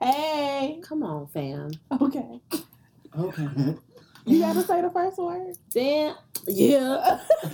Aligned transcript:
Hey. 0.00 0.80
Come 0.82 1.02
on, 1.02 1.26
fam. 1.28 1.70
Okay. 2.00 2.40
Okay. 3.18 3.48
You 4.26 4.40
gotta 4.40 4.62
say 4.62 4.82
the 4.82 4.90
first 4.90 5.18
word. 5.18 5.56
Damn. 5.70 6.14
Yeah. 6.46 7.20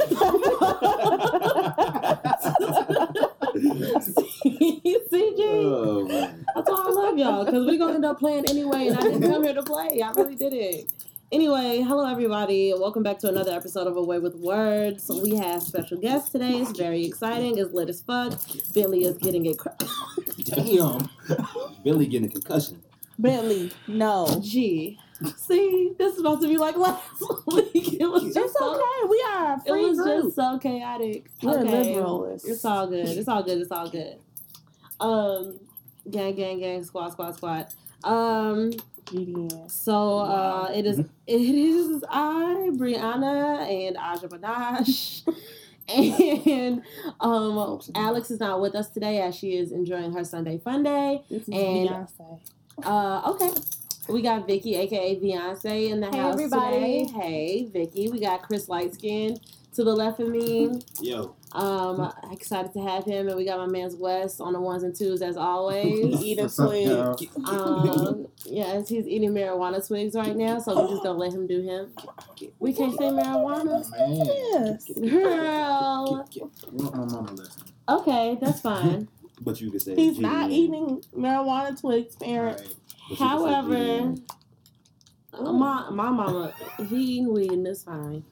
CJ. 5.10 5.40
oh 5.64 6.04
man. 6.06 6.44
That's 6.54 6.68
why 6.68 6.84
I 6.86 6.90
love 6.90 7.18
y'all 7.18 7.44
because 7.44 7.66
we're 7.66 7.78
gonna 7.78 7.94
end 7.94 8.04
up 8.04 8.18
playing 8.18 8.44
anyway, 8.48 8.88
and 8.88 8.98
I 8.98 9.02
didn't 9.02 9.22
come 9.22 9.44
here 9.44 9.54
to 9.54 9.62
play. 9.62 10.02
I 10.02 10.10
really 10.12 10.34
didn't. 10.34 10.92
Anyway, 11.32 11.80
hello 11.80 12.10
everybody. 12.10 12.72
Welcome 12.76 13.02
back 13.02 13.18
to 13.20 13.28
another 13.28 13.52
episode 13.52 13.86
of 13.86 13.96
Away 13.96 14.18
with 14.18 14.34
Words. 14.36 15.10
We 15.22 15.36
have 15.36 15.62
special 15.62 15.98
guests 15.98 16.30
today. 16.30 16.58
It's 16.58 16.76
very 16.76 17.04
exciting. 17.04 17.58
It's 17.58 17.72
lit 17.72 17.88
as 17.88 18.02
fuck. 18.02 18.32
Bentley 18.74 19.04
is 19.04 19.16
getting 19.18 19.46
a 19.48 19.54
cr- 19.54 19.70
Damn. 20.44 21.08
Billy 21.82 22.06
getting 22.06 22.28
a 22.28 22.32
concussion. 22.32 22.82
Bentley. 23.18 23.70
No. 23.86 24.40
G. 24.42 24.98
See, 25.36 25.92
this 25.98 26.14
is 26.14 26.20
about 26.20 26.42
to 26.42 26.48
be 26.48 26.56
like 26.58 26.76
last 26.76 27.02
week. 27.46 27.94
It 28.00 28.06
was 28.06 28.24
It's 28.24 28.34
just 28.34 28.58
so, 28.58 28.74
okay. 28.74 28.82
We 29.08 29.24
are 29.32 29.54
a 29.54 29.62
it 29.66 29.88
was 29.88 29.98
group. 29.98 30.22
just 30.24 30.36
so 30.36 30.58
chaotic. 30.58 31.30
We're 31.42 31.60
okay. 31.60 31.94
liberals. 31.94 32.44
It's 32.44 32.64
all 32.64 32.86
good. 32.88 33.06
It's 33.08 33.28
all 33.28 33.42
good. 33.42 33.58
It's 33.58 33.70
all 33.70 33.88
good. 33.88 34.18
Um, 35.00 35.60
gang, 36.10 36.34
gang, 36.34 36.58
gang, 36.58 36.84
squad, 36.84 37.12
squad, 37.12 37.36
squad. 37.36 37.66
Um, 38.02 38.72
GDN. 39.06 39.70
so 39.70 40.18
uh, 40.18 40.70
it 40.74 40.84
is. 40.86 40.98
It 40.98 41.08
is 41.40 42.04
I, 42.08 42.70
Brianna, 42.72 43.68
and 43.68 43.96
Aja 43.96 44.28
Badash. 44.28 45.22
And 45.88 46.82
um, 47.20 47.80
Alex 47.94 48.30
is 48.30 48.40
not 48.40 48.60
with 48.60 48.74
us 48.74 48.88
today 48.88 49.20
as 49.20 49.34
she 49.34 49.56
is 49.56 49.70
enjoying 49.72 50.12
her 50.12 50.24
Sunday 50.24 50.58
fun 50.58 50.82
day. 50.82 51.22
This 51.30 51.42
is 51.42 51.48
And- 51.48 51.88
Beyonce. 51.88 52.40
Uh, 52.82 53.30
okay. 53.32 53.50
We 54.08 54.20
got 54.22 54.46
Vicky, 54.46 54.74
aka 54.76 55.18
Beyonce, 55.20 55.90
in 55.90 56.00
the 56.00 56.06
house. 56.06 56.14
Hey, 56.14 56.20
house 56.20 56.34
everybody. 56.34 57.06
today. 57.06 57.12
Hey, 57.18 57.68
Vicky. 57.72 58.08
We 58.10 58.20
got 58.20 58.42
Chris 58.42 58.66
Lightskin 58.66 59.38
to 59.74 59.84
the 59.84 59.94
left 59.94 60.20
of 60.20 60.28
me. 60.28 60.80
Yo. 61.00 61.34
Um, 61.54 62.12
excited 62.32 62.72
to 62.72 62.80
have 62.80 63.04
him, 63.04 63.28
and 63.28 63.36
we 63.36 63.44
got 63.44 63.58
my 63.58 63.66
man's 63.66 63.94
Wes 63.94 64.40
on 64.40 64.54
the 64.54 64.60
ones 64.60 64.82
and 64.82 64.94
twos 64.94 65.22
as 65.22 65.36
always. 65.36 66.20
Eating 66.22 66.48
sweet. 66.48 66.88
um, 67.46 68.26
yes, 68.44 68.88
he's 68.88 69.06
eating 69.06 69.30
marijuana 69.30 69.86
twigs 69.86 70.16
right 70.16 70.34
now, 70.36 70.58
so 70.58 70.74
we're 70.74 70.88
just 70.88 71.04
gonna 71.04 71.16
let 71.18 71.32
him 71.32 71.46
do 71.46 71.62
him. 71.62 71.92
We 72.58 72.72
can't 72.72 72.98
say 72.98 73.04
marijuana, 73.04 73.88
Man. 73.92 74.26
Yes. 74.26 74.88
girl. 75.10 76.28
You 76.32 76.50
want 76.72 76.96
my 76.96 77.04
mama 77.04 77.32
listening. 77.32 77.72
Okay, 77.88 78.36
that's 78.40 78.60
fine. 78.60 79.08
But 79.40 79.60
you 79.60 79.68
can 79.70 79.80
say 79.80 79.96
He's 79.96 80.16
G. 80.16 80.22
not 80.22 80.50
eating 80.52 81.02
marijuana 81.14 81.78
twigs, 81.78 82.14
parent. 82.16 82.60
Right. 82.60 82.68
But 82.68 83.10
you 83.10 83.16
can 83.16 83.18
say 83.18 83.24
However, 83.24 84.14
my 85.52 85.90
my 85.90 86.10
mama, 86.10 86.54
he 86.88 86.96
eating 86.96 87.32
weed 87.34 87.50
and 87.50 87.66
it's 87.66 87.82
fine. 87.82 88.24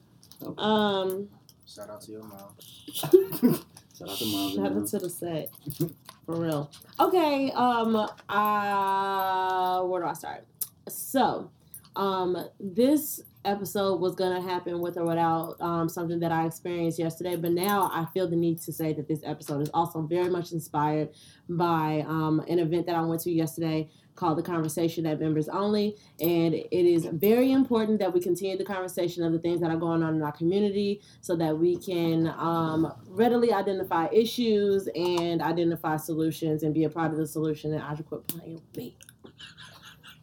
Okay. 0.43 0.55
Um, 0.59 1.29
Shout 1.75 1.89
out 1.89 2.03
to 2.03 2.13
your 2.13 2.25
mom. 2.25 2.55
Shout 2.93 4.11
out 4.11 4.19
to 4.19 4.27
mom. 4.27 4.55
shout 4.55 4.77
out 4.77 4.87
to 4.89 4.99
the 4.99 5.09
set, 5.09 5.51
for 6.27 6.37
real. 6.37 6.71
Okay, 7.01 7.51
um, 7.53 7.97
uh, 8.29 9.83
where 9.83 10.03
do 10.03 10.09
I 10.09 10.13
start? 10.13 10.45
So, 10.89 11.51
um, 11.97 12.37
this 12.61 13.23
episode 13.47 14.01
was 14.01 14.15
gonna 14.15 14.43
happen 14.43 14.81
with 14.81 14.99
or 14.99 15.05
without 15.05 15.59
um, 15.61 15.89
something 15.89 16.21
that 16.21 16.31
I 16.31 16.45
experienced 16.45 16.99
yesterday, 16.99 17.37
but 17.37 17.53
now 17.53 17.91
I 17.93 18.05
feel 18.13 18.29
the 18.29 18.37
need 18.37 18.61
to 18.63 18.73
say 18.73 18.93
that 18.93 19.09
this 19.09 19.21
episode 19.25 19.63
is 19.63 19.71
also 19.73 20.03
very 20.03 20.29
much 20.29 20.53
inspired 20.53 21.09
by 21.49 22.05
um, 22.07 22.45
an 22.49 22.59
event 22.59 22.87
that 22.87 22.97
I 22.97 23.03
went 23.03 23.23
to 23.23 23.31
yesterday 23.31 23.89
called 24.15 24.39
the 24.39 24.43
Conversation 24.43 25.07
at 25.07 25.21
Members 25.21 25.49
Only, 25.49 25.97
and 26.21 26.55
it 26.55 26.71
is 26.71 27.07
very 27.07 27.53
important 27.53 27.99
that 28.01 28.13
we 28.13 28.21
continue 28.21 28.57
the 28.57 28.65
conversation 28.65 29.25
of 29.25 29.33
the 29.33 29.39
things 29.39 29.61
that 29.61 29.71
are 29.71 29.77
going 29.77 30.03
on 30.03 30.15
in 30.15 30.23
our 30.23 30.33
community, 30.33 31.01
so 31.21 31.37
that 31.37 31.59
we 31.59 31.77
can 31.77 32.29
um, 32.37 32.93
readily 33.09 33.53
identify 33.53 34.09
issues 34.13 34.89
and 34.95 35.41
identify 35.43 35.97
solutions 35.97 36.63
and 36.63 36.75
be 36.75 36.85
a 36.85 36.91
part 36.91 37.13
of 37.13 37.19
the 37.19 37.27
solution. 37.27 37.73
And 37.73 37.83
I 37.83 37.95
should 37.95 38.07
quit 38.07 38.27
playing 38.27 38.55
with 38.55 38.77
me. 38.77 38.97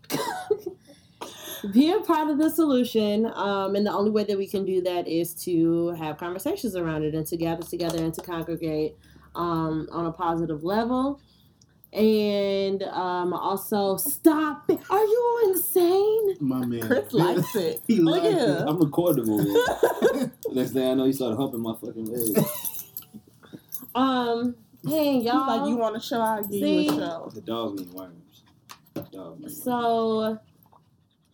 Be 1.73 1.91
a 1.91 1.99
part 1.99 2.29
of 2.29 2.37
the 2.37 2.49
solution 2.49 3.25
um, 3.35 3.75
and 3.75 3.85
the 3.85 3.91
only 3.91 4.11
way 4.11 4.23
that 4.23 4.37
we 4.37 4.47
can 4.47 4.63
do 4.63 4.81
that 4.81 5.09
is 5.09 5.33
to 5.43 5.89
have 5.89 6.17
conversations 6.17 6.73
around 6.75 7.03
it 7.03 7.13
and 7.13 7.27
to 7.27 7.35
gather 7.35 7.63
together 7.63 8.01
and 8.01 8.13
to 8.13 8.21
congregate 8.21 8.95
um, 9.35 9.87
on 9.91 10.05
a 10.05 10.11
positive 10.11 10.63
level 10.63 11.21
and 11.91 12.83
um, 12.83 13.33
also 13.33 13.97
stop 13.97 14.69
it. 14.69 14.79
are 14.89 15.03
you 15.03 15.41
insane 15.47 16.35
My 16.39 16.63
man. 16.65 16.81
Chris 16.81 17.13
likes 17.13 17.55
it. 17.55 17.81
he 17.87 17.99
likes 17.99 18.25
at 18.25 18.49
it. 18.49 18.67
I'm 18.67 18.79
recording 18.79 19.29
over. 19.29 20.31
Next 20.53 20.71
thing 20.71 20.87
I 20.87 20.93
know, 20.93 21.05
he 21.05 21.13
started 21.13 21.37
humping 21.37 21.61
my 21.61 21.73
fucking 21.73 22.05
leg. 22.05 22.45
um 23.95 24.55
hey 24.87 25.17
y'all 25.17 25.47
like, 25.47 25.67
you 25.67 25.77
want 25.77 25.95
a 25.95 25.99
show? 25.99 26.21
I'll 26.21 26.43
give 26.43 26.61
you 26.61 26.91
a 26.91 26.93
show. 26.93 27.31
The 27.33 27.41
dog 27.41 27.79
need 27.79 27.91
worms. 27.91 28.43
Dog 29.11 29.39
need 29.39 29.51
so 29.51 30.39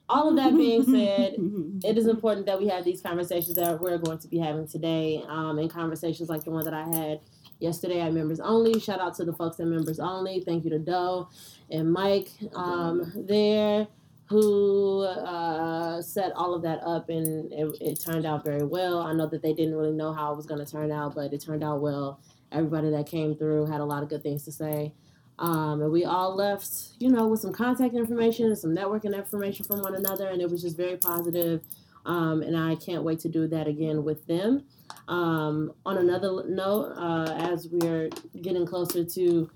all 0.07 0.29
of 0.29 0.35
that 0.35 0.55
being 0.55 0.83
said 0.83 1.35
it 1.83 1.97
is 1.97 2.07
important 2.07 2.45
that 2.45 2.59
we 2.59 2.67
have 2.67 2.85
these 2.85 3.01
conversations 3.01 3.55
that 3.55 3.81
we're 3.81 3.97
going 3.97 4.19
to 4.19 4.27
be 4.27 4.37
having 4.37 4.67
today 4.67 5.23
um, 5.27 5.57
and 5.57 5.69
conversations 5.69 6.29
like 6.29 6.43
the 6.43 6.51
one 6.51 6.63
that 6.63 6.73
I 6.73 6.83
had 6.83 7.19
yesterday 7.59 8.01
at 8.01 8.13
Members 8.13 8.39
Only. 8.39 8.79
Shout 8.79 8.99
out 8.99 9.15
to 9.15 9.25
the 9.25 9.33
folks 9.33 9.59
at 9.59 9.67
Members 9.67 9.99
Only. 9.99 10.41
Thank 10.41 10.63
you 10.63 10.69
to 10.71 10.79
Doe 10.79 11.29
and 11.69 11.91
Mike 11.91 12.29
um, 12.53 13.11
there 13.15 13.87
who 14.27 15.01
uh, 15.03 16.01
set 16.01 16.31
all 16.33 16.55
of 16.55 16.63
that 16.63 16.79
up 16.83 17.09
and 17.09 17.51
it, 17.53 17.77
it 17.79 17.99
turned 18.03 18.25
out 18.25 18.43
very 18.43 18.63
well. 18.63 18.99
I 18.99 19.13
know 19.13 19.27
that 19.27 19.41
they 19.43 19.53
didn't 19.53 19.75
really 19.75 19.91
know 19.91 20.13
how 20.13 20.33
it 20.33 20.35
was 20.35 20.47
going 20.47 20.65
to 20.65 20.71
turn 20.71 20.91
out, 20.91 21.13
but 21.13 21.31
it 21.31 21.41
turned 21.41 21.63
out 21.63 21.81
well. 21.81 22.19
Everybody 22.51 22.89
that 22.89 23.07
came 23.07 23.35
through 23.35 23.67
had 23.67 23.81
a 23.81 23.85
lot 23.85 24.01
of 24.01 24.09
good 24.09 24.23
things 24.23 24.43
to 24.45 24.51
say. 24.51 24.93
Um, 25.37 25.81
and 25.81 25.91
we 25.91 26.05
all 26.05 26.35
left, 26.35 26.69
you 26.97 27.09
know, 27.09 27.27
with 27.27 27.41
some 27.41 27.53
contact 27.53 27.93
information 27.93 28.47
and 28.47 28.57
some 28.57 28.73
networking 28.73 29.15
information 29.15 29.65
from 29.65 29.81
one 29.81 29.93
another, 29.93 30.29
and 30.29 30.41
it 30.41 30.49
was 30.49 30.61
just 30.61 30.77
very 30.77 30.95
positive. 30.95 31.61
Um, 32.05 32.41
and 32.41 32.55
I 32.57 32.75
can't 32.75 33.03
wait 33.03 33.19
to 33.19 33.29
do 33.29 33.47
that 33.47 33.67
again 33.67 34.03
with 34.03 34.25
them. 34.27 34.63
Um, 35.07 35.73
on 35.85 35.97
another 35.97 36.43
note, 36.47 36.93
uh, 36.97 37.51
as 37.51 37.67
we're 37.71 38.09
getting 38.41 38.65
closer 38.65 39.03
to 39.03 39.49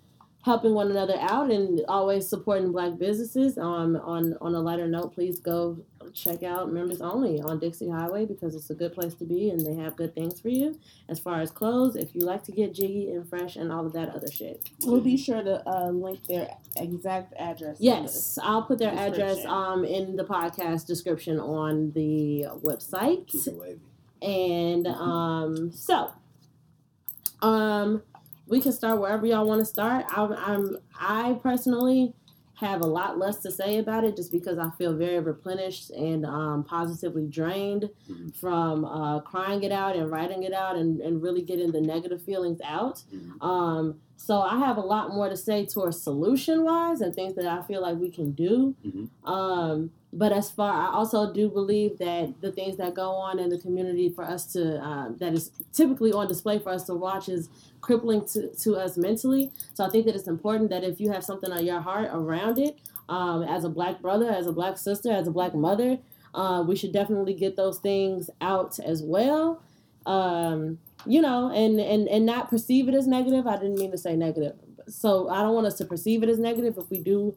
helping 0.43 0.73
one 0.73 0.89
another 0.89 1.17
out 1.19 1.51
and 1.51 1.81
always 1.87 2.27
supporting 2.27 2.71
Black 2.71 2.97
businesses, 2.97 3.57
um, 3.57 3.95
on 3.97 4.35
on 4.41 4.53
a 4.55 4.59
lighter 4.59 4.87
note, 4.87 5.13
please 5.13 5.39
go 5.39 5.77
check 6.13 6.43
out 6.43 6.71
Members 6.71 7.01
Only 7.01 7.41
on 7.41 7.59
Dixie 7.59 7.89
Highway 7.89 8.25
because 8.25 8.55
it's 8.55 8.69
a 8.69 8.73
good 8.73 8.93
place 8.93 9.13
to 9.15 9.25
be 9.25 9.49
and 9.49 9.59
they 9.65 9.75
have 9.75 9.95
good 9.95 10.15
things 10.15 10.39
for 10.39 10.49
you 10.49 10.79
as 11.07 11.19
far 11.19 11.41
as 11.41 11.51
clothes. 11.51 11.95
If 11.95 12.15
you 12.15 12.21
like 12.21 12.43
to 12.45 12.51
get 12.51 12.73
jiggy 12.73 13.11
and 13.11 13.27
fresh 13.27 13.55
and 13.55 13.71
all 13.71 13.85
of 13.85 13.93
that 13.93 14.09
other 14.09 14.31
shit. 14.31 14.69
We'll 14.83 15.01
be 15.01 15.17
sure 15.17 15.43
to 15.43 15.67
uh, 15.69 15.89
link 15.89 16.25
their 16.27 16.49
exact 16.77 17.33
address. 17.37 17.77
Yes, 17.79 18.39
I'll 18.41 18.63
put 18.63 18.79
their 18.79 18.93
address 18.93 19.45
um 19.45 19.83
in 19.85 20.15
the 20.15 20.25
podcast 20.25 20.87
description 20.87 21.39
on 21.39 21.91
the 21.91 22.45
website. 22.63 23.29
Keep 24.21 24.29
it 24.29 24.31
wavy. 24.31 24.65
And 24.75 24.87
um 24.87 25.71
so 25.71 26.11
um 27.41 28.01
we 28.47 28.59
can 28.59 28.71
start 28.71 28.99
wherever 28.99 29.25
y'all 29.27 29.45
want 29.45 29.59
to 29.59 29.65
start. 29.65 30.05
I'm, 30.09 30.33
I'm 30.33 30.77
I 30.99 31.33
personally 31.43 32.13
have 32.55 32.81
a 32.81 32.85
lot 32.87 33.17
less 33.17 33.37
to 33.43 33.51
say 33.51 33.77
about 33.77 34.03
it 34.03 34.15
just 34.17 34.31
because 34.31 34.57
I 34.57 34.69
feel 34.71 34.93
very 34.93 35.19
replenished 35.19 35.91
and 35.91 36.25
um, 36.25 36.63
positively 36.65 37.25
drained 37.27 37.89
Mhm. 38.09 38.35
from 38.35 38.83
uh, 38.85 39.19
crying 39.21 39.63
it 39.63 39.71
out 39.71 39.95
and 39.95 40.11
writing 40.11 40.43
it 40.43 40.51
out 40.51 40.75
and, 40.75 40.99
and 40.99 41.21
really 41.21 41.41
getting 41.41 41.71
the 41.71 41.79
negative 41.79 42.21
feelings 42.21 42.59
out. 42.65 43.03
Mhm. 43.15 43.41
Um, 43.41 43.95
so 44.17 44.41
I 44.41 44.57
have 44.57 44.75
a 44.77 44.81
lot 44.81 45.13
more 45.13 45.29
to 45.29 45.37
say 45.37 45.65
towards 45.65 46.01
solution 46.01 46.63
wise 46.65 46.99
and 47.01 47.15
things 47.15 47.35
that 47.35 47.45
I 47.45 47.61
feel 47.61 47.81
like 47.81 47.97
we 47.97 48.09
can 48.09 48.31
do. 48.31 48.75
Mhm. 48.85 49.07
Um, 49.23 49.91
but 50.11 50.31
as 50.31 50.49
far, 50.49 50.73
I 50.73 50.93
also 50.93 51.31
do 51.31 51.49
believe 51.49 51.99
that 51.99 52.41
the 52.41 52.51
things 52.51 52.77
that 52.77 52.95
go 52.95 53.11
on 53.11 53.37
in 53.37 53.49
the 53.49 53.59
community 53.59 54.09
for 54.09 54.23
us 54.23 54.51
to, 54.53 54.83
uh, 54.83 55.09
that 55.17 55.33
is 55.33 55.51
typically 55.71 56.11
on 56.11 56.27
display 56.27 56.57
for 56.57 56.69
us 56.69 56.83
to 56.85 56.95
watch 56.95 57.29
is 57.29 57.49
crippling 57.81 58.25
to, 58.25 58.49
to 58.55 58.75
us 58.75 58.97
mentally. 58.97 59.51
So 59.75 59.85
I 59.85 59.89
think 59.89 60.07
that 60.07 60.15
it's 60.15 60.27
important 60.27 60.71
that 60.71 60.83
if 60.83 60.99
you 60.99 61.11
have 61.11 61.23
something 61.23 61.51
on 61.51 61.63
your 61.63 61.79
heart 61.79 62.09
around 62.11 62.57
it, 62.57 62.79
um, 63.07 63.43
as 63.43 63.63
a 63.63 63.69
black 63.69 64.01
brother, 64.01 64.29
as 64.29 64.47
a 64.47 64.51
black 64.51 64.77
sister, 64.77 65.11
as 65.11 65.27
a 65.27 65.31
black 65.31 65.53
mother, 65.53 65.99
uh, 66.33 66.63
we 66.67 66.75
should 66.75 66.91
definitely 66.91 67.33
get 67.33 67.55
those 67.55 67.77
things 67.79 68.29
out 68.41 68.79
as 68.79 69.03
well. 69.03 69.61
Um, 70.05 70.79
you 71.05 71.21
know, 71.21 71.51
and, 71.51 71.79
and, 71.79 72.07
and 72.07 72.25
not 72.25 72.49
perceive 72.49 72.87
it 72.87 72.95
as 72.95 73.07
negative. 73.07 73.45
I 73.45 73.57
didn't 73.57 73.79
mean 73.79 73.91
to 73.91 73.97
say 73.97 74.15
negative. 74.15 74.55
So 74.87 75.29
I 75.29 75.41
don't 75.41 75.53
want 75.53 75.67
us 75.67 75.77
to 75.77 75.85
perceive 75.85 76.23
it 76.23 76.29
as 76.29 76.39
negative 76.39 76.77
if 76.77 76.89
we 76.89 76.99
do 76.99 77.35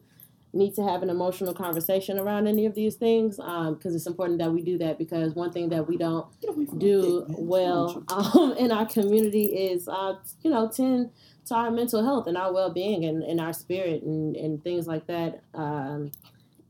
need 0.53 0.75
to 0.75 0.83
have 0.83 1.01
an 1.01 1.09
emotional 1.09 1.53
conversation 1.53 2.19
around 2.19 2.47
any 2.47 2.65
of 2.65 2.75
these 2.75 2.95
things 2.95 3.37
because 3.37 3.95
it's 3.95 4.05
important 4.05 4.39
that 4.39 4.51
we 4.51 4.61
do 4.61 4.77
that 4.77 4.97
because 4.97 5.33
one 5.33 5.51
thing 5.51 5.69
that 5.69 5.87
we 5.87 5.97
don't 5.97 6.27
Get 6.41 6.51
away 6.51 6.65
from 6.65 6.77
my 6.77 6.81
do 6.81 7.25
well 7.29 8.03
um, 8.09 8.53
in 8.57 8.71
our 8.71 8.85
community 8.85 9.45
is 9.45 9.87
uh, 9.87 10.15
you 10.41 10.51
know 10.51 10.69
tend 10.69 11.09
to 11.45 11.55
our 11.55 11.71
mental 11.71 12.03
health 12.03 12.27
and 12.27 12.37
our 12.37 12.53
well 12.53 12.69
being 12.71 13.05
and, 13.05 13.23
and 13.23 13.41
our 13.41 13.51
spirit 13.51 14.03
and, 14.03 14.35
and 14.35 14.63
things 14.63 14.87
like 14.87 15.07
that 15.07 15.43
um, 15.55 16.11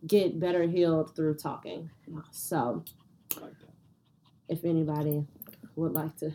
get 0.07 0.39
better 0.39 0.63
healed 0.63 1.15
through 1.15 1.35
talking. 1.35 1.89
So 2.31 2.83
I 3.37 3.41
like 3.41 3.59
that. 3.59 3.73
if 4.49 4.63
anybody 4.65 5.25
would 5.75 5.93
like 5.93 6.15
to. 6.17 6.33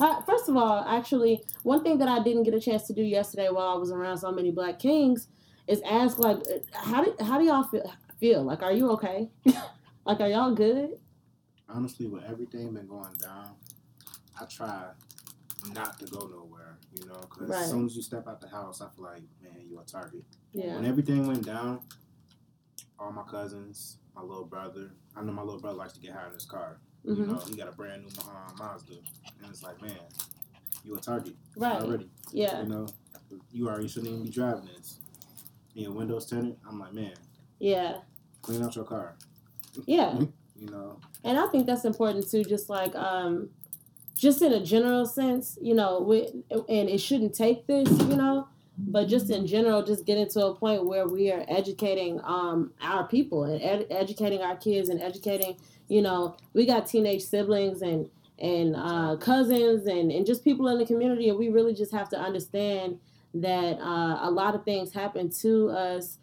Uh, 0.00 0.22
first 0.22 0.48
of 0.48 0.56
all, 0.56 0.84
actually, 0.88 1.42
one 1.64 1.82
thing 1.82 1.98
that 1.98 2.08
I 2.08 2.22
didn't 2.22 2.44
get 2.44 2.54
a 2.54 2.60
chance 2.60 2.86
to 2.86 2.92
do 2.94 3.02
yesterday 3.02 3.48
while 3.50 3.68
I 3.68 3.74
was 3.74 3.90
around 3.90 4.18
so 4.18 4.30
many 4.32 4.50
Black 4.50 4.78
Kings 4.78 5.28
is 5.66 5.82
ask 5.88 6.18
like, 6.18 6.38
how 6.74 7.04
do 7.04 7.14
how 7.24 7.38
do 7.38 7.44
y'all 7.44 7.64
feel? 7.64 7.92
Feel 8.18 8.42
like, 8.44 8.62
are 8.62 8.72
you 8.72 8.90
okay? 8.92 9.28
like, 10.06 10.20
are 10.20 10.28
y'all 10.28 10.54
good? 10.54 10.90
honestly, 11.68 12.06
with 12.06 12.22
everything 12.24 12.74
been 12.74 12.86
going 12.86 13.14
down, 13.14 13.54
I 14.38 14.44
try 14.44 14.88
not 15.72 15.98
to 16.00 16.06
go 16.06 16.26
nowhere. 16.26 16.76
You 16.94 17.06
know, 17.06 17.20
because 17.22 17.48
Right. 17.48 17.62
as 17.62 17.70
soon 17.70 17.86
as 17.86 17.96
you 17.96 18.02
step 18.02 18.28
out 18.28 18.40
the 18.40 18.48
house, 18.48 18.80
I 18.82 18.88
feel 18.90 19.04
like, 19.04 19.22
man, 19.42 19.54
you 19.68 19.80
a 19.80 19.84
target. 19.84 20.22
Yeah. 20.52 20.74
When 20.76 20.84
everything 20.84 21.26
went 21.26 21.44
down, 21.46 21.80
all 22.98 23.10
my 23.12 23.22
cousins, 23.22 23.98
my 24.14 24.20
little 24.22 24.44
brother, 24.44 24.90
I 25.16 25.22
know 25.22 25.32
my 25.32 25.42
little 25.42 25.60
brother 25.60 25.78
likes 25.78 25.94
to 25.94 26.00
get 26.00 26.12
high 26.12 26.26
in 26.28 26.34
his 26.34 26.44
car. 26.44 26.78
You 27.04 27.14
hmm 27.14 27.32
know, 27.32 27.42
he 27.48 27.56
got 27.56 27.68
a 27.68 27.72
brand 27.72 28.02
new 28.02 28.08
uh, 28.20 28.56
Mazda, 28.56 28.94
and 29.40 29.50
it's 29.50 29.62
like, 29.62 29.80
man, 29.82 29.96
you 30.84 30.96
a 30.96 31.00
target 31.00 31.34
Right. 31.56 31.80
already. 31.80 32.08
Yeah. 32.32 32.62
You 32.62 32.68
know, 32.68 32.86
you 33.52 33.68
already 33.68 33.88
shouldn't 33.88 34.12
even 34.12 34.24
be 34.24 34.30
driving 34.30 34.66
this. 34.66 35.00
And 35.74 35.84
your 35.84 35.92
windows 35.92 36.26
tinted. 36.26 36.56
I'm 36.68 36.78
like, 36.78 36.92
man, 36.94 37.14
Yeah. 37.58 37.98
clean 38.42 38.62
out 38.62 38.76
your 38.76 38.84
car. 38.84 39.16
Yeah. 39.86 40.20
You 40.54 40.70
know, 40.70 41.00
And 41.24 41.40
I 41.40 41.46
think 41.46 41.66
that's 41.66 41.84
important 41.86 42.30
too, 42.30 42.44
just 42.44 42.68
like 42.68 42.94
um 42.94 43.48
just 44.16 44.42
in 44.42 44.52
a 44.52 44.62
general 44.64 45.06
sense, 45.06 45.58
you 45.60 45.74
know, 45.74 46.00
we, 46.00 46.28
and 46.68 46.88
it 46.88 46.98
shouldn't 46.98 47.34
take 47.34 47.66
this, 47.66 47.88
you 47.88 48.14
know, 48.14 48.46
but 48.78 49.06
just 49.06 49.30
in 49.30 49.46
general, 49.46 49.82
just 49.82 50.06
getting 50.06 50.28
to 50.30 50.46
a 50.46 50.54
point 50.54 50.86
where 50.86 51.06
we 51.06 51.30
are 51.30 51.44
educating 51.48 52.20
um 52.24 52.72
our 52.80 53.06
people 53.06 53.44
and 53.44 53.62
ed- 53.62 53.86
educating 53.90 54.40
our 54.42 54.56
kids 54.56 54.88
and 54.88 55.00
educating, 55.00 55.56
you 55.88 56.02
know, 56.02 56.36
we 56.54 56.66
got 56.66 56.86
teenage 56.86 57.22
siblings 57.22 57.82
and 57.82 58.08
and 58.38 58.74
uh, 58.76 59.16
cousins 59.20 59.86
and, 59.86 60.10
and 60.10 60.26
just 60.26 60.42
people 60.42 60.66
in 60.68 60.78
the 60.78 60.86
community, 60.86 61.28
and 61.28 61.38
we 61.38 61.48
really 61.48 61.74
just 61.74 61.92
have 61.92 62.08
to 62.08 62.18
understand 62.18 62.98
that 63.34 63.78
uh, 63.78 64.18
a 64.22 64.30
lot 64.30 64.54
of 64.54 64.64
things 64.64 64.92
happen 64.92 65.30
to 65.30 65.70
us 65.70 66.18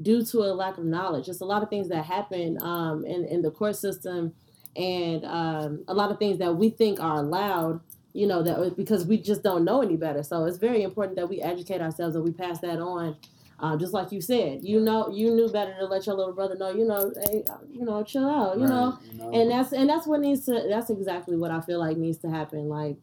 due 0.00 0.24
to 0.24 0.38
a 0.40 0.52
lack 0.52 0.78
of 0.78 0.84
knowledge. 0.84 1.26
Just 1.26 1.40
a 1.40 1.44
lot 1.44 1.62
of 1.62 1.70
things 1.70 1.88
that 1.88 2.04
happen 2.04 2.58
um, 2.60 3.04
in 3.04 3.24
in 3.24 3.42
the 3.42 3.50
court 3.50 3.76
system, 3.76 4.34
and 4.76 5.24
um, 5.24 5.84
a 5.88 5.94
lot 5.94 6.10
of 6.10 6.18
things 6.18 6.38
that 6.38 6.54
we 6.56 6.70
think 6.70 7.00
are 7.00 7.16
allowed. 7.16 7.80
You 8.12 8.26
know 8.26 8.42
that 8.42 8.76
because 8.76 9.06
we 9.06 9.18
just 9.18 9.42
don't 9.42 9.64
know 9.64 9.82
any 9.82 9.96
better. 9.96 10.22
So 10.22 10.44
it's 10.44 10.58
very 10.58 10.82
important 10.82 11.16
that 11.16 11.28
we 11.28 11.40
educate 11.40 11.80
ourselves 11.80 12.14
and 12.14 12.24
we 12.24 12.30
pass 12.30 12.58
that 12.60 12.78
on. 12.78 13.16
Uh, 13.58 13.76
just 13.76 13.92
like 13.92 14.10
you 14.10 14.20
said, 14.20 14.64
you 14.64 14.80
know, 14.80 15.08
you 15.08 15.30
knew 15.30 15.48
better 15.48 15.72
to 15.78 15.86
let 15.86 16.04
your 16.04 16.16
little 16.16 16.34
brother 16.34 16.56
know. 16.56 16.70
You 16.70 16.84
know, 16.84 17.12
hey, 17.26 17.44
you 17.70 17.84
know, 17.84 18.02
chill 18.02 18.28
out. 18.28 18.58
You 18.58 18.66
know, 18.66 18.98
you 19.12 19.18
know? 19.18 19.30
and 19.30 19.50
that's 19.50 19.72
and 19.72 19.88
that's 19.88 20.06
what 20.06 20.20
needs 20.20 20.44
to. 20.46 20.66
That's 20.68 20.90
exactly 20.90 21.36
what 21.36 21.50
I 21.50 21.60
feel 21.60 21.78
like 21.78 21.96
needs 21.96 22.18
to 22.18 22.28
happen. 22.28 22.68
Like, 22.68 22.96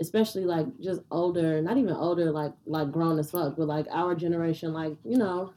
especially 0.00 0.44
like 0.44 0.66
just 0.80 1.00
older, 1.10 1.62
not 1.62 1.76
even 1.76 1.94
older, 1.94 2.30
like 2.32 2.52
like 2.66 2.90
grown 2.90 3.18
as 3.18 3.30
fuck, 3.30 3.56
but 3.56 3.66
like 3.68 3.86
our 3.90 4.14
generation, 4.16 4.72
like 4.72 4.94
you 5.04 5.16
know, 5.16 5.52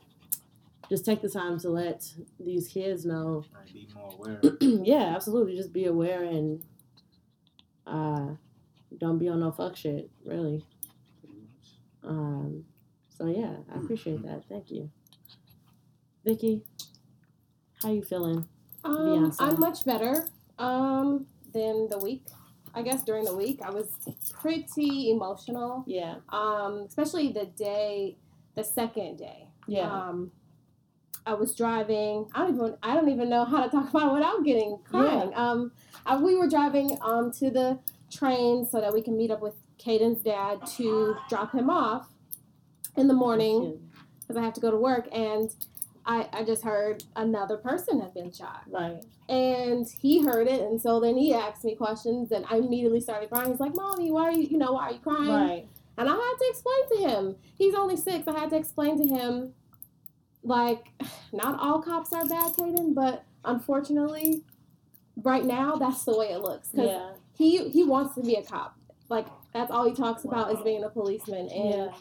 just 0.87 1.03
take 1.03 1.21
the 1.21 1.29
time 1.29 1.59
to 1.59 1.69
let 1.69 2.05
these 2.39 2.67
kids 2.67 3.05
know. 3.05 3.43
Right, 3.53 3.73
be 3.73 3.87
more 3.95 4.13
aware. 4.13 4.39
yeah, 4.61 5.15
absolutely. 5.15 5.55
Just 5.55 5.73
be 5.73 5.85
aware 5.85 6.23
and 6.23 6.63
uh, 7.87 8.27
don't 8.99 9.17
be 9.17 9.27
on 9.29 9.39
no 9.39 9.51
fuck 9.51 9.75
shit. 9.75 10.09
Really. 10.25 10.63
Um. 12.03 12.65
So 13.17 13.27
yeah, 13.27 13.53
I 13.73 13.77
appreciate 13.77 14.23
that. 14.23 14.43
Thank 14.49 14.71
you, 14.71 14.89
Vicky. 16.25 16.63
How 17.81 17.91
you 17.91 18.01
feeling? 18.01 18.47
Um, 18.83 19.31
I'm 19.39 19.59
much 19.59 19.85
better 19.85 20.27
um, 20.57 21.27
than 21.53 21.87
the 21.89 21.99
week. 22.01 22.25
I 22.73 22.81
guess 22.81 23.03
during 23.03 23.23
the 23.25 23.35
week 23.35 23.59
I 23.63 23.69
was 23.69 23.97
pretty 24.41 25.11
emotional, 25.11 25.83
Yeah. 25.85 26.15
um, 26.29 26.85
especially 26.87 27.31
the 27.31 27.45
day, 27.45 28.17
the 28.55 28.63
second 28.63 29.17
day. 29.17 29.47
Yeah. 29.67 29.91
Um, 29.91 30.31
I 31.25 31.35
was 31.35 31.55
driving. 31.55 32.27
I 32.33 32.39
don't 32.47 32.55
even. 32.55 32.75
I 32.83 32.95
don't 32.95 33.09
even 33.09 33.29
know 33.29 33.45
how 33.45 33.63
to 33.63 33.69
talk 33.69 33.89
about 33.89 34.09
it 34.09 34.13
without 34.13 34.43
getting 34.43 34.77
crying. 34.83 35.31
Um, 35.35 35.71
I, 36.05 36.17
we 36.17 36.35
were 36.35 36.49
driving 36.49 36.97
um 37.01 37.31
to 37.39 37.49
the 37.49 37.79
train 38.13 38.65
so 38.69 38.79
that 38.81 38.93
we 38.93 39.01
can 39.01 39.17
meet 39.17 39.31
up 39.31 39.41
with 39.41 39.55
Caden's 39.77 40.21
dad 40.21 40.65
to 40.77 41.15
drop 41.29 41.53
him 41.53 41.69
off 41.69 42.07
in 42.95 43.07
the 43.07 43.13
morning 43.13 43.79
because 44.21 44.37
I 44.37 44.43
have 44.43 44.53
to 44.53 44.61
go 44.61 44.71
to 44.71 44.77
work 44.77 45.07
and. 45.11 45.49
I, 46.05 46.27
I 46.33 46.43
just 46.43 46.63
heard 46.65 47.01
another 47.15 47.55
person 47.55 48.01
had 48.01 48.13
been 48.13 48.29
shot 48.29 48.63
Right. 48.69 49.01
and 49.29 49.87
he 49.87 50.21
heard 50.21 50.47
it 50.49 50.59
and 50.59 50.81
so 50.81 50.99
then 50.99 51.15
he 51.15 51.33
asked 51.33 51.63
me 51.63 51.75
questions 51.75 52.33
and 52.33 52.45
i 52.49 52.57
immediately 52.57 52.99
started 52.99 53.29
crying 53.29 53.51
he's 53.51 53.61
like 53.61 53.73
mommy 53.73 54.11
why 54.11 54.23
are 54.23 54.31
you 54.33 54.43
you 54.43 54.57
know 54.57 54.73
why 54.73 54.89
are 54.89 54.91
you 54.91 54.99
crying 54.99 55.29
Right. 55.29 55.67
and 55.97 56.09
i 56.09 56.11
had 56.11 56.33
to 56.39 56.45
explain 56.49 56.89
to 56.89 57.07
him 57.09 57.35
he's 57.57 57.73
only 57.73 57.95
six 57.95 58.27
i 58.27 58.37
had 58.37 58.49
to 58.49 58.57
explain 58.57 59.01
to 59.01 59.07
him 59.07 59.53
like 60.43 60.87
not 61.31 61.57
all 61.61 61.81
cops 61.81 62.11
are 62.11 62.25
bad 62.27 62.51
Caden, 62.51 62.93
but 62.93 63.23
unfortunately 63.45 64.41
right 65.23 65.45
now 65.45 65.77
that's 65.77 66.03
the 66.03 66.17
way 66.17 66.33
it 66.33 66.41
looks 66.41 66.67
because 66.67 66.89
Yeah. 66.89 67.11
He 67.37 67.69
he 67.69 67.83
wants 67.83 68.15
to 68.15 68.21
be 68.21 68.35
a 68.35 68.43
cop 68.43 68.75
like 69.09 69.27
that's 69.53 69.71
all 69.71 69.87
he 69.87 69.93
talks 69.95 70.23
about 70.25 70.51
is 70.51 70.59
being 70.63 70.83
a 70.83 70.89
policeman 70.89 71.47
and 71.49 71.69
Yeah. 71.69 71.91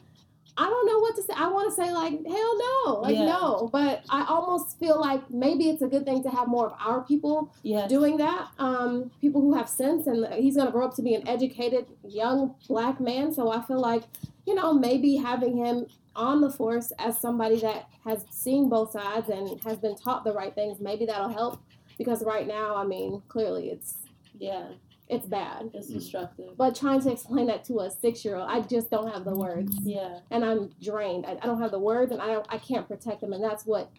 I 0.55 0.64
don't 0.69 0.87
know 0.87 0.99
what 0.99 1.17
to 1.17 1.23
say. 1.23 1.32
I 1.34 1.49
want 1.49 1.70
to 1.70 1.75
say 1.75 1.90
like 1.93 2.12
hell 2.26 2.58
no, 2.58 3.00
like 3.00 3.17
Yeah. 3.17 3.25
no, 3.25 3.70
but 3.73 4.02
I 4.11 4.26
almost 4.29 4.79
feel 4.79 5.00
like 5.00 5.31
maybe 5.31 5.70
it's 5.70 5.81
a 5.81 5.87
good 5.88 6.05
thing 6.05 6.23
to 6.25 6.29
have 6.29 6.46
more 6.46 6.67
of 6.67 6.75
our 6.79 7.00
people 7.05 7.50
Yeah. 7.62 7.87
doing 7.88 8.19
that. 8.19 8.49
Um, 8.58 9.11
people 9.23 9.40
who 9.40 9.55
have 9.55 9.67
sense, 9.67 10.06
and 10.06 10.26
he's 10.34 10.55
gonna 10.58 10.70
grow 10.70 10.84
up 10.84 10.94
to 10.96 11.02
be 11.02 11.14
an 11.14 11.26
educated 11.26 11.87
young 12.06 12.55
black 12.69 13.00
man. 13.00 13.32
So 13.32 13.50
I 13.50 13.62
feel 13.62 13.81
like 13.81 14.02
you 14.44 14.55
know 14.55 14.75
maybe 14.75 15.17
having 15.17 15.56
him 15.56 15.87
on 16.14 16.43
the 16.43 16.50
force 16.50 16.93
as 16.99 17.17
somebody 17.19 17.56
that 17.61 17.87
has 18.05 18.26
seen 18.29 18.69
both 18.69 18.93
sides 18.93 19.31
and 19.31 19.58
has 19.62 19.79
been 19.79 19.96
taught 19.96 20.23
the 20.23 20.32
right 20.34 20.55
things, 20.55 20.81
maybe 20.81 21.06
that'll 21.06 21.31
help. 21.31 21.61
Because 21.96 22.23
right 22.25 22.46
now, 22.46 22.76
I 22.76 22.84
mean, 22.84 23.23
clearly 23.29 23.70
it's 23.70 23.96
Yeah. 24.38 24.69
It's 25.12 25.26
bad. 25.26 25.70
It's 25.75 25.88
destructive. 25.88 26.56
But 26.56 26.75
trying 26.75 27.00
to 27.03 27.12
explain 27.12 27.47
that 27.49 27.64
to 27.67 27.81
a 27.81 27.91
six 27.91 28.25
year 28.25 28.37
old, 28.37 28.49
I 28.50 28.61
just 28.61 28.91
don't 28.91 29.12
have 29.12 29.25
the 29.25 29.35
words 29.37 29.76
Yeah. 29.82 30.19
and 30.31 30.44
I'm 30.44 30.70
drained. 30.81 31.26
I, 31.26 31.32
I 31.43 31.47
don't 31.47 31.61
have 31.61 31.70
the 31.70 31.79
words, 31.79 32.11
and 32.12 32.20
I 32.20 32.29
don't, 32.29 32.46
I 32.48 32.58
can't 32.58 32.89
protect 32.89 33.22
him, 33.22 33.32
and 33.32 33.43
that's 33.44 33.65
what 33.67 33.91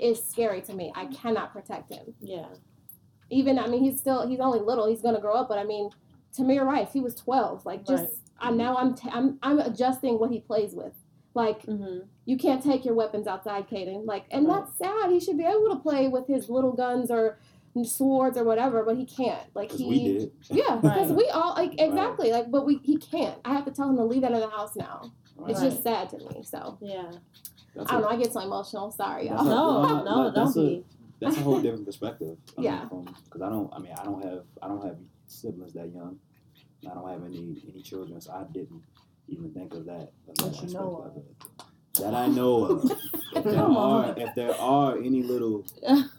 is 0.00 0.22
scary 0.22 0.60
to 0.62 0.74
me. 0.74 0.92
I 0.94 1.06
cannot 1.06 1.52
protect 1.52 1.92
him. 1.92 2.14
Yeah. 2.20 2.46
Even 3.30 3.58
I 3.58 3.66
mean, 3.66 3.84
he's 3.84 3.98
still 3.98 4.26
he's 4.26 4.40
only 4.40 4.60
little. 4.60 4.86
He's 4.88 5.02
gonna 5.02 5.20
grow 5.20 5.34
up, 5.34 5.48
but 5.48 5.58
I 5.58 5.64
mean, 5.64 5.90
Tamir 6.36 6.64
Rice, 6.64 6.92
he 6.92 7.00
was 7.00 7.14
twelve. 7.14 7.64
Like 7.66 7.84
just 7.86 8.02
Right. 8.04 8.12
I'm 8.40 8.56
now 8.56 8.76
I'm 8.76 8.94
t- 8.94 9.10
I'm 9.12 9.38
I'm 9.42 9.58
adjusting 9.58 10.18
what 10.18 10.30
he 10.30 10.40
plays 10.40 10.74
with. 10.74 10.94
Like 11.34 11.62
Mm-hmm. 11.66 11.98
you 12.24 12.36
can't 12.38 12.62
take 12.62 12.84
your 12.84 12.94
weapons 12.94 13.26
outside, 13.26 13.68
Caden. 13.68 14.06
Like, 14.06 14.24
and 14.30 14.46
Right. 14.46 14.64
that's 14.64 14.78
sad. 14.78 15.10
He 15.10 15.20
should 15.20 15.36
be 15.36 15.44
able 15.44 15.68
to 15.70 15.76
play 15.76 16.08
with 16.08 16.26
his 16.26 16.48
little 16.48 16.72
guns 16.72 17.10
or 17.10 17.38
swords 17.84 18.36
or 18.36 18.44
whatever, 18.44 18.82
but 18.84 18.96
he 18.96 19.04
can't. 19.06 19.42
Like 19.54 19.70
he. 19.72 19.86
we 19.86 20.04
did. 20.04 20.32
Yeah, 20.50 20.76
because 20.76 21.08
Right. 21.10 21.16
we 21.16 21.28
all 21.28 21.54
like 21.54 21.80
exactly 21.80 22.32
like, 22.32 22.50
but 22.50 22.64
we 22.66 22.78
he 22.82 22.96
can't. 22.96 23.38
I 23.44 23.54
have 23.54 23.64
to 23.66 23.70
tell 23.70 23.88
him 23.90 23.96
to 23.96 24.04
leave 24.04 24.22
that 24.22 24.32
in 24.32 24.40
the 24.40 24.48
house 24.48 24.76
now. 24.76 25.12
It's 25.46 25.60
just 25.60 25.82
sad 25.82 26.10
to 26.10 26.18
me. 26.18 26.42
So 26.42 26.78
Yeah. 26.80 27.10
That's 27.74 27.90
I 27.90 27.94
don't 27.94 28.00
a- 28.00 28.06
know. 28.06 28.08
I 28.10 28.16
get 28.16 28.32
so 28.32 28.40
emotional. 28.40 28.90
Sorry, 28.90 29.28
That's 29.28 29.42
y'all. 29.44 29.84
a- 29.84 29.88
No, 29.88 30.02
no, 30.04 30.30
that's 30.30 30.54
don't 30.54 30.64
a- 30.64 30.68
be. 30.68 30.84
That's 31.20 31.36
a 31.36 31.40
whole 31.40 31.60
different 31.60 31.84
perspective. 31.86 32.36
I 32.56 32.62
Yeah. 32.62 32.84
Because 33.24 33.42
I 33.42 33.48
don't. 33.48 33.72
I 33.72 33.78
mean, 33.78 33.92
I 33.98 34.04
don't 34.04 34.22
have. 34.24 34.44
I 34.62 34.68
don't 34.68 34.84
have 34.84 34.96
siblings 35.26 35.72
that 35.74 35.92
young. 35.92 36.18
I 36.88 36.94
don't 36.94 37.08
have 37.08 37.24
any 37.24 37.62
any 37.72 37.82
children, 37.82 38.20
so 38.20 38.32
I 38.32 38.44
didn't 38.52 38.82
even 39.28 39.50
think 39.52 39.74
of 39.74 39.84
that. 39.86 40.12
of 40.28 40.34
That 40.36 40.62
you 40.62 40.72
know 40.74 41.04
of. 41.04 41.22
That 42.00 42.14
I 42.14 42.26
know 42.28 42.64
of. 42.64 42.90
if 43.36 43.44
there 43.44 43.54
Come 43.54 43.76
are, 43.76 44.04
on. 44.06 44.18
if 44.18 44.34
there 44.36 44.54
are 44.60 44.96
any 44.98 45.22
little 45.24 45.64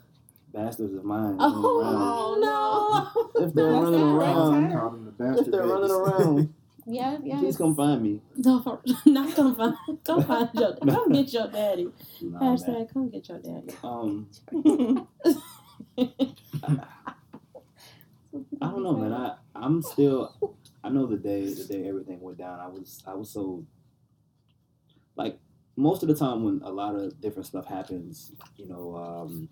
bastards 0.54 0.94
of 0.96 1.04
mine 1.04 1.38
running 1.38 1.58
around, 1.58 1.96
Oh 2.02 3.12
no! 3.36 3.46
if 3.46 3.54
they're 3.54 3.72
That's 3.72 3.84
running 3.84 4.02
around, 4.02 5.14
the 5.18 5.40
if 5.40 5.48
they're 5.52 5.68
running 5.68 5.92
around, 6.00 6.54
Yeah, 6.86 7.18
yeah. 7.24 7.40
please 7.40 7.56
it's- 7.56 7.58
come 7.58 7.76
find 7.76 8.02
me. 8.02 8.22
Don't 8.42 8.66
not 9.06 9.36
come 9.36 9.56
find 9.56 9.76
come 10.04 10.24
find 10.24 10.50
your 10.54 10.76
come 10.78 11.12
get 11.12 11.34
your 11.34 11.48
daddy. 11.48 11.90
Nah, 12.22 12.58
man. 12.68 12.88
Come 12.94 13.10
get 13.10 13.28
your 13.30 13.40
daddy. 13.40 13.74
Um, 13.84 14.28
I 18.62 18.68
don't 18.70 18.84
know, 18.84 18.96
man. 18.96 19.14
I 19.14 19.36
I'm 19.56 19.82
still. 19.82 20.36
I 20.84 20.90
know 20.90 21.06
the 21.06 21.18
day 21.18 21.46
the 21.46 21.66
day 21.66 21.88
everything 21.88 22.22
went 22.22 22.38
down. 22.38 22.60
I 22.60 22.68
was 22.68 23.04
I 23.06 23.14
was 23.14 23.30
so 23.32 23.66
like 25.16 25.38
most 25.76 26.04
of 26.04 26.10
the 26.10 26.16
time 26.16 26.44
when 26.44 26.62
a 26.64 26.70
lot 26.72 26.96
of 26.96 27.20
different 27.22 27.46
stuff 27.46 27.66
happens, 27.66 28.32
you 28.58 28.68
know, 28.68 28.96
um, 28.96 29.50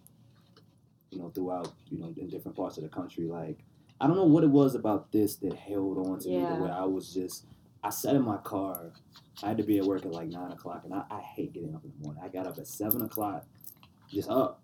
you 1.12 1.20
know, 1.20 1.30
throughout 1.30 1.74
you 1.90 2.00
know 2.00 2.14
in 2.18 2.28
different 2.30 2.56
parts 2.58 2.78
of 2.78 2.84
the 2.84 2.90
country. 2.90 3.26
Like 3.26 3.60
I 4.00 4.08
don't 4.08 4.16
know 4.16 4.26
what 4.26 4.44
it 4.44 4.50
was 4.50 4.76
about 4.76 5.12
this 5.12 5.36
that 5.38 5.54
held 5.54 5.98
on 6.08 6.20
to 6.20 6.30
me 6.30 6.36
Yeah. 6.42 6.56
the 6.56 6.64
way 6.64 6.70
I 6.70 6.84
was 6.86 7.14
just. 7.14 7.46
I 7.84 7.90
sat 7.90 8.16
in 8.16 8.24
my 8.24 8.38
car. 8.38 8.92
I 9.44 9.50
had 9.50 9.58
to 9.58 9.64
be 9.64 9.78
at 9.78 9.86
work 9.86 10.04
at 10.06 10.12
like 10.12 10.28
nine 10.30 10.52
o'clock, 10.52 10.82
and 10.84 10.94
I, 10.94 11.04
I 11.12 11.22
hate 11.22 11.54
getting 11.54 11.74
up 11.76 11.84
in 11.84 11.92
the 11.98 12.04
morning. 12.06 12.22
I 12.24 12.28
got 12.28 12.48
up 12.48 12.58
at 12.58 12.68
seven 12.68 13.04
o'clock, 13.04 13.46
just 14.12 14.30
up, 14.30 14.62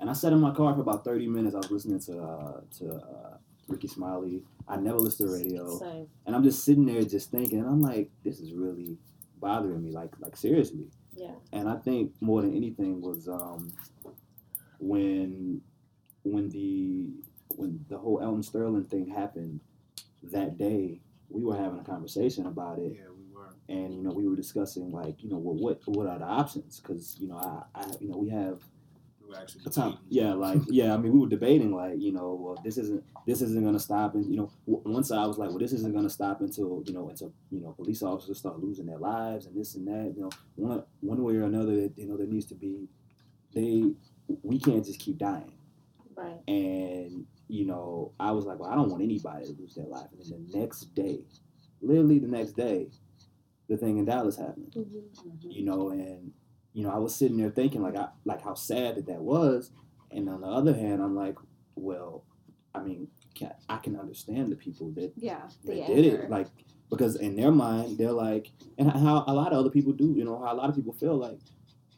and 0.00 0.08
I 0.08 0.12
sat 0.12 0.32
in 0.32 0.40
my 0.40 0.52
car 0.52 0.72
for 0.74 0.80
about 0.80 1.04
thirty 1.04 1.26
minutes. 1.26 1.54
I 1.54 1.58
was 1.58 1.70
listening 1.70 2.00
to 2.00 2.22
uh, 2.22 2.60
to 2.78 2.94
uh, 2.94 3.36
Rickey 3.68 3.88
Smiley. 3.88 4.42
I 4.68 4.76
never 4.76 4.98
listened 4.98 5.28
to 5.28 5.34
radio, 5.34 5.78
Same. 5.78 6.06
and 6.24 6.34
I'm 6.36 6.42
just 6.44 6.64
sitting 6.64 6.86
there 6.86 7.02
just 7.02 7.30
thinking. 7.30 7.58
And 7.58 7.68
I'm 7.68 7.80
like, 7.80 8.10
this 8.24 8.38
is 8.40 8.52
really 8.52 8.96
bothering 9.40 9.82
me. 9.82 9.90
Like 9.90 10.12
like 10.20 10.36
seriously. 10.36 10.86
Yeah. 11.16 11.32
And 11.52 11.68
I 11.68 11.76
think 11.76 12.12
more 12.20 12.42
than 12.42 12.54
anything 12.54 13.00
was 13.00 13.28
um, 13.28 13.72
when 14.78 15.60
when 16.24 16.48
the 16.50 17.06
when 17.56 17.84
the 17.88 17.98
whole 17.98 18.22
Alton 18.22 18.42
Sterling 18.42 18.84
thing 18.84 19.08
happened 19.08 19.60
that 20.24 20.58
day, 20.58 21.00
we 21.30 21.44
were 21.44 21.56
having 21.56 21.78
a 21.80 21.84
conversation 21.84 22.46
about 22.46 22.78
it, 22.78 22.94
Yeah, 22.96 23.10
we 23.16 23.24
were. 23.34 23.54
and 23.68 23.94
you 23.94 24.02
know 24.02 24.10
we 24.12 24.26
were 24.28 24.36
discussing 24.36 24.90
like 24.92 25.22
you 25.22 25.30
know 25.30 25.38
well, 25.38 25.56
what 25.56 25.80
what 25.86 26.06
are 26.06 26.18
the 26.18 26.24
options 26.24 26.80
because 26.80 27.16
you 27.20 27.28
know 27.28 27.36
I, 27.38 27.80
I 27.80 27.86
you 28.00 28.08
know 28.08 28.18
we 28.18 28.30
have 28.30 28.60
actually 29.38 29.64
the 29.64 29.70
time 29.70 29.98
yeah 30.08 30.32
like 30.32 30.60
yeah 30.68 30.94
I 30.94 30.96
mean 30.96 31.12
we 31.12 31.18
were 31.20 31.28
debating 31.28 31.74
like 31.74 31.94
you 31.98 32.12
know 32.12 32.34
well 32.40 32.56
this 32.64 32.78
isn't 32.78 33.02
this 33.26 33.42
isn't 33.42 33.64
gonna 33.64 33.78
stop 33.80 34.14
and 34.14 34.24
you 34.30 34.36
know 34.36 34.50
w- 34.66 34.82
one 34.94 35.04
side 35.04 35.26
was 35.26 35.36
like 35.38 35.50
well 35.50 35.58
this 35.58 35.72
isn't 35.72 35.92
gonna 35.94 36.08
stop 36.10 36.40
until 36.40 36.82
you 36.86 36.94
know 36.94 37.08
until 37.10 37.32
you 37.50 37.60
know 37.60 37.72
police 37.72 38.02
officers 38.02 38.38
start 38.38 38.60
losing 38.60 38.86
their 38.86 38.98
lives 38.98 39.46
and 39.46 39.56
this 39.56 39.74
and 39.74 39.86
that 39.88 40.12
you 40.16 40.22
know 40.22 40.30
one 40.54 40.82
one 41.00 41.22
way 41.22 41.34
or 41.36 41.42
another 41.44 41.88
you 41.96 42.06
know 42.06 42.16
there 42.16 42.26
needs 42.26 42.46
to 42.46 42.54
be 42.54 42.88
they 43.54 43.92
we 44.42 44.58
can't 44.58 44.84
just 44.84 45.00
keep 45.00 45.18
dying 45.18 45.52
Right. 46.16 46.40
and 46.48 47.26
you 47.48 47.64
know, 47.64 48.12
I 48.18 48.32
was 48.32 48.44
like, 48.44 48.58
well, 48.58 48.68
I 48.70 48.74
don't 48.74 48.90
want 48.90 49.02
anybody 49.04 49.44
to 49.46 49.52
lose 49.52 49.74
their 49.76 49.84
life. 49.86 50.08
And 50.10 50.20
then 50.20 50.48
the 50.50 50.58
next 50.58 50.92
day, 50.96 51.20
literally 51.80 52.18
the 52.18 52.26
next 52.26 52.52
day, 52.56 52.88
the 53.68 53.76
thing 53.76 53.98
in 53.98 54.04
Dallas 54.04 54.36
happened. 54.36 54.72
Mm-hmm. 54.76 55.28
Mm-hmm. 55.28 55.50
You 55.50 55.64
know, 55.64 55.90
and 55.90 56.32
you 56.72 56.82
know, 56.82 56.90
I 56.90 56.98
was 56.98 57.14
sitting 57.14 57.36
there 57.36 57.50
thinking 57.50 57.82
like, 57.82 57.94
I 57.96 58.08
like 58.24 58.42
how 58.42 58.54
sad 58.54 58.96
that 58.96 59.06
that 59.06 59.20
was. 59.20 59.70
And 60.10 60.28
on 60.28 60.40
the 60.40 60.48
other 60.48 60.74
hand, 60.74 61.00
I'm 61.00 61.14
like, 61.14 61.36
well, 61.76 62.24
I 62.74 62.80
mean, 62.80 63.06
can, 63.36 63.52
I 63.68 63.76
can 63.76 63.96
understand 63.96 64.50
the 64.50 64.56
people 64.56 64.90
that 64.92 65.12
Yeah, 65.16 65.42
the 65.64 65.72
they 65.74 65.86
did 65.86 66.04
anger. 66.06 66.22
it 66.24 66.30
like 66.30 66.48
because 66.90 67.14
in 67.16 67.36
their 67.36 67.52
mind 67.52 67.96
they're 67.98 68.10
like, 68.12 68.50
and 68.78 68.90
how 68.90 69.22
a 69.28 69.34
lot 69.34 69.52
of 69.52 69.58
other 69.58 69.70
people 69.70 69.92
do. 69.92 70.12
You 70.16 70.24
know, 70.24 70.38
how 70.44 70.52
a 70.52 70.56
lot 70.56 70.68
of 70.68 70.74
people 70.74 70.94
feel 70.94 71.16
like 71.16 71.38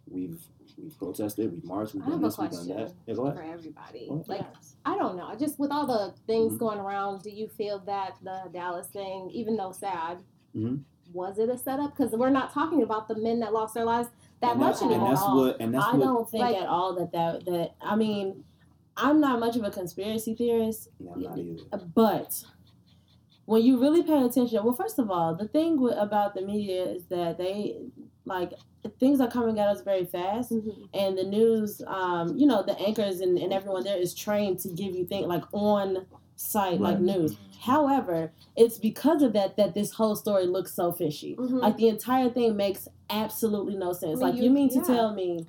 we've 0.07 0.41
we've 0.81 0.97
protested, 0.99 1.53
we've 1.53 1.65
marched, 1.65 1.95
we've 1.95 2.05
I 2.05 2.11
done 2.11 2.23
this, 2.23 2.39
we've 2.39 2.51
done 2.51 2.67
that. 2.69 2.75
question 2.77 2.97
Yeah, 3.07 3.15
go 3.15 3.27
ahead. 3.27 3.37
for 3.37 3.43
everybody. 3.43 4.07
What? 4.09 4.29
Like, 4.29 4.47
Yes. 4.55 4.77
I 4.85 4.97
don't 4.97 5.17
know. 5.17 5.35
Just 5.39 5.59
with 5.59 5.71
all 5.71 5.87
the 5.87 6.15
things 6.27 6.55
Mhm. 6.55 6.59
going 6.59 6.79
around, 6.79 7.23
do 7.23 7.31
you 7.31 7.49
feel 7.49 7.79
that 7.81 8.17
the 8.23 8.43
Dallas 8.53 8.87
thing, 8.89 9.31
even 9.31 9.57
though 9.57 9.73
sad, 9.73 10.19
Mhm. 10.55 10.83
was 11.13 11.39
it 11.39 11.49
a 11.49 11.59
setup? 11.59 11.97
Because 11.97 12.13
we're 12.13 12.31
not 12.31 12.53
talking 12.53 12.83
about 12.83 13.09
the 13.09 13.17
men 13.17 13.41
that 13.41 13.53
lost 13.53 13.75
their 13.75 13.85
lives 13.85 14.09
that 14.41 14.53
and 14.53 14.61
much 14.61 14.81
that's, 14.81 14.83
and 14.83 15.03
that's 15.03 15.23
what 15.23 15.57
and 15.61 15.75
that's 15.75 15.85
I 15.85 15.93
what 15.97 16.01
don't 16.05 16.29
think 16.31 16.43
like- 16.43 16.57
at 16.57 16.69
all 16.69 16.95
that, 16.95 17.13
that 17.13 17.45
that 17.47 17.75
I 17.81 17.97
mean, 17.97 18.45
I'm 18.97 19.21
not 19.21 19.41
much 19.41 19.57
of 19.57 19.65
a 19.65 19.71
conspiracy 19.71 20.35
theorist, 20.35 20.89
Yeah, 20.99 21.13
not 21.17 21.39
either. 21.39 21.63
but 21.95 22.45
when 23.47 23.63
you 23.63 23.81
really 23.81 24.03
pay 24.03 24.23
attention, 24.23 24.63
well, 24.65 24.75
first 24.75 24.99
of 24.99 25.11
all, 25.11 25.35
the 25.35 25.49
thing 25.49 25.81
with, 25.81 25.97
about 25.97 26.35
the 26.35 26.43
media 26.43 26.85
is 26.85 27.07
that 27.07 27.39
they 27.39 27.81
like 28.25 28.53
things 29.01 29.21
are 29.21 29.29
coming 29.29 29.59
at 29.59 29.69
us 29.69 29.81
very 29.83 30.05
fast, 30.05 30.53
Mhm. 30.53 30.89
and 30.95 31.19
the 31.19 31.25
news, 31.25 31.83
um, 31.87 32.37
you 32.37 32.47
know, 32.47 32.63
the 32.63 32.79
anchors 32.81 33.21
and, 33.21 33.39
and 33.39 33.53
everyone 33.53 33.85
there 33.85 33.97
is 33.99 34.15
trained 34.15 34.59
to 34.61 34.69
give 34.69 34.95
you 34.95 35.05
things 35.05 35.27
like 35.27 35.45
on 35.53 36.07
site 36.37 36.81
like 36.81 37.01
news. 37.01 37.37
However, 37.61 38.33
it's 38.57 38.79
because 38.79 39.23
of 39.23 39.33
that 39.33 39.57
that 39.57 39.75
this 39.75 39.93
whole 39.93 40.15
story 40.15 40.47
looks 40.47 40.73
so 40.73 40.93
fishy. 40.93 41.35
Mhm. 41.37 41.61
Like 41.61 41.77
the 41.77 41.89
entire 41.89 42.31
thing 42.31 42.57
makes 42.57 42.87
absolutely 43.11 43.77
no 43.77 43.93
sense. 43.93 44.21
I 44.23 44.27
mean, 44.27 44.33
like 44.33 44.37
you- 44.37 44.45
you 44.45 44.51
mean 44.51 44.69
to 44.71 44.81
tell 44.81 45.13
me 45.13 45.47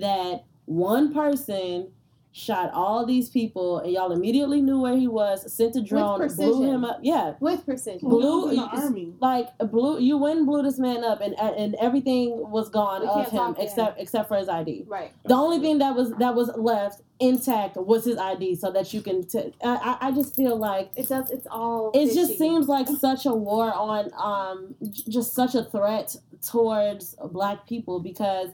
that 0.00 0.44
one 0.66 1.12
person 1.14 1.88
shot 2.34 2.70
all 2.72 3.04
these 3.04 3.28
people 3.28 3.78
and 3.80 3.92
y'all 3.92 4.10
immediately 4.10 4.62
knew 4.62 4.80
where 4.80 4.96
he 4.96 5.06
was, 5.06 5.52
sent 5.52 5.76
a 5.76 5.82
drone, 5.82 6.26
blew 6.34 6.62
him 6.62 6.82
up. 6.82 6.98
Yeah. 7.02 7.34
With 7.40 7.62
precision. 7.66 8.08
Blue- 8.08 8.20
Blue 8.22 8.48
in 8.50 8.56
the 8.56 8.62
army. 8.62 9.12
Like 9.20 9.48
blew 9.58 10.00
you 10.00 10.16
went 10.16 10.38
and 10.38 10.46
blew 10.46 10.62
this 10.62 10.78
man 10.78 11.04
up 11.04 11.20
and 11.20 11.38
and 11.38 11.74
everything 11.74 12.50
was 12.50 12.70
gone 12.70 13.02
We 13.02 13.08
of 13.08 13.30
him 13.30 13.38
talk 13.38 13.56
to 13.56 13.60
him. 13.60 13.66
except 13.68 14.00
except 14.00 14.28
for 14.28 14.38
his 14.38 14.48
ID. 14.48 14.84
Right. 14.88 15.12
The 15.26 15.34
only 15.34 15.58
thing 15.60 15.78
that 15.80 15.94
was 15.94 16.10
that 16.14 16.34
was 16.34 16.50
left 16.56 17.02
intact 17.20 17.76
was 17.76 18.04
his 18.06 18.16
ID 18.16 18.54
so 18.56 18.70
that 18.72 18.92
you 18.94 19.02
can 19.02 19.26
t- 19.26 19.52
I, 19.62 19.96
I 20.00 20.08
I 20.08 20.10
just 20.12 20.34
feel 20.34 20.56
like 20.56 20.90
It 20.96 21.08
does. 21.10 21.30
It's 21.30 21.46
all. 21.50 21.90
it 21.94 22.14
just 22.14 22.38
seems 22.38 22.66
like 22.66 22.88
such 22.98 23.26
a 23.26 23.34
war 23.34 23.72
on 23.74 24.10
um 24.16 24.74
j- 24.90 25.04
just 25.10 25.34
such 25.34 25.54
a 25.54 25.64
threat 25.64 26.16
towards 26.40 27.14
black 27.30 27.66
people 27.66 28.00
because 28.00 28.48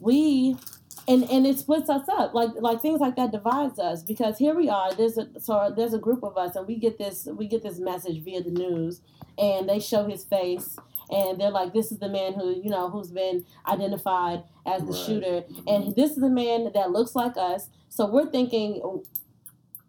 we 0.00 0.56
and 1.06 1.24
and 1.30 1.46
it 1.46 1.58
splits 1.58 1.90
us 1.90 2.08
up 2.08 2.32
like 2.34 2.50
like 2.60 2.80
things 2.80 3.00
like 3.00 3.16
that 3.16 3.30
divides 3.32 3.78
us 3.78 4.02
because 4.02 4.38
here 4.38 4.54
we 4.54 4.68
are 4.68 4.94
there's 4.94 5.18
a 5.18 5.28
so 5.38 5.72
there's 5.76 5.92
a 5.94 5.98
group 5.98 6.22
of 6.22 6.36
us 6.36 6.56
and 6.56 6.66
we 6.66 6.76
get 6.76 6.98
this 6.98 7.26
we 7.36 7.46
get 7.46 7.62
this 7.62 7.78
message 7.78 8.22
via 8.24 8.42
the 8.42 8.50
news 8.50 9.00
and 9.38 9.68
they 9.68 9.78
show 9.80 10.06
his 10.06 10.24
face 10.24 10.76
and 11.10 11.38
they're 11.40 11.50
like 11.50 11.72
this 11.74 11.92
is 11.92 11.98
the 11.98 12.08
man 12.08 12.32
who 12.32 12.50
you 12.62 12.70
know 12.70 12.88
who's 12.88 13.10
been 13.10 13.44
identified 13.68 14.42
as 14.66 14.80
the 14.82 14.92
Right. 14.92 15.06
shooter 15.06 15.44
and 15.66 15.94
this 15.94 16.12
is 16.12 16.22
a 16.22 16.30
man 16.30 16.70
that 16.74 16.90
looks 16.90 17.14
like 17.14 17.36
us 17.36 17.68
so 17.90 18.06
we're 18.06 18.30
thinking 18.30 18.80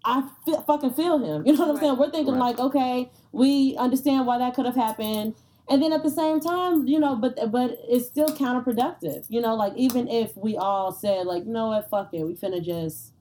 I 0.07 0.29
feel, 0.45 0.62
fucking 0.62 0.91
feel 0.93 1.17
him. 1.17 1.43
You 1.48 1.53
know 1.53 1.60
what 1.62 1.69
I'm 1.69 1.75
Right. 1.77 1.81
saying? 1.84 1.98
We're 1.98 2.12
thinking 2.12 2.36
Right. 2.36 2.55
like, 2.55 2.60
okay, 2.60 3.10
we 3.31 3.75
understand 3.77 4.27
why 4.27 4.38
that 4.38 4.53
could 4.53 4.65
have 4.67 4.75
happened, 4.75 5.34
and 5.69 5.81
then 5.81 5.93
at 5.93 6.03
the 6.03 6.12
same 6.12 6.39
time, 6.39 6.88
you 6.88 7.00
know, 7.00 7.15
but 7.15 7.38
but 7.51 7.77
it's 7.89 8.07
still 8.07 8.29
counterproductive. 8.29 9.25
You 9.29 9.41
know, 9.41 9.55
like 9.55 9.74
even 9.75 10.07
if 10.10 10.38
we 10.38 10.57
all 10.57 10.91
said 10.91 11.25
like, 11.27 11.45
you 11.45 11.51
know 11.53 11.69
what, 11.69 11.89
fuck 11.89 12.13
it, 12.13 12.24
we 12.24 12.36
finna 12.36 12.63
just. 12.63 13.14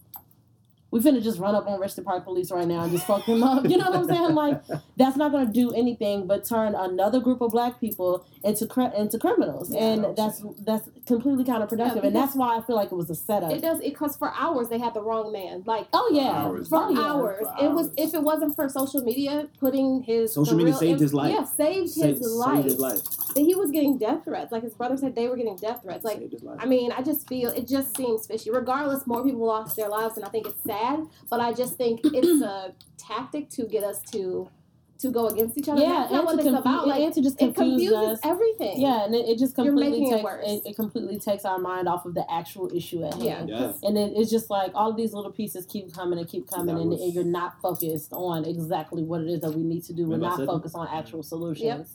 We 0.95 1.01
finna 1.01 1.21
just 1.21 1.41
run 1.41 1.57
up 1.57 1.67
on 1.67 1.81
Richmond 1.81 2.07
Park 2.07 2.23
Police 2.23 2.53
right 2.53 2.69
now 2.69 2.85
and 2.85 2.93
just 2.93 3.05
fuck 3.05 3.27
them 3.27 3.43
up. 3.43 3.65
You 3.69 3.77
know 3.79 3.91
what 3.91 3.99
I'm 3.99 4.07
saying? 4.07 4.35
Like 4.35 4.63
that's 4.97 5.17
not 5.17 5.33
gonna 5.33 5.51
do 5.53 5.73
anything 5.73 6.29
but 6.29 6.45
turn 6.45 6.77
another 6.77 7.19
group 7.19 7.41
of 7.41 7.51
black 7.51 7.81
people 7.81 8.25
into 8.45 8.67
cri- 8.67 8.93
into 8.97 9.19
criminals, 9.19 9.73
Yeah, 9.73 9.81
and 9.89 10.07
I'm 10.07 10.15
that's 10.15 10.45
that's 10.61 10.89
completely 11.07 11.43
counterproductive. 11.45 11.97
Yeah, 11.97 12.07
and 12.07 12.15
that's 12.15 12.37
why 12.37 12.57
I 12.57 12.61
feel 12.63 12.77
like 12.77 12.93
it 12.93 12.95
was 12.95 13.11
a 13.11 13.15
setup. 13.17 13.51
It 13.51 13.61
does 13.63 13.81
because 13.81 14.17
for 14.17 14.33
hours 14.39 14.69
they 14.69 14.79
had 14.79 14.95
the 14.95 15.03
wrong 15.03 15.33
man. 15.33 15.65
Like 15.67 15.89
oh 15.93 16.11
yeah, 16.13 16.31
for 16.45 16.49
hours. 16.49 16.69
for 16.69 16.79
Oh, 16.85 16.91
yeah. 16.91 17.01
hours. 17.01 17.39
For 17.59 17.65
It 17.65 17.71
was 17.73 17.87
hours. 17.89 17.95
if 17.99 18.15
it 18.15 18.23
wasn't 18.23 18.55
for 18.55 18.69
social 18.69 19.03
media 19.03 19.49
putting 19.59 20.03
his 20.05 20.33
Social 20.33 20.55
media 20.55 20.73
real 20.75 20.79
saved 20.79 20.93
inf- 20.93 21.01
his 21.01 21.15
life. 21.15 21.33
Yeah, 21.35 21.45
saved 21.45 21.91
Saved- 21.91 22.19
his 22.19 22.31
life. 22.33 22.55
Saved 22.57 22.69
his 22.71 22.79
life. 22.79 23.03
That 23.35 23.41
he 23.41 23.55
was 23.57 23.73
getting 23.73 23.99
death 23.99 24.23
threats. 24.25 24.53
Like 24.53 24.63
his 24.63 24.75
brother 24.75 24.97
said, 24.97 25.17
they 25.17 25.27
were 25.27 25.37
getting 25.37 25.57
death 25.57 25.81
threats. 25.83 26.05
Like 26.05 26.19
Saved 26.19 26.33
his 26.35 26.43
life. 26.45 26.59
I 26.61 26.67
mean, 26.67 26.93
I 26.93 27.03
just 27.03 27.27
feel 27.27 27.51
it 27.51 27.67
just 27.67 27.97
seems 27.97 28.29
fishy. 28.29 28.51
Regardless, 28.53 29.09
more 29.09 29.25
people 29.25 29.45
lost 29.45 29.75
their 29.75 29.89
lives, 29.89 30.17
and 30.17 30.25
I 30.25 30.29
think 30.29 30.47
it's 30.47 30.63
sad. 30.65 30.84
But 31.31 31.41
I 31.41 31.53
just 31.53 31.75
think 31.77 32.01
it's 32.05 32.43
a 32.43 32.75
tactic 32.99 33.51
to 33.51 33.65
get 33.67 33.85
us 33.85 34.01
to 34.13 34.49
to 34.97 35.11
go 35.11 35.27
against 35.27 35.59
each 35.59 35.69
other. 35.69 35.83
Yeah, 35.83 35.89
That's 36.09 36.13
not 36.13 36.19
and 36.21 36.25
what 36.27 36.33
to, 36.35 36.39
it's 36.39 36.45
confu- 36.55 36.61
about. 36.69 36.87
Like 36.89 37.03
and 37.03 37.13
to 37.15 37.21
just 37.21 37.35
it 37.43 37.55
confuse 37.55 37.91
confuses 37.91 38.09
us. 38.13 38.21
everything. 38.25 38.81
Yeah, 38.81 39.05
and 39.05 39.15
it, 39.15 39.29
it 39.29 39.39
just 39.39 39.59
You're 39.59 39.67
completely 39.67 40.01
making 40.01 40.13
it 40.13 40.17
takes 40.17 40.25
worse. 40.25 40.45
it, 40.47 40.63
it 40.71 40.77
completely 40.77 41.19
takes 41.19 41.45
our 41.45 41.59
mind 41.59 41.89
off 41.89 42.07
of 42.07 42.15
the 42.15 42.25
actual 42.33 42.75
issue 42.75 43.05
at 43.05 43.15
hand. 43.15 43.49
yeah. 43.51 43.73
And 43.83 43.99
it, 43.99 44.13
it's 44.17 44.31
just 44.31 44.49
like 44.51 44.71
all 44.75 44.91
of 44.91 44.97
these 44.97 45.13
little 45.13 45.33
pieces 45.33 45.67
keep 45.67 45.93
coming 45.93 46.19
and 46.19 46.29
keep 46.29 46.49
coming, 46.49 46.79
and, 46.79 46.89
was- 46.91 47.03
and 47.03 47.13
you're 47.13 47.25
not 47.25 47.61
focused 47.61 48.13
on 48.13 48.45
exactly 48.47 49.03
what 49.03 49.21
it 49.21 49.29
is 49.29 49.41
that 49.41 49.51
we 49.53 49.63
need 49.65 49.83
to 49.85 49.93
do. 49.93 50.07
We're 50.07 50.17
not 50.17 50.39
said 50.39 50.47
focused 50.47 50.77
on 50.77 50.87
actual 50.89 51.23
solutions. 51.23 51.89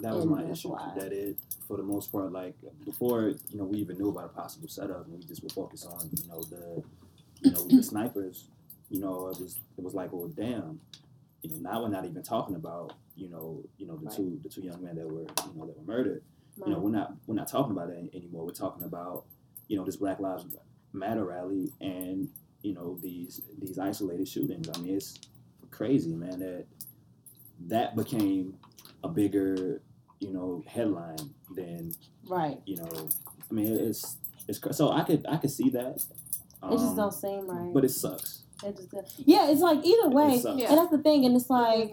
That 0.00 0.14
was 0.14 0.22
And 0.24 0.30
my 0.32 0.42
issue. 0.50 0.70
why. 0.70 0.90
That 0.96 1.12
it, 1.12 1.36
for 1.68 1.76
the 1.76 1.82
most 1.82 2.10
part, 2.10 2.32
like 2.32 2.54
before, 2.86 3.34
you 3.50 3.58
know, 3.58 3.64
we 3.64 3.76
even 3.78 3.98
knew 3.98 4.08
about 4.08 4.24
a 4.24 4.28
possible 4.28 4.68
setup, 4.68 5.06
and 5.06 5.18
we 5.18 5.24
just 5.26 5.42
were 5.44 5.50
focused 5.50 5.86
on, 5.86 6.08
you 6.16 6.28
know, 6.28 6.42
the, 6.42 6.82
you 7.42 7.50
know, 7.50 7.66
the 7.68 7.82
snipers. 7.82 8.48
You 8.90 9.00
know, 9.00 9.28
it 9.28 9.40
was 9.40 9.60
it 9.78 9.84
was 9.84 9.94
like, 9.94 10.12
well, 10.12 10.28
damn. 10.28 10.80
You 11.42 11.50
know, 11.50 11.70
now 11.70 11.82
we're 11.82 11.88
not 11.90 12.04
even 12.04 12.22
talking 12.22 12.54
about, 12.54 12.92
you 13.16 13.28
know, 13.28 13.62
you 13.78 13.86
know, 13.86 13.96
the 13.96 14.06
Right. 14.06 14.16
two 14.16 14.40
the 14.42 14.48
two 14.48 14.62
young 14.62 14.82
men 14.82 14.96
that 14.96 15.06
were, 15.08 15.22
you 15.22 15.54
know, 15.56 15.66
that 15.66 15.76
were 15.78 15.84
murdered. 15.84 16.22
Right. 16.56 16.68
You 16.68 16.74
know, 16.74 16.80
we're 16.80 16.90
not 16.90 17.14
we're 17.26 17.34
not 17.34 17.48
talking 17.48 17.72
about 17.72 17.88
that 17.88 18.10
anymore. 18.14 18.44
We're 18.44 18.52
talking 18.52 18.84
about, 18.84 19.24
you 19.68 19.76
know, 19.76 19.84
this 19.84 19.96
Black 19.96 20.20
Lives 20.20 20.44
Matter 20.92 21.24
rally 21.24 21.72
and 21.80 22.28
you 22.62 22.74
know 22.74 22.98
these 23.02 23.40
these 23.60 23.78
isolated 23.78 24.28
shootings. 24.28 24.68
I 24.68 24.78
mean, 24.80 24.94
it's 24.96 25.18
crazy, 25.70 26.14
man. 26.14 26.38
That 26.40 26.66
that 27.68 27.96
became 27.96 28.54
a 29.02 29.08
bigger, 29.08 29.80
you 30.20 30.32
know, 30.32 30.62
headline 30.66 31.16
than 31.54 31.92
Right. 32.28 32.60
you 32.66 32.76
know. 32.76 33.08
I 33.50 33.54
mean, 33.54 33.72
it's 33.72 34.16
it's 34.48 34.60
so 34.76 34.90
I 34.90 35.02
could 35.04 35.24
I 35.28 35.36
could 35.38 35.50
see 35.50 35.70
that. 35.70 36.04
It 36.64 36.70
just 36.72 36.88
um, 36.90 36.96
don't 36.96 37.12
seem 37.14 37.46
right. 37.48 37.72
But 37.74 37.84
it 37.84 37.90
sucks. 37.90 38.42
It 38.64 38.76
just, 38.76 39.14
yeah, 39.18 39.50
it's 39.50 39.60
like 39.60 39.84
either 39.84 40.08
way, 40.08 40.34
It 40.34 40.42
sucks. 40.42 40.60
Yeah. 40.60 40.68
and 40.70 40.78
that's 40.78 40.90
the 40.90 40.98
thing, 40.98 41.24
and 41.24 41.36
it's 41.36 41.50
like. 41.50 41.92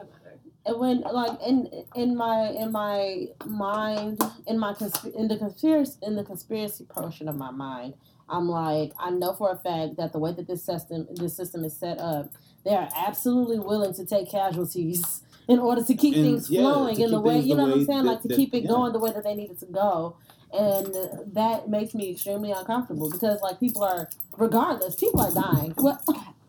And 0.66 0.78
when 0.78 1.02
like 1.02 1.40
in 1.42 1.70
in 1.96 2.18
my 2.18 2.50
in 2.50 2.72
my 2.74 3.28
mind 3.46 4.22
in 4.46 4.60
my 4.60 4.74
consp- 4.74 5.16
in 5.16 5.30
the 5.30 5.38
conspiracy 5.38 5.98
in 6.04 6.16
the 6.18 6.24
conspiracy 6.24 6.84
portion 6.84 7.30
of 7.30 7.38
my 7.38 7.50
mind 7.50 7.94
I'm 8.28 8.50
like 8.50 8.92
I 9.00 9.10
know 9.10 9.34
for 9.34 9.52
a 9.52 9.58
fact 9.58 9.96
that 9.96 10.12
the 10.12 10.20
way 10.20 10.34
that 10.34 10.48
this 10.48 10.62
system 10.64 11.08
this 11.16 11.36
system 11.36 11.64
is 11.64 11.76
set 11.78 11.98
up 12.00 12.34
they 12.66 12.72
are 12.76 12.90
absolutely 12.96 13.58
willing 13.58 13.94
to 13.96 14.06
take 14.06 14.30
casualties 14.30 15.24
in 15.48 15.60
order 15.60 15.82
to 15.82 15.96
keep 15.96 16.14
And, 16.16 16.26
things 16.26 16.52
yeah, 16.52 16.62
flowing 16.62 16.98
to 16.98 17.04
in 17.04 17.12
the 17.12 17.22
way 17.22 17.40
you 17.40 17.56
know 17.56 17.64
what 17.64 17.74
I'm 17.78 17.86
saying, 17.86 18.04
that- 18.04 18.10
like 18.12 18.22
to 18.24 18.28
that- 18.28 18.36
keep 18.36 18.54
it 18.54 18.64
yeah. 18.64 18.68
going 18.70 18.92
the 18.92 19.00
way 19.00 19.12
that 19.14 19.24
they 19.24 19.36
need 19.36 19.50
it 19.52 19.60
to 19.62 19.66
go. 19.66 20.18
And 20.52 20.96
that 21.34 21.70
makes 21.70 21.94
me 21.94 22.12
extremely 22.12 22.52
uncomfortable 22.52 23.10
because 23.12 23.42
like 23.42 23.60
people 23.60 23.84
are 23.84 24.10
regardless, 24.38 24.96
people 24.96 25.22
are 25.22 25.34
dying. 25.34 25.72
What 25.76 26.02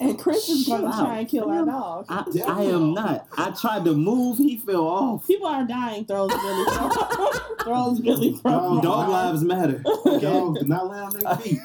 And 0.00 0.18
Chris 0.18 0.48
is 0.48 0.68
gonna 0.68 0.90
try 0.92 1.20
and 1.20 1.28
kill 1.28 1.48
our 1.50 1.64
dog. 1.64 2.06
I, 2.08 2.24
I 2.46 2.62
am 2.64 2.92
not. 2.92 3.26
I 3.36 3.50
tried 3.52 3.84
to 3.86 3.94
move. 3.94 4.38
He 4.38 4.58
fell 4.58 4.86
off. 4.86 5.26
People 5.26 5.46
are 5.46 5.64
dying. 5.64 6.04
Throws 6.04 6.30
Billy. 6.30 6.64
throws 7.62 8.00
Billy 8.00 8.36
from. 8.42 8.80
Dog 8.80 8.82
Dog 8.82 9.08
lives 9.08 9.42
matter. 9.42 9.78
Dogs 10.20 10.60
do 10.60 10.66
not 10.66 10.88
lay 10.90 10.98
on 10.98 11.18
their 11.18 11.36
feet. 11.36 11.58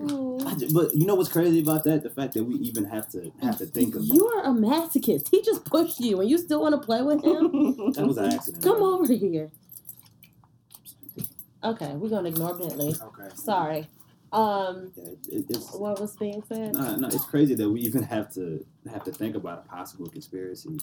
I 0.00 0.54
ju- 0.54 0.68
but 0.72 0.94
you 0.94 1.06
know 1.06 1.14
what's 1.16 1.28
crazy 1.28 1.60
about 1.60 1.84
that? 1.84 2.02
The 2.04 2.10
fact 2.10 2.34
that 2.34 2.44
we 2.44 2.54
even 2.54 2.84
have 2.84 3.10
to 3.10 3.30
have 3.42 3.58
to 3.58 3.66
think 3.66 3.94
of 3.94 4.04
you 4.04 4.26
are 4.28 4.44
a 4.44 4.54
masochist. 4.54 5.28
He 5.28 5.42
just 5.42 5.64
pushed 5.64 6.00
you 6.00 6.20
and 6.20 6.30
you 6.30 6.38
still 6.38 6.62
want 6.62 6.80
to 6.80 6.84
play 6.84 7.02
with 7.02 7.22
him? 7.22 7.92
that 7.92 8.06
was 8.06 8.16
an 8.16 8.32
accident. 8.32 8.62
Come 8.64 8.82
over 8.82 9.06
to 9.06 9.16
here. 9.16 9.50
Okay, 11.64 11.92
we're 11.94 12.08
gonna 12.08 12.28
ignore 12.28 12.54
Bentley. 12.54 12.94
Okay. 13.02 13.28
Sorry. 13.34 13.88
Um, 14.30 14.92
Yeah, 14.94 15.04
it, 15.30 15.46
it's 15.48 15.72
what 15.72 15.98
was 16.00 16.14
being 16.16 16.42
said? 16.46 16.74
no, 16.74 16.96
no, 16.96 17.08
it's 17.08 17.24
crazy 17.24 17.54
that 17.54 17.68
we 17.70 17.80
even 17.80 18.02
have 18.02 18.32
to 18.34 18.64
have 18.92 19.02
to 19.04 19.12
think 19.12 19.34
about 19.34 19.64
a 19.64 19.68
possible 19.68 20.06
conspiracy. 20.06 20.78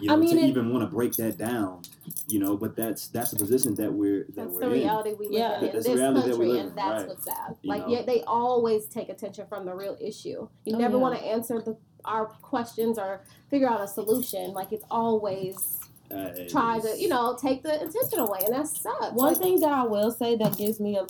You 0.00 0.08
know, 0.08 0.14
I 0.14 0.16
mean, 0.18 0.36
to 0.36 0.42
it- 0.42 0.48
even 0.48 0.70
want 0.70 0.88
to 0.88 0.94
break 0.94 1.14
that 1.14 1.38
down. 1.38 1.82
You 2.28 2.40
know, 2.40 2.56
but 2.58 2.76
that's 2.76 3.08
that's 3.08 3.30
the 3.30 3.38
position 3.38 3.74
that 3.76 3.92
we're 3.92 4.24
that 4.24 4.36
That's 4.36 4.50
we're 4.52 4.60
the 4.60 4.66
in. 4.66 4.72
reality 4.72 5.14
we 5.18 5.26
live 5.28 5.32
Yeah. 5.32 5.58
in 5.58 5.64
in 5.68 5.72
That's 5.72 5.76
this 5.78 5.86
the 5.86 5.94
reality 5.94 6.28
that 6.30 6.38
we 6.38 6.46
country, 6.46 6.48
live 6.48 6.60
in, 6.60 6.66
and 6.68 6.76
that's 6.78 7.00
right. 7.00 7.08
what's 7.08 7.24
sad. 7.24 7.56
You 7.62 7.70
like, 7.70 7.82
know. 7.86 7.92
yeah, 7.94 8.02
they 8.02 8.22
always 8.24 8.86
take 8.86 9.08
attention 9.08 9.46
from 9.48 9.64
the 9.64 9.74
real 9.74 9.96
issue. 10.00 10.48
You 10.66 10.76
Oh, 10.76 10.78
never 10.78 10.96
yeah. 10.96 11.02
want 11.02 11.18
to 11.18 11.24
answer 11.24 11.60
the 11.62 11.76
our 12.04 12.26
questions 12.42 12.98
or 12.98 13.22
figure 13.50 13.68
out 13.68 13.80
a 13.80 13.88
solution. 13.88 14.52
Like, 14.52 14.72
it's 14.72 14.84
always 14.90 15.79
Uh, 16.10 16.30
try 16.48 16.78
to, 16.80 16.96
you 16.98 17.08
know, 17.08 17.36
take 17.40 17.62
the 17.62 17.74
attention 17.76 18.18
away, 18.18 18.40
and 18.44 18.54
that 18.54 18.66
sucks. 18.66 19.12
One 19.12 19.32
Like, 19.34 19.38
thing 19.38 19.60
that 19.60 19.72
I 19.72 19.84
will 19.84 20.10
say 20.10 20.36
that 20.36 20.56
gives 20.56 20.80
me 20.80 20.96
a, 20.98 21.06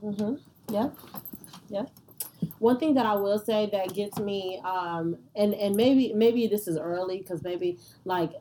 hmm 0.00 0.34
yeah, 0.70 0.90
yeah. 1.68 1.86
One 2.58 2.78
thing 2.78 2.94
that 2.94 3.06
I 3.06 3.14
will 3.14 3.38
say 3.38 3.68
that 3.72 3.94
gets 3.94 4.18
me, 4.18 4.60
um, 4.64 5.16
and 5.34 5.54
and 5.54 5.74
maybe 5.76 6.12
maybe 6.14 6.46
this 6.46 6.68
is 6.68 6.78
early 6.78 7.18
because 7.18 7.42
maybe 7.42 7.78
like 8.04 8.32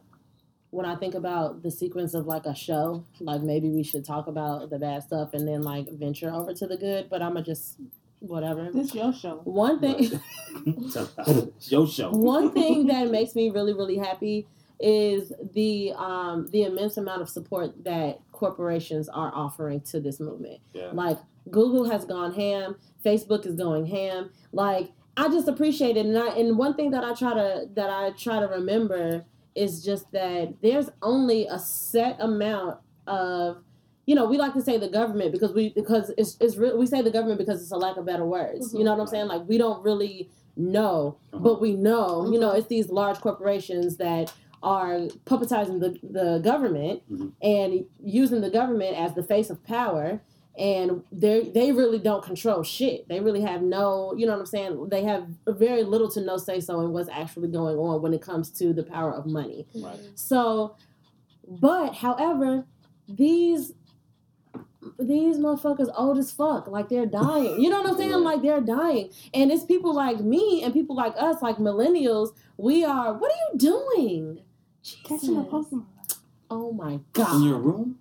when 0.71 0.85
I 0.85 0.95
think 0.95 1.15
about 1.15 1.61
the 1.63 1.71
sequence 1.71 2.13
of 2.13 2.25
like 2.27 2.45
a 2.45 2.55
show, 2.55 3.05
like 3.19 3.41
maybe 3.41 3.69
we 3.69 3.83
should 3.83 4.05
talk 4.05 4.27
about 4.27 4.69
the 4.69 4.79
bad 4.79 5.03
stuff 5.03 5.33
and 5.33 5.47
then 5.47 5.61
like 5.63 5.89
venture 5.91 6.31
over 6.31 6.53
to 6.53 6.67
the 6.67 6.77
good. 6.77 7.09
But 7.09 7.21
I'ma 7.21 7.41
just 7.41 7.77
whatever. 8.19 8.69
This 8.71 8.93
your 8.95 9.13
show. 9.13 9.41
One 9.43 9.79
thing. 9.79 10.19
Your 11.67 11.87
show. 11.87 12.11
one 12.11 12.51
thing 12.51 12.87
that 12.87 13.09
makes 13.09 13.35
me 13.35 13.49
really 13.49 13.73
really 13.73 13.97
happy 13.97 14.47
is 14.83 15.31
the 15.53 15.93
um 15.95 16.47
the 16.51 16.63
immense 16.63 16.97
amount 16.97 17.21
of 17.21 17.29
support 17.29 17.71
that 17.85 18.19
corporations 18.33 19.07
are 19.07 19.31
offering 19.33 19.79
to 19.79 19.99
this 19.99 20.19
movement. 20.19 20.59
Yeah. 20.73 20.89
like 20.91 21.17
google 21.49 21.89
has 21.89 22.05
gone 22.05 22.33
ham 22.33 22.75
facebook 23.03 23.45
is 23.45 23.55
going 23.55 23.85
ham. 23.85 24.29
Like 24.51 24.91
i 25.15 25.29
just 25.29 25.47
appreciate 25.47 25.95
it. 25.95 26.05
And 26.05 26.17
I, 26.17 26.35
and 26.35 26.57
one 26.57 26.75
thing 26.75 26.91
that 26.91 27.03
i 27.03 27.13
try 27.13 27.33
to 27.33 27.65
that 27.75 27.89
i 27.89 28.11
try 28.11 28.39
to 28.39 28.47
remember 28.47 29.25
is 29.55 29.83
just 29.83 30.11
that 30.11 30.53
there's 30.61 30.89
only 31.01 31.47
a 31.47 31.59
set 31.59 32.17
amount 32.19 32.79
of 33.07 33.63
you 34.05 34.15
know 34.15 34.25
we 34.25 34.37
like 34.37 34.53
to 34.53 34.61
say 34.61 34.77
the 34.77 34.89
government 34.89 35.31
because 35.31 35.53
we 35.53 35.69
because 35.69 36.11
it's, 36.17 36.35
it's 36.41 36.57
re- 36.57 36.73
we 36.73 36.85
say 36.85 37.01
the 37.01 37.11
government 37.11 37.39
because 37.39 37.61
it's 37.61 37.71
a 37.71 37.77
lack 37.77 37.95
of 37.95 38.05
better 38.05 38.25
words. 38.25 38.73
You 38.73 38.79
mm-hmm. 38.79 38.85
know 38.85 38.95
what 38.95 39.01
i'm 39.01 39.07
saying? 39.07 39.27
Like 39.27 39.47
we 39.47 39.57
don't 39.57 39.81
really 39.81 40.29
know 40.55 41.17
uh-huh. 41.33 41.41
but 41.43 41.61
we 41.61 41.73
know, 41.73 42.29
you 42.31 42.39
know, 42.39 42.49
mm-hmm. 42.49 42.59
it's 42.59 42.67
these 42.67 42.89
large 42.89 43.19
corporations 43.19 43.97
that 43.97 44.31
are 44.63 45.01
puppetizing 45.25 45.79
the, 45.79 45.99
the 46.01 46.39
government 46.39 47.01
Mhm. 47.11 47.33
and 47.41 47.85
using 48.03 48.41
the 48.41 48.49
government 48.49 48.95
as 48.97 49.13
the 49.13 49.21
face 49.23 49.49
of 49.51 49.63
power. 49.63 50.21
And 50.57 51.03
they 51.11 51.49
they 51.49 51.71
really 51.71 51.97
don't 51.97 52.23
control 52.23 52.61
shit. 52.61 53.07
They 53.09 53.19
really 53.19 53.41
have 53.41 53.61
no, 53.63 54.13
you 54.15 54.25
know 54.27 54.33
what 54.33 54.39
I'm 54.41 54.45
saying? 54.45 54.87
They 54.89 55.03
have 55.03 55.27
very 55.47 55.83
little 55.83 56.09
to 56.11 56.21
no 56.21 56.37
say 56.37 56.59
so 56.59 56.79
in 56.81 56.93
what's 56.93 57.09
actually 57.09 57.47
going 57.49 57.77
on 57.77 58.01
when 58.03 58.13
it 58.13 58.21
comes 58.21 58.51
to 58.59 58.71
the 58.71 58.83
power 58.83 59.11
of 59.11 59.25
money. 59.25 59.65
Right. 59.75 59.97
So, 60.13 60.75
but 61.47 61.95
however, 61.95 62.65
these 63.07 63.73
these 64.99 65.37
motherfuckers 65.37 65.89
old 65.97 66.17
as 66.17 66.31
fuck, 66.31 66.67
like 66.67 66.89
they're 66.89 67.05
dying. 67.05 67.59
You 67.61 67.69
know 67.69 67.81
what 67.81 67.91
I'm 67.91 67.97
saying? 67.97 68.11
Right. 68.11 68.19
Like 68.21 68.41
they're 68.41 68.61
dying, 68.61 69.09
and 69.33 69.51
it's 69.51 69.63
people 69.65 69.93
like 69.95 70.19
me 70.19 70.61
and 70.63 70.73
people 70.73 70.95
like 70.95 71.13
us, 71.17 71.41
like 71.41 71.57
millennials. 71.57 72.29
We 72.57 72.83
are. 72.85 73.13
What 73.13 73.31
are 73.31 73.41
you 73.53 73.57
doing? 73.57 74.41
She's 74.83 74.99
catching 75.03 75.37
a 75.37 75.43
Pokemon. 75.43 75.85
Oh 76.51 76.71
my 76.71 76.99
god! 77.13 77.37
In 77.37 77.43
your 77.43 77.57
room? 77.57 77.97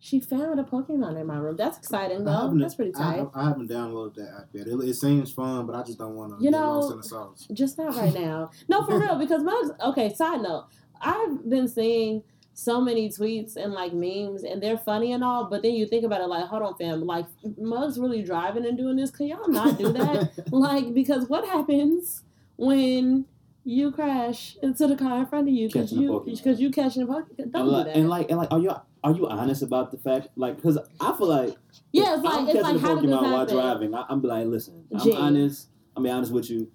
She 0.00 0.18
found 0.20 0.58
a 0.60 0.62
Pokemon 0.64 1.20
in 1.20 1.26
my 1.26 1.36
room. 1.36 1.56
That's 1.56 1.78
exciting 1.78 2.24
though. 2.24 2.32
haven't- 2.32 2.58
That's 2.58 2.74
pretty 2.74 2.92
I, 2.96 2.98
tight. 3.18 3.28
I 3.34 3.48
haven't 3.48 3.68
downloaded 3.70 4.14
that 4.16 4.28
app 4.38 4.48
yet. 4.52 4.66
It, 4.68 4.74
it 4.80 4.94
seems 4.94 5.32
fun, 5.32 5.66
but 5.66 5.74
I 5.74 5.82
just 5.82 5.98
don't 5.98 6.14
want 6.16 6.30
to 6.38 6.44
You 6.44 6.50
get 6.50 6.58
know- 6.58 6.78
lost 6.80 6.90
in 6.92 6.96
the 6.98 7.02
sauce. 7.02 7.46
Just 7.52 7.76
not 7.78 7.94
right 7.96 8.14
now. 8.26 8.50
No, 8.68 8.84
for 8.84 8.98
real. 8.98 9.16
Because 9.18 9.42
Mugs. 9.42 9.70
Okay, 9.84 10.12
side 10.14 10.40
note. 10.42 10.66
I've 11.00 11.48
been 11.48 11.68
seeing 11.68 12.22
so 12.54 12.80
many 12.80 13.08
tweets 13.10 13.56
and 13.56 13.72
like 13.74 13.92
memes, 13.92 14.42
and 14.44 14.62
they're 14.62 14.78
funny 14.78 15.12
and 15.12 15.22
all. 15.24 15.44
But 15.50 15.62
then 15.62 15.74
you 15.74 15.86
think 15.86 16.04
about 16.04 16.20
it, 16.22 16.26
like, 16.28 16.44
hold 16.46 16.62
on, 16.62 16.74
fam. 16.76 17.00
Like, 17.04 17.26
Mugs 17.58 17.98
really 17.98 18.22
driving 18.22 18.64
and 18.64 18.78
doing 18.78 18.96
this. 18.96 19.10
Can 19.10 19.26
y'all 19.26 19.48
not 19.48 19.76
do 19.76 19.92
that? 19.92 20.30
like, 20.52 20.94
because 20.94 21.28
what 21.28 21.46
happens 21.48 22.22
when 22.56 23.24
you 23.66 23.90
crash 23.90 24.56
into 24.62 24.86
the 24.86 24.94
car 24.96 25.18
in 25.18 25.26
front 25.26 25.48
of 25.48 25.52
you 25.54 25.66
because 25.66 25.92
you 25.92 26.08
Pokemon. 26.12 26.36
because 26.38 26.60
you 26.60 26.70
catching 26.70 27.02
a 27.02 27.06
Pokemon? 27.06 27.38
and 27.38 27.52
Don't 27.52 27.64
do 27.66 27.70
like, 27.72 27.86
that. 27.86 27.96
and 27.96 28.08
like, 28.08 28.28
and 28.30 28.38
like, 28.38 28.52
are 28.52 28.60
you 28.60 28.70
are 29.02 29.12
you 29.12 29.26
honest 29.28 29.62
about 29.62 29.90
the 29.90 29.98
fact? 29.98 30.28
Like, 30.36 30.56
because 30.56 30.78
I 31.00 31.16
feel 31.16 31.26
like 31.26 31.56
yeah, 31.92 32.14
it's 32.14 32.22
like 32.22 32.34
I'm 32.34 32.44
it's 32.48 32.52
catching 32.60 32.62
like 32.62 32.76
a 32.76 32.78
how 32.86 32.94
did 33.00 33.10
this 33.10 33.16
Pokemon 33.16 33.32
while 33.32 33.46
driving. 33.46 33.94
I, 33.94 34.04
I'm 34.08 34.22
like, 34.22 34.46
listen, 34.46 34.84
I'm 34.94 35.00
Gee. 35.00 35.12
honest. 35.14 35.68
I'm 35.96 36.02
be 36.04 36.10
honest 36.10 36.30
with 36.32 36.48
you. 36.48 36.70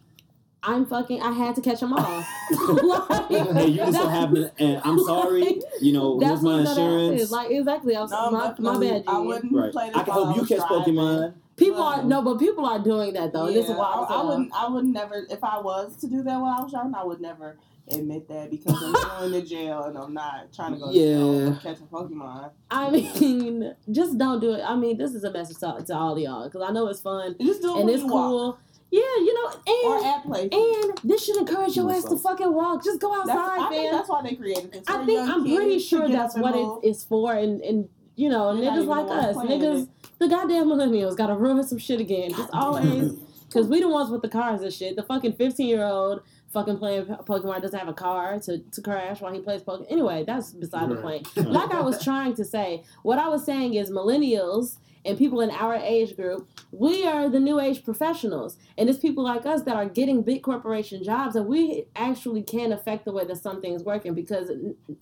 I'm 0.63 0.85
fucking. 0.85 1.21
I 1.23 1.31
had 1.31 1.55
to 1.55 1.61
catch 1.61 1.79
them 1.79 1.93
all. 1.93 1.99
like, 1.99 3.27
Hey, 3.29 3.67
you 3.69 3.77
just 3.77 3.93
so 3.93 4.03
that's- 4.03 4.09
happen, 4.09 4.51
and 4.59 4.81
I'm 4.83 4.99
sorry. 4.99 5.41
like, 5.43 5.61
You 5.81 5.93
know, 5.93 6.19
here's 6.19 6.31
That's 6.33 6.43
my 6.43 6.55
what's 6.57 6.69
gonna 6.75 6.81
happen. 6.91 7.03
insurance. 7.13 7.31
Like 7.31 7.51
exactly. 7.51 7.95
I 7.95 8.01
was, 8.01 8.11
No, 8.11 8.29
my, 8.31 8.37
my 8.39 8.47
definitely. 8.49 8.89
bad. 8.89 9.03
I 9.07 9.21
G. 9.21 9.25
wouldn't 9.27 9.53
right. 9.53 9.71
play 9.71 9.87
this 9.87 9.97
I 9.97 10.03
can 10.03 10.13
while 10.13 10.25
help 10.33 10.37
you 10.49 10.57
catch 10.57 10.67
driving. 10.67 10.93
Pokemon. 10.95 11.33
People 11.61 11.81
are 11.83 11.99
um, 11.99 12.09
no, 12.09 12.21
but 12.21 12.39
people 12.39 12.65
are 12.65 12.79
doing 12.79 13.13
that 13.13 13.31
though. 13.33 13.45
and 13.47 13.55
this 13.55 13.65
is 13.65 13.71
Yeah, 13.71 13.77
why 13.77 13.85
I, 14.09 14.13
I 14.15 14.19
I'm 14.19 14.27
wouldn't. 14.27 14.53
I 14.53 14.67
would 14.69 14.85
never. 14.85 15.25
If 15.29 15.43
I 15.43 15.59
was 15.59 15.95
to 15.97 16.07
do 16.07 16.23
that 16.23 16.39
while 16.39 16.57
I 16.59 16.63
was 16.63 16.71
young, 16.73 16.93
I 16.95 17.03
would 17.03 17.21
never 17.21 17.57
admit 17.87 18.27
that 18.29 18.49
because 18.49 18.75
I'm 18.81 18.93
going 19.31 19.31
to 19.33 19.41
jail 19.47 19.83
and 19.83 19.97
I'm 19.97 20.13
not 20.13 20.53
trying 20.53 20.73
to 20.73 20.79
go 20.79 20.87
to 20.91 20.93
jail 20.97 21.39
Yeah. 21.39 21.53
for 21.55 21.61
catching 21.61 21.87
Pokemon. 21.87 22.51
I 22.69 22.89
mean, 23.19 23.75
just 23.91 24.17
don't 24.17 24.39
do 24.39 24.53
it. 24.53 24.61
I 24.65 24.75
mean, 24.75 24.97
this 24.97 25.13
is 25.13 25.23
a 25.23 25.31
message 25.31 25.57
to, 25.59 25.83
to 25.87 25.93
all 25.95 26.17
y'all 26.17 26.45
because 26.45 26.61
I 26.67 26.71
know 26.71 26.87
it's 26.87 27.01
fun 27.01 27.35
just 27.41 27.61
do 27.61 27.75
it 27.77 27.81
and 27.81 27.89
it's 27.89 28.01
you 28.01 28.07
walk 28.07 28.29
cool. 28.29 28.57
Yeah, 28.93 28.99
you 28.99 29.33
know, 29.33 29.53
or 29.85 29.97
and 29.97 30.05
at 30.05 30.23
places. 30.25 30.49
and 30.53 30.99
this 31.09 31.23
should 31.23 31.37
encourage 31.37 31.77
your 31.77 31.89
ass 31.91 32.03
to 32.05 32.17
fucking 32.17 32.53
walk. 32.53 32.83
Just 32.83 32.99
go 32.99 33.15
That's, 33.15 33.29
outside, 33.29 33.61
I 33.61 33.69
think 33.69 33.83
man. 33.83 33.91
that's 33.93 34.09
why 34.09 34.21
they 34.21 34.35
created 34.35 34.71
this. 34.73 34.83
I 34.87 35.05
think 35.05 35.11
young 35.17 35.29
I'm 35.29 35.43
pretty 35.45 35.79
sure 35.79 36.09
that's 36.09 36.35
what 36.37 36.55
and 36.55 36.83
it 36.83 36.87
move. 36.87 37.03
for, 37.03 37.33
and 37.33 37.61
and 37.61 37.89
you 38.17 38.27
know, 38.29 38.53
They're 38.59 38.69
niggas 38.69 38.85
like 38.87 39.09
us, 39.09 39.35
niggas, 39.37 39.83
it. 39.83 39.89
The 40.21 40.27
goddamn 40.27 40.67
millennials 40.67 41.17
gotta 41.17 41.33
ruin 41.33 41.63
some 41.63 41.79
shit 41.79 41.99
again. 41.99 42.29
Just 42.29 42.49
always. 42.53 43.13
Because 43.47 43.67
we 43.67 43.81
the 43.81 43.89
ones 43.89 44.11
with 44.11 44.21
the 44.21 44.29
cars 44.29 44.61
and 44.61 44.71
shit. 44.71 44.95
The 44.95 45.03
fucking 45.03 45.33
15 45.33 45.67
year 45.67 45.83
old 45.83 46.21
fucking 46.53 46.77
playing 46.77 47.05
Pokemon 47.05 47.63
doesn't 47.63 47.77
have 47.77 47.87
a 47.87 47.93
car 47.93 48.39
to, 48.41 48.59
to 48.59 48.81
crash 48.81 49.19
while 49.19 49.33
he 49.33 49.39
plays 49.39 49.63
Pokemon. 49.63 49.87
Anyway, 49.89 50.23
that's 50.25 50.53
beside 50.53 50.89
the 50.89 50.95
point. 50.97 51.27
Like 51.35 51.73
I 51.73 51.81
was 51.81 52.03
trying 52.03 52.35
to 52.35 52.45
say, 52.45 52.83
what 53.01 53.17
I 53.17 53.29
was 53.29 53.43
saying 53.43 53.73
is 53.73 53.89
millennials 53.89 54.77
and 55.03 55.17
people 55.17 55.41
in 55.41 55.49
our 55.49 55.75
age 55.75 56.15
group, 56.15 56.47
we 56.71 57.03
are 57.07 57.27
the 57.27 57.39
new 57.39 57.59
age 57.59 57.83
professionals. 57.83 58.57
And 58.77 58.87
it's 58.89 58.99
people 58.99 59.23
like 59.23 59.47
us 59.47 59.63
that 59.63 59.75
are 59.75 59.89
getting 59.89 60.21
big 60.21 60.43
corporation 60.43 61.03
jobs 61.03 61.35
and 61.35 61.47
we 61.47 61.85
actually 61.95 62.43
can 62.43 62.71
affect 62.71 63.05
the 63.05 63.11
way 63.11 63.25
that 63.25 63.37
some 63.37 63.59
things 63.59 63.83
working 63.83 64.13
because, 64.13 64.51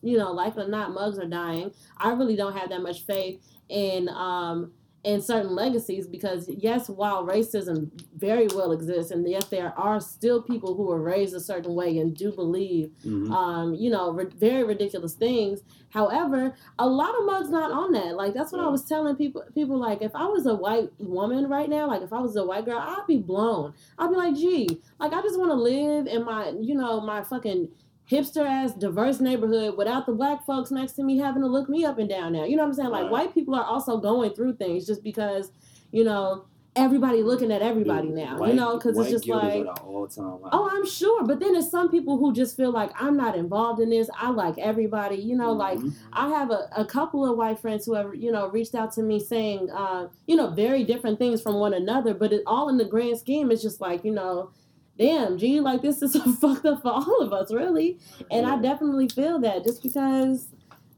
you 0.02 0.18
know, 0.18 0.32
like 0.32 0.56
or 0.56 0.70
not, 0.70 0.94
mugs 0.94 1.20
are 1.20 1.28
dying. 1.28 1.72
I 1.98 2.14
really 2.14 2.38
don't 2.38 2.56
have 2.56 2.70
that 2.70 2.82
much 2.82 3.06
faith 3.06 3.44
in 3.68 4.10
um 4.10 4.72
in 5.06 5.22
certain 5.22 5.56
legacies 5.56 6.06
because 6.08 6.50
yes 6.50 6.90
while 6.90 7.26
racism 7.26 7.90
very 8.18 8.48
well 8.54 8.74
exists 8.74 9.12
and 9.12 9.26
yes 9.30 9.46
there 9.46 9.74
are 9.80 10.00
still 10.02 10.42
people 10.42 10.76
who 10.76 10.92
are 10.92 11.02
raised 11.02 11.34
a 11.34 11.40
certain 11.40 11.74
way 11.74 11.98
and 12.00 12.18
do 12.18 12.32
believe 12.34 12.92
Mhm. 13.06 13.32
um 13.32 13.74
you 13.76 13.90
know 13.90 14.12
very 14.38 14.64
ridiculous 14.64 15.14
things. 15.14 15.62
However 15.92 16.54
a 16.78 16.88
lot 16.88 17.18
of 17.18 17.26
mugs 17.26 17.50
not 17.50 17.72
on 17.72 17.94
that. 17.94 18.16
Like 18.16 18.34
that's 18.34 18.52
what 18.52 18.62
i 18.62 18.68
was 18.68 18.84
telling 18.84 19.16
people 19.16 19.44
people 19.56 19.78
like 19.78 20.02
if 20.02 20.14
i 20.16 20.26
was 20.26 20.46
a 20.46 20.54
white 20.54 20.90
woman 21.00 21.48
right 21.48 21.70
now 21.70 21.88
like 21.88 22.02
if 22.02 22.12
i 22.14 22.20
was 22.20 22.36
a 22.36 22.46
white 22.46 22.66
girl 22.66 22.80
i'd 22.80 23.08
be 23.08 23.18
blown. 23.18 23.74
I'd 23.98 24.10
be 24.10 24.16
like 24.18 24.36
gee 24.36 24.68
like 25.00 25.14
i 25.14 25.22
just 25.22 25.40
want 25.40 25.52
to 25.52 25.56
live 25.56 26.08
in 26.08 26.26
my 26.26 26.50
you 26.60 26.76
know 26.76 27.00
my 27.02 27.24
fucking 27.24 27.70
hipster 28.10 28.46
ass 28.46 28.74
diverse 28.74 29.20
neighborhood 29.20 29.78
without 29.78 30.06
the 30.06 30.12
black 30.12 30.46
folks 30.46 30.72
next 30.72 30.94
to 30.94 31.04
me 31.04 31.18
having 31.18 31.42
to 31.42 31.48
look 31.48 31.70
me 31.70 31.86
up 31.86 32.00
and 32.00 32.10
down 32.10 32.34
now. 32.34 32.44
You 32.44 32.56
know 32.56 32.64
what 32.64 32.70
I'm 32.70 32.74
saying? 32.76 32.90
Like 32.90 33.04
Right. 33.04 33.12
white 33.12 33.34
people 33.34 33.54
are 33.56 33.64
also 33.66 33.98
going 33.98 34.32
through 34.32 34.54
things 34.54 34.88
just 34.88 35.04
because, 35.04 35.52
you 35.92 36.04
know, 36.04 36.46
everybody 36.76 37.22
looking 37.24 37.52
at 37.52 37.62
everybody 37.62 38.08
now, 38.10 38.38
White- 38.38 38.50
you 38.50 38.56
know, 38.56 38.78
because 38.78 38.98
it's 38.98 39.10
just 39.10 39.28
like, 39.28 39.44
at 39.44 39.58
an 39.62 39.68
all-time 39.86 40.40
high. 40.44 40.50
oh, 40.54 40.70
I'm 40.72 40.86
sure. 40.86 41.24
But 41.26 41.40
then 41.40 41.54
there's 41.54 41.70
some 41.70 41.90
people 41.90 42.18
who 42.18 42.32
just 42.32 42.56
feel 42.56 42.72
like 42.72 42.92
I'm 43.00 43.18
not 43.18 43.36
involved 43.36 43.82
in 43.82 43.90
this. 43.90 44.10
I 44.18 44.30
like 44.32 44.58
everybody, 44.58 45.18
you 45.18 45.36
know, 45.36 45.52
like 45.52 45.80
Mhm. 45.80 45.92
I 46.14 46.30
have 46.30 46.52
a, 46.52 46.70
a 46.78 46.86
couple 46.86 47.30
of 47.30 47.38
white 47.38 47.60
friends 47.60 47.86
who 47.86 47.94
have, 47.96 48.16
you 48.16 48.32
know, 48.32 48.48
reached 48.48 48.76
out 48.76 48.92
to 48.94 49.04
me 49.04 49.20
saying, 49.20 49.70
uh, 49.72 50.08
you 50.26 50.36
know, 50.36 50.52
very 50.52 50.84
different 50.84 51.20
things 51.20 51.42
from 51.42 51.56
one 51.56 51.74
another, 51.74 52.14
but 52.14 52.32
it 52.32 52.44
all 52.48 52.70
in 52.70 52.78
the 52.78 52.86
grand 52.86 53.18
scheme, 53.18 53.52
it's 53.52 53.62
just 53.64 53.82
like, 53.82 54.06
you 54.06 54.12
know, 54.14 54.50
damn, 55.00 55.38
gee, 55.38 55.62
like 55.62 55.82
this 55.82 56.02
is 56.04 56.14
so 56.14 56.32
fucked 56.34 56.66
up 56.66 56.82
for 56.84 56.92
all 56.92 57.22
of 57.22 57.34
us, 57.34 57.52
really. 57.52 57.98
And 58.30 58.46
I 58.46 58.62
definitely 58.62 59.08
feel 59.08 59.40
that 59.40 59.64
just 59.64 59.82
because 59.82 60.50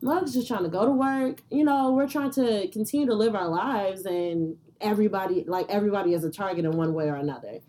mother's 0.02 0.34
just 0.34 0.48
trying 0.48 0.64
to 0.64 0.70
go 0.70 0.86
to 0.86 0.92
work, 0.92 1.42
you 1.50 1.64
know, 1.64 1.94
we're 1.94 2.10
trying 2.10 2.32
to 2.32 2.68
continue 2.70 3.06
to 3.06 3.14
live 3.14 3.36
our 3.36 3.48
lives 3.48 4.06
and 4.06 4.58
everybody, 4.82 5.46
like 5.48 5.68
everybody 5.70 6.14
is 6.14 6.24
a 6.24 6.32
target 6.32 6.66
in 6.66 6.72
one 6.72 6.94
way 6.94 7.08
or 7.08 7.16
another. 7.16 7.60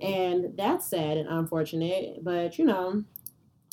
And 0.00 0.56
that's 0.56 0.86
sad 0.86 1.16
and 1.16 1.28
unfortunate, 1.28 2.22
but 2.22 2.58
you 2.58 2.66
know, 2.66 3.04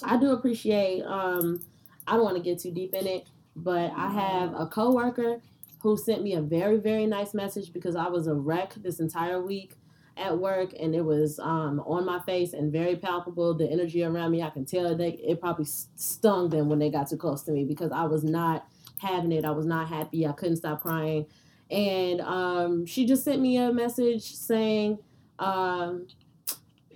I 0.04 0.18
do 0.18 0.32
appreciate, 0.32 1.04
um, 1.04 1.62
I 2.08 2.14
don't 2.14 2.24
want 2.24 2.38
to 2.38 2.44
get 2.44 2.60
too 2.60 2.72
deep 2.72 2.94
in 2.94 3.06
it, 3.06 3.28
but 3.56 3.92
I 3.96 4.10
have 4.10 4.54
a 4.58 4.66
coworker 4.66 5.42
who 5.82 5.98
sent 5.98 6.24
me 6.24 6.34
a 6.34 6.42
very, 6.42 6.78
very 6.78 7.06
nice 7.06 7.34
message 7.34 7.72
because 7.72 7.96
I 7.96 8.08
was 8.08 8.28
a 8.28 8.34
wreck 8.34 8.74
this 8.76 9.00
entire 9.00 9.42
week 9.42 9.76
at 10.18 10.38
work 10.38 10.74
and 10.80 10.96
it 10.96 11.04
was 11.04 11.40
um, 11.40 11.82
on 11.82 12.06
my 12.06 12.20
face 12.20 12.54
and 12.54 12.72
very 12.72 12.96
palpable. 12.96 13.54
The 13.54 13.70
energy 13.70 14.04
around 14.04 14.32
me, 14.32 14.42
I 14.42 14.50
can 14.50 14.66
tell 14.66 14.96
they 14.96 15.10
it 15.10 15.42
probably 15.42 15.66
stung 15.66 16.50
them 16.50 16.70
when 16.70 16.80
they 16.80 16.90
got 16.90 17.10
too 17.10 17.18
close 17.18 17.44
to 17.44 17.52
me 17.52 17.66
because 17.66 17.92
I 17.92 18.04
was 18.04 18.24
not 18.24 18.68
having 19.00 19.32
it. 19.32 19.46
I 19.46 19.52
was 19.52 19.66
not 19.66 19.88
happy. 19.88 20.26
I 20.26 20.32
couldn't 20.32 20.58
stop 20.58 20.82
crying. 20.82 21.26
And 21.70 22.22
um, 22.22 22.86
she 22.86 23.06
just 23.06 23.24
sent 23.24 23.42
me 23.42 23.58
a 23.58 23.74
message 23.74 24.36
saying, 24.36 25.00
um, 25.40 26.08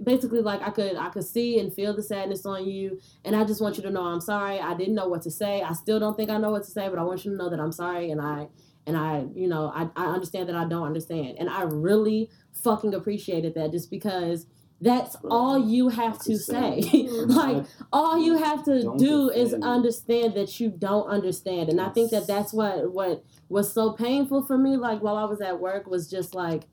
basically 0.02 0.42
like 0.42 0.62
I 0.62 0.70
could 0.70 0.96
I 0.96 1.10
could 1.10 1.26
see 1.26 1.60
and 1.60 1.74
feel 1.74 1.94
the 1.94 2.02
sadness 2.02 2.46
on 2.46 2.66
you 2.66 3.02
and 3.26 3.36
I 3.36 3.44
just 3.44 3.62
want 3.62 3.76
you 3.76 3.84
to 3.84 3.90
know 3.90 4.04
I'm 4.04 4.22
sorry. 4.22 4.60
I 4.60 4.74
didn't 4.74 4.96
know 4.96 5.10
what 5.10 5.24
to 5.24 5.32
say. 5.32 5.62
I 5.62 5.74
still 5.74 6.00
don't 6.00 6.16
think 6.16 6.30
I 6.30 6.38
know 6.38 6.52
what 6.52 6.64
to 6.64 6.72
say, 6.72 6.88
but 6.88 7.00
I 7.00 7.04
want 7.04 7.26
you 7.26 7.32
to 7.32 7.38
know 7.38 7.50
that 7.50 7.60
I'm 7.60 7.74
sorry 7.74 8.12
and 8.12 8.22
I 8.22 8.48
and 8.88 8.98
I, 8.98 9.26
you 9.36 9.48
know, 9.48 9.72
I, 9.74 9.88
I 9.96 10.08
understand 10.08 10.50
that 10.50 10.56
I 10.56 10.66
don't 10.66 10.86
understand. 10.86 11.38
And 11.38 11.48
I 11.48 11.62
really 11.64 12.30
fucking 12.64 12.94
appreciated 12.94 13.56
that 13.56 13.72
just 13.72 13.90
because 13.90 14.46
that's 14.82 15.18
all 15.30 15.60
you 15.60 15.90
have 15.90 16.20
to 16.20 16.38
say. 16.38 16.82
like 17.10 17.66
all 17.92 18.18
you 18.18 18.38
have 18.38 18.64
to 18.66 18.84
Don't 18.84 19.36
is 19.36 19.54
understand 19.54 20.36
that 20.36 20.60
you 20.60 20.70
don't 20.70 21.08
understand. 21.08 21.70
And 21.70 21.82
I 21.82 21.90
think 21.90 22.12
that 22.12 22.28
that's 22.28 22.54
what 22.54 22.92
what 22.94 23.24
was 23.50 23.74
so 23.74 23.92
painful 23.92 24.46
for 24.46 24.58
me 24.58 24.78
like 24.78 25.02
while 25.02 25.18
I 25.18 25.26
was 25.26 25.42
at 25.42 25.60
work 25.60 25.88
was 25.88 26.10
just 26.10 26.34
like 26.34 26.64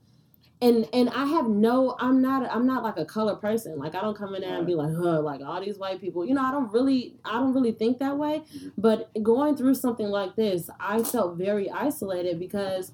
and 0.61 0.87
and 0.93 1.09
I 1.09 1.25
have 1.25 1.47
no 1.47 1.95
I'm 1.99 2.21
not 2.21 2.49
I'm 2.49 2.65
not 2.65 2.83
like 2.83 2.97
a 2.97 3.05
color 3.05 3.35
person. 3.35 3.77
Like 3.77 3.93
I 3.93 4.01
don't 4.01 4.17
come 4.17 4.35
in 4.35 4.41
there 4.41 4.57
and 4.57 4.65
be 4.65 4.75
like, 4.75 4.93
huh, 4.95 5.21
like 5.21 5.41
all 5.41 5.61
these 5.63 5.77
white 5.77 5.99
people. 6.01 6.25
You 6.25 6.33
know, 6.33 6.43
I 6.43 6.51
don't 6.51 6.71
really 6.71 7.15
I 7.25 7.33
don't 7.33 7.53
really 7.53 7.73
think 7.73 7.99
that 7.99 8.17
way. 8.17 8.43
Mhm. 8.55 8.71
But 8.77 9.11
going 9.21 9.55
through 9.57 9.75
something 9.75 10.07
like 10.07 10.35
this, 10.35 10.69
I 10.79 11.03
felt 11.03 11.37
very 11.37 11.69
isolated 11.69 12.39
because 12.39 12.91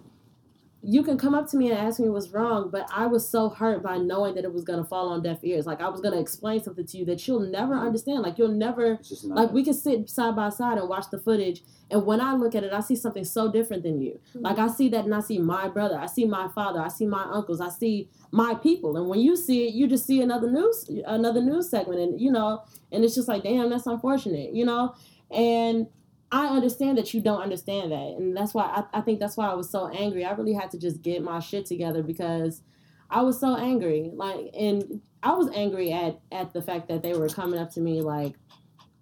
you 0.86 1.02
can 1.02 1.18
come 1.18 1.34
up 1.34 1.50
to 1.50 1.58
me 1.58 1.72
and 1.72 1.80
ask 1.80 2.00
me 2.00 2.10
what's 2.10 2.30
wrong, 2.30 2.70
but 2.70 2.88
I 2.94 3.08
was 3.08 3.28
so 3.28 3.50
hurt 3.50 3.82
by 3.82 3.98
knowing 3.98 4.36
that 4.36 4.44
it 4.44 4.54
was 4.54 4.64
gonna 4.64 4.84
fall 4.84 5.10
on 5.10 5.24
deaf 5.24 5.40
ears. 5.44 5.66
Like 5.66 5.82
I 5.82 5.90
was 5.90 6.02
gonna 6.02 6.20
explain 6.20 6.62
something 6.62 6.86
to 6.86 6.98
you 6.98 7.06
that 7.06 7.28
you'll 7.28 7.40
never 7.40 7.76
understand. 7.76 8.22
Like 8.22 8.38
you'll 8.38 8.50
never 8.50 8.94
It's 8.94 9.10
just 9.10 9.26
not 9.26 9.36
like 9.38 9.52
we 9.52 9.64
can 9.64 9.74
sit 9.74 10.10
side 10.10 10.36
by 10.36 10.50
side 10.50 10.78
and 10.78 10.90
watch 10.90 11.06
the 11.10 11.20
footage 11.20 11.62
and 11.94 12.06
when 12.06 12.20
i 12.20 12.34
look 12.34 12.56
at 12.56 12.64
it 12.64 12.74
i 12.74 12.80
see 12.80 12.96
something 12.96 13.24
so 13.24 13.52
different 13.52 13.84
than 13.84 14.02
you 14.02 14.20
mm-hmm. 14.30 14.42
like 14.42 14.58
i 14.58 14.68
see 14.68 14.90
that 14.90 15.06
and 15.06 15.14
i 15.14 15.20
see 15.20 15.38
my 15.38 15.68
brother 15.68 15.98
i 15.98 16.06
see 16.06 16.26
my 16.26 16.48
father 16.50 16.80
i 16.80 16.88
see 16.88 17.06
my 17.06 17.24
uncles 17.32 17.62
i 17.62 17.70
see 17.70 18.10
my 18.32 18.56
people 18.56 18.98
and 18.98 19.08
when 19.08 19.20
you 19.20 19.36
see 19.36 19.68
it 19.68 19.74
you 19.74 19.88
just 19.88 20.06
see 20.06 20.22
another 20.22 20.52
news 20.52 20.90
another 21.06 21.42
news 21.42 21.70
segment 21.70 22.00
and 22.00 22.20
you 22.20 22.32
know 22.32 22.64
and 22.92 23.04
it's 23.04 23.16
just 23.16 23.28
like 23.28 23.44
damn 23.44 23.70
that's 23.70 23.88
unfortunate 23.88 24.54
you 24.54 24.66
know 24.66 24.94
and 25.32 25.88
i 26.34 26.48
understand 26.48 26.98
that 26.98 27.14
you 27.14 27.22
don't 27.22 27.42
understand 27.42 27.92
that 27.92 28.16
and 28.18 28.36
that's 28.36 28.54
why 28.54 28.64
i, 28.66 29.00
I 29.00 29.02
think 29.02 29.20
that's 29.20 29.38
why 29.38 29.48
i 29.50 29.54
was 29.54 29.70
so 29.70 29.88
angry 29.88 30.26
i 30.26 30.32
really 30.34 30.54
had 30.54 30.72
to 30.72 30.78
just 30.78 31.02
get 31.02 31.24
my 31.24 31.40
shit 31.40 31.66
together 31.66 32.04
because 32.04 32.62
i 33.10 33.22
was 33.22 33.40
so 33.40 33.56
angry 33.56 34.12
like 34.14 34.50
and 34.58 35.02
i 35.24 35.32
was 35.32 35.50
angry 35.56 35.94
at 35.94 36.20
at 36.32 36.52
the 36.54 36.62
fact 36.62 36.90
that 36.90 37.02
they 37.02 37.14
were 37.14 37.30
coming 37.30 37.60
up 37.60 37.72
to 37.72 37.80
me 37.80 38.02
like 38.02 38.36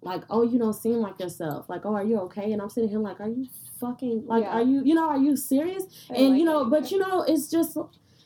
like, 0.02 0.24
oh, 0.30 0.42
you 0.42 0.58
don't 0.58 0.72
seem 0.74 0.96
like 0.96 1.20
yourself. 1.20 1.68
Like, 1.68 1.86
oh, 1.86 1.94
are 1.94 2.04
you 2.04 2.18
okay? 2.22 2.52
And 2.52 2.60
I'm 2.60 2.68
sitting 2.68 2.90
here 2.90 2.98
like, 2.98 3.20
are 3.20 3.28
you 3.28 3.46
fucking 3.80 4.24
like, 4.26 4.44
Yeah. 4.44 4.50
are 4.58 4.62
you, 4.62 4.82
you 4.84 4.94
know, 4.94 5.08
are 5.08 5.18
you 5.18 5.36
serious? 5.36 5.84
I 6.10 6.14
and 6.14 6.30
like 6.30 6.38
you 6.40 6.44
know, 6.44 6.64
that 6.64 6.70
but 6.70 6.90
you 6.90 6.98
know, 6.98 7.22
it's 7.22 7.48
just, 7.48 7.76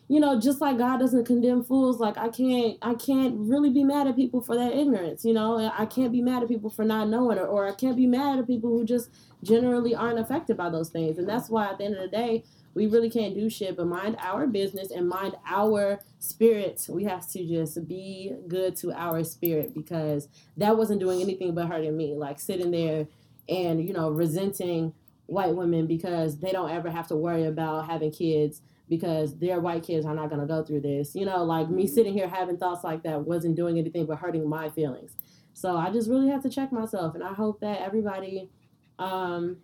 you 0.08 0.20
know, 0.20 0.38
just 0.40 0.60
like 0.60 0.78
God 0.78 0.98
doesn't 0.98 1.24
condemn 1.24 1.64
fools. 1.64 1.98
Like 1.98 2.16
I 2.16 2.28
can't, 2.28 2.78
I 2.80 2.94
can't 2.94 3.34
really 3.38 3.70
be 3.70 3.82
mad 3.82 4.06
at 4.06 4.14
people 4.14 4.40
for 4.40 4.54
their 4.54 4.70
ignorance. 4.70 5.24
You 5.24 5.34
know, 5.34 5.72
I 5.76 5.86
can't 5.86 6.12
be 6.12 6.22
mad 6.22 6.42
at 6.42 6.48
people 6.48 6.70
for 6.70 6.84
not 6.84 7.08
knowing, 7.08 7.38
or, 7.38 7.46
or 7.46 7.68
I 7.68 7.74
can't 7.74 7.96
be 7.96 8.06
mad 8.06 8.38
at 8.38 8.46
people 8.46 8.70
who 8.70 8.84
just 8.84 9.10
generally 9.42 9.94
aren't 9.94 10.18
affected 10.18 10.56
by 10.56 10.70
those 10.70 10.90
things. 10.90 11.18
And 11.18 11.28
that's 11.28 11.50
why 11.50 11.68
at 11.70 11.78
the 11.78 11.84
end 11.84 11.96
of 11.96 12.02
the 12.02 12.16
day, 12.16 12.44
we 12.74 12.86
really 12.86 13.08
can't 13.08 13.34
do 13.34 13.48
shit 13.48 13.74
but 13.74 13.86
mind 13.86 14.16
our 14.20 14.46
business 14.46 14.90
and 14.90 15.08
mind 15.08 15.34
our 15.46 15.98
spirit. 16.18 16.86
We 16.88 17.04
have 17.04 17.26
to 17.30 17.44
just 17.44 17.88
be 17.88 18.34
good 18.46 18.76
to 18.76 18.92
our 18.92 19.24
spirit 19.24 19.74
because 19.74 20.28
that 20.58 20.76
wasn't 20.76 21.00
doing 21.00 21.22
anything 21.22 21.54
but 21.54 21.68
hurting 21.68 21.96
me. 21.96 22.14
Like 22.14 22.38
sitting 22.38 22.70
there 22.70 23.08
and, 23.48 23.84
you 23.84 23.94
know, 23.94 24.10
resenting 24.10 24.92
white 25.24 25.56
women 25.56 25.86
because 25.86 26.38
they 26.38 26.52
don't 26.52 26.70
ever 26.70 26.90
have 26.90 27.08
to 27.08 27.16
worry 27.16 27.44
about 27.44 27.86
having 27.86 28.12
kids 28.12 28.60
because 28.88 29.38
their 29.38 29.60
white 29.60 29.82
kids 29.82 30.06
are 30.06 30.14
not 30.14 30.28
going 30.28 30.40
to 30.40 30.46
go 30.46 30.64
through 30.64 30.80
this. 30.80 31.14
You 31.14 31.26
know, 31.26 31.44
like 31.44 31.68
me 31.70 31.86
sitting 31.86 32.12
here 32.12 32.28
having 32.28 32.56
thoughts 32.56 32.84
like 32.84 33.02
that 33.02 33.22
wasn't 33.22 33.56
doing 33.56 33.78
anything 33.78 34.06
but 34.06 34.18
hurting 34.18 34.48
my 34.48 34.68
feelings. 34.68 35.16
So 35.54 35.76
I 35.76 35.90
just 35.90 36.08
really 36.08 36.28
have 36.28 36.42
to 36.42 36.50
check 36.50 36.70
myself 36.72 37.14
and 37.14 37.24
I 37.24 37.32
hope 37.32 37.60
that 37.60 37.80
everybody 37.80 38.50
um 38.98 39.58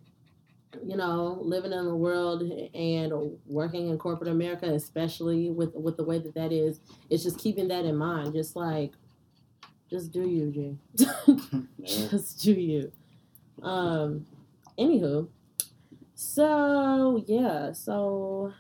you 0.85 0.97
know, 0.97 1.39
living 1.43 1.73
in 1.73 1.85
the 1.85 1.95
world 1.95 2.43
and 2.75 3.13
working 3.47 3.89
in 3.89 3.99
corporate 3.99 4.31
America, 4.31 4.67
especially 4.67 5.51
with 5.51 5.75
with 5.75 5.97
the 5.97 6.05
way 6.05 6.19
that 6.19 6.35
that 6.35 6.53
is, 6.53 6.81
it's 7.11 7.23
just 7.23 7.39
keeping 7.39 7.69
that 7.69 7.85
in 7.85 7.97
mind. 7.97 8.33
Just 8.33 8.57
like, 8.57 8.93
just 9.91 10.13
do 10.13 10.27
you, 10.29 10.51
G. 10.51 10.79
Just 11.85 12.43
do 12.43 12.53
you. 12.53 12.93
Um, 13.63 14.27
anywho, 14.79 15.29
so 16.15 17.23
yeah, 17.27 17.73
so 17.73 18.53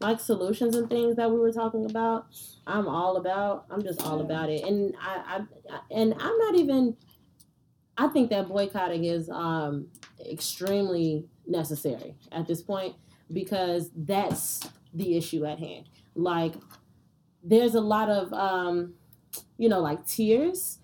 like 0.00 0.20
solutions 0.20 0.76
and 0.76 0.88
things 0.88 1.16
that 1.16 1.30
we 1.30 1.38
were 1.38 1.52
talking 1.52 1.86
about, 1.86 2.26
I'm 2.66 2.86
all 2.86 3.16
about. 3.16 3.66
I'm 3.70 3.82
just 3.82 4.02
all 4.02 4.20
about 4.20 4.50
it, 4.50 4.64
and 4.64 4.94
I, 5.00 5.44
I 5.70 5.78
and 5.90 6.14
I'm 6.18 6.38
not 6.38 6.54
even. 6.54 6.96
I 7.98 8.08
think 8.08 8.28
that 8.30 8.48
boycotting 8.48 9.04
is 9.04 9.30
um 9.30 9.88
extremely 10.30 11.26
necessary 11.46 12.16
at 12.30 12.46
this 12.46 12.60
point 12.62 12.94
because 13.32 13.90
that's 13.96 14.68
the 14.92 15.16
issue 15.16 15.44
at 15.46 15.58
hand. 15.58 15.88
Like, 16.14 16.54
there's 17.42 17.74
a 17.74 17.80
lot 17.80 18.10
of 18.10 18.32
um, 18.32 18.94
you 19.56 19.68
know, 19.68 19.80
like 19.80 20.06
tears 20.06 20.78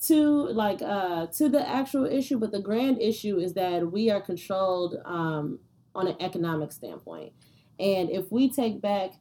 to 0.00 0.46
like 0.50 0.80
uh 0.80 1.26
to 1.26 1.48
the 1.48 1.68
actual 1.68 2.06
issue, 2.06 2.38
but 2.38 2.52
the 2.52 2.60
grand 2.60 3.00
issue 3.02 3.38
is 3.38 3.54
that 3.54 3.90
we 3.90 4.10
are 4.10 4.20
controlled 4.20 4.96
um 5.04 5.58
on 5.94 6.06
an 6.06 6.16
economic 6.20 6.70
standpoint. 6.70 7.32
And 7.78 8.10
if 8.10 8.30
we 8.30 8.50
take 8.50 8.80
back 8.80 9.12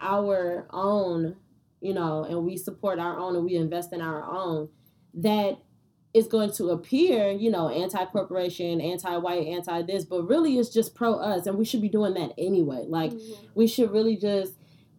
our 0.00 0.66
own, 0.70 1.36
you 1.80 1.94
know, 1.94 2.24
and 2.24 2.44
we 2.44 2.56
support 2.56 2.98
our 2.98 3.18
own 3.18 3.36
and 3.36 3.44
we 3.44 3.56
invest 3.56 3.92
in 3.92 4.00
our 4.00 4.24
own, 4.24 4.68
that 5.14 5.58
is 6.14 6.26
going 6.26 6.50
to 6.50 6.70
appear, 6.70 7.30
you 7.30 7.50
know, 7.50 7.68
anti-corporation, 7.68 8.80
anti-white, 8.80 9.46
anti-this, 9.46 10.04
but 10.06 10.22
really 10.22 10.58
it's 10.58 10.70
just 10.70 10.94
pro 10.94 11.14
us, 11.14 11.46
and 11.46 11.58
we 11.58 11.64
should 11.64 11.82
be 11.82 11.90
doing 11.90 12.14
that 12.14 12.32
anyway. 12.38 12.84
Like 12.88 13.12
we 13.54 13.66
should 13.66 13.90
really 13.90 14.16
just 14.16 14.54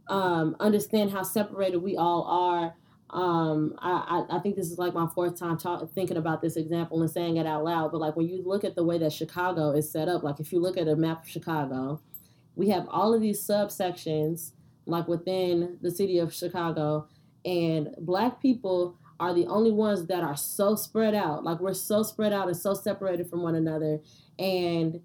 um, 0.07 0.55
understand 0.59 1.11
how 1.11 1.23
separated 1.23 1.79
we 1.79 1.97
all 1.97 2.23
are. 2.23 2.75
Um, 3.09 3.73
I, 3.79 4.25
I, 4.29 4.37
I 4.37 4.39
think 4.39 4.57
this 4.57 4.69
is 4.69 4.77
like 4.77 4.93
my 4.93 5.07
fourth 5.07 5.39
time 5.39 5.57
talk, 5.57 5.89
thinking 5.93 6.17
about 6.17 6.41
this 6.41 6.55
example 6.55 7.01
and 7.01 7.09
saying 7.09 7.37
it 7.37 7.47
out 7.47 7.63
loud. 7.63 7.91
But 7.91 8.01
like 8.01 8.15
when 8.15 8.27
you 8.27 8.43
look 8.45 8.63
at 8.63 8.75
the 8.75 8.83
way 8.83 8.97
that 8.99 9.11
Chicago 9.11 9.71
is 9.71 9.91
set 9.91 10.07
up, 10.07 10.23
like 10.23 10.39
if 10.39 10.53
you 10.53 10.59
look 10.59 10.77
at 10.77 10.87
a 10.87 10.95
map 10.95 11.23
of 11.23 11.29
Chicago, 11.29 12.01
we 12.57 12.69
have 12.69 12.87
all 12.89 13.13
of 13.13 13.21
these 13.21 13.45
subsections 13.47 14.51
like 14.85 15.07
within 15.07 15.77
the 15.81 15.91
city 15.91 16.17
of 16.17 16.33
Chicago, 16.33 17.07
and 17.45 17.89
black 17.99 18.41
people 18.41 18.97
are 19.19 19.33
the 19.33 19.45
only 19.45 19.71
ones 19.71 20.07
that 20.07 20.23
are 20.23 20.35
so 20.35 20.75
spread 20.75 21.15
out. 21.15 21.43
Like 21.43 21.59
we're 21.59 21.73
so 21.73 22.03
spread 22.03 22.33
out 22.33 22.47
and 22.47 22.57
so 22.57 22.73
separated 22.73 23.29
from 23.29 23.41
one 23.41 23.55
another. 23.55 23.99
And 24.37 25.01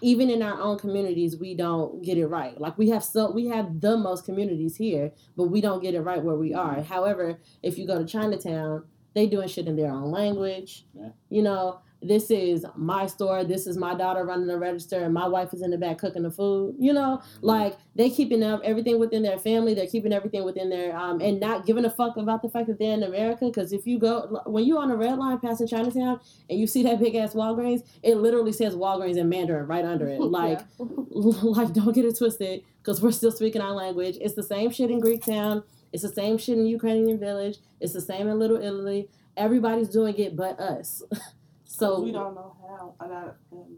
even 0.00 0.28
in 0.28 0.42
our 0.42 0.60
own 0.60 0.78
communities, 0.78 1.36
we 1.36 1.54
don't 1.54 2.02
get 2.02 2.18
it 2.18 2.26
right. 2.26 2.60
Like 2.60 2.76
we 2.78 2.90
have 2.90 3.04
so 3.04 3.30
we 3.30 3.46
have 3.48 3.80
the 3.80 3.96
most 3.96 4.24
communities 4.24 4.76
here, 4.76 5.12
but 5.36 5.44
we 5.44 5.60
don't 5.60 5.82
get 5.82 5.94
it 5.94 6.00
right 6.00 6.22
where 6.22 6.36
we 6.36 6.52
are. 6.52 6.82
However, 6.82 7.40
if 7.62 7.78
you 7.78 7.86
go 7.86 7.98
to 7.98 8.04
Chinatown, 8.04 8.84
they 9.14 9.26
doing 9.26 9.48
shit 9.48 9.68
in 9.68 9.76
their 9.76 9.92
own 9.92 10.10
language. 10.10 10.86
Yeah. 10.94 11.10
You 11.28 11.42
know, 11.42 11.80
this 12.06 12.30
is 12.30 12.66
my 12.76 13.06
store, 13.06 13.44
this 13.44 13.66
is 13.66 13.76
my 13.76 13.94
daughter 13.94 14.24
running 14.24 14.46
the 14.46 14.58
register, 14.58 15.02
and 15.04 15.14
my 15.14 15.26
wife 15.26 15.52
is 15.52 15.62
in 15.62 15.70
the 15.70 15.78
back 15.78 15.98
cooking 15.98 16.22
the 16.22 16.30
food. 16.30 16.76
You 16.78 16.92
know, 16.92 17.22
like 17.40 17.76
they 17.96 18.10
keeping 18.10 18.42
up 18.42 18.60
everything 18.64 18.98
within 18.98 19.22
their 19.22 19.38
family. 19.38 19.74
They're 19.74 19.86
keeping 19.86 20.12
everything 20.12 20.44
within 20.44 20.70
their 20.70 20.96
um 20.96 21.20
and 21.20 21.40
not 21.40 21.66
giving 21.66 21.84
a 21.84 21.90
fuck 21.90 22.16
about 22.16 22.42
the 22.42 22.48
fact 22.48 22.66
that 22.68 22.78
they're 22.78 22.94
in 22.94 23.02
America. 23.02 23.46
Because 23.46 23.72
if 23.72 23.86
you 23.86 23.98
go 23.98 24.42
when 24.46 24.64
you 24.64 24.78
on 24.78 24.90
a 24.90 24.96
red 24.96 25.18
line 25.18 25.38
passing 25.38 25.66
Chinatown 25.66 26.20
and 26.50 26.58
you 26.58 26.66
see 26.66 26.82
that 26.82 27.00
big 27.00 27.14
ass 27.14 27.34
Walgreens, 27.34 27.82
it 28.02 28.16
literally 28.16 28.52
says 28.52 28.74
Walgreens 28.74 29.16
in 29.16 29.28
Mandarin 29.28 29.66
right 29.66 29.84
under 29.84 30.08
it. 30.08 30.20
Like, 30.34 30.62
like 30.78 31.72
don't 31.72 31.94
get 31.94 32.04
it 32.04 32.18
twisted 32.18 32.64
because 32.78 33.00
we're 33.00 33.12
still 33.12 33.30
speaking 33.30 33.62
our 33.62 33.70
language. 33.70 34.18
It's 34.20 34.34
the 34.34 34.42
same 34.42 34.70
shit 34.72 34.90
in 34.90 35.00
Greektown. 35.00 35.62
It's 35.92 36.02
the 36.02 36.08
same 36.08 36.38
shit 36.38 36.58
in 36.58 36.66
Ukrainian 36.66 37.20
Village. 37.20 37.58
It's 37.80 37.92
the 37.92 38.00
same 38.00 38.26
in 38.26 38.36
Little 38.38 38.56
Italy. 38.56 39.08
Everybody's 39.36 39.88
doing 39.88 40.16
it 40.18 40.34
but 40.34 40.58
us. 40.58 41.02
so 41.74 42.00
we 42.00 42.12
don't 42.12 42.34
know 42.34 42.56
how. 42.68 42.94
And 43.00 43.12
I, 43.12 43.22
and, 43.50 43.76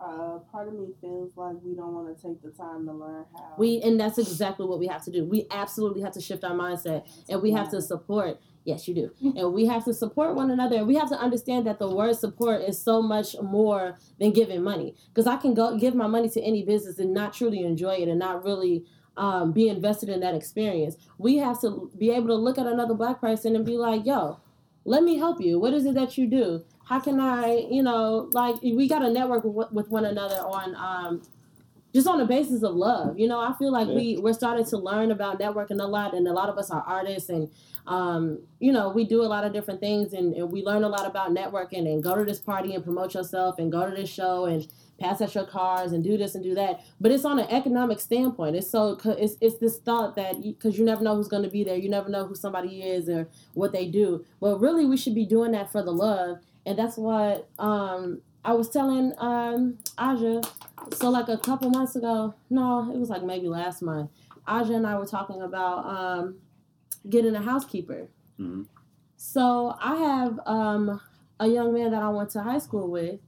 uh, 0.00 0.38
part 0.50 0.68
of 0.68 0.74
me 0.74 0.88
feels 1.00 1.36
like 1.36 1.54
we 1.62 1.74
don't 1.74 1.94
want 1.94 2.14
to 2.14 2.22
take 2.28 2.42
the 2.42 2.50
time 2.50 2.84
to 2.86 2.92
learn 2.92 3.24
how. 3.32 3.54
We 3.56 3.80
and 3.82 3.98
that's 3.98 4.18
exactly 4.18 4.66
what 4.66 4.78
we 4.78 4.86
have 4.88 5.04
to 5.04 5.10
do. 5.10 5.24
We 5.24 5.46
absolutely 5.50 6.02
have 6.02 6.12
to 6.14 6.20
shift 6.20 6.44
our 6.44 6.54
mindset, 6.54 7.08
and 7.28 7.40
we 7.40 7.52
have 7.52 7.70
to 7.70 7.80
support. 7.80 8.40
Yes, 8.64 8.88
you 8.88 8.94
do, 8.94 9.10
and 9.36 9.52
we 9.52 9.66
have 9.66 9.84
to 9.84 9.94
support 9.94 10.34
one 10.34 10.50
another. 10.50 10.76
And 10.76 10.86
we 10.86 10.96
have 10.96 11.08
to 11.10 11.18
understand 11.18 11.66
that 11.66 11.78
the 11.78 11.88
word 11.88 12.16
support 12.16 12.62
is 12.62 12.82
so 12.82 13.00
much 13.02 13.36
more 13.40 13.96
than 14.18 14.32
giving 14.32 14.62
money. 14.62 14.94
Because 15.08 15.26
I 15.26 15.36
can 15.36 15.54
go 15.54 15.78
give 15.78 15.94
my 15.94 16.06
money 16.06 16.28
to 16.30 16.40
any 16.40 16.64
business 16.64 16.98
and 16.98 17.14
not 17.14 17.34
truly 17.34 17.62
enjoy 17.64 17.96
it, 17.96 18.08
and 18.08 18.18
not 18.18 18.44
really 18.44 18.84
um, 19.16 19.52
be 19.52 19.68
invested 19.68 20.08
in 20.08 20.20
that 20.20 20.34
experience. 20.34 20.96
We 21.18 21.36
have 21.36 21.60
to 21.60 21.90
be 21.96 22.10
able 22.10 22.28
to 22.28 22.34
look 22.34 22.58
at 22.58 22.66
another 22.66 22.94
black 22.94 23.20
person 23.20 23.54
and 23.54 23.64
be 23.64 23.76
like, 23.76 24.04
"Yo, 24.04 24.40
let 24.84 25.02
me 25.02 25.16
help 25.16 25.40
you. 25.40 25.58
What 25.58 25.72
is 25.74 25.86
it 25.86 25.94
that 25.94 26.16
you 26.18 26.26
do? 26.26 26.64
How 26.84 27.00
can 27.00 27.18
I, 27.18 27.66
you 27.70 27.82
know, 27.82 28.28
like 28.32 28.60
we 28.62 28.88
got 28.88 28.98
to 29.00 29.10
network 29.10 29.44
with, 29.44 29.72
with 29.72 29.88
one 29.88 30.04
another 30.04 30.36
on 30.36 30.74
um, 30.76 31.22
just 31.94 32.08
on 32.08 32.18
the 32.18 32.24
basis 32.26 32.62
of 32.64 32.74
love. 32.74 33.18
You 33.18 33.28
know, 33.28 33.38
I 33.38 33.52
feel 33.58 33.70
like 33.72 33.88
Yeah. 33.88 33.94
we 33.94 34.18
we're 34.18 34.32
starting 34.34 34.64
to 34.66 34.76
learn 34.76 35.10
about 35.12 35.38
networking 35.38 35.80
a 35.80 35.86
lot, 35.86 36.12
and 36.12 36.26
a 36.26 36.32
lot 36.32 36.48
of 36.48 36.58
us 36.58 36.70
are 36.70 36.82
artists, 36.86 37.30
and 37.30 37.48
um, 37.86 38.40
you 38.58 38.72
know, 38.72 38.88
we 38.90 39.04
do 39.04 39.22
a 39.22 39.30
lot 39.34 39.44
of 39.44 39.52
different 39.52 39.80
things, 39.80 40.12
and, 40.12 40.34
and 40.34 40.50
we 40.50 40.62
learn 40.62 40.82
a 40.84 40.88
lot 40.88 41.06
about 41.06 41.30
networking, 41.30 41.86
and 41.90 42.02
go 42.02 42.16
to 42.16 42.24
this 42.24 42.40
party 42.40 42.74
and 42.74 42.82
promote 42.82 43.14
yourself, 43.14 43.58
and 43.58 43.70
go 43.70 43.88
to 43.88 43.94
this 43.94 44.10
show 44.10 44.46
and 44.46 44.66
pass 44.98 45.20
out 45.20 45.34
your 45.34 45.46
cars 45.46 45.92
and 45.92 46.04
do 46.04 46.16
this 46.16 46.34
and 46.34 46.44
do 46.44 46.54
that. 46.54 46.80
But 47.00 47.12
it's 47.12 47.24
on 47.24 47.38
an 47.38 47.48
economic 47.50 48.00
standpoint. 48.00 48.56
It's 48.56 48.70
so 48.70 48.98
it's 49.04 49.36
it's 49.40 49.58
this 49.58 49.78
thought 49.78 50.16
that 50.16 50.42
because 50.42 50.78
you 50.78 50.84
never 50.84 51.02
know 51.02 51.16
who's 51.16 51.28
going 51.28 51.42
to 51.42 51.50
be 51.50 51.64
there, 51.64 51.76
you 51.76 51.88
never 51.88 52.08
know 52.08 52.26
who 52.26 52.34
somebody 52.34 52.82
is 52.82 53.08
or 53.08 53.28
what 53.54 53.72
they 53.72 53.86
do. 53.86 54.24
But 54.40 54.60
really, 54.60 54.86
we 54.86 54.96
should 54.96 55.14
be 55.14 55.26
doing 55.26 55.52
that 55.52 55.70
for 55.72 55.82
the 55.82 55.92
love, 55.92 56.38
and 56.64 56.78
that's 56.78 56.96
what 56.96 57.48
um, 57.58 58.22
I 58.44 58.52
was 58.52 58.68
telling 58.68 59.12
um, 59.18 59.78
Aja. 59.98 60.42
So 60.92 61.10
like 61.10 61.28
a 61.28 61.38
couple 61.38 61.70
months 61.70 61.96
ago, 61.96 62.34
no, 62.50 62.90
it 62.92 62.98
was 62.98 63.08
like 63.08 63.22
maybe 63.22 63.48
last 63.48 63.82
month. 63.82 64.10
Aja 64.46 64.74
and 64.74 64.86
I 64.86 64.98
were 64.98 65.06
talking 65.06 65.40
about 65.40 65.86
um, 65.86 66.36
getting 67.08 67.34
a 67.34 67.42
housekeeper. 67.42 68.08
Mhm. 68.38 68.66
So 69.16 69.74
I 69.80 69.96
have 69.96 70.38
um, 70.44 71.00
a 71.40 71.46
young 71.46 71.72
man 71.72 71.92
that 71.92 72.02
I 72.02 72.10
went 72.10 72.30
to 72.30 72.42
high 72.42 72.58
school 72.58 72.90
with 72.90 73.20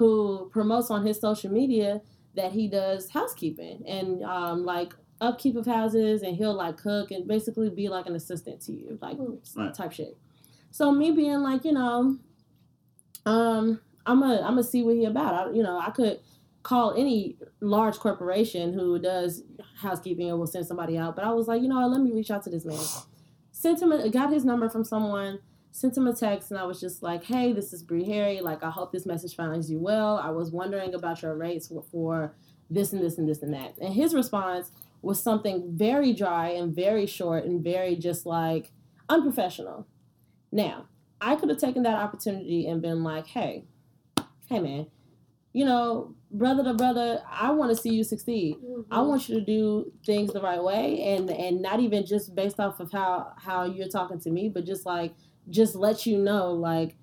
who 0.00 0.48
promotes 0.50 0.90
on 0.90 1.04
his 1.04 1.20
social 1.20 1.52
media 1.52 2.00
that 2.34 2.52
he 2.52 2.66
does 2.68 3.10
housekeeping 3.10 3.82
and 3.86 4.22
um, 4.24 4.64
like 4.64 4.94
upkeep 5.20 5.56
of 5.56 5.66
houses 5.66 6.22
and 6.22 6.34
he'll 6.36 6.54
like 6.54 6.78
cook 6.78 7.10
and 7.10 7.28
basically 7.28 7.68
be 7.68 7.90
like 7.90 8.06
an 8.06 8.14
assistant 8.16 8.62
to 8.62 8.72
you 8.72 8.98
like 9.02 9.18
Right. 9.54 9.74
type 9.74 9.92
shit. 9.92 10.16
So 10.70 10.90
me 10.90 11.10
being 11.12 11.40
like 11.40 11.66
you 11.66 11.72
know 11.72 12.16
um 13.26 13.78
i'm 14.06 14.22
a 14.22 14.36
i'm 14.38 14.52
gonna 14.56 14.62
see 14.62 14.82
what 14.82 14.94
he 14.96 15.04
about. 15.04 15.34
I, 15.34 15.52
you 15.52 15.62
know 15.62 15.78
i 15.78 15.90
could 15.90 16.20
call 16.62 16.94
any 16.94 17.36
large 17.60 17.96
corporation 17.98 18.72
who 18.72 18.98
does 18.98 19.42
housekeeping 19.76 20.30
or 20.30 20.38
will 20.38 20.46
send 20.46 20.66
somebody 20.66 20.96
out 20.96 21.14
but 21.14 21.24
i 21.26 21.30
was 21.30 21.46
like 21.46 21.60
you 21.60 21.68
know 21.68 21.78
what, 21.78 21.90
let 21.90 22.00
me 22.00 22.12
reach 22.12 22.30
out 22.30 22.42
to 22.44 22.50
this 22.50 22.64
man. 22.64 22.78
Sent 23.52 23.82
him 23.82 23.92
a, 23.92 24.08
got 24.08 24.32
his 24.32 24.46
number 24.46 24.70
from 24.70 24.84
someone 24.84 25.40
sent 25.72 25.96
him 25.96 26.06
a 26.06 26.14
text 26.14 26.50
and 26.50 26.58
I 26.58 26.64
was 26.64 26.80
just 26.80 27.02
like, 27.02 27.24
hey, 27.24 27.52
this 27.52 27.72
is 27.72 27.82
Bree 27.82 28.04
Harry. 28.04 28.40
Like, 28.40 28.62
I 28.62 28.70
hope 28.70 28.92
this 28.92 29.06
message 29.06 29.36
finds 29.36 29.70
you 29.70 29.78
well. 29.78 30.18
I 30.18 30.30
was 30.30 30.50
wondering 30.50 30.94
about 30.94 31.22
your 31.22 31.36
rates 31.36 31.68
for, 31.68 31.82
for 31.90 32.34
this 32.68 32.92
and 32.92 33.02
this 33.02 33.18
and 33.18 33.28
this 33.28 33.42
and 33.42 33.54
that. 33.54 33.76
And 33.80 33.94
his 33.94 34.14
response 34.14 34.72
was 35.02 35.22
something 35.22 35.72
very 35.76 36.12
dry 36.12 36.50
and 36.50 36.74
very 36.74 37.06
short 37.06 37.44
and 37.44 37.62
very 37.62 37.96
just 37.96 38.26
like 38.26 38.72
unprofessional. 39.08 39.86
Now, 40.52 40.86
I 41.20 41.36
could 41.36 41.50
have 41.50 41.58
taken 41.58 41.82
that 41.84 41.96
opportunity 41.96 42.66
and 42.66 42.82
been 42.82 43.02
like, 43.04 43.26
hey, 43.26 43.64
hey, 44.48 44.58
man, 44.58 44.86
you 45.52 45.64
know, 45.64 46.14
brother 46.30 46.62
to 46.64 46.74
brother, 46.74 47.22
I 47.28 47.50
want 47.50 47.74
to 47.74 47.80
see 47.80 47.90
you 47.90 48.04
succeed. 48.04 48.56
I 48.90 48.98
mm-hmm. 48.98 49.08
want 49.08 49.28
you 49.28 49.38
to 49.38 49.44
do 49.44 49.92
things 50.06 50.32
the 50.32 50.40
right 50.40 50.62
way 50.62 51.14
and 51.14 51.28
and 51.30 51.60
not 51.60 51.80
even 51.80 52.06
just 52.06 52.34
based 52.34 52.60
off 52.60 52.78
of 52.80 52.92
how 52.92 53.32
how 53.36 53.64
you're 53.64 53.88
talking 53.88 54.20
to 54.20 54.30
me, 54.30 54.48
but 54.48 54.64
just 54.64 54.86
like 54.86 55.12
just 55.50 55.74
let 55.74 56.06
you 56.06 56.16
know 56.18 56.52
like 56.52 56.96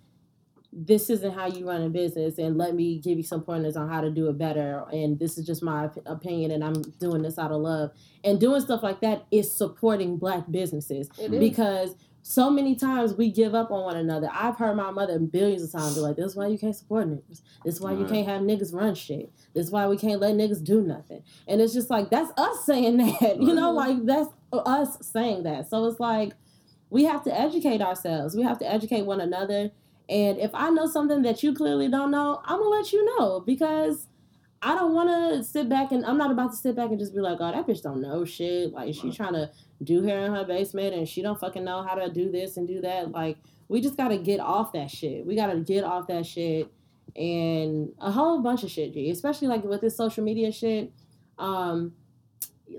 this 0.74 1.10
isn't 1.10 1.32
how 1.34 1.48
you 1.48 1.68
run 1.68 1.82
a 1.82 1.90
business 1.90 2.38
and 2.38 2.58
let 2.58 2.76
me 2.76 3.00
give 3.00 3.18
you 3.18 3.24
some 3.24 3.42
pointers 3.42 3.76
on 3.76 3.90
how 3.90 4.02
to 4.02 4.12
do 4.12 4.28
it 4.30 4.38
better 4.38 4.86
and 4.92 5.18
this 5.18 5.38
is 5.38 5.46
just 5.46 5.64
my 5.64 5.90
opinion 6.06 6.52
and 6.52 6.64
I'm 6.64 6.82
doing 7.00 7.22
this 7.22 7.40
out 7.40 7.52
of 7.52 7.62
love 7.62 7.92
and 8.24 8.40
doing 8.40 8.62
stuff 8.62 8.84
like 8.84 9.00
that 9.02 9.26
is 9.32 9.52
supporting 9.52 10.18
black 10.18 10.44
businesses 10.52 11.10
It 11.18 11.34
is. 11.34 11.40
because 11.40 11.96
so 12.22 12.50
many 12.50 12.76
times 12.76 13.14
we 13.14 13.32
give 13.32 13.56
up 13.56 13.72
on 13.72 13.86
one 13.86 13.96
another. 13.96 14.28
I've 14.34 14.58
heard 14.58 14.76
my 14.76 14.92
mother 14.92 15.18
billions 15.18 15.64
of 15.64 15.72
times 15.72 15.96
be 15.96 16.02
like, 16.02 16.18
"This 16.18 16.26
is 16.32 16.36
why 16.36 16.48
you 16.48 16.58
can't 16.58 16.76
support 16.76 17.08
niggas. 17.08 17.42
This 17.64 17.76
is 17.76 17.80
why 17.80 17.94
you 17.94 18.04
can't 18.04 18.28
have 18.28 18.42
niggas 18.42 18.74
run 18.74 18.96
shit. 18.96 19.32
This 19.54 19.68
is 19.68 19.72
why 19.72 19.88
we 19.88 19.96
can't 19.96 20.20
let 20.20 20.36
niggas 20.36 20.62
do 20.62 20.82
nothing." 20.82 21.24
And 21.48 21.62
it's 21.62 21.74
just 21.74 21.90
like 21.90 22.10
that's 22.10 22.30
us 22.38 22.66
saying 22.66 22.98
that, 23.22 23.42
you 23.42 23.54
know, 23.56 23.72
like 23.72 24.04
that's 24.06 24.28
us 24.52 24.98
saying 25.08 25.44
that. 25.44 25.70
So 25.70 25.86
it's 25.86 26.02
like 26.02 26.34
we 26.89 27.04
have 27.06 27.23
to 27.23 27.39
educate 27.39 27.82
ourselves. 27.82 28.36
We 28.36 28.43
have 28.43 28.60
to 28.60 28.71
educate 28.71 29.04
one 29.04 29.21
another. 29.21 29.71
And 30.10 30.38
if 30.38 30.52
I 30.54 30.69
know 30.69 30.88
something 30.88 31.21
that 31.23 31.43
you 31.43 31.54
clearly 31.54 31.89
don't 31.89 32.12
know, 32.12 32.41
I'm 32.45 32.60
gonna 32.60 32.69
let 32.69 32.93
you 32.93 33.04
know 33.17 33.41
because 33.41 34.08
I 34.62 34.73
don't 34.73 34.93
want 34.93 35.10
to 35.10 35.43
sit 35.43 35.69
back 35.69 35.91
and 35.91 36.06
I'm 36.06 36.17
not 36.17 36.32
about 36.32 36.52
to 36.52 36.58
sit 36.58 36.76
back 36.76 36.89
and 36.89 36.97
just 37.00 37.13
be 37.13 37.19
like, 37.19 37.38
oh, 37.39 37.52
that 37.52 37.67
bitch 37.67 37.84
don't 37.84 38.02
know 38.02 38.26
shit. 38.26 38.71
Like 38.73 38.93
she 38.95 39.12
trying 39.12 39.34
to 39.34 39.52
do 39.84 40.02
hair 40.02 40.26
in 40.26 40.34
her 40.34 40.45
basement 40.45 40.95
and 40.95 41.08
she 41.08 41.21
don't 41.21 41.39
fucking 41.39 41.63
know 41.63 41.84
how 41.84 41.95
to 41.95 42.10
do 42.10 42.32
this 42.32 42.58
and 42.58 42.67
do 42.67 42.82
that. 42.82 43.12
Like 43.12 43.38
we 43.67 43.82
just 43.82 43.97
gotta 43.97 44.17
get 44.17 44.39
off 44.39 44.71
that 44.73 44.89
shit. 44.89 45.26
We 45.26 45.36
gotta 45.36 45.60
get 45.60 45.84
off 45.84 46.08
that 46.08 46.26
shit 46.26 46.71
and 47.15 47.93
a 48.00 48.12
whole 48.12 48.41
bunch 48.41 48.63
of 48.63 48.71
shit, 48.71 48.93
G. 48.93 49.10
Especially 49.10 49.47
like 49.47 49.63
with 49.63 49.82
this 49.82 49.97
social 49.97 50.23
media 50.23 50.52
shit. 50.52 50.91
Um, 51.38 51.93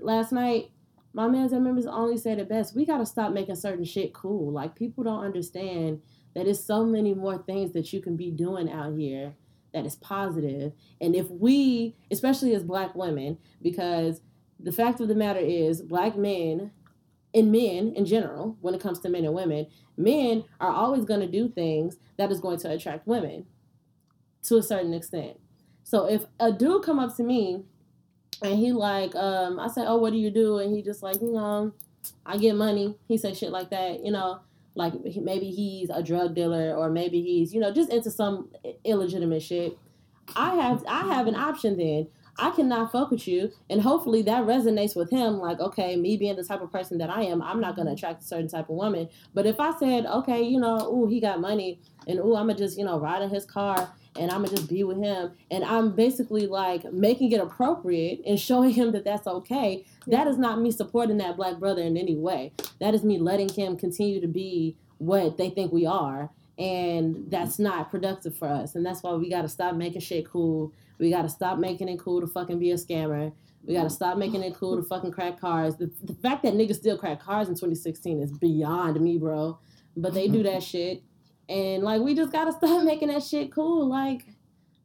last 0.01 0.31
night, 0.31 0.71
my 1.13 1.27
man's 1.27 1.51
members 1.51 1.85
only 1.85 2.17
said 2.17 2.39
it 2.39 2.49
best. 2.49 2.75
We 2.75 2.85
gotta 2.85 3.05
stop 3.05 3.31
making 3.31 3.55
certain 3.55 3.85
shit 3.85 4.13
cool. 4.13 4.51
Like 4.51 4.75
people 4.75 5.03
don't 5.03 5.23
understand 5.23 6.01
that 6.35 6.47
it's 6.47 6.63
so 6.63 6.85
many 6.85 7.13
more 7.13 7.37
things 7.37 7.71
that 7.73 7.91
you 7.91 8.01
can 8.01 8.15
be 8.15 8.31
doing 8.31 8.71
out 8.71 8.95
here 8.97 9.33
that 9.73 9.85
is 9.85 9.95
positive. 9.95 10.73
And 11.01 11.15
if 11.15 11.29
we, 11.29 11.95
especially 12.11 12.53
as 12.55 12.63
black 12.63 12.95
women, 12.95 13.37
because 13.61 14.21
the 14.59 14.71
fact 14.71 14.99
of 14.99 15.07
the 15.07 15.15
matter 15.15 15.39
is, 15.39 15.81
black 15.81 16.17
men 16.17 16.71
and 17.33 17.51
men 17.51 17.93
in 17.95 18.05
general, 18.05 18.57
when 18.61 18.73
it 18.73 18.81
comes 18.81 18.99
to 18.99 19.09
men 19.09 19.25
and 19.25 19.33
women, 19.33 19.67
men 19.97 20.43
are 20.59 20.71
always 20.71 21.05
going 21.05 21.19
to 21.19 21.27
do 21.27 21.49
things 21.49 21.97
that 22.17 22.31
is 22.31 22.39
going 22.39 22.59
to 22.59 22.71
attract 22.71 23.07
women 23.07 23.45
to 24.43 24.57
a 24.57 24.63
certain 24.63 24.93
extent. 24.93 25.39
So 25.83 26.05
if 26.05 26.25
a 26.39 26.51
dude 26.51 26.83
come 26.83 26.99
up 26.99 27.15
to 27.17 27.23
me 27.23 27.63
and 28.41 28.57
he 28.57 28.71
like, 28.71 29.15
um, 29.15 29.59
I 29.59 29.67
said 29.67 29.85
oh, 29.87 29.97
what 29.97 30.13
do 30.13 30.19
you 30.19 30.31
do? 30.31 30.59
And 30.59 30.75
he 30.75 30.81
just 30.81 31.03
like, 31.03 31.21
you 31.21 31.31
know, 31.31 31.73
I 32.25 32.37
get 32.37 32.55
money. 32.55 32.95
He 33.07 33.17
say 33.17 33.33
shit 33.33 33.51
like 33.51 33.69
that, 33.71 34.03
you 34.03 34.11
know, 34.11 34.39
like 34.75 34.93
maybe 35.21 35.51
he's 35.51 35.89
a 35.89 36.01
drug 36.01 36.35
dealer 36.35 36.75
or 36.75 36.89
maybe 36.89 37.21
he's, 37.21 37.53
you 37.53 37.59
know, 37.59 37.73
just 37.73 37.91
into 37.91 38.11
some 38.11 38.49
illegitimate 38.83 39.43
shit. 39.43 39.77
I 40.35 40.55
have 40.55 40.83
I 40.87 41.13
have 41.13 41.27
an 41.27 41.35
option 41.35 41.77
then. 41.77 42.07
I 42.41 42.51
cannot 42.51 42.93
fuck 42.93 43.11
with 43.11 43.27
you, 43.27 43.51
and 43.69 43.81
hopefully 43.81 44.21
that 44.21 44.45
resonates 44.45 44.95
with 44.95 45.09
him. 45.09 45.39
Like, 45.39 45.59
okay, 45.59 45.97
me 45.97 46.15
being 46.15 46.37
the 46.37 46.43
type 46.43 46.61
of 46.61 46.71
person 46.71 46.97
that 46.99 47.09
I 47.09 47.23
am, 47.23 47.41
I'm 47.41 47.59
not 47.59 47.75
gonna 47.75 47.91
attract 47.91 48.21
a 48.21 48.25
certain 48.25 48.47
type 48.47 48.69
of 48.69 48.75
woman. 48.75 49.09
But 49.33 49.45
if 49.45 49.59
I 49.59 49.77
said, 49.77 50.05
okay, 50.05 50.41
you 50.41 50.57
know, 50.57 50.77
ooh, 50.89 51.07
he 51.07 51.19
got 51.19 51.41
money, 51.41 51.81
and 52.07 52.17
ooh, 52.19 52.35
I'm 52.35 52.47
gonna 52.47 52.57
just, 52.57 52.77
you 52.77 52.85
know, 52.85 52.97
ride 52.97 53.21
in 53.21 53.29
his 53.29 53.45
car, 53.45 53.91
and 54.19 54.29
I'm 54.29 54.43
gonna 54.43 54.55
just 54.55 54.69
be 54.69 54.83
with 54.83 54.97
him, 54.97 55.31
and 55.49 55.63
I'm 55.63 55.95
basically 55.95 56.45
like 56.45 56.91
making 56.91 57.31
it 57.31 57.39
appropriate 57.39 58.21
and 58.25 58.39
showing 58.39 58.71
him 58.71 58.91
that 58.91 59.05
that's 59.05 59.25
okay. 59.25 59.85
That 60.07 60.27
is 60.27 60.37
not 60.37 60.61
me 60.61 60.71
supporting 60.71 61.17
that 61.17 61.37
black 61.37 61.57
brother 61.57 61.81
in 61.81 61.97
any 61.97 62.15
way. 62.15 62.53
That 62.79 62.93
is 62.93 63.03
me 63.03 63.17
letting 63.17 63.49
him 63.49 63.77
continue 63.77 64.19
to 64.19 64.27
be 64.27 64.77
what 64.97 65.37
they 65.37 65.49
think 65.49 65.71
we 65.71 65.85
are, 65.85 66.29
and 66.57 67.25
that's 67.29 67.57
not 67.57 67.89
productive 67.89 68.37
for 68.37 68.49
us. 68.49 68.75
And 68.75 68.85
that's 68.85 69.01
why 69.01 69.13
we 69.13 69.29
gotta 69.29 69.47
stop 69.47 69.75
making 69.75 70.01
shit 70.01 70.29
cool. 70.29 70.73
We 70.99 71.09
gotta 71.09 71.29
stop 71.29 71.57
making 71.57 71.87
it 71.87 71.99
cool 71.99 72.19
to 72.19 72.27
fucking 72.27 72.59
be 72.59 72.71
a 72.71 72.75
scammer. 72.75 73.31
We 73.63 73.73
gotta 73.73 73.89
stop 73.89 74.17
making 74.17 74.43
it 74.43 74.53
cool 74.53 74.75
to 74.75 74.83
fucking 74.83 75.11
crack 75.11 75.39
cars. 75.39 75.77
The, 75.77 75.89
the 76.03 76.13
fact 76.15 76.43
that 76.43 76.53
niggas 76.53 76.75
still 76.75 76.97
crack 76.97 77.21
cars 77.21 77.47
in 77.47 77.55
2016 77.55 78.21
is 78.21 78.31
beyond 78.31 78.99
me, 78.99 79.17
bro. 79.17 79.59
But 79.95 80.13
they 80.13 80.27
do 80.27 80.43
that 80.49 80.61
shit. 80.61 81.03
And 81.49 81.83
like 81.83 82.01
we 82.01 82.13
just 82.15 82.31
gotta 82.31 82.51
stop 82.57 82.83
making 82.83 83.07
that 83.09 83.23
shit 83.23 83.51
cool. 83.51 83.87
Like 83.87 84.25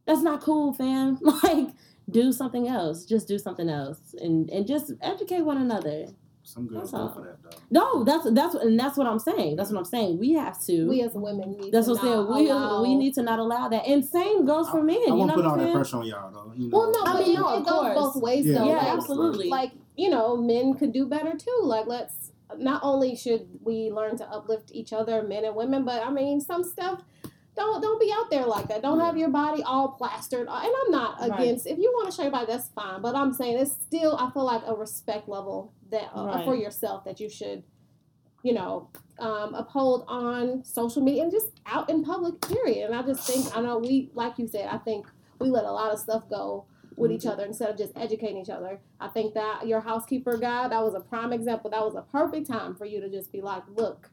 that's 0.06 0.22
not 0.22 0.40
cool, 0.40 0.72
fam. 0.72 1.18
Like 1.42 1.68
do 2.10 2.32
something 2.32 2.68
else. 2.68 3.04
Just 3.04 3.28
do 3.28 3.38
something 3.38 3.68
else, 3.68 4.14
and 4.20 4.50
and 4.50 4.66
just 4.66 4.92
educate 5.00 5.42
one 5.42 5.58
another. 5.58 6.06
Some 6.46 6.66
girls 6.66 6.90
go 6.90 7.08
for 7.08 7.22
that 7.22 7.42
though. 7.42 7.56
No, 7.70 8.04
that's 8.04 8.30
that's 8.32 8.54
and 8.54 8.78
that's 8.78 8.98
what 8.98 9.06
I'm 9.06 9.18
saying. 9.18 9.56
That's 9.56 9.70
what 9.70 9.78
I'm 9.78 9.86
saying. 9.86 10.18
We 10.18 10.32
have 10.32 10.60
to. 10.66 10.86
We 10.86 11.00
as 11.00 11.12
women 11.14 11.52
need 11.58 11.72
that's 11.72 11.86
to 11.86 11.92
what 11.94 12.02
I'm 12.02 12.06
saying. 12.06 12.44
We 12.44 12.50
allow- 12.50 12.82
we 12.82 12.94
need 12.96 13.14
to 13.14 13.22
not 13.22 13.38
allow 13.38 13.68
that. 13.68 13.86
And 13.86 14.04
same 14.04 14.44
goes 14.44 14.68
for 14.68 14.82
men. 14.82 14.98
I 14.98 15.06
you 15.06 15.14
won't 15.14 15.28
know 15.28 15.34
put 15.36 15.44
what 15.44 15.52
all 15.54 15.60
I'm 15.60 15.66
that 15.66 15.72
pressure 15.74 15.96
on 15.96 16.06
y'all 16.06 16.30
though. 16.30 16.52
You 16.54 16.68
know, 16.68 16.78
Well, 16.78 16.92
no, 16.92 17.00
I 17.10 17.12
but 17.14 17.26
mean, 17.26 17.36
it, 17.36 17.40
no, 17.40 17.58
it 17.58 17.64
goes 17.64 17.94
both 17.94 18.16
ways 18.22 18.44
Yeah, 18.44 18.58
though. 18.58 18.66
Yeah, 18.66 18.76
Like, 18.76 18.86
absolutely. 18.88 19.48
like 19.48 19.72
you 19.96 20.10
know 20.10 20.36
men 20.36 20.74
could 20.74 20.92
do 20.92 21.06
better 21.06 21.32
too 21.38 21.60
like 21.62 21.86
let's 21.86 22.32
not 22.58 22.80
only 22.84 23.16
should 23.16 23.46
we 23.62 23.90
learn 23.90 24.16
to 24.16 24.24
uplift 24.30 24.70
each 24.72 24.92
other 24.92 25.22
men 25.22 25.44
and 25.44 25.54
women 25.56 25.84
but 25.84 26.06
i 26.06 26.10
mean 26.10 26.40
some 26.40 26.62
stuff 26.62 27.02
don't 27.56 27.80
don't 27.80 28.00
be 28.00 28.12
out 28.12 28.30
there 28.30 28.44
like 28.46 28.68
that 28.68 28.82
don't 28.82 28.98
have 29.00 29.16
your 29.16 29.28
body 29.30 29.62
all 29.62 29.88
plastered 29.88 30.46
uh, 30.48 30.60
and 30.62 30.72
i'm 30.84 30.90
not 30.90 31.20
Right. 31.20 31.40
against 31.40 31.66
if 31.66 31.78
you 31.78 31.90
want 31.94 32.10
to 32.10 32.14
show 32.16 32.22
your 32.22 32.30
body 32.32 32.46
that's 32.46 32.68
fine 32.68 33.00
but 33.02 33.14
i'm 33.14 33.32
saying 33.32 33.58
it's 33.58 33.72
still 33.72 34.16
i 34.18 34.30
feel 34.30 34.44
like 34.44 34.62
a 34.66 34.74
respect 34.74 35.28
level 35.28 35.72
that 35.90 36.10
uh, 36.14 36.26
Right. 36.26 36.44
for 36.44 36.54
yourself 36.54 37.04
that 37.04 37.18
you 37.20 37.28
should 37.30 37.62
you 38.42 38.52
know 38.52 38.88
um, 39.18 39.54
uphold 39.54 40.04
on 40.08 40.62
social 40.64 41.00
media 41.02 41.22
and 41.22 41.32
just 41.32 41.46
out 41.66 41.88
in 41.88 42.04
public 42.04 42.40
period 42.42 42.86
and 42.90 42.94
i 42.94 43.02
just 43.02 43.26
think 43.26 43.56
i 43.56 43.60
know 43.60 43.78
we 43.78 44.10
like 44.14 44.38
you 44.38 44.46
said 44.46 44.68
i 44.70 44.76
think 44.78 45.06
we 45.40 45.48
let 45.48 45.64
a 45.64 45.72
lot 45.72 45.92
of 45.92 45.98
stuff 45.98 46.28
go 46.28 46.66
with 46.96 47.10
each 47.10 47.20
mm-hmm. 47.20 47.30
other 47.30 47.44
instead 47.44 47.70
of 47.70 47.76
just 47.76 47.92
educating 47.96 48.38
each 48.38 48.50
other. 48.50 48.80
I 49.00 49.08
think 49.08 49.34
that 49.34 49.66
your 49.66 49.80
housekeeper 49.80 50.36
guy, 50.36 50.68
that 50.68 50.82
was 50.82 50.94
a 50.94 51.00
prime 51.00 51.32
example. 51.32 51.70
That 51.70 51.84
was 51.84 51.94
a 51.94 52.02
perfect 52.02 52.46
time 52.46 52.74
for 52.74 52.84
you 52.84 53.00
to 53.00 53.08
just 53.08 53.32
be 53.32 53.40
like, 53.40 53.62
look, 53.68 54.10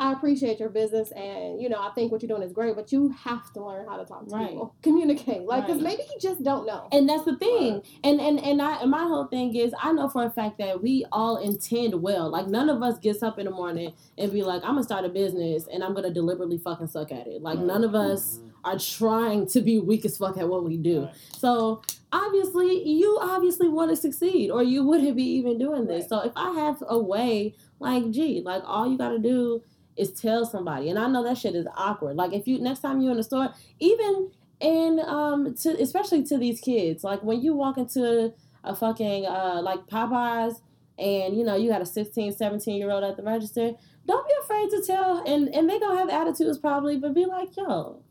I 0.00 0.12
appreciate 0.12 0.58
your 0.58 0.70
business 0.70 1.12
and 1.12 1.60
you 1.60 1.68
know, 1.68 1.78
I 1.78 1.90
think 1.90 2.10
what 2.10 2.22
you're 2.22 2.28
doing 2.28 2.42
is 2.42 2.52
great, 2.52 2.74
but 2.74 2.90
you 2.90 3.10
have 3.10 3.52
to 3.52 3.62
learn 3.62 3.86
how 3.86 3.98
to 3.98 4.06
talk 4.06 4.26
to 4.26 4.34
Right. 4.34 4.48
people. 4.48 4.74
Communicate. 4.82 5.42
Like 5.42 5.66
cuz 5.66 5.76
Right. 5.76 5.84
maybe 5.84 6.04
you 6.04 6.18
just 6.18 6.42
don't 6.42 6.64
know. 6.66 6.88
And 6.90 7.06
that's 7.06 7.24
the 7.24 7.36
thing. 7.36 7.82
And 8.02 8.18
and 8.18 8.40
and 8.40 8.62
I 8.62 8.80
and 8.80 8.90
my 8.90 9.02
whole 9.02 9.24
thing 9.24 9.54
is 9.54 9.74
I 9.78 9.92
know 9.92 10.08
for 10.08 10.24
a 10.24 10.30
fact 10.30 10.56
that 10.56 10.82
we 10.82 11.04
all 11.12 11.36
intend 11.36 12.00
well. 12.00 12.30
Like 12.30 12.48
none 12.48 12.70
of 12.70 12.82
us 12.82 12.98
gets 12.98 13.22
up 13.22 13.38
in 13.38 13.44
the 13.44 13.50
morning 13.50 13.92
and 14.16 14.32
be 14.32 14.42
like, 14.42 14.62
I'm 14.62 14.70
gonna 14.70 14.84
start 14.84 15.04
a 15.04 15.10
business 15.10 15.68
and 15.70 15.84
I'm 15.84 15.92
gonna 15.92 16.10
deliberately 16.10 16.56
fucking 16.56 16.86
suck 16.86 17.12
at 17.12 17.26
it. 17.26 17.42
Like 17.42 17.58
Right. 17.58 17.66
none 17.66 17.84
of 17.84 17.94
us 17.94 18.38
mm-hmm. 18.38 18.48
Are 18.64 18.78
trying 18.78 19.46
to 19.46 19.60
be 19.60 19.78
weak 19.78 20.04
as 20.04 20.18
fuck 20.18 20.36
at 20.36 20.48
what 20.48 20.64
we 20.64 20.76
do. 20.76 21.04
Right. 21.04 21.14
So 21.36 21.82
obviously 22.12 22.88
you 22.88 23.18
obviously 23.20 23.68
want 23.68 23.90
to 23.90 23.96
succeed 23.96 24.50
or 24.50 24.62
you 24.62 24.84
wouldn't 24.84 25.16
be 25.16 25.24
even 25.24 25.58
doing 25.58 25.86
this. 25.86 26.02
Right. 26.02 26.08
So 26.08 26.20
if 26.20 26.32
I 26.36 26.50
have 26.52 26.82
a 26.86 26.98
way, 26.98 27.54
like 27.78 28.10
gee, 28.10 28.42
like 28.44 28.62
all 28.66 28.90
you 28.90 28.98
gotta 28.98 29.18
do 29.18 29.62
is 29.96 30.12
tell 30.12 30.44
somebody. 30.44 30.88
And 30.88 30.98
I 30.98 31.06
know 31.08 31.22
that 31.24 31.38
shit 31.38 31.54
is 31.54 31.66
awkward. 31.76 32.16
Like 32.16 32.32
if 32.32 32.46
you 32.46 32.60
next 32.60 32.80
time 32.80 33.00
you're 33.00 33.12
in 33.12 33.16
the 33.16 33.22
store, 33.22 33.54
even 33.78 34.30
and 34.60 35.00
um 35.00 35.54
to 35.54 35.70
especially 35.80 36.24
to 36.24 36.38
these 36.38 36.60
kids, 36.60 37.04
like 37.04 37.22
when 37.22 37.40
you 37.40 37.54
walk 37.54 37.78
into 37.78 38.32
a 38.64 38.74
fucking 38.74 39.26
uh 39.26 39.60
like 39.62 39.86
Popeyes 39.86 40.60
and 40.98 41.36
you 41.36 41.44
know 41.44 41.56
you 41.56 41.70
got 41.70 41.80
a 41.80 41.86
16, 41.86 42.32
17 42.32 42.76
year 42.76 42.90
old 42.90 43.04
at 43.04 43.16
the 43.16 43.22
register, 43.22 43.72
don't 44.06 44.26
be 44.26 44.34
afraid 44.42 44.70
to 44.70 44.82
tell 44.82 45.22
and 45.26 45.48
and 45.54 45.68
they 45.68 45.78
gonna 45.78 45.98
have 45.98 46.10
attitudes 46.10 46.58
probably, 46.58 46.96
but 46.96 47.14
be 47.14 47.26
like, 47.26 47.56
yo, 47.56 48.02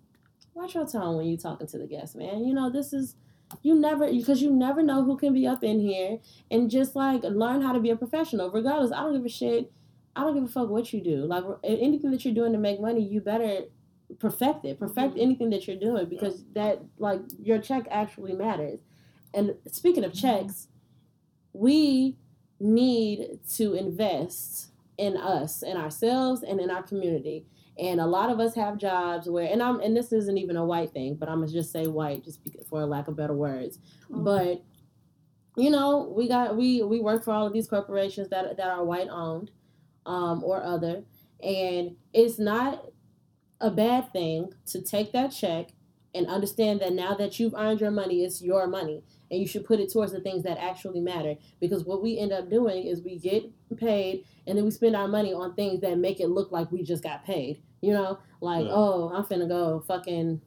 watch 0.54 0.76
your 0.76 0.88
tone 0.88 1.18
when 1.18 1.28
you're 1.28 1.38
talking 1.38 1.68
to 1.68 1.78
the 1.78 1.88
guests, 1.88 2.16
man. 2.16 2.44
You 2.44 2.54
know, 2.54 2.70
this 2.70 2.94
is 2.94 3.16
you 3.62 3.76
never 3.76 4.12
because 4.12 4.42
you 4.42 4.52
never 4.52 4.84
know 4.84 5.04
who 5.04 5.18
can 5.18 5.34
be 5.34 5.48
up 5.48 5.64
in 5.64 5.80
here 5.80 6.20
and 6.52 6.70
just 6.70 6.96
like 6.96 7.24
learn 7.24 7.62
how 7.62 7.74
to 7.74 7.80
be 7.80 7.90
a 7.90 7.96
professional. 7.96 8.52
Regardless 8.52 8.92
i 8.92 9.02
don't 9.02 9.14
give 9.14 9.26
a 9.26 9.30
shit. 9.30 9.72
I 10.16 10.24
don't 10.24 10.36
give 10.36 10.44
a 10.44 10.48
fuck 10.48 10.70
what 10.70 10.92
you 10.92 11.02
do. 11.02 11.26
Like 11.26 11.44
anything 11.64 12.12
that 12.12 12.26
you're 12.26 12.34
doing 12.34 12.52
to 12.54 12.58
make 12.58 12.82
money 12.82 13.02
you 13.02 13.22
better 13.22 13.62
perfect 14.20 14.66
it. 14.66 14.80
Perfect 14.80 15.14
mm-hmm. 15.14 15.22
anything 15.22 15.50
that 15.52 15.68
you're 15.68 15.80
doing 15.80 16.08
because 16.10 16.44
that 16.54 16.84
like 16.98 17.22
your 17.42 17.60
check 17.60 17.88
actually 17.90 18.34
matters. 18.34 18.80
And 19.34 19.56
speaking 19.68 20.04
of 20.04 20.12
mm-hmm. 20.12 20.28
checks 20.28 20.68
we 21.54 22.18
need 22.60 23.40
to 23.56 23.74
invest 23.74 24.72
in 24.98 25.16
us 25.16 25.64
in 25.64 25.78
ourselves 25.78 26.44
and 26.44 26.60
in 26.60 26.70
our 26.70 26.84
community 26.84 27.46
and 27.80 28.02
a 28.02 28.06
lot 28.06 28.30
of 28.30 28.40
us 28.40 28.56
have 28.56 28.78
jobs 28.78 29.30
where 29.30 29.48
and 29.52 29.64
i'm 29.64 29.80
and 29.80 29.96
this 29.96 30.12
isn't 30.12 30.38
even 30.38 30.58
a 30.58 30.66
white 30.66 30.92
thing 30.92 31.16
but 31.16 31.30
i'm 31.30 31.40
gonna 31.40 31.52
just 31.52 31.72
say 31.72 31.88
white 31.88 32.24
just 32.24 32.44
because, 32.44 32.60
for 32.70 32.86
lack 32.86 33.08
of 33.08 33.16
better 33.16 33.34
words. 33.34 33.80
But 34.10 34.64
you 35.58 35.70
know 35.70 36.14
we 36.16 36.28
got 36.28 36.56
we 36.56 36.84
we 36.84 37.02
work 37.02 37.24
for 37.24 37.32
all 37.32 37.48
of 37.48 37.54
these 37.54 37.68
corporations 37.68 38.30
that 38.30 38.56
that 38.58 38.68
are 38.68 38.86
white 38.86 39.10
owned 39.10 39.52
um 40.06 40.44
or 40.44 40.64
other. 40.64 41.04
And 41.42 41.96
it's 42.14 42.38
not 42.38 42.86
a 43.62 43.72
bad 43.72 44.12
thing 44.14 44.54
to 44.68 44.82
take 44.82 45.12
that 45.14 45.30
check 45.30 45.70
and 46.14 46.28
understand 46.28 46.82
that 46.82 46.94
now 46.94 47.14
that 47.16 47.40
you've 47.40 47.54
earned 47.56 47.82
your 47.82 47.92
money 47.92 48.24
it's 48.24 48.42
your 48.42 48.68
money. 48.68 49.04
And 49.32 49.40
you 49.40 49.48
should 49.48 49.66
put 49.66 49.80
it 49.80 49.94
towards 49.94 50.12
the 50.12 50.22
things 50.22 50.42
that 50.44 50.58
actually 50.58 51.02
matter. 51.02 51.36
Because 51.60 51.86
what 51.86 52.02
we 52.02 52.18
end 52.18 52.32
up 52.32 52.50
doing 52.50 52.88
is 52.88 53.04
we 53.04 53.20
get 53.20 53.44
paid 53.78 54.26
and 54.48 54.58
then 54.58 54.66
we 54.66 54.72
spend 54.72 54.96
our 54.96 55.08
money 55.08 55.34
on 55.34 55.54
things 55.54 55.82
that 55.82 56.00
make 56.00 56.20
it 56.20 56.30
look 56.30 56.52
like 56.52 56.72
we 56.72 56.82
just 56.82 57.04
got 57.04 57.24
paid 57.24 57.62
you 57.82 57.94
know 57.94 58.20
like 58.42 58.66
Yeah. 58.66 58.72
oh 58.74 59.12
i'm 59.14 59.24
finna 59.24 59.48
go 59.48 59.80
fucking 59.88 60.42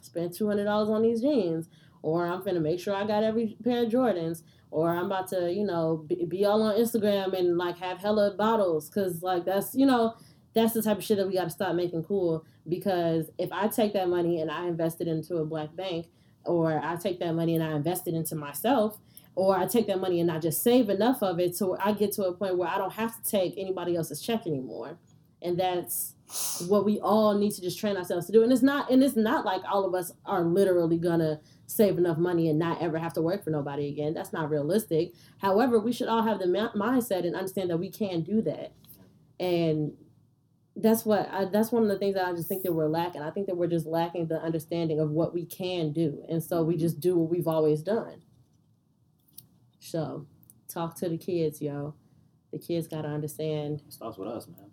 spend 0.00 0.30
$200 0.30 0.66
on 0.88 1.02
these 1.02 1.20
jeans 1.20 1.68
or 2.02 2.26
i'm 2.26 2.42
finna 2.42 2.60
make 2.60 2.80
sure 2.80 2.94
i 2.94 3.06
got 3.06 3.22
every 3.22 3.56
pair 3.64 3.84
of 3.84 3.90
jordans 3.90 4.42
or 4.70 4.90
i'm 4.90 5.06
about 5.06 5.28
to 5.28 5.52
you 5.52 5.64
know 5.64 6.04
be, 6.06 6.24
be 6.24 6.44
all 6.44 6.62
on 6.62 6.76
instagram 6.76 7.36
and 7.38 7.56
like 7.58 7.78
have 7.78 7.98
hella 7.98 8.34
bottles 8.36 8.88
because 8.88 9.22
like 9.22 9.44
that's 9.44 9.74
you 9.74 9.86
know 9.86 10.14
that's 10.54 10.72
the 10.72 10.82
type 10.82 10.98
of 10.98 11.04
shit 11.04 11.16
that 11.18 11.26
we 11.26 11.34
got 11.34 11.44
to 11.44 11.50
stop 11.50 11.74
making 11.74 12.02
cool 12.04 12.44
because 12.68 13.30
if 13.38 13.50
i 13.52 13.66
take 13.68 13.92
that 13.92 14.08
money 14.08 14.40
and 14.40 14.50
i 14.50 14.66
invest 14.66 15.00
it 15.00 15.08
into 15.08 15.36
a 15.36 15.44
black 15.44 15.74
bank 15.76 16.06
or 16.44 16.80
i 16.84 16.96
take 16.96 17.18
that 17.20 17.34
money 17.34 17.54
and 17.54 17.62
i 17.64 17.72
invest 17.74 18.06
it 18.08 18.14
into 18.14 18.34
myself 18.34 18.98
or 19.36 19.56
i 19.56 19.66
take 19.66 19.86
that 19.86 20.00
money 20.00 20.20
and 20.20 20.30
i 20.30 20.38
just 20.38 20.62
save 20.62 20.88
enough 20.88 21.22
of 21.22 21.38
it 21.40 21.56
so 21.56 21.76
i 21.80 21.92
get 21.92 22.12
to 22.12 22.22
a 22.24 22.32
point 22.32 22.56
where 22.58 22.68
i 22.68 22.78
don't 22.78 22.92
have 22.92 23.22
to 23.22 23.30
take 23.30 23.54
anybody 23.56 23.96
else's 23.96 24.20
check 24.20 24.46
anymore 24.46 24.98
and 25.42 25.58
that's 25.58 26.13
what 26.66 26.84
we 26.84 26.98
all 27.00 27.34
need 27.34 27.52
to 27.52 27.60
just 27.60 27.78
train 27.78 27.96
ourselves 27.96 28.26
to 28.26 28.32
do 28.32 28.42
and 28.42 28.52
it's 28.52 28.62
not 28.62 28.90
and 28.90 29.02
it's 29.02 29.16
not 29.16 29.44
like 29.44 29.62
all 29.70 29.84
of 29.84 29.94
us 29.94 30.12
are 30.26 30.42
literally 30.42 30.98
gonna 30.98 31.40
save 31.66 31.96
enough 31.96 32.18
money 32.18 32.48
and 32.48 32.58
not 32.58 32.80
ever 32.82 32.98
have 32.98 33.12
to 33.12 33.22
work 33.22 33.44
for 33.44 33.50
nobody 33.50 33.88
again 33.88 34.12
that's 34.12 34.32
not 34.32 34.50
realistic 34.50 35.12
however 35.38 35.78
we 35.78 35.92
should 35.92 36.08
all 36.08 36.22
have 36.22 36.38
the 36.38 36.46
ma- 36.46 36.72
mindset 36.72 37.24
and 37.24 37.36
understand 37.36 37.70
that 37.70 37.76
we 37.76 37.90
can 37.90 38.22
do 38.22 38.42
that 38.42 38.72
and 39.38 39.92
that's 40.76 41.04
what 41.04 41.28
I, 41.30 41.44
that's 41.44 41.70
one 41.70 41.82
of 41.84 41.88
the 41.88 41.98
things 41.98 42.14
that 42.14 42.26
I 42.26 42.32
just 42.32 42.48
think 42.48 42.62
that 42.64 42.72
we're 42.72 42.88
lacking. 42.88 43.22
I 43.22 43.30
think 43.30 43.46
that 43.46 43.56
we're 43.56 43.68
just 43.68 43.86
lacking 43.86 44.26
the 44.26 44.42
understanding 44.42 44.98
of 44.98 45.10
what 45.10 45.32
we 45.32 45.46
can 45.46 45.92
do, 45.92 46.24
and 46.28 46.42
so 46.42 46.62
we 46.62 46.74
mm-hmm. 46.74 46.80
just 46.80 47.00
do 47.00 47.16
what 47.16 47.30
we've 47.30 47.46
always 47.46 47.82
done. 47.82 48.22
So, 49.78 50.26
talk 50.68 50.96
to 50.96 51.08
the 51.08 51.18
kids, 51.18 51.62
yo. 51.62 51.94
The 52.52 52.58
kids 52.58 52.88
gotta 52.88 53.08
understand. 53.08 53.82
It 53.86 53.92
starts 53.92 54.18
with 54.18 54.28
us, 54.28 54.48
man. 54.48 54.70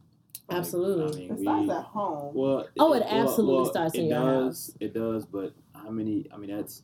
Like, 0.51 0.59
Absolutely. 0.59 1.29
I 1.29 1.33
It 1.33 1.39
starts 1.39 1.63
we, 1.67 1.71
at 1.71 1.83
home. 1.83 2.35
well, 2.35 2.67
Oh, 2.79 2.93
it 2.93 3.03
absolutely 3.07 3.55
well, 3.55 3.65
starts 3.65 3.95
in 3.95 4.05
it 4.05 4.09
your 4.09 4.19
does, 4.19 4.75
It 4.79 4.93
does, 4.93 5.25
but 5.25 5.53
how 5.73 5.89
many? 5.89 6.27
I 6.33 6.37
mean, 6.37 6.55
that's 6.55 6.83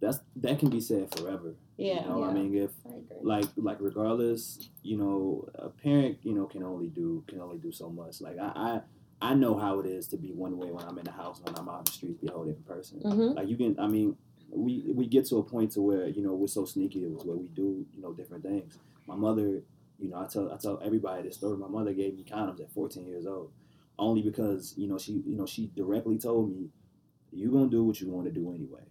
that's 0.00 0.20
that 0.36 0.58
can 0.58 0.70
be 0.70 0.80
said 0.80 1.14
forever. 1.16 1.54
Yeah. 1.76 2.02
You 2.02 2.08
know, 2.08 2.24
I 2.24 2.32
mean, 2.32 2.54
if 2.56 2.70
I 2.86 2.98
like 3.22 3.46
like 3.56 3.78
regardless, 3.80 4.70
you 4.82 4.96
know, 4.96 5.48
a 5.54 5.68
parent, 5.68 6.18
you 6.22 6.34
know, 6.34 6.46
can 6.46 6.62
only 6.62 6.88
do 6.88 7.24
can 7.26 7.40
only 7.40 7.58
do 7.58 7.72
so 7.72 7.88
much. 7.90 8.20
Like 8.20 8.38
I 8.38 8.80
I, 9.22 9.30
I 9.30 9.34
know 9.34 9.58
how 9.58 9.80
it 9.80 9.86
is 9.86 10.06
to 10.08 10.16
be 10.16 10.32
one 10.32 10.58
way 10.58 10.70
when 10.70 10.84
I'm 10.84 10.98
in 10.98 11.04
the 11.04 11.10
house, 11.12 11.40
when 11.42 11.54
I'm 11.56 11.68
out 11.68 11.80
in 11.80 11.84
the 11.84 11.92
streets, 11.92 12.18
be 12.20 12.28
a 12.28 12.32
whole 12.32 12.44
different 12.44 12.66
person. 12.68 13.00
Mm-hmm. 13.00 13.36
Like 13.36 13.48
you 13.48 13.56
can, 13.56 13.78
I 13.78 13.86
mean, 13.86 14.16
we 14.50 14.84
we 14.94 15.06
get 15.06 15.26
to 15.26 15.36
a 15.36 15.42
point 15.42 15.72
to 15.72 15.82
where 15.82 16.06
you 16.08 16.22
know 16.22 16.34
we're 16.34 16.46
so 16.48 16.64
sneaky 16.64 17.04
where 17.04 17.36
we 17.36 17.48
do 17.48 17.86
you 17.94 18.02
know 18.02 18.12
different 18.12 18.42
things. 18.42 18.78
My 19.06 19.16
mother, 19.16 19.62
you 20.00 20.08
know, 20.10 20.20
I 20.22 20.26
tell 20.26 20.52
I 20.52 20.56
tell 20.56 20.80
everybody 20.84 21.22
this 21.22 21.36
story. 21.36 21.56
My 21.56 21.68
mother 21.68 21.92
gave 21.92 22.14
me 22.16 22.24
condoms 22.24 22.60
at 22.60 22.72
14 22.72 23.06
years 23.06 23.26
old, 23.26 23.52
only 23.98 24.22
because 24.22 24.74
you 24.76 24.88
know 24.88 24.98
she 24.98 25.22
you 25.26 25.36
know 25.36 25.46
she 25.46 25.70
directly 25.76 26.18
told 26.18 26.50
me, 26.50 26.70
"You 27.32 27.50
gonna 27.50 27.68
do 27.70 27.84
what 27.84 28.00
you 28.00 28.10
want 28.10 28.26
to 28.26 28.32
do 28.32 28.52
anyway. 28.52 28.82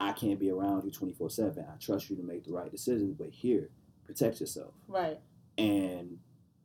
I 0.00 0.12
can't 0.12 0.38
be 0.40 0.50
around 0.50 0.84
you 0.84 0.90
24 0.90 1.30
seven. 1.30 1.64
I 1.72 1.76
trust 1.78 2.10
you 2.10 2.16
to 2.16 2.22
make 2.22 2.44
the 2.44 2.52
right 2.52 2.70
decisions, 2.70 3.14
but 3.18 3.30
here, 3.30 3.70
protect 4.06 4.40
yourself." 4.40 4.74
Right. 4.88 5.18
and 5.58 6.18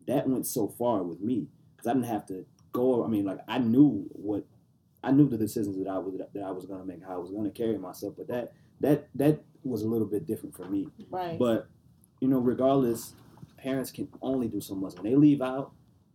that 0.08 0.28
went 0.28 0.48
so 0.48 0.68
far 0.68 1.04
with 1.04 1.22
me 1.22 1.48
because 1.76 1.88
I 1.88 1.94
didn't 1.94 2.08
have 2.08 2.26
to 2.28 2.46
go. 2.72 3.04
I 3.04 3.08
mean, 3.08 3.26
like 3.26 3.40
I 3.48 3.60
knew 3.60 4.08
what 4.14 4.46
I 5.04 5.12
knew 5.12 5.30
the 5.30 5.38
decisions 5.38 5.78
that 5.78 5.88
I 5.88 5.98
was 6.00 6.16
that 6.34 6.44
I 6.44 6.52
was 6.52 6.66
going 6.66 6.80
to 6.82 6.86
make, 6.86 7.04
how 7.04 7.14
I 7.16 7.18
was 7.18 7.30
going 7.32 7.46
to 7.46 7.52
carry 7.52 7.78
myself, 7.78 8.16
but 8.18 8.28
that 8.28 8.54
that 8.82 9.08
that 9.16 9.42
was 9.64 9.84
a 9.84 9.88
little 9.88 10.08
bit 10.08 10.26
different 10.26 10.56
for 10.56 10.66
me. 10.66 10.88
Right. 11.10 11.38
But 11.38 11.68
you 12.22 12.28
know, 12.28 12.40
regardless, 12.40 13.14
parents 13.62 13.92
can 13.92 14.08
only 14.22 14.48
do 14.48 14.62
so 14.62 14.76
much 14.76 14.96
when 14.96 15.04
they 15.04 15.16
leave 15.16 15.42
out. 15.42 15.72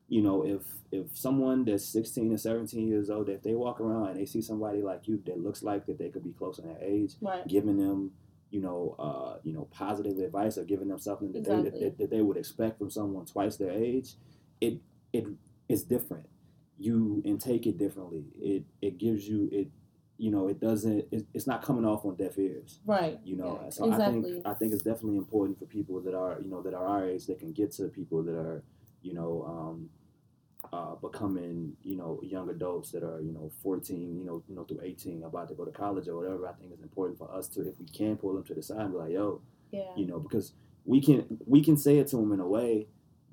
You 0.09 0.23
know, 0.23 0.45
if 0.45 0.63
if 0.93 1.17
someone 1.17 1.65
that's 1.65 1.85
16 1.87 2.33
or 2.33 2.39
17 2.39 2.87
years 2.87 3.11
old, 3.11 3.29
if 3.29 3.43
they 3.43 3.55
walk 3.55 3.81
around 3.81 4.09
and 4.09 4.21
they 4.21 4.27
see 4.27 4.43
somebody 4.43 4.83
like 4.83 5.09
you 5.09 5.21
that 5.27 5.39
looks 5.41 5.63
like 5.63 5.87
that 5.87 5.99
they 5.99 6.11
could 6.11 6.25
be 6.25 6.33
close 6.33 6.59
in 6.59 6.67
their 6.67 6.83
age, 6.83 7.15
right. 7.21 7.47
giving 7.49 7.79
them 7.79 8.13
you 8.51 8.61
know 8.61 8.95
uh 8.99 9.39
you 9.43 9.53
know 9.53 9.67
positive 9.73 10.19
advice 10.19 10.57
or 10.59 10.65
giving 10.65 10.89
them 10.89 10.99
something 10.99 11.33
that 11.33 11.39
Exactly. 11.39 11.71
they 11.71 11.79
that, 11.81 11.99
that 11.99 12.11
they 12.11 12.21
would 12.21 12.37
expect 12.37 12.79
from 12.79 12.89
someone 12.91 13.25
twice 13.25 13.57
their 13.57 13.73
age 13.73 14.15
it 14.61 14.79
it 15.13 15.27
is 15.69 15.83
different 15.83 16.27
you 16.79 17.23
intake 17.25 17.67
it 17.67 17.79
differently. 17.79 18.25
It 18.41 18.65
it 18.81 18.99
gives 18.99 19.29
you 19.29 19.49
it 19.53 19.69
you 20.17 20.31
know 20.31 20.49
it 20.49 20.61
doesn't 20.61 21.07
it, 21.11 21.27
it's 21.35 21.47
not 21.47 21.63
coming 21.63 21.85
off 21.85 22.05
on 22.05 22.15
deaf 22.17 22.39
ears. 22.39 22.81
Right. 22.87 23.19
You 23.25 23.37
know, 23.37 23.61
Yeah, 23.63 23.71
so 23.71 23.93
I 23.93 23.97
think 24.11 24.27
I 24.47 24.55
think 24.55 24.73
it's 24.73 24.83
definitely 24.83 25.17
important 25.19 25.59
for 25.59 25.67
people 25.67 26.01
that 26.01 26.15
are 26.15 26.39
you 26.41 26.49
know 26.49 26.63
that 26.63 26.75
are 26.75 26.87
our 26.87 27.09
age 27.09 27.27
that 27.27 27.39
can 27.39 27.53
get 27.53 27.73
to 27.73 27.89
people 27.89 28.23
that 28.23 28.37
are 28.37 28.63
you 29.03 29.13
know 29.15 29.45
um, 29.47 29.91
uh, 30.73 30.95
becoming 30.97 31.77
you 31.83 31.97
know 31.97 32.21
young 32.23 32.49
adults 32.49 32.91
that 32.93 33.03
are 33.03 33.21
you 33.21 33.33
know 33.33 33.51
14 33.63 34.17
you 34.19 34.25
know 34.25 34.43
you 34.49 34.55
know 34.55 34.65
through 34.65 34.81
18 34.83 35.25
about 35.25 35.49
to 35.49 35.55
go 35.55 35.65
to 35.65 35.71
college 35.73 36.09
or 36.09 36.17
whatever. 36.17 36.47
I 36.47 36.53
think 36.53 36.73
it's 36.73 36.83
important 36.83 37.19
for 37.19 37.31
us 37.33 37.49
to 37.49 37.69
if 37.69 37.79
we 37.79 37.87
can 37.87 38.17
pull 38.17 38.35
them 38.35 38.45
to 38.45 38.55
the 38.55 38.63
side 38.63 38.81
and 38.81 38.93
be 38.93 38.99
like, 38.99 39.13
yo, 39.13 39.41
Yeah. 39.73 39.91
you 39.97 40.07
know, 40.07 40.19
because 40.21 40.53
we 40.85 41.01
can 41.01 41.39
we 41.47 41.63
can 41.63 41.77
say 41.77 41.99
it 41.99 42.07
to 42.09 42.17
them 42.17 42.33
in 42.33 42.41
a 42.41 42.47
way 42.49 42.87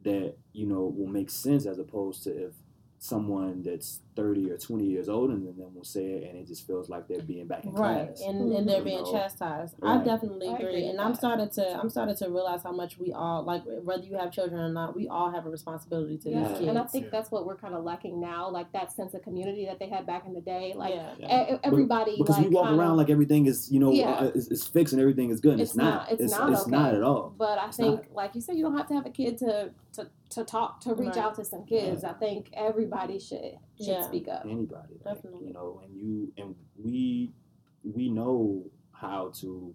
that 0.04 0.36
you 0.52 0.66
know 0.66 0.82
will 0.98 1.08
make 1.08 1.30
sense 1.30 1.66
as 1.68 1.78
opposed 1.78 2.24
to 2.24 2.32
if 2.48 2.54
someone 2.98 3.64
that's 3.64 4.00
30 4.16 4.52
or 4.52 4.58
20 4.58 4.86
years 4.86 5.08
older 5.08 5.34
than 5.34 5.58
them 5.58 5.74
will 5.74 5.84
say 5.84 6.06
it 6.12 6.24
and 6.30 6.38
it 6.38 6.46
just 6.46 6.68
feels 6.68 6.90
like 6.90 7.08
they're 7.08 7.22
being 7.22 7.48
back 7.48 7.64
in 7.64 7.72
Right, 7.72 8.08
class. 8.08 8.22
and 8.22 8.52
and 8.52 8.68
they're 8.68 8.80
You 8.80 8.84
being 8.84 9.04
know? 9.04 9.12
chastised. 9.12 9.76
I 9.82 9.96
Right. 9.96 10.06
definitely 10.06 10.48
I 10.50 10.54
agree, 10.56 10.66
agree 10.68 10.84
and 10.90 10.98
with 10.98 11.00
I'm 11.06 11.12
that. 11.12 11.18
started 11.18 11.52
to 11.54 11.80
I'm 11.80 11.90
started 11.90 12.18
to 12.18 12.30
realize 12.30 12.64
how 12.64 12.74
much 12.74 13.00
we 13.00 13.14
all 13.14 13.44
like 13.44 13.64
whether 13.84 14.04
you 14.04 14.16
have 14.16 14.32
children 14.32 14.60
or 14.60 14.70
not, 14.70 14.96
we 14.96 15.08
all 15.08 15.32
have 15.32 15.46
a 15.46 15.50
responsibility 15.50 16.18
to 16.20 16.30
Yeah, 16.30 16.40
these 16.48 16.58
kids. 16.58 16.68
and 16.70 16.78
I 16.78 16.84
think 16.84 17.06
Yeah. 17.06 17.10
that's 17.12 17.32
what 17.32 17.46
we're 17.46 17.56
kind 17.56 17.74
of 17.74 17.84
lacking 17.86 18.20
now, 18.20 18.50
like 18.50 18.72
that 18.74 18.92
sense 18.92 19.14
of 19.14 19.22
community 19.22 19.66
that 19.66 19.80
they 19.80 19.88
had 19.88 20.06
back 20.06 20.26
in 20.26 20.34
the 20.34 20.42
day. 20.42 20.74
Like 20.76 20.94
yeah, 20.94 21.14
Yeah. 21.18 21.56
e- 21.56 21.60
everybody, 21.64 22.18
because 22.18 22.38
like 22.38 22.50
we 22.50 22.54
walk 22.56 22.66
kinda- 22.68 22.80
around 22.82 22.98
like 22.98 23.10
everything 23.10 23.46
is 23.46 23.72
you 23.72 23.80
know 23.80 23.92
Yeah. 23.92 24.26
is, 24.26 24.50
is 24.50 24.68
fixed 24.68 24.94
and 24.94 25.02
everything 25.02 25.30
is 25.30 25.40
good. 25.40 25.54
And 25.54 25.62
it's, 25.62 25.72
It's 25.72 25.78
not. 25.78 25.94
not. 25.94 26.12
It's 26.12 26.22
It's, 26.24 26.38
not 26.38 26.52
it's 26.52 26.62
okay. 26.64 26.72
not 26.72 26.94
at 26.94 27.04
all. 27.04 27.34
But 27.38 27.58
I 27.60 27.68
It's 27.68 27.78
think, 27.78 28.08
like 28.14 28.36
you 28.36 28.42
said, 28.42 28.58
you 28.58 28.64
don't 28.64 28.76
have 28.78 28.88
to 28.88 28.94
have 28.94 29.06
a 29.06 29.10
kid 29.10 29.38
to 29.40 29.72
to, 29.94 30.08
to 30.30 30.46
talk 30.46 30.80
to 30.80 30.94
reach 30.94 31.10
Right. 31.10 31.18
out 31.18 31.36
to 31.36 31.44
some 31.44 31.66
kids. 31.66 32.06
I 32.06 32.14
think 32.14 32.50
everybody 32.54 33.20
should 33.20 33.58
should 33.82 33.94
Yeah. 33.94 34.02
speak 34.04 34.28
up. 34.28 34.46
Anybody, 34.46 34.96
like, 35.04 35.16
Definitely. 35.16 35.48
you 35.48 35.54
know, 35.54 35.82
and 35.84 35.96
you 35.96 36.32
and 36.38 36.56
we 36.78 37.32
we 37.84 38.10
know 38.10 38.66
how 38.92 39.30
to. 39.42 39.74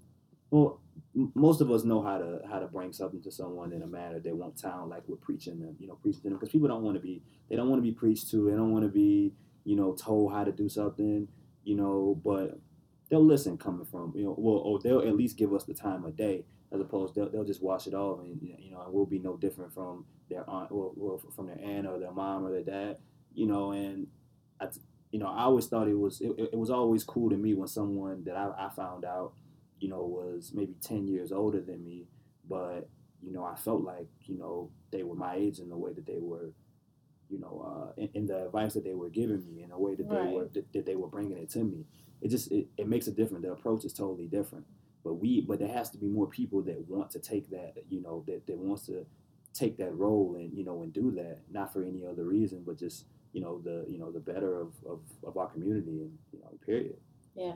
Well, 0.51 0.81
m- 1.17 1.33
most 1.35 1.61
of 1.61 1.71
us 1.71 1.85
know 1.85 2.01
how 2.03 2.19
to 2.19 2.41
how 2.49 2.61
to 2.61 2.67
bring 2.67 2.93
something 2.93 3.21
to 3.23 3.31
someone 3.31 3.73
in 3.73 3.83
a 3.83 3.87
manner 3.87 4.21
they 4.21 4.33
won't 4.33 4.59
sound 4.59 4.91
like 4.91 5.03
we're 5.09 5.17
preaching 5.17 5.59
them, 5.61 5.77
you 5.81 5.89
know, 5.89 5.97
preaching 5.97 6.23
to 6.23 6.29
them 6.29 6.39
because 6.39 6.51
people 6.51 6.69
don't 6.69 6.83
want 6.83 6.97
to 6.97 7.01
be 7.03 7.23
they 7.49 7.57
don't 7.57 7.69
want 7.69 7.79
to 7.79 7.83
be 7.83 7.93
preached 7.93 8.31
to. 8.31 8.49
They 8.51 8.57
don't 8.57 8.73
want 8.73 8.85
to 8.85 8.91
be 8.91 9.35
you 9.65 9.77
know 9.77 9.95
told 9.95 10.33
how 10.33 10.45
to 10.45 10.53
do 10.53 10.69
something, 10.69 11.29
you 11.65 11.75
know, 11.75 12.21
but 12.25 12.59
they'll 13.11 13.25
listen 13.25 13.57
coming 13.59 13.85
from 13.87 14.13
you 14.17 14.25
know 14.25 14.35
well 14.39 14.57
or 14.59 14.79
they'll 14.81 15.01
at 15.01 15.17
least 15.17 15.37
give 15.37 15.53
us 15.53 15.65
the 15.65 15.75
time 15.75 16.05
of 16.05 16.17
day 16.17 16.45
as 16.73 16.81
opposed 16.81 17.15
they'll, 17.15 17.31
they'll 17.31 17.45
just 17.45 17.63
wash 17.63 17.87
it 17.87 17.95
off 17.95 18.19
and 18.21 18.41
you 18.43 18.71
know 18.73 18.81
and 18.83 18.93
we'll 18.93 19.07
be 19.07 19.19
no 19.21 19.37
different 19.37 19.73
from 19.73 20.05
their 20.29 20.49
aunt 20.51 20.71
or, 20.73 20.93
or 21.01 21.21
from 21.35 21.47
their 21.47 21.61
aunt 21.63 21.87
or 21.87 22.01
their 22.01 22.11
mom 22.11 22.45
or 22.45 22.51
their 22.51 22.65
dad 22.65 22.97
you 23.37 23.47
know 23.47 23.71
and 23.71 24.09
I, 24.61 24.69
you 25.13 25.21
know 25.21 25.29
I 25.29 25.45
always 25.45 25.67
thought 25.67 25.89
it 25.89 25.99
was 25.99 26.21
it, 26.21 26.33
it 26.39 26.59
was 26.59 26.71
always 26.71 27.05
cool 27.05 27.31
to 27.31 27.37
me 27.37 27.55
when 27.55 27.69
someone 27.69 28.25
that 28.25 28.37
I, 28.37 28.67
I 28.67 28.71
found 28.71 29.05
out 29.05 29.35
you 29.79 29.89
know 29.89 30.03
was 30.05 30.53
maybe 30.53 30.75
10 30.83 31.07
years 31.07 31.31
older 31.31 31.61
than 31.61 31.85
me 31.85 32.09
but 32.49 32.89
you 33.23 33.33
know 33.33 33.45
I 33.45 33.55
felt 33.55 33.83
like 33.83 34.09
you 34.23 34.37
know 34.39 34.71
they 34.91 35.05
were 35.05 35.15
my 35.15 35.37
age 35.37 35.61
in 35.61 35.69
the 35.69 35.77
way 35.77 35.93
that 35.93 36.07
they 36.07 36.19
were 36.19 36.51
you 37.29 37.39
know 37.39 37.93
uh, 37.97 38.01
in, 38.01 38.09
in 38.15 38.27
the 38.27 38.47
advice 38.47 38.75
that 38.75 38.85
they 38.85 38.95
were 38.95 39.11
giving 39.11 39.45
me 39.47 39.63
in 39.63 39.71
the 39.71 39.79
way 39.79 39.95
that 39.95 40.09
they 40.09 40.17
were 40.33 40.49
that, 40.55 40.73
that 40.73 40.87
they 40.87 40.97
were 40.97 41.09
bringing 41.09 41.39
it 41.39 41.51
to 41.51 41.65
me. 41.65 41.85
It 42.23 42.29
just 42.29 42.51
it, 42.51 42.69
it 42.77 42.89
makes 42.89 43.07
a 43.07 43.13
difference. 43.13 43.45
The 43.45 43.53
approach 43.53 43.85
is 43.85 43.93
totally 43.93 44.27
different. 44.27 44.65
But 45.05 45.15
we 45.15 45.41
but 45.41 45.59
there 45.59 45.69
has 45.69 45.91
to 45.91 45.99
be 45.99 46.07
more 46.07 46.27
people 46.27 46.63
that 46.63 46.89
want 46.89 47.11
to 47.13 47.19
take 47.19 47.51
that 47.51 47.75
you 47.89 48.01
know 48.01 48.25
that, 48.27 48.47
that 48.47 48.59
wants 48.59 48.87
to 48.87 49.07
take 49.55 49.77
that 49.79 49.95
role 49.95 50.37
and 50.39 50.57
you 50.57 50.65
know 50.65 50.83
and 50.83 50.93
do 50.93 51.11
that. 51.13 51.41
Not 51.51 51.73
for 51.73 51.83
any 51.83 52.05
other 52.07 52.25
reason 52.25 52.63
but 52.67 52.79
just 52.79 53.05
you 53.37 53.43
know 53.43 53.61
the 53.69 53.85
you 53.89 53.99
know 53.99 54.11
the 54.11 54.21
better 54.21 54.53
of, 54.63 54.73
of, 54.93 55.01
of 55.23 55.37
our 55.37 55.49
community 55.49 55.97
and 56.05 56.13
you 56.33 56.41
know 56.41 56.51
period 56.65 56.97
yeah, 57.37 57.53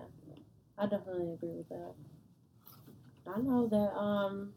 I 0.78 0.86
definitely 0.86 1.32
agree 1.32 1.54
with 1.56 1.68
that. 1.70 1.94
I 3.26 3.40
know 3.40 3.66
that 3.68 3.98
um, 3.98 4.52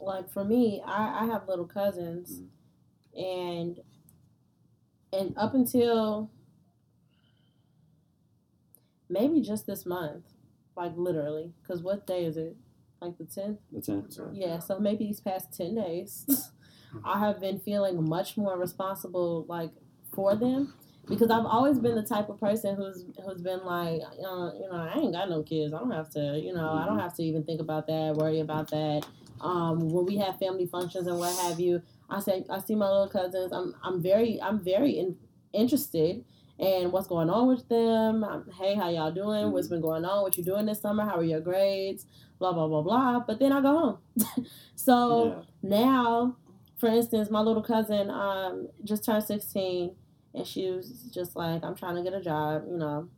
like 0.00 0.30
for 0.30 0.44
me, 0.44 0.82
I 0.86 1.22
I 1.22 1.26
have 1.26 1.48
little 1.48 1.66
cousins, 1.66 2.42
and 3.16 3.80
and 5.12 5.34
up 5.36 5.54
until 5.54 6.30
maybe 9.08 9.40
just 9.40 9.66
this 9.66 9.84
month, 9.84 10.26
like 10.76 10.92
literally, 10.96 11.52
because 11.62 11.82
what 11.82 12.06
day 12.06 12.24
is 12.24 12.36
it? 12.36 12.56
Like 13.00 13.18
the 13.18 13.24
tenth. 13.24 13.58
the 13.72 13.80
10th 13.80 14.30
Yeah, 14.32 14.58
so 14.58 14.78
maybe 14.78 15.06
these 15.06 15.20
past 15.20 15.52
10 15.56 15.74
days, 15.74 16.50
I 17.04 17.18
have 17.18 17.40
been 17.40 17.58
feeling 17.58 18.08
much 18.08 18.36
more 18.38 18.58
responsible, 18.58 19.44
like, 19.48 19.70
for 20.16 20.34
them. 20.34 20.74
Because 21.08 21.30
I've 21.30 21.46
always 21.46 21.78
been 21.78 21.94
the 21.94 22.02
type 22.02 22.28
of 22.28 22.40
person 22.40 22.74
who's 22.74 23.04
who's 23.24 23.40
been 23.40 23.64
like, 23.64 24.00
uh, 24.02 24.50
you 24.58 24.68
know, 24.68 24.90
I 24.92 24.98
ain't 24.98 25.12
got 25.12 25.30
no 25.30 25.44
kids. 25.44 25.72
I 25.72 25.78
don't 25.78 25.92
have 25.92 26.10
to, 26.10 26.40
you 26.42 26.52
know, 26.52 26.68
I 26.68 26.84
don't 26.84 26.98
have 26.98 27.14
to 27.16 27.22
even 27.22 27.44
think 27.44 27.60
about 27.60 27.86
that, 27.86 28.16
worry 28.16 28.40
about 28.40 28.70
that. 28.70 29.06
Um, 29.40 29.90
when 29.90 30.04
we 30.06 30.16
have 30.16 30.40
family 30.40 30.66
functions 30.66 31.06
and 31.06 31.16
what 31.16 31.36
have 31.42 31.60
you, 31.60 31.80
I 32.10 32.18
say 32.18 32.44
I 32.50 32.58
see 32.58 32.74
my 32.74 32.88
little 32.88 33.08
cousins. 33.08 33.52
I'm 33.52 33.76
I'm 33.84 34.02
very 34.02 34.42
I'm 34.42 34.64
very 34.64 34.98
in, 34.98 35.16
interested 35.52 36.24
in 36.58 36.90
what's 36.90 37.06
going 37.06 37.30
on 37.30 37.46
with 37.46 37.68
them. 37.68 38.24
Um, 38.24 38.50
hey, 38.58 38.74
how 38.74 38.90
y'all 38.90 39.12
doing? 39.12 39.52
What's 39.52 39.68
been 39.68 39.82
going 39.82 40.04
on? 40.04 40.22
What 40.22 40.36
you 40.36 40.42
doing 40.42 40.66
this 40.66 40.80
summer? 40.80 41.04
How 41.04 41.18
are 41.18 41.24
your 41.24 41.40
grades? 41.40 42.06
Blah 42.40 42.52
blah 42.52 42.66
blah 42.66 42.82
blah. 42.82 43.20
But 43.20 43.38
then 43.38 43.52
I 43.52 43.60
go 43.60 43.78
home. 43.78 44.46
so 44.74 45.36
yeah 45.36 45.42
now, 45.68 46.36
for 46.76 46.88
instance, 46.88 47.30
my 47.30 47.40
little 47.40 47.62
cousin 47.62 48.10
um 48.10 48.68
just 48.84 49.04
turned 49.04 49.24
sixteen, 49.24 49.94
and 50.36 50.46
she 50.46 50.70
was 50.70 50.90
just 51.12 51.36
like, 51.36 51.64
"I'm 51.64 51.74
trying 51.74 51.96
to 51.96 52.02
get 52.02 52.14
a 52.14 52.20
job," 52.22 52.64
you 52.70 52.76
know. 52.78 53.08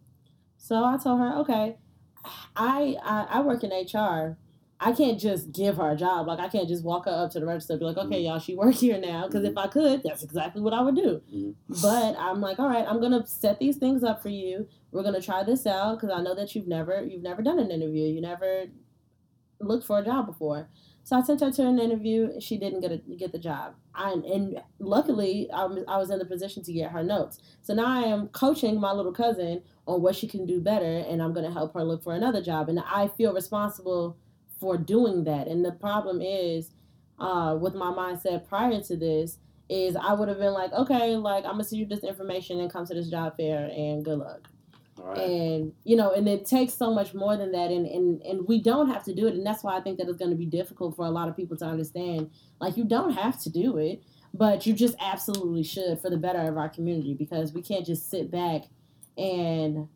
So 0.58 0.84
I 0.84 0.96
told 0.98 1.20
her, 1.20 1.34
"Okay, 1.40 1.76
I 2.56 2.96
I, 3.02 3.26
I 3.30 3.40
work 3.42 3.64
in 3.64 3.72
HR. 3.72 4.38
I 4.80 4.92
can't 4.92 5.18
just 5.18 5.50
give 5.52 5.76
her 5.78 5.90
a 5.90 5.96
job. 5.96 6.28
Like 6.28 6.38
I 6.38 6.48
can't 6.48 6.68
just 6.68 6.84
walk 6.84 7.06
her 7.06 7.10
up 7.10 7.32
to 7.32 7.40
the 7.40 7.46
register 7.46 7.72
and 7.72 7.80
be 7.80 7.86
like, 7.86 7.96
okay, 7.96 8.20
y'all, 8.20 8.38
she 8.38 8.54
work 8.54 8.74
here 8.76 8.96
now. 9.00 9.26
Because 9.26 9.44
if 9.44 9.56
I 9.56 9.66
could, 9.66 10.04
that's 10.04 10.22
exactly 10.22 10.62
what 10.62 10.72
I 10.72 10.82
would 10.82 10.94
do. 10.94 11.20
Mhm. 11.34 11.54
But 11.82 12.16
I'm 12.16 12.40
like, 12.40 12.60
all 12.60 12.68
right, 12.68 12.86
I'm 12.88 13.00
gonna 13.00 13.26
set 13.26 13.58
these 13.58 13.76
things 13.76 14.04
up 14.04 14.22
for 14.22 14.28
you. 14.28 14.68
We're 14.92 15.02
gonna 15.02 15.20
try 15.20 15.42
this 15.42 15.66
out 15.66 15.96
because 16.00 16.16
I 16.16 16.22
know 16.22 16.34
that 16.36 16.54
you've 16.54 16.68
never 16.68 17.04
you've 17.04 17.22
never 17.22 17.42
done 17.42 17.58
an 17.58 17.72
interview. 17.72 18.06
You 18.06 18.20
never 18.20 18.66
looked 19.60 19.84
for 19.86 19.98
a 19.98 20.04
job 20.04 20.26
before. 20.26 20.68
So 21.08 21.16
I 21.16 21.22
sent 21.22 21.40
her 21.40 21.50
to 21.50 21.66
an 21.66 21.78
interview. 21.78 22.32
and 22.32 22.42
She 22.42 22.58
didn't 22.58 22.82
get 22.82 22.92
a, 22.92 22.98
get 22.98 23.32
the 23.32 23.38
job. 23.38 23.76
I, 23.94 24.10
and 24.10 24.60
luckily, 24.78 25.48
I 25.50 25.64
was, 25.64 25.82
I 25.88 25.96
was 25.96 26.10
in 26.10 26.18
the 26.18 26.26
position 26.26 26.62
to 26.64 26.72
get 26.74 26.90
her 26.90 27.02
notes. 27.02 27.38
So 27.62 27.72
now 27.72 27.86
I 27.86 28.02
am 28.02 28.28
coaching 28.28 28.78
my 28.78 28.92
little 28.92 29.14
cousin 29.14 29.62
on 29.86 30.02
what 30.02 30.16
she 30.16 30.28
can 30.28 30.44
do 30.44 30.60
better, 30.60 30.98
and 31.08 31.22
I'm 31.22 31.32
going 31.32 31.46
to 31.46 31.50
help 31.50 31.72
her 31.72 31.82
look 31.82 32.04
for 32.04 32.14
another 32.14 32.42
job. 32.42 32.68
And 32.68 32.78
I 32.80 33.08
feel 33.08 33.32
responsible 33.32 34.18
for 34.60 34.76
doing 34.76 35.24
that. 35.24 35.48
And 35.48 35.64
the 35.64 35.72
problem 35.72 36.20
is, 36.20 36.72
uh, 37.18 37.56
with 37.58 37.74
my 37.74 37.90
mindset 37.90 38.46
prior 38.46 38.78
to 38.82 38.94
this, 38.94 39.38
is 39.70 39.96
I 39.96 40.12
would 40.12 40.28
have 40.28 40.38
been 40.38 40.52
like, 40.52 40.74
okay, 40.74 41.16
like 41.16 41.46
I'm 41.46 41.52
gonna 41.52 41.64
send 41.64 41.80
you 41.80 41.86
this 41.86 42.04
information 42.04 42.60
and 42.60 42.70
come 42.70 42.84
to 42.84 42.92
this 42.92 43.08
job 43.08 43.38
fair, 43.38 43.70
and 43.74 44.04
good 44.04 44.18
luck 44.18 44.50
right. 44.98 45.18
And 45.18 45.72
you 45.84 45.96
know 45.96 46.12
and 46.12 46.28
it 46.28 46.44
takes 46.46 46.74
so 46.74 46.92
much 46.92 47.14
more 47.14 47.36
than 47.36 47.52
that 47.52 47.70
and 47.70 47.86
and, 47.86 48.22
and 48.22 48.46
we 48.46 48.60
don't 48.60 48.88
have 48.88 49.04
to 49.04 49.14
do 49.14 49.26
it 49.26 49.34
and 49.34 49.46
that's 49.46 49.62
why 49.62 49.76
i 49.76 49.80
think 49.80 49.98
that 49.98 50.08
it's 50.08 50.18
going 50.18 50.30
to 50.30 50.36
be 50.36 50.46
difficult 50.46 50.96
for 50.96 51.06
a 51.06 51.10
lot 51.10 51.28
of 51.28 51.36
people 51.36 51.56
to 51.58 51.64
understand 51.64 52.30
like 52.60 52.76
you 52.76 52.84
don't 52.84 53.12
have 53.12 53.40
to 53.42 53.50
do 53.50 53.76
it 53.78 54.02
but 54.34 54.66
you 54.66 54.74
just 54.74 54.94
absolutely 55.00 55.62
should 55.62 56.00
for 56.00 56.10
the 56.10 56.16
better 56.16 56.40
of 56.40 56.56
our 56.56 56.68
community 56.68 57.14
because 57.14 57.52
we 57.52 57.62
can't 57.62 57.86
just 57.86 58.10
sit 58.10 58.30
back 58.30 58.62
and 59.16 59.88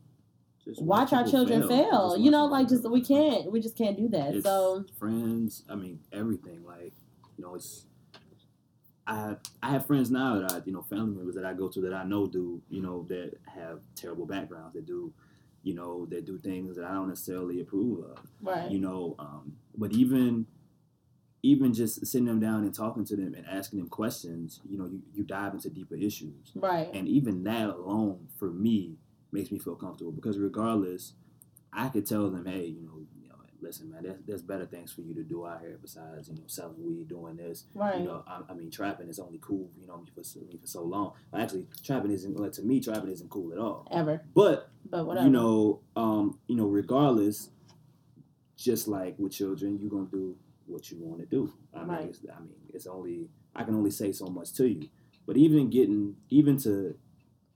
Just 0.64 0.82
watch 0.82 1.12
our 1.12 1.26
children 1.26 1.68
fail, 1.68 2.12
Just 2.12 2.22
you 2.22 2.30
know 2.30 2.46
like 2.46 2.68
just 2.68 2.88
we 2.90 3.02
can't 3.02 3.50
we 3.52 3.60
just 3.60 3.76
can't 3.76 3.96
do 3.96 4.08
that 4.08 4.34
It's 4.34 4.44
so 4.44 4.84
friends 4.98 5.64
i 5.68 5.74
mean 5.74 6.00
everything 6.12 6.64
like 6.64 6.92
you 7.36 7.44
know 7.44 7.54
it's 7.54 7.86
I 9.06 9.14
have, 9.16 9.40
I 9.62 9.70
have 9.70 9.86
friends 9.86 10.10
now 10.10 10.38
that 10.40 10.52
I, 10.52 10.62
you 10.64 10.72
know, 10.72 10.82
family 10.82 11.16
members 11.16 11.34
that 11.34 11.44
I 11.44 11.54
go 11.54 11.68
to 11.68 11.80
that 11.82 11.94
I 11.94 12.04
know 12.04 12.26
do, 12.26 12.62
you 12.70 12.82
know, 12.82 13.04
that 13.08 13.32
have 13.54 13.80
terrible 13.96 14.26
backgrounds, 14.26 14.74
that 14.74 14.86
do, 14.86 15.12
you 15.62 15.74
know, 15.74 16.06
that 16.06 16.24
do 16.24 16.38
things 16.38 16.76
that 16.76 16.84
I 16.84 16.92
don't 16.92 17.08
necessarily 17.08 17.60
approve 17.60 18.04
of. 18.04 18.18
right. 18.40 18.70
You 18.70 18.78
know 18.78 19.14
um, 19.18 19.56
but 19.76 19.92
even 19.92 20.46
even 21.44 21.74
just 21.74 22.06
sitting 22.06 22.26
them 22.26 22.38
down 22.38 22.62
and 22.62 22.72
talking 22.72 23.04
to 23.04 23.16
them 23.16 23.34
and 23.34 23.44
asking 23.48 23.80
them 23.80 23.88
questions 23.88 24.60
you 24.68 24.78
know 24.78 24.86
you, 24.86 25.02
you 25.12 25.24
dive 25.24 25.54
into 25.54 25.68
deeper 25.70 25.96
issues. 25.96 26.52
Right. 26.54 26.88
And 26.94 27.08
even 27.08 27.42
that 27.44 27.68
alone 27.68 28.28
for 28.38 28.50
me 28.50 28.96
makes 29.32 29.50
me 29.50 29.58
feel 29.58 29.74
comfortable 29.74 30.12
because 30.12 30.38
regardless 30.38 31.14
i 31.72 31.88
could 31.88 32.06
tell 32.06 32.30
them 32.30 32.44
hey 32.44 32.66
you 32.66 32.82
know 32.82 33.00
listen 33.62 33.90
man 33.90 34.02
there's, 34.02 34.18
there's 34.26 34.42
better 34.42 34.66
things 34.66 34.92
for 34.92 35.00
you 35.02 35.14
to 35.14 35.22
do 35.22 35.46
out 35.46 35.60
here 35.60 35.78
besides 35.80 36.28
you 36.28 36.34
know 36.34 36.42
selling 36.46 36.84
weed 36.84 37.08
doing 37.08 37.36
this 37.36 37.64
right 37.74 38.00
you 38.00 38.04
know 38.04 38.24
I, 38.26 38.40
I 38.50 38.54
mean 38.54 38.70
trapping 38.70 39.08
is 39.08 39.18
only 39.18 39.38
cool 39.40 39.70
you 39.80 39.86
know 39.86 40.04
for, 40.14 40.20
me 40.40 40.58
for 40.60 40.66
so 40.66 40.82
long 40.82 41.12
actually 41.32 41.66
trapping 41.84 42.10
isn't 42.10 42.36
like, 42.38 42.52
to 42.52 42.62
me 42.62 42.80
trapping 42.80 43.10
isn't 43.10 43.30
cool 43.30 43.52
at 43.52 43.58
all 43.58 43.86
ever 43.90 44.22
but 44.34 44.68
but 44.90 45.06
whatever 45.06 45.26
you 45.26 45.32
know, 45.32 45.80
um, 45.96 46.38
you 46.48 46.56
know, 46.56 46.66
regardless, 46.66 47.48
just 48.56 48.88
like 48.88 49.14
with 49.18 49.32
children, 49.32 49.78
you're 49.80 49.90
gonna 49.90 50.06
do 50.10 50.36
what 50.66 50.90
you 50.90 50.98
want 51.00 51.20
to 51.20 51.26
do. 51.26 51.52
I 51.74 51.78
mean, 51.80 51.88
Right. 51.88 52.04
it's, 52.08 52.18
I 52.34 52.40
mean, 52.40 52.54
it's 52.72 52.86
only 52.86 53.28
I 53.54 53.64
can 53.64 53.74
only 53.74 53.90
say 53.90 54.12
so 54.12 54.26
much 54.26 54.52
to 54.54 54.68
you. 54.68 54.88
But 55.26 55.36
even 55.36 55.70
getting, 55.70 56.16
even 56.30 56.56
to 56.58 56.96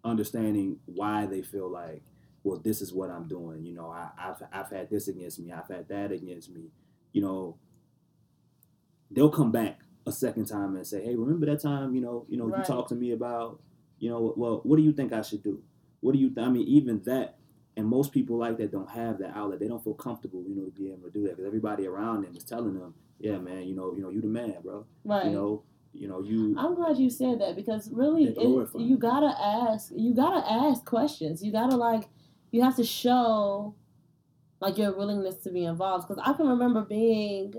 understanding 0.04 0.78
why 0.86 1.26
they 1.26 1.42
feel 1.42 1.68
like, 1.68 2.02
well, 2.46 2.58
this 2.58 2.80
is 2.80 2.92
what 2.94 3.10
I'm 3.10 3.26
doing. 3.26 3.64
You 3.64 3.74
know, 3.74 3.88
I, 3.90 4.08
I've 4.16 4.40
I've 4.52 4.70
had 4.70 4.88
this 4.88 5.08
against 5.08 5.40
me. 5.40 5.50
I've 5.52 5.68
had 5.68 5.88
that 5.88 6.12
against 6.12 6.48
me. 6.50 6.70
You 7.12 7.22
know, 7.22 7.56
they'll 9.10 9.30
come 9.30 9.50
back 9.50 9.80
a 10.06 10.12
second 10.12 10.46
time 10.46 10.76
and 10.76 10.86
say, 10.86 11.02
hey, 11.04 11.16
remember 11.16 11.46
that 11.46 11.60
time? 11.60 11.94
You 11.94 12.00
know, 12.00 12.26
you 12.28 12.36
know, 12.36 12.46
Right. 12.46 12.58
you 12.58 12.64
talked 12.64 12.90
to 12.90 12.94
me 12.94 13.10
about, 13.10 13.60
you 13.98 14.08
know, 14.08 14.32
well, 14.36 14.60
what 14.62 14.76
do 14.76 14.82
you 14.82 14.92
think 14.92 15.12
I 15.12 15.22
should 15.22 15.42
do? 15.42 15.60
What 16.00 16.12
do 16.12 16.18
you? 16.20 16.30
Th- 16.30 16.46
I 16.46 16.50
mean, 16.50 16.66
even 16.68 17.02
that. 17.04 17.38
And 17.78 17.86
most 17.86 18.10
people 18.12 18.38
like 18.38 18.56
that 18.58 18.72
don't 18.72 18.88
have 18.90 19.18
that 19.18 19.36
outlet. 19.36 19.58
They 19.60 19.68
don't 19.68 19.84
feel 19.84 19.92
comfortable, 19.94 20.42
you 20.48 20.54
know, 20.54 20.64
to 20.64 20.70
be 20.70 20.88
able 20.90 21.08
to 21.08 21.10
do 21.10 21.24
that 21.24 21.30
because 21.30 21.44
everybody 21.46 21.86
around 21.86 22.22
them 22.22 22.34
is 22.34 22.44
telling 22.44 22.72
them, 22.78 22.94
"Yeah, 23.18 23.36
man, 23.38 23.64
you 23.68 23.74
know, 23.74 23.92
you 23.94 24.00
know, 24.00 24.08
you 24.08 24.22
the 24.22 24.28
man, 24.28 24.54
bro. 24.62 24.86
Right. 25.04 25.26
You 25.26 25.32
know, 25.32 25.62
you 25.92 26.08
know, 26.08 26.20
you." 26.22 26.54
I'm 26.56 26.74
glad 26.74 26.96
you 26.96 27.10
said 27.10 27.38
that 27.42 27.54
because 27.54 27.90
really, 27.90 28.24
it, 28.24 28.38
you 28.78 28.96
gotta 28.96 29.34
ask. 29.38 29.92
You 29.94 30.14
gotta 30.14 30.42
ask 30.50 30.86
questions. 30.86 31.42
You 31.44 31.52
gotta 31.52 31.76
like. 31.76 32.08
You 32.56 32.62
have 32.62 32.76
to 32.76 32.84
show, 32.84 33.74
like 34.60 34.78
your 34.78 34.96
willingness 34.96 35.36
to 35.44 35.50
be 35.50 35.64
involved. 35.64 36.08
Because 36.08 36.22
I 36.26 36.32
can 36.32 36.48
remember 36.48 36.82
being, 36.82 37.54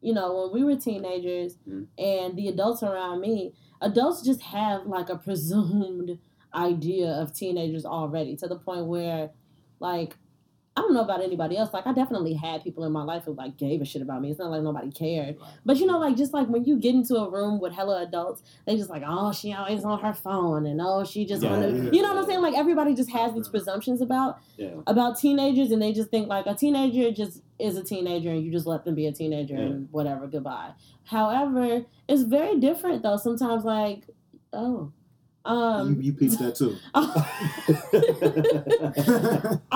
you 0.00 0.14
know, 0.14 0.28
when 0.42 0.52
we 0.54 0.64
were 0.64 0.80
teenagers, 0.80 1.56
Mhm. 1.68 1.88
and 1.98 2.36
the 2.36 2.48
adults 2.48 2.82
around 2.84 3.20
me, 3.20 3.54
adults 3.80 4.22
just 4.22 4.40
have 4.42 4.86
like 4.86 5.08
a 5.08 5.16
presumed 5.18 6.18
idea 6.54 7.10
of 7.10 7.34
teenagers 7.34 7.84
already 7.84 8.36
to 8.36 8.48
the 8.48 8.58
point 8.58 8.86
where, 8.86 9.32
like. 9.80 10.16
I 10.78 10.80
don't 10.80 10.94
know 10.94 11.02
about 11.02 11.20
anybody 11.20 11.56
else. 11.56 11.74
Like 11.74 11.88
I 11.88 11.92
definitely 11.92 12.34
had 12.34 12.62
people 12.62 12.84
in 12.84 12.92
my 12.92 13.02
life 13.02 13.24
who 13.24 13.34
like 13.34 13.56
gave 13.56 13.80
a 13.82 13.84
shit 13.84 14.00
about 14.00 14.22
me. 14.22 14.30
It's 14.30 14.38
not 14.38 14.52
like 14.52 14.62
nobody 14.62 14.92
cared. 14.92 15.36
But 15.66 15.78
you 15.78 15.86
know, 15.86 15.98
like 15.98 16.16
just 16.16 16.32
like 16.32 16.46
when 16.46 16.64
you 16.66 16.78
get 16.78 16.94
into 16.94 17.16
a 17.16 17.28
room 17.28 17.58
with 17.58 17.72
hella 17.72 18.00
adults, 18.02 18.42
they 18.64 18.76
just 18.76 18.88
like, 18.88 19.02
oh, 19.04 19.32
she 19.32 19.52
always 19.52 19.82
on 19.82 19.98
her 19.98 20.14
phone, 20.14 20.66
and 20.66 20.80
oh, 20.80 21.04
she 21.04 21.26
just 21.26 21.42
Yeah, 21.42 21.58
the, 21.58 21.68
yeah, 21.72 21.90
you 21.90 22.00
know 22.00 22.14
what 22.14 22.18
I'm 22.22 22.26
saying? 22.26 22.42
Like 22.42 22.54
everybody 22.54 22.94
just 22.94 23.10
has 23.10 23.34
these 23.34 23.48
presumptions 23.48 24.00
about 24.00 24.38
Yeah. 24.56 24.68
about 24.86 25.18
teenagers, 25.18 25.72
and 25.72 25.82
they 25.82 25.92
just 25.92 26.10
think 26.10 26.28
like 26.28 26.46
a 26.46 26.54
teenager 26.54 27.10
just 27.10 27.42
is 27.58 27.76
a 27.76 27.82
teenager, 27.82 28.30
and 28.30 28.44
you 28.44 28.52
just 28.52 28.66
let 28.66 28.84
them 28.84 28.94
be 28.94 29.08
a 29.08 29.12
teenager 29.12 29.56
and 29.56 29.88
whatever, 29.90 30.28
goodbye. 30.28 30.70
However, 31.02 31.86
it's 32.06 32.22
very 32.22 32.60
different 32.60 33.02
though. 33.02 33.16
Sometimes 33.16 33.64
like, 33.64 34.04
oh, 34.52 34.92
um, 35.48 35.96
you, 35.96 36.02
you 36.02 36.12
peeped 36.12 36.38
that 36.38 36.54
too. 36.54 36.76
I 36.94 37.02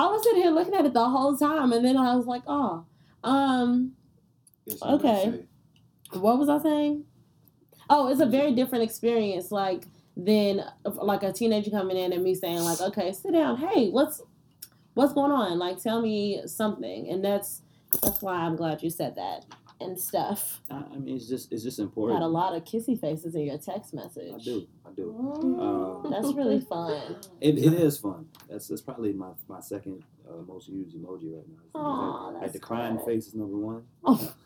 was 0.07 0.23
sitting 0.23 0.41
here 0.41 0.51
looking 0.51 0.75
at 0.75 0.85
it 0.85 0.93
the 0.93 1.09
whole 1.09 1.35
time, 1.35 1.73
and 1.73 1.83
then 1.83 1.97
I 1.97 2.15
was 2.15 2.25
like, 2.25 2.43
oh, 2.47 2.85
um. 3.23 3.93
Yes, 4.65 4.79
you 4.81 4.87
may 4.87 4.93
Okay. 4.95 5.45
what 6.13 6.37
was 6.37 6.47
I 6.47 6.59
saying? 6.59 7.03
Oh, 7.89 8.09
it's 8.09 8.21
a 8.21 8.25
very 8.25 8.53
different 8.53 8.83
experience, 8.83 9.51
like 9.51 9.85
than 10.15 10.63
like 10.85 11.23
a 11.23 11.33
teenager 11.33 11.71
coming 11.71 11.97
in 11.97 12.13
and 12.13 12.23
me 12.23 12.35
saying 12.35 12.59
like, 12.59 12.79
okay, 12.79 13.11
sit 13.11 13.33
down. 13.33 13.57
Hey, 13.57 13.89
what's 13.89 14.21
what's 14.93 15.13
going 15.13 15.31
on? 15.31 15.59
Like, 15.59 15.81
tell 15.81 16.01
me 16.01 16.41
something. 16.45 17.09
And 17.09 17.25
that's 17.25 17.61
that's 18.01 18.21
why 18.21 18.35
I'm 18.35 18.55
glad 18.55 18.83
you 18.83 18.89
said 18.89 19.15
that 19.15 19.45
and 19.83 19.99
stuff. 19.99 20.61
I 20.69 20.83
I 20.93 20.97
mean, 20.97 21.15
it's 21.15 21.27
just 21.27 21.51
it's 21.51 21.63
just 21.63 21.77
Had 21.77 21.83
important. 21.85 22.23
a 22.23 22.27
lot 22.27 22.55
of 22.55 22.63
kissy 22.63 22.99
faces 22.99 23.35
in 23.35 23.41
your 23.45 23.57
text 23.57 23.93
message. 23.93 24.33
I 24.35 24.43
do, 24.43 24.67
I 24.85 24.91
do. 24.95 25.15
Mm, 25.17 25.59
Um, 26.05 26.11
That's 26.11 26.33
really 26.33 26.61
fun. 26.61 27.15
It, 27.41 27.57
it 27.57 27.73
is 27.73 27.97
fun. 27.97 28.27
That's 28.49 28.67
that's 28.67 28.81
probably 28.81 29.13
my 29.13 29.31
my 29.47 29.59
second 29.59 30.03
uh, 30.29 30.41
most 30.47 30.67
used 30.69 30.95
emoji 30.95 31.33
right 31.35 31.47
now. 31.47 31.79
Aw, 31.79 32.27
like 32.29 32.41
that's 32.41 32.53
the 32.53 32.59
crying 32.59 32.95
good. 32.97 33.05
face 33.05 33.27
is 33.27 33.35
number 33.35 33.57
one. 33.57 33.83
Oh. 34.05 34.33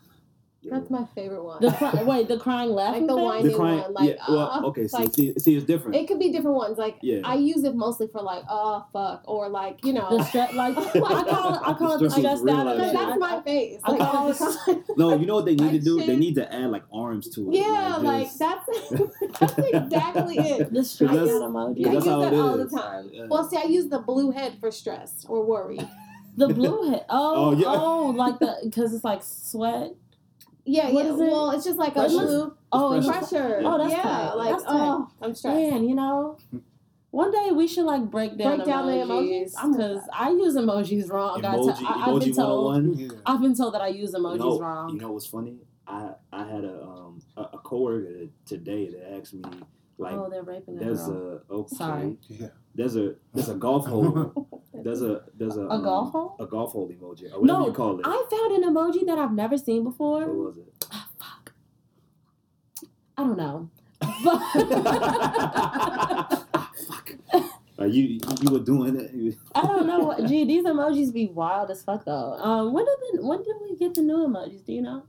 Yeah. 0.60 0.74
That's 0.76 0.90
my 0.90 1.04
favorite 1.14 1.44
one. 1.44 1.62
The 1.62 1.70
cry- 1.70 2.02
wait, 2.02 2.26
the 2.26 2.36
crying 2.36 2.70
laughing 2.70 3.06
the 3.06 3.14
face? 3.14 3.22
whiny 3.22 3.48
the 3.48 3.54
crying. 3.54 3.78
one, 3.80 3.92
like, 3.94 4.08
yeah. 4.08 4.24
Well, 4.28 4.50
uh, 4.50 4.62
okay. 4.66 4.88
See, 4.88 4.96
like- 4.98 5.14
see, 5.14 5.34
see, 5.38 5.54
it's 5.54 5.64
different. 5.64 5.94
it 5.94 6.08
could 6.08 6.18
be 6.18 6.32
different 6.32 6.56
ones. 6.56 6.76
Like 6.78 6.96
yeah. 7.00 7.20
I 7.24 7.34
use 7.36 7.62
it 7.62 7.76
mostly 7.76 8.08
for 8.08 8.20
like, 8.22 8.42
oh 8.50 8.84
fuck, 8.92 9.22
or 9.26 9.48
like 9.48 9.84
you 9.84 9.92
know, 9.92 10.08
The 10.18 10.24
stre- 10.24 10.54
like 10.54 10.76
I 10.78 10.90
call 11.24 11.54
it, 11.54 11.60
I 11.64 11.72
call 11.74 11.92
it 11.92 11.98
the 12.00 12.04
The 12.06 12.10
stress 12.10 12.40
stressed 12.40 12.48
out 12.58 12.66
of 12.66 12.76
real 12.76 12.76
because 12.76 12.92
that's 12.92 13.20
my 13.20 13.40
face. 13.42 13.80
I 13.84 13.90
Like, 13.92 14.00
call 14.00 14.16
all 14.16 14.30
it 14.30 14.38
the 14.38 14.62
time. 14.74 14.84
no, 14.96 15.16
you 15.16 15.26
know 15.26 15.36
what 15.36 15.44
they 15.44 15.54
need 15.54 15.58
to 15.70 15.74
Like 15.76 15.84
do? 15.84 16.06
They 16.06 16.16
need 16.16 16.34
to 16.34 16.52
add 16.52 16.70
like 16.72 16.82
arms 16.92 17.28
to 17.36 17.50
it. 17.52 17.54
yeah, 17.54 17.96
like 18.02 18.26
just- 18.26 18.38
that's 18.40 18.66
that's 19.38 19.58
exactly 19.58 20.38
it. 20.38 20.72
the 20.72 20.84
stressed 20.84 21.14
that's- 21.14 21.30
out 21.36 21.42
emoji. 21.42 21.86
I 21.86 21.92
that's 21.92 22.04
use 22.04 22.04
how 22.06 22.20
that 22.20 22.34
all 22.34 22.56
the 22.56 22.68
time. 22.68 23.10
Yeah. 23.12 23.26
Well, 23.28 23.48
see, 23.48 23.56
I 23.58 23.62
use 23.64 23.86
the 23.88 24.00
blue 24.00 24.32
head 24.32 24.56
for 24.58 24.72
stress 24.72 25.24
or 25.28 25.44
worry. 25.46 25.78
The 26.36 26.48
blue 26.48 26.90
head. 26.90 27.04
Oh, 27.08 27.46
Oh, 27.46 27.52
yeah. 27.52 27.66
oh, 27.68 28.06
like 28.16 28.38
the 28.40 28.56
because 28.64 28.92
it's 28.92 29.04
like 29.04 29.22
sweat. 29.22 29.92
Yeah, 30.68 30.90
What 30.90 31.04
yeah. 31.06 31.12
is 31.14 31.20
it? 31.20 31.24
Well, 31.30 31.50
it's 31.52 31.64
just 31.64 31.78
like 31.78 31.92
a 31.92 32.00
Pressure. 32.00 32.14
blue 32.18 32.54
Oh, 32.70 32.92
It's 32.92 33.06
it's 33.06 33.16
pressure. 33.16 33.48
pressure. 33.48 33.62
Oh, 33.64 33.78
that's 33.78 33.90
yeah, 33.92 34.02
tight. 34.02 34.34
like 34.34 34.50
That's 34.50 34.64
tight. 34.64 34.72
oh, 34.74 35.10
I'm 35.22 35.34
stressed. 35.34 35.56
man, 35.56 35.88
you 35.88 35.94
know. 35.94 36.36
One 37.10 37.30
day 37.32 37.50
we 37.52 37.66
should 37.66 37.86
like 37.86 38.10
break 38.10 38.36
down 38.36 38.56
Break 38.58 38.66
down 38.68 38.86
the 38.86 38.92
emojis 38.92 39.06
emojis? 39.06 39.52
I'm 39.56 39.72
because 39.72 40.02
I 40.12 40.28
use 40.30 40.54
emojis 40.56 41.10
wrong. 41.10 41.42
I 41.44 41.48
Emoji, 41.56 41.70
I, 41.70 41.92
have 42.04 42.20
been 42.20 42.30
emoji 42.30 42.36
told. 42.36 42.64
101. 42.74 42.98
Yeah. 42.98 43.08
I've 43.24 43.40
been 43.40 43.54
told 43.56 43.74
that 43.74 43.80
I 43.80 43.88
use 43.88 44.12
emojis 44.14 44.32
you 44.34 44.38
know, 44.40 44.58
wrong. 44.60 44.90
You 44.90 45.00
know 45.00 45.12
what's 45.12 45.26
funny? 45.26 45.56
I 45.86 46.10
I 46.30 46.44
had 46.44 46.64
a 46.64 46.82
um 46.82 47.22
a, 47.36 47.42
a 47.54 47.58
coworker 47.58 48.26
today 48.44 48.90
that 48.90 49.14
asked 49.18 49.32
me 49.32 49.42
like 49.96 50.12
oh, 50.12 50.28
they're 50.30 50.42
raping 50.42 50.76
a 50.76 50.80
there's 50.84 51.06
girl. 51.06 51.40
a 51.48 51.54
okay, 51.54 51.76
Sorry. 51.76 52.16
Yeah. 52.28 52.48
there's 52.74 52.94
a 52.96 53.14
there's 53.32 53.48
a 53.48 53.54
golf 53.54 53.86
hole 53.92 54.47
there's 54.88 55.02
a 55.02 55.22
there's 55.38 55.56
a 55.56 55.62
A 55.62 55.70
um, 55.76 55.82
golf 55.84 56.12
hole? 56.12 56.36
a 56.40 56.46
golf 56.46 56.72
hole 56.72 56.88
emoji 56.88 57.24
or 57.32 57.40
whatever 57.40 57.46
No, 57.46 57.66
you 57.66 57.72
call 57.72 57.98
it. 58.00 58.06
I 58.06 58.16
found 58.30 58.50
an 58.58 58.62
emoji 58.72 59.04
that 59.06 59.18
I've 59.18 59.32
never 59.32 59.56
seen 59.58 59.84
before. 59.84 60.20
what 60.26 60.36
was 60.48 60.58
it? 60.58 60.72
Ah, 60.92 61.08
fuck. 61.18 61.52
I 63.18 63.22
don't 63.24 63.36
know. 63.44 63.70
Ah, 66.54 66.70
fuck. 66.86 67.10
Uh, 67.80 67.84
you 67.84 68.18
you 68.42 68.50
were 68.50 68.58
doing 68.58 68.96
it. 68.98 69.36
I 69.54 69.62
don't 69.62 69.86
know. 69.86 70.14
Gee, 70.26 70.44
these 70.44 70.64
emojis 70.64 71.12
be 71.12 71.26
wild 71.28 71.70
as 71.70 71.82
fuck 71.82 72.04
though. 72.04 72.32
Um, 72.34 72.72
when 72.72 72.84
did 72.84 72.98
the, 73.12 73.26
when 73.26 73.38
did 73.42 73.54
we 73.62 73.76
get 73.76 73.94
the 73.94 74.02
new 74.02 74.16
emojis? 74.26 74.64
Do 74.66 74.72
you 74.72 74.82
know? 74.82 75.04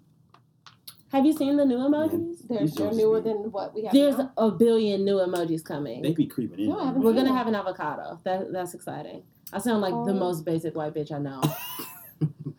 Have 1.12 1.26
you 1.26 1.34
seen 1.34 1.58
the 1.58 1.66
new 1.66 1.78
emojis? 1.78 2.48
They're, 2.48 2.68
they're 2.68 2.92
newer 2.94 3.22
be- 3.22 3.30
than 3.30 3.38
what 3.52 3.74
we 3.74 3.84
have 3.86 3.94
There's 3.94 4.18
now. 4.20 4.32
a 4.38 4.52
billion 4.52 5.04
new 5.04 5.16
emojis 5.16 5.64
coming. 5.64 6.04
They 6.04 6.14
be 6.14 6.28
creeping 6.28 6.60
in. 6.60 6.70
No, 6.70 6.80
I 6.80 6.92
We're 6.92 7.14
seen 7.14 7.24
gonna 7.26 7.34
it. 7.34 7.38
have 7.38 7.48
an 7.48 7.56
avocado. 7.56 8.20
That 8.24 8.52
that's 8.54 8.76
exciting. 8.76 9.24
I 9.54 9.58
sound 9.60 9.82
like 9.82 9.92
the 9.94 10.12
Oh. 10.12 10.14
most 10.14 10.46
basic 10.46 10.76
white 10.76 10.94
bitch 10.94 11.12
I 11.12 11.18
know. 11.20 11.42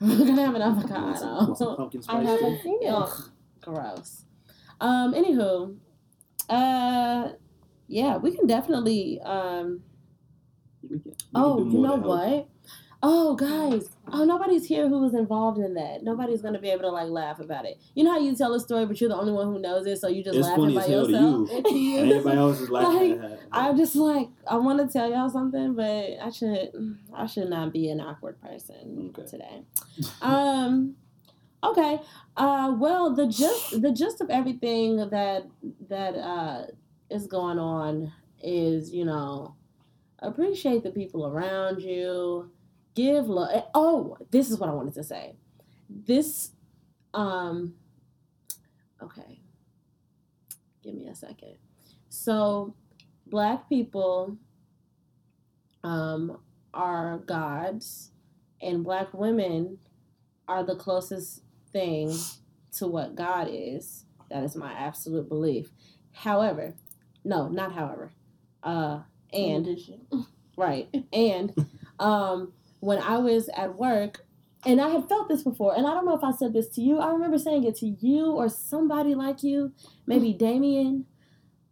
We're 0.01 0.27
gonna 0.27 0.45
have 0.47 0.55
an 0.55 0.61
Want 0.63 0.89
some, 1.19 1.29
avocado. 1.33 1.77
pumpkin 1.77 2.03
I 2.09 2.23
haven't 2.25 2.63
seen 2.63 2.79
it. 2.83 2.89
Ugh, 2.89 3.31
gross. 3.61 4.25
Um. 4.81 5.13
Anywho, 5.13 5.77
uh, 6.49 7.29
yeah, 7.87 8.17
we 8.17 8.35
can 8.35 8.47
definitely 8.47 9.21
um. 9.21 9.83
We 10.83 10.89
can- 10.89 11.03
we 11.05 11.13
can 11.13 11.15
Oh, 11.35 11.59
you 11.65 11.79
know 11.79 11.97
what? 11.97 12.49
Oh, 13.03 13.35
guys. 13.35 13.89
Oh, 14.13 14.25
nobody's 14.25 14.67
here 14.67 14.87
who 14.87 14.99
was 15.01 15.15
involved 15.15 15.59
in 15.59 15.73
that. 15.75 16.03
Nobody's 16.03 16.43
gonna 16.43 16.59
be 16.59 16.69
able 16.69 16.83
to 16.83 16.91
like 16.91 17.09
laugh 17.09 17.41
about 17.41 17.65
it. 17.65 17.81
You 17.95 18.05
know 18.05 18.11
how 18.13 18.19
you 18.19 18.37
tell 18.37 18.53
a 18.53 18.61
story, 18.61 18.85
but 18.85 19.01
you're 19.01 19.09
the 19.09 19.17
only 19.17 19.33
one 19.33 19.47
who 19.47 19.59
knows 19.59 19.87
it, 19.87 19.99
so 19.99 20.09
you 20.09 20.23
just 20.23 20.37
It's 20.37 20.47
laughing 20.47 20.65
funny 20.65 20.75
by 20.75 20.85
to 20.87 20.93
yourself. 20.93 21.15
you. 21.15 21.49
It's 21.57 21.73
you. 21.73 21.99
Everybody 21.99 22.37
else 22.39 22.61
is 22.61 22.69
laughing. 22.71 23.19
Like, 23.23 23.39
I'm 23.53 23.77
just 23.79 23.97
like 23.97 24.29
I 24.47 24.57
want 24.57 24.81
to 24.81 24.93
tell 24.93 25.11
y'all 25.11 25.31
something, 25.31 25.75
but 25.75 25.85
I 26.23 26.29
should 26.31 26.73
I 27.15 27.25
should 27.25 27.49
not 27.49 27.73
be 27.73 27.89
an 27.89 28.01
awkward 28.03 28.39
person 28.43 29.13
Okay. 29.17 29.27
today. 29.31 29.63
Um. 30.21 30.97
Okay. 31.65 32.01
Uh. 32.37 32.75
Well, 32.79 33.15
the 33.15 33.27
gist 33.29 33.81
the 33.81 33.93
gist 33.93 34.21
of 34.21 34.29
everything 34.29 34.97
that 35.09 35.47
that 35.89 36.17
uh 36.17 36.65
is 37.09 37.27
going 37.27 37.59
on 37.59 38.13
is 38.43 38.93
you 38.93 39.07
know 39.07 39.55
appreciate 40.19 40.83
the 40.83 40.91
people 40.91 41.27
around 41.27 41.81
you 41.81 42.51
give 42.95 43.29
love 43.29 43.65
oh 43.75 44.17
this 44.31 44.51
is 44.51 44.59
what 44.59 44.69
i 44.69 44.73
wanted 44.73 44.95
to 44.95 45.05
say. 45.05 45.35
This 45.89 46.51
um 47.15 47.75
okay. 49.03 49.41
Give 50.83 50.95
me 50.95 51.09
a 51.09 51.15
second. 51.15 51.57
So 52.09 52.75
black 53.27 53.69
people 53.69 54.37
um 55.83 56.39
are 56.75 57.19
gods 57.19 58.11
and 58.61 58.85
black 58.85 59.13
women 59.15 59.79
are 60.47 60.63
the 60.63 60.77
closest 60.77 61.43
thing 61.73 62.15
to 62.73 62.87
what 62.87 63.15
god 63.15 63.49
is. 63.51 64.05
That 64.31 64.45
is 64.45 64.55
my 64.55 64.73
absolute 64.73 65.29
belief. 65.29 65.71
However 66.13 66.75
no 67.25 67.49
not 67.49 67.73
however. 67.73 68.13
Uh 68.63 69.01
and. 69.33 69.67
Right. 70.57 70.89
And 71.13 71.55
um, 71.99 72.53
when 72.81 72.99
I 72.99 73.19
was 73.19 73.49
at 73.57 73.77
work, 73.79 74.25
and 74.67 74.81
I 74.81 74.91
had 74.91 75.09
felt 75.09 75.29
this 75.29 75.43
before, 75.43 75.75
and 75.77 75.87
I 75.87 75.95
don't 75.95 76.05
know 76.05 76.15
if 76.17 76.25
I 76.25 76.33
said 76.33 76.53
this 76.53 76.69
to 76.71 76.83
you. 76.83 76.99
I 76.99 77.11
remember 77.13 77.39
saying 77.39 77.65
it 77.65 77.77
to 77.77 77.87
you 77.87 78.27
or 78.33 78.49
somebody 78.49 79.15
like 79.15 79.43
you, 79.43 79.73
maybe 80.07 80.33
Damien, 80.35 81.07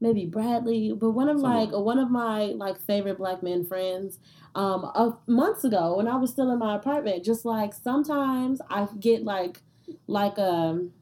maybe 0.00 0.24
Bradley, 0.26 0.92
but 0.98 1.10
one 1.10 1.28
of 1.28 1.36
like 1.38 1.70
one 1.72 1.98
of 1.98 2.10
my 2.10 2.46
like 2.46 2.80
favorite 2.80 3.18
black 3.18 3.42
men 3.42 3.64
friends. 3.64 4.18
Um, 4.54 4.84
a 4.84 5.16
months 5.26 5.64
ago 5.64 5.96
when 5.98 6.08
I 6.08 6.16
was 6.16 6.30
still 6.30 6.50
in 6.50 6.58
my 6.58 6.76
apartment, 6.76 7.24
just 7.24 7.44
like 7.44 7.74
sometimes 7.74 8.60
I 8.70 8.88
get 8.98 9.22
like 9.24 9.60
like 10.06 10.38
um 10.38 10.92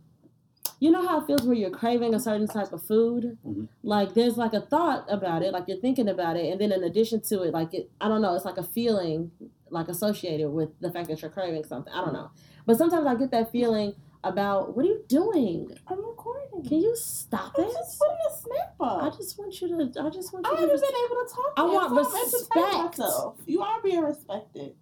you 0.79 0.91
know 0.91 1.07
how 1.07 1.21
it 1.21 1.27
feels 1.27 1.43
where 1.43 1.57
you're 1.57 1.71
craving 1.71 2.15
a 2.15 2.21
certain 2.21 2.47
type 2.47 2.73
of 2.73 2.83
food 2.83 3.39
Mhm. 3.47 3.69
like 3.83 4.15
there's 4.15 4.37
like 4.37 4.53
a 4.53 4.61
thought 4.61 5.07
about 5.09 5.43
it 5.43 5.53
like 5.53 5.65
you're 5.69 5.79
thinking 5.81 6.09
about 6.09 6.37
it 6.37 6.53
and 6.53 6.61
then 6.61 6.71
in 6.71 6.85
addition 6.85 7.21
to 7.23 7.43
it 7.43 7.53
like 7.53 7.73
it 7.75 7.91
i 8.01 8.09
don't 8.09 8.21
know 8.21 8.35
it's 8.35 8.45
like 8.45 8.59
a 8.59 8.63
feeling 8.63 9.31
like 9.71 9.89
associated 9.89 10.49
with 10.51 10.71
the 10.81 10.91
fact 10.91 11.09
that 11.09 11.21
you're 11.23 11.31
craving 11.31 11.65
something 11.65 11.93
i 11.93 12.05
don't 12.05 12.13
know 12.15 12.31
but 12.67 12.77
sometimes 12.77 13.07
i 13.07 13.15
get 13.15 13.31
that 13.31 13.51
feeling 13.53 13.95
about 14.25 14.77
what 14.77 14.85
are 14.85 14.89
you 14.89 15.05
doing 15.09 15.69
I'm 15.87 16.05
recording. 16.05 16.63
can 16.65 16.79
you 16.81 16.97
stop 16.97 17.53
I'm 17.59 17.65
it 17.65 17.73
just 17.73 17.99
putting 17.99 18.17
a 18.29 18.33
snap 18.41 18.75
i 18.81 19.11
just 19.17 19.39
want 19.39 19.61
you 19.61 19.69
to 19.69 20.03
i 20.03 20.11
just 20.11 20.33
want 20.33 20.47
I 20.47 20.51
you 20.51 20.57
haven't 20.57 20.77
to 20.77 20.81
been 20.81 20.91
able 21.05 21.25
to 21.25 21.35
talk. 21.35 21.53
I 21.57 21.65
yet, 21.67 21.73
want 21.91 22.11
so 22.11 22.39
respect. 22.39 22.99
myself. 22.99 23.37
You 23.47 23.61
are 23.63 23.81
being 23.83 24.01
respected. 24.03 24.75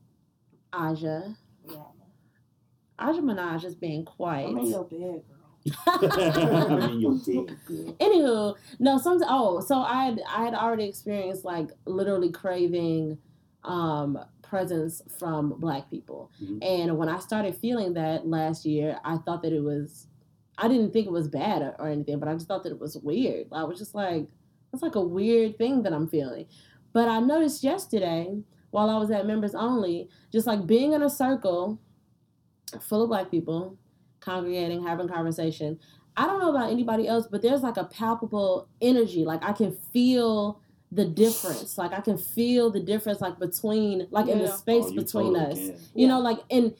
aja 0.72 1.36
Yeah. 1.68 1.76
aja 2.98 3.20
minaj 3.20 3.64
is 3.64 3.74
being 3.74 4.04
quiet 4.04 4.48
I'm 4.50 4.58
in 4.58 4.66
your 4.66 4.84
bed, 4.84 5.22
girl. 5.28 5.40
I 5.86 6.86
mean, 6.86 7.00
you're 7.00 7.16
Anywho, 7.98 8.54
no, 8.78 8.98
some 8.98 9.22
oh, 9.26 9.60
so 9.60 9.78
I 9.78 10.04
had 10.04 10.20
I 10.28 10.44
had 10.44 10.54
already 10.54 10.84
experienced 10.84 11.44
like 11.44 11.70
literally 11.86 12.30
craving 12.30 13.18
um 13.64 14.18
presence 14.54 15.02
from 15.18 15.58
black 15.58 15.90
people. 15.90 16.30
Mhm. 16.40 16.58
And 16.62 16.96
when 16.96 17.08
I 17.08 17.18
started 17.18 17.56
feeling 17.56 17.94
that 17.94 18.24
last 18.24 18.64
year, 18.64 19.00
I 19.04 19.16
thought 19.16 19.42
that 19.42 19.52
it 19.52 19.62
was 19.62 20.06
I 20.56 20.68
didn't 20.68 20.92
think 20.92 21.08
it 21.08 21.12
was 21.12 21.26
bad 21.26 21.62
or, 21.62 21.74
or 21.80 21.88
anything, 21.88 22.20
but 22.20 22.28
I 22.28 22.34
just 22.34 22.46
thought 22.46 22.62
that 22.62 22.70
it 22.70 22.78
was 22.78 22.96
weird. 22.96 23.48
I 23.50 23.64
was 23.64 23.80
just 23.80 23.96
like 23.96 24.28
it's 24.72 24.82
like 24.82 24.94
a 24.94 25.00
weird 25.00 25.58
thing 25.58 25.82
that 25.82 25.92
I'm 25.92 26.06
feeling. 26.06 26.46
But 26.92 27.08
I 27.08 27.18
noticed 27.18 27.64
yesterday 27.64 28.40
while 28.70 28.88
I 28.88 28.96
was 28.96 29.10
at 29.10 29.26
members 29.26 29.56
only, 29.56 30.08
just 30.30 30.46
like 30.46 30.64
being 30.68 30.92
in 30.92 31.02
a 31.02 31.10
circle 31.10 31.80
full 32.80 33.02
of 33.02 33.08
black 33.08 33.30
people, 33.32 33.76
congregating, 34.20 34.84
having 34.84 35.08
conversation. 35.08 35.80
I 36.16 36.26
don't 36.26 36.38
know 36.38 36.50
about 36.50 36.70
anybody 36.70 37.08
else, 37.08 37.26
but 37.26 37.42
there's 37.42 37.62
like 37.62 37.76
a 37.76 37.84
palpable 37.86 38.68
energy. 38.80 39.24
Like 39.24 39.42
I 39.42 39.52
can 39.52 39.72
feel 39.92 40.60
the 40.94 41.04
difference. 41.04 41.76
Like 41.76 41.92
I 41.92 42.00
can 42.00 42.16
feel 42.16 42.70
the 42.70 42.80
difference 42.80 43.20
like 43.20 43.38
between 43.38 44.06
like 44.10 44.28
in 44.28 44.38
the 44.38 44.48
space 44.48 44.84
Oh, 44.88 44.94
between 44.94 45.34
totally 45.34 45.40
us. 45.52 45.58
can. 45.58 45.66
You 45.94 46.06
Yeah. 46.06 46.08
know, 46.08 46.20
like 46.20 46.38
and 46.50 46.74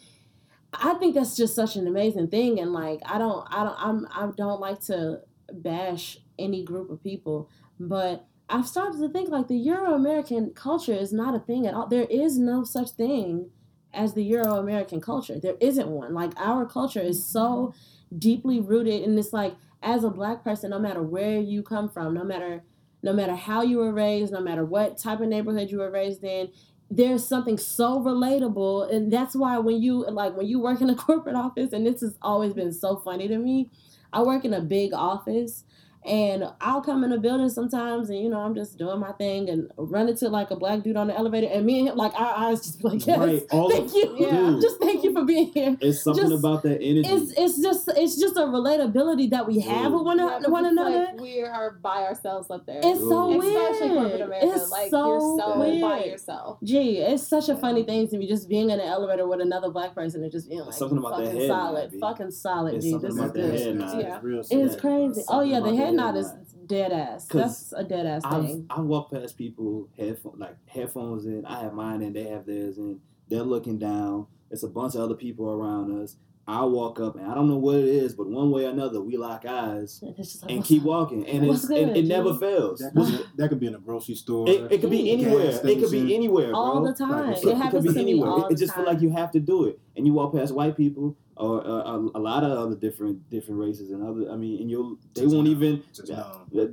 I 0.73 0.95
think 0.95 1.15
that's 1.15 1.37
just 1.37 1.55
such 1.55 1.77
an 1.77 1.87
amazing 1.87 2.29
thing 2.29 2.61
and 2.61 2.73
like 2.73 3.01
I 3.05 3.19
don't 3.19 3.47
I 3.51 3.65
don't 3.65 3.77
I'm 3.79 4.07
I 4.13 4.31
don't 4.37 4.61
like 4.61 4.81
to 4.83 5.21
bash 5.53 6.19
any 6.39 6.63
group 6.65 6.91
of 6.91 7.03
people, 7.03 7.49
but 7.79 8.27
I've 8.49 8.69
started 8.69 9.01
to 9.01 9.09
think 9.09 9.31
like 9.31 9.49
the 9.49 9.57
Euro 9.57 9.95
American 9.95 10.51
culture 10.55 10.93
is 10.95 11.13
not 11.13 11.35
a 11.35 11.41
thing 11.41 11.67
at 11.67 11.75
all. 11.75 11.89
There 11.89 12.07
is 12.09 12.39
no 12.39 12.63
such 12.63 12.91
thing 12.91 13.51
as 13.93 14.15
the 14.15 14.23
Euro 14.25 14.57
American 14.57 15.01
culture. 15.01 15.41
There 15.41 15.57
isn't 15.61 15.89
one. 15.89 16.15
Like 16.15 16.33
our 16.37 16.67
culture 16.67 17.01
is 17.01 17.25
so 17.25 17.41
mm-hmm. 17.41 18.19
deeply 18.19 18.61
rooted 18.61 19.03
and 19.03 19.19
it's 19.19 19.33
like 19.33 19.55
as 19.83 20.05
a 20.05 20.11
black 20.11 20.45
person, 20.45 20.71
no 20.71 20.79
matter 20.79 21.03
where 21.03 21.39
you 21.41 21.63
come 21.63 21.89
from, 21.89 22.15
no 22.15 22.25
matter 22.25 22.63
no 23.05 23.13
matter 23.13 23.37
how 23.37 23.63
you 23.63 23.79
were 23.79 23.93
raised, 23.93 24.33
no 24.33 24.41
matter 24.41 24.65
what 24.65 24.99
type 24.99 25.21
of 25.21 25.29
neighborhood 25.29 25.71
you 25.71 25.79
were 25.79 25.91
raised 25.91 26.25
in, 26.25 26.51
there's 26.91 27.27
something 27.27 27.59
so 27.59 28.01
relatable. 28.01 28.93
And 28.93 29.13
that's 29.13 29.37
why 29.37 29.59
when 29.59 29.83
you 29.83 30.07
like 30.11 30.37
when 30.37 30.47
you 30.47 30.59
work 30.59 30.81
in 30.81 30.91
a 30.91 30.95
corporate 31.07 31.37
office 31.37 31.73
and 31.73 31.87
this 31.87 32.01
has 32.01 32.17
always 32.23 32.55
been 32.55 32.73
so 32.73 32.97
funny 32.97 33.29
to 33.29 33.39
me 33.39 33.71
i 34.13 34.23
work 34.23 34.45
in 34.45 34.55
a 34.55 34.61
big 34.61 34.93
office 34.95 35.65
and 36.05 36.45
i'll 36.61 36.83
come 36.83 37.03
in 37.05 37.13
a 37.13 37.19
building 37.19 37.49
sometimes 37.49 38.11
and 38.11 38.19
you 38.19 38.29
know 38.29 38.39
i'm 38.41 38.55
just 38.55 38.77
doing 38.77 38.99
my 39.01 39.13
thing 39.13 39.49
and 39.49 39.71
run 39.77 40.09
into 40.09 40.29
like 40.29 40.51
a 40.51 40.57
black 40.57 40.83
dude 40.83 40.97
on 40.97 41.07
the 41.07 41.17
elevator 41.17 41.47
and 41.51 41.65
me 41.65 41.79
and 41.81 41.89
him 41.89 41.97
like 41.97 42.13
our 42.21 42.35
eyes 42.37 42.61
just 42.61 42.79
be 42.83 42.89
like 42.89 43.07
yes 43.07 43.19
Right, 43.19 43.43
all 43.53 43.71
thank 43.71 43.87
of- 43.89 43.95
you 43.95 44.17
Dude. 44.31 44.61
just 44.63 44.81
thank 44.81 45.03
you 45.03 45.13
for 45.13 45.25
being 45.25 45.51
here 45.53 45.77
It's 45.81 46.03
something 46.03 46.29
Just- 46.29 46.45
about 46.45 46.63
that 46.65 46.81
energy. 46.83 47.09
it's 47.09 47.33
it's 47.39 47.61
just 47.63 47.89
it's 47.97 48.19
just 48.21 48.37
a 48.37 48.41
relatability 48.43 49.31
that 49.31 49.47
we 49.47 49.61
have 49.61 49.93
with 49.93 50.03
one, 50.03 50.19
Yeah, 50.19 50.39
'cause 50.43 50.49
one 50.49 50.67
another 50.67 51.05
Like 51.13 51.21
we 51.21 51.43
are 51.43 51.79
by 51.83 52.03
ourselves 52.05 52.51
up 52.51 52.67
there. 52.67 52.81
it's 52.83 53.01
so 53.01 53.33
Ooh. 53.33 53.39
weird 53.39 53.73
Especially 53.73 53.95
corporate 53.95 54.21
America. 54.21 54.47
it's 54.55 54.71
like 54.71 54.91
so 54.91 55.07
you're 55.09 55.39
so 55.39 55.59
weird. 55.59 55.81
by 55.83 56.05
yourself. 56.05 56.59
Gee, 56.63 56.99
it's 56.99 57.27
such 57.27 57.49
a 57.49 57.57
funny 57.57 57.83
thing 57.83 58.09
to 58.09 58.19
me 58.19 58.27
just 58.29 58.49
being 58.49 58.71
in 58.71 58.81
an 58.81 58.87
elevator 58.87 59.27
with 59.27 59.41
another 59.41 59.71
black 59.71 59.95
person 59.95 60.23
and 60.23 60.31
just 60.33 60.49
being 60.49 60.61
like 60.61 60.73
Something 60.75 60.99
about 60.99 61.13
fucking 61.21 61.37
head 61.37 61.49
solid, 61.49 61.91
B. 61.93 61.99
fucking 62.01 62.31
solid, 62.31 62.75
It's 62.75 62.85
G. 62.85 62.91
something 62.91 63.09
This 63.11 63.17
is 63.19 63.23
about 63.25 63.35
good. 63.35 63.61
head 63.61 63.77
nod. 63.77 64.01
Yeah. 64.01 64.19
real 64.23 64.41
It's 64.41 64.49
sad. 64.73 64.81
crazy. 64.81 65.23
Oh 65.29 65.41
yeah, 65.43 65.61
the 65.61 65.67
about 65.67 65.77
head 65.77 65.94
the 65.97 66.03
nod 66.03 66.15
head 66.15 66.17
is 66.17 66.33
dead 66.67 66.93
ass. 66.93 67.27
That's 67.27 67.73
a 67.73 67.85
dead 67.85 68.07
ass 68.07 68.23
I've 68.25 68.43
thing. 68.45 68.67
I 68.71 68.81
walk 68.81 69.11
past 69.13 69.37
people 69.39 69.89
headphone 69.97 70.35
like 70.39 70.57
headphones 70.67 71.27
in. 71.27 71.45
I 71.47 71.61
have 71.63 71.75
mine 71.75 72.03
and 72.03 72.15
they 72.15 72.25
have 72.25 72.47
theirs 72.47 72.79
in. 72.79 73.01
They're 73.29 73.43
looking 73.43 73.79
down. 73.79 74.27
It's 74.51 74.63
a 74.63 74.69
bunch 74.69 74.95
of 74.95 75.01
other 75.01 75.15
people 75.15 75.51
around 75.51 76.03
us. 76.03 76.17
I 76.47 76.63
walk 76.65 77.01
up 77.01 77.17
and 77.17 77.27
I 77.27 77.35
don't 77.35 77.49
know 77.49 77.57
what 77.57 77.77
it 77.77 77.87
is, 77.87 78.15
but 78.15 78.29
one 78.29 78.51
way 78.51 78.67
or 78.67 78.71
another 78.71 79.01
we 79.01 79.17
lock 79.17 79.47
eyes 79.47 80.03
And 80.03 80.15
like, 80.19 80.53
and 80.53 80.65
keep 80.65 80.83
walking, 80.83 81.27
and 81.27 81.47
What's 81.47 81.65
it's 81.65 81.71
it, 81.71 81.87
good, 81.87 81.97
it 81.97 82.05
never 82.05 82.33
G? 82.33 82.39
fails. 82.39 82.79
That 82.81 82.95
could, 82.95 83.07
be, 83.07 83.25
that 83.37 83.49
could 83.49 83.61
be 83.61 83.67
in 83.69 83.75
a 83.75 83.79
grocery 83.79 84.15
store. 84.15 84.49
It, 84.49 84.71
it 84.71 84.81
could 84.83 84.91
be 84.91 85.11
anywhere. 85.11 85.61
It 85.65 85.79
could 85.81 85.91
be 85.91 86.15
anywhere, 86.15 86.57
bro. 86.57 86.59
all 86.61 86.83
the 86.83 86.93
time. 86.93 87.31
Like, 87.33 87.43
it 87.43 87.55
it 87.55 87.71
could 87.71 87.83
happens 87.83 87.85
be 87.85 87.95
to 87.95 88.03
me 88.03 88.03
anywhere. 88.03 88.31
all 88.31 88.45
It, 88.45 88.49
the 88.49 88.55
it 88.55 88.59
just 88.59 88.75
time. 88.75 88.85
feel 88.85 88.93
like 88.93 89.03
you 89.03 89.11
have 89.11 89.31
to 89.33 89.41
do 89.41 89.65
it, 89.65 89.81
and 89.97 90.07
you 90.07 90.13
walk 90.13 90.35
past 90.35 90.55
white 90.55 90.77
people 90.77 91.17
or 91.37 91.67
uh, 91.67 91.83
a, 91.83 91.99
a 92.15 92.21
lot 92.21 92.45
of 92.45 92.53
other 92.53 92.77
different 92.77 93.29
different 93.31 93.61
races 93.61 93.91
and 93.91 94.03
other. 94.03 94.31
I 94.31 94.37
mean, 94.37 94.61
and 94.61 94.71
you'll 94.71 94.99
they 95.15 95.23
Just 95.23 95.35
won't 95.35 95.47
know. 95.47 95.53
even, 95.53 95.83
Just 95.93 96.09
yeah, 96.09 96.17
know. 96.17 96.71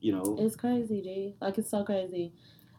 you 0.00 0.12
know. 0.12 0.36
It's 0.38 0.56
crazy, 0.56 1.00
G. 1.02 1.34
Like 1.40 1.58
it's 1.58 1.70
so 1.70 1.84
crazy. 1.84 2.32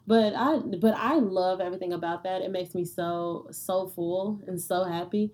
But 0.06 0.34
I 0.34 0.58
but 0.58 0.94
I 0.94 1.16
love 1.16 1.60
everything 1.60 1.92
about 1.92 2.24
that. 2.24 2.42
It 2.42 2.50
makes 2.50 2.74
me 2.74 2.84
so 2.84 3.46
so 3.50 3.88
full 3.88 4.40
and 4.46 4.60
so 4.60 4.84
happy. 4.84 5.32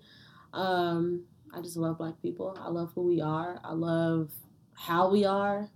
Um 0.53 1.25
I 1.53 1.61
just 1.61 1.77
love 1.77 1.97
black 1.97 2.21
people. 2.21 2.57
I 2.59 2.69
love 2.69 2.91
who 2.93 3.03
we 3.03 3.21
are. 3.21 3.59
I 3.63 3.73
love 3.73 4.31
how 4.73 5.09
we 5.09 5.25
are. 5.25 5.69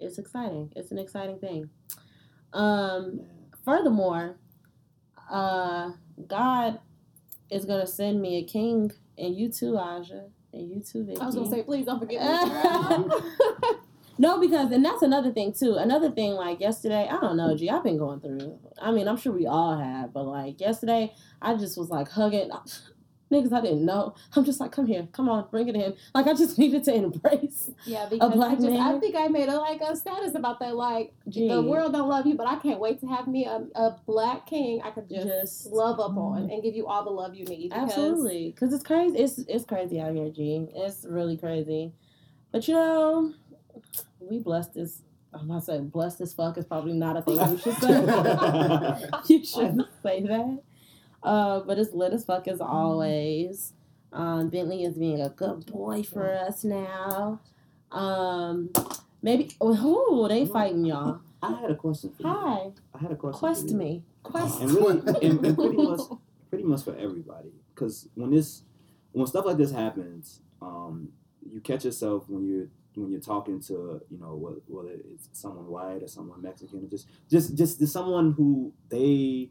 It's 0.00 0.18
exciting. 0.18 0.72
It's 0.76 0.90
an 0.90 0.98
exciting 0.98 1.38
thing. 1.38 1.70
Um 2.52 3.20
furthermore, 3.64 4.36
uh 5.30 5.92
God 6.26 6.80
is 7.50 7.64
gonna 7.64 7.86
send 7.86 8.20
me 8.20 8.38
a 8.38 8.44
king 8.44 8.90
and 9.18 9.36
you 9.36 9.48
too, 9.50 9.76
Aja. 9.76 10.24
And 10.52 10.70
you 10.70 10.80
too, 10.80 11.04
Vicky. 11.04 11.20
I 11.20 11.26
was 11.26 11.34
gonna 11.34 11.50
say, 11.50 11.62
please 11.62 11.86
don't 11.86 11.98
forget 11.98 12.22
me. 12.22 13.06
No, 14.16 14.38
because 14.38 14.70
and 14.70 14.84
that's 14.84 15.02
another 15.02 15.32
thing 15.32 15.52
too. 15.52 15.74
Another 15.74 16.10
thing, 16.10 16.32
like 16.34 16.60
yesterday, 16.60 17.08
I 17.10 17.18
don't 17.20 17.36
know, 17.36 17.56
G. 17.56 17.68
I've 17.68 17.82
been 17.82 17.98
going 17.98 18.20
through. 18.20 18.58
I 18.80 18.92
mean, 18.92 19.08
I'm 19.08 19.16
sure 19.16 19.32
we 19.32 19.46
all 19.46 19.76
have, 19.76 20.12
but 20.12 20.24
like 20.24 20.60
yesterday, 20.60 21.12
I 21.42 21.56
just 21.56 21.76
was 21.76 21.90
like 21.90 22.08
hugging 22.08 22.50
niggas 23.34 23.52
I 23.52 23.60
didn't 23.60 23.84
know. 23.84 24.14
I'm 24.34 24.44
just 24.44 24.60
like, 24.60 24.72
come 24.72 24.86
here, 24.86 25.08
come 25.12 25.28
on, 25.28 25.46
bring 25.50 25.68
it 25.68 25.74
in. 25.74 25.94
Like 26.14 26.26
I 26.26 26.34
just 26.34 26.58
needed 26.58 26.84
to 26.84 26.94
embrace. 26.94 27.70
yeah, 27.84 28.06
because 28.08 28.32
black 28.32 28.52
I, 28.52 28.54
just, 28.54 28.66
I 28.66 28.98
think 28.98 29.16
I 29.16 29.28
made 29.28 29.48
a 29.48 29.56
like 29.58 29.80
a 29.80 29.96
status 29.96 30.34
about 30.34 30.60
that. 30.60 30.74
Like 30.74 31.12
Gee, 31.28 31.48
the 31.48 31.62
world 31.62 31.92
don't 31.92 32.08
love 32.08 32.26
you, 32.26 32.34
but 32.34 32.46
I 32.46 32.56
can't 32.56 32.80
wait 32.80 33.00
to 33.00 33.06
have 33.06 33.26
me 33.26 33.46
a, 33.46 33.66
a 33.74 33.98
black 34.06 34.46
king. 34.46 34.80
I 34.82 34.90
could 34.90 35.08
just, 35.08 35.26
Just- 35.26 35.66
love 35.66 36.00
up 36.00 36.16
on 36.16 36.48
mm. 36.48 36.52
and 36.52 36.62
give 36.62 36.74
you 36.74 36.86
all 36.86 37.04
the 37.04 37.10
love 37.10 37.34
you 37.34 37.44
need. 37.44 37.70
Because 37.70 37.90
absolutely, 37.90 38.50
because 38.50 38.72
it's 38.72 38.84
crazy. 38.84 39.18
It's 39.18 39.38
it's 39.38 39.64
crazy 39.64 40.00
out 40.00 40.14
here, 40.14 40.30
G. 40.30 40.68
It's 40.74 41.04
really 41.08 41.36
crazy. 41.36 41.92
But 42.52 42.68
you 42.68 42.74
know, 42.74 43.34
we 44.20 44.38
blessed 44.38 44.76
as. 44.76 45.02
I'm 45.32 45.48
not 45.48 45.64
saying 45.64 45.88
blessed 45.88 46.20
as 46.20 46.32
fuck 46.32 46.56
is 46.58 46.64
probably 46.64 46.92
not 46.92 47.16
a 47.16 47.22
thing 47.22 47.40
you 47.50 47.58
should 47.58 47.74
say. 47.74 47.90
you 49.34 49.44
shouldn't 49.44 49.88
say 50.00 50.22
that. 50.22 50.62
Uh, 51.24 51.60
but 51.60 51.78
it's 51.78 51.94
lit 51.94 52.12
as 52.12 52.24
fuck 52.24 52.46
as 52.46 52.60
always. 52.60 53.72
Um, 54.12 54.50
Bentley 54.50 54.84
is 54.84 54.96
being 54.96 55.20
a 55.20 55.30
good 55.30 55.66
boy 55.66 56.02
for 56.02 56.32
us 56.32 56.62
now. 56.62 57.40
Um, 57.90 58.70
maybe. 59.22 59.50
Oh, 59.60 60.28
they 60.28 60.46
fighting 60.46 60.84
y'all. 60.84 61.20
I 61.42 61.60
had 61.60 61.70
a 61.70 61.74
question 61.74 62.10
for 62.10 62.22
you. 62.22 62.28
Hi, 62.28 62.70
I 62.94 62.98
had 62.98 63.10
a 63.10 63.16
question. 63.16 63.38
quest 63.38 63.70
me. 63.70 64.02
Quest. 64.22 64.60
And 64.60 64.70
really, 64.70 64.98
and, 65.22 65.44
and 65.44 65.56
pretty 65.56 65.76
much, 65.88 66.00
pretty 66.48 66.64
much 66.64 66.84
for 66.84 66.96
everybody. 66.96 67.52
Because 67.74 68.08
when 68.14 68.30
this, 68.30 68.62
when 69.12 69.26
stuff 69.26 69.44
like 69.46 69.56
this 69.56 69.72
happens, 69.72 70.40
um, 70.62 71.08
you 71.46 71.60
catch 71.60 71.84
yourself 71.84 72.24
when 72.28 72.46
you're 72.46 72.68
when 72.96 73.10
you're 73.10 73.20
talking 73.20 73.60
to 73.60 74.00
you 74.08 74.18
know 74.18 74.60
whether 74.68 74.92
it's 75.12 75.28
someone 75.32 75.66
white 75.66 76.02
or 76.02 76.06
someone 76.08 76.40
Mexican 76.40 76.84
or 76.84 76.88
just 76.88 77.08
just 77.28 77.56
just 77.56 77.78
just 77.80 77.92
someone 77.92 78.32
who 78.32 78.72
they 78.88 79.50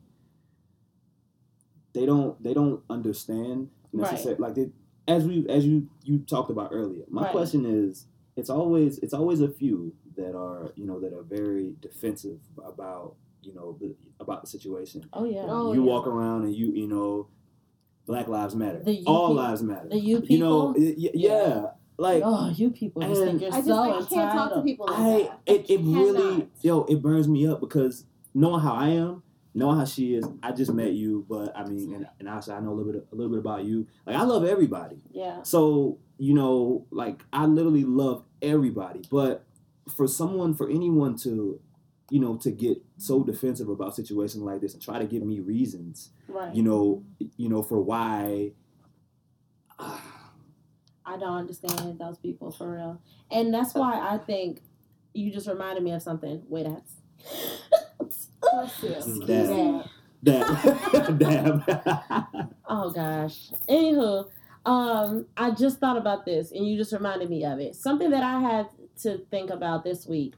they 1.94 2.06
don't 2.06 2.42
they 2.44 2.54
don't 2.54 2.82
understand 2.90 3.70
necessarily 3.92 4.40
like 4.40 4.56
they 4.56 4.70
as 5.08 5.26
we 5.26 5.46
as 5.50 5.66
you 5.66 5.88
you 6.04 6.20
talked 6.20 6.50
about 6.50 6.70
earlier. 6.74 7.04
My 7.10 7.24
Right. 7.24 7.32
question 7.32 7.66
is 7.66 8.08
it's 8.36 8.50
always 8.50 8.98
it's 9.00 9.14
always 9.14 9.42
a 9.42 9.50
few 9.50 9.94
that 10.16 10.36
are 10.36 10.72
you 10.76 10.86
know 10.86 11.00
that 11.00 11.14
are 11.14 11.24
very 11.24 11.76
defensive 11.82 12.40
about 12.66 13.16
you 13.42 13.54
know 13.54 13.78
the 13.80 13.96
about 14.20 14.42
the 14.42 14.48
situation. 14.48 15.06
Oh 15.14 15.26
yeah. 15.26 15.46
Oh, 15.48 15.74
you 15.74 15.84
yeah. 15.84 15.92
walk 15.92 16.08
around 16.08 16.44
and 16.46 16.56
you 16.56 16.72
you 16.72 16.88
know 16.88 17.28
Black 18.06 18.28
Lives 18.28 18.56
Matter. 18.56 18.80
The 18.84 18.94
you 18.96 19.04
All 19.06 19.30
peop- 19.30 19.38
lives 19.38 19.64
matter. 19.64 19.88
The 19.90 20.00
you 20.00 20.22
you 20.28 20.40
know, 20.40 20.74
people. 20.74 20.94
y- 20.94 20.96
y- 20.98 21.12
yeah, 21.14 21.66
like 21.98 22.22
oh, 22.26 22.50
you 22.56 22.70
people 22.72 23.02
just 23.02 23.22
think 23.24 23.42
you're 23.42 23.52
I 23.54 23.58
just 23.58 23.68
so 23.68 23.82
I 23.82 23.92
can't 24.04 24.32
talk 24.34 24.54
to 24.56 24.62
people 24.62 24.88
like 24.88 24.98
I 25.00 25.10
that. 25.24 25.40
it, 25.46 25.70
it 25.70 25.80
really 25.82 26.22
cannot. 26.22 26.48
yo 26.62 26.84
it 26.86 27.02
burns 27.02 27.28
me 27.28 27.48
up 27.48 27.60
because 27.62 28.06
knowing 28.34 28.60
how 28.62 28.74
I 28.74 28.90
am, 28.90 29.24
knowing 29.54 29.78
how 29.78 29.86
she 29.86 30.16
is, 30.16 30.26
I 30.42 30.52
just 30.52 30.74
met 30.74 30.94
you, 30.94 31.26
but 31.30 31.56
I 31.56 31.64
mean, 31.66 31.94
and, 31.94 32.08
and 32.20 32.28
also 32.30 32.56
I 32.56 32.60
know 32.60 32.72
a 32.72 32.76
little 32.76 32.92
bit 32.94 33.08
a 33.12 33.16
little 33.16 33.30
bit 33.32 33.40
about 33.40 33.66
you. 33.66 33.88
Like 34.06 34.16
I 34.16 34.24
love 34.24 34.46
everybody, 34.46 35.02
Yeah. 35.12 35.44
so 35.44 36.00
you 36.18 36.34
know, 36.34 36.86
like 36.92 37.24
I 37.34 37.46
literally 37.46 37.84
love 37.84 38.24
everybody, 38.42 39.02
but 39.12 39.46
for 39.96 40.08
someone, 40.08 40.54
for 40.54 40.70
anyone 40.70 41.18
to, 41.18 41.60
you 42.10 42.20
know, 42.20 42.38
to 42.38 42.52
get 42.52 42.82
so 42.98 43.24
defensive 43.24 43.68
about 43.70 43.96
situations 43.96 44.44
like 44.44 44.62
this 44.62 44.74
and 44.74 44.82
try 44.82 44.98
to 45.00 45.06
give 45.06 45.24
me 45.24 45.40
reasons, 45.42 46.12
Right. 46.28 46.56
you 46.56 46.64
know, 46.64 47.04
you 47.38 47.50
know, 47.50 47.62
for 47.62 47.82
why. 47.82 48.52
Ah. 49.80 50.20
I 51.06 51.18
don't 51.18 51.34
understand 51.34 52.00
those 52.00 52.18
people 52.18 52.50
for 52.52 52.72
real. 52.76 53.02
And 53.30 53.54
that's 53.54 53.74
why 53.74 54.00
I 54.00 54.18
think 54.20 54.62
you 55.14 55.32
just 55.34 55.48
reminded 55.48 55.84
me 55.84 55.92
of 55.92 56.02
something. 56.02 56.44
Wait, 56.48 56.66
that's 56.66 57.83
Dab. 59.26 59.86
Dab. 60.24 61.18
Dab. 61.20 62.54
Oh 62.68 62.92
gosh. 62.92 63.50
Anywho, 63.68 64.30
um, 64.66 65.26
I 65.36 65.52
just 65.52 65.80
thought 65.80 65.98
about 65.98 66.26
this 66.26 66.52
and 66.52 66.68
you 66.68 66.78
just 66.78 66.94
reminded 66.94 67.30
me 67.30 67.44
of 67.46 67.60
it. 67.60 67.76
Something 67.76 68.10
that 68.12 68.24
I 68.24 68.40
had 68.40 68.68
to 69.02 69.20
think 69.32 69.50
about 69.50 69.84
this 69.84 70.06
week. 70.08 70.36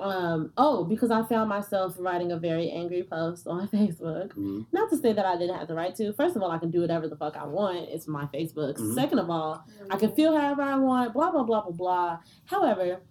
Um, 0.00 0.50
oh, 0.56 0.82
because 0.84 1.12
I 1.12 1.22
found 1.22 1.48
myself 1.48 1.94
writing 2.00 2.32
a 2.32 2.36
very 2.36 2.68
angry 2.70 3.04
post 3.04 3.46
on 3.46 3.68
Facebook. 3.76 4.32
Mhm. 4.32 4.66
Not 4.72 4.90
to 4.90 4.96
say 4.96 5.12
that 5.12 5.24
I 5.24 5.36
didn't 5.36 5.56
have 5.56 5.68
the 5.68 5.74
right 5.76 5.94
to. 5.94 6.12
First 6.14 6.34
of 6.34 6.42
all, 6.42 6.50
I 6.50 6.58
can 6.58 6.72
do 6.72 6.80
whatever 6.80 7.06
the 7.06 7.14
fuck 7.16 7.36
I 7.36 7.46
want. 7.46 7.88
It's 7.90 8.08
my 8.08 8.24
Facebook. 8.26 8.76
Mhm. 8.76 8.94
Second 8.94 9.20
of 9.20 9.30
all, 9.30 9.64
I 9.90 9.96
can 9.96 10.10
feel 10.12 10.36
however 10.36 10.62
I 10.62 10.76
want, 10.76 11.12
blah, 11.14 11.30
blah, 11.30 11.44
blah, 11.44 11.62
blah, 11.62 11.70
blah. 11.70 12.18
However, 12.46 13.02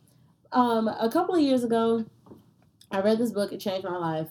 um, 0.51 0.89
a 0.89 1.09
couple 1.09 1.35
of 1.35 1.41
years 1.41 1.63
ago, 1.63 2.03
I 2.93 3.01
read 3.01 3.17
this 3.17 3.31
book, 3.31 3.51
it 3.51 3.59
changed 3.59 3.85
my 3.85 3.97
life. 3.97 4.27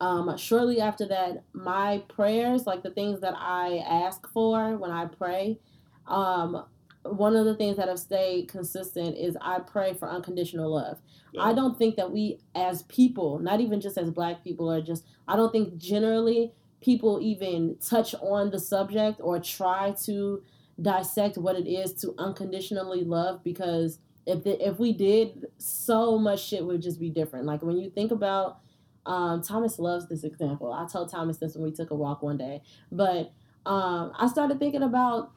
Um, 0.00 0.36
shortly 0.36 0.80
after 0.80 1.06
that, 1.08 1.42
my 1.52 2.02
prayers, 2.08 2.66
like 2.66 2.82
the 2.82 2.90
things 2.90 3.20
that 3.20 3.34
I 3.36 3.78
ask 3.78 4.28
for 4.28 4.76
when 4.76 4.92
I 4.92 5.06
pray, 5.06 5.58
um, 6.06 6.64
one 7.02 7.34
of 7.34 7.44
the 7.44 7.56
things 7.56 7.76
that 7.76 7.88
have 7.88 7.98
stayed 7.98 8.48
consistent 8.48 9.16
is 9.16 9.36
I 9.40 9.58
pray 9.58 9.94
for 9.94 10.08
unconditional 10.08 10.72
love. 10.72 11.00
I 11.38 11.52
don't 11.52 11.76
think 11.76 11.96
that 11.96 12.12
we 12.12 12.38
as 12.54 12.84
people, 12.84 13.40
not 13.40 13.60
even 13.60 13.80
just 13.80 13.98
as 13.98 14.10
black 14.10 14.44
people 14.44 14.70
or 14.70 14.80
just 14.80 15.04
I 15.26 15.36
don't 15.36 15.50
think 15.50 15.76
generally 15.76 16.52
people 16.80 17.18
even 17.20 17.76
touch 17.84 18.14
on 18.20 18.50
the 18.50 18.60
subject 18.60 19.20
or 19.22 19.40
try 19.40 19.94
to 20.04 20.42
dissect 20.80 21.36
what 21.36 21.56
it 21.56 21.68
is 21.68 21.92
to 21.94 22.14
unconditionally 22.18 23.04
love 23.04 23.42
because 23.42 23.98
if 24.26 24.44
the, 24.44 24.66
if 24.66 24.78
we 24.78 24.92
did 24.92 25.46
so 25.58 26.18
much 26.18 26.44
shit 26.44 26.64
would 26.64 26.82
just 26.82 27.00
be 27.00 27.10
different. 27.10 27.46
Like 27.46 27.62
when 27.62 27.78
you 27.78 27.90
think 27.90 28.10
about 28.10 28.60
um, 29.06 29.42
Thomas 29.42 29.78
loves 29.78 30.08
this 30.08 30.24
example. 30.24 30.72
I 30.72 30.86
told 30.86 31.10
Thomas 31.10 31.36
this 31.36 31.54
when 31.54 31.64
we 31.64 31.72
took 31.72 31.90
a 31.90 31.94
walk 31.94 32.22
one 32.22 32.38
day, 32.38 32.62
but 32.90 33.32
um, 33.66 34.12
I 34.18 34.28
started 34.28 34.58
thinking 34.58 34.82
about 34.82 35.32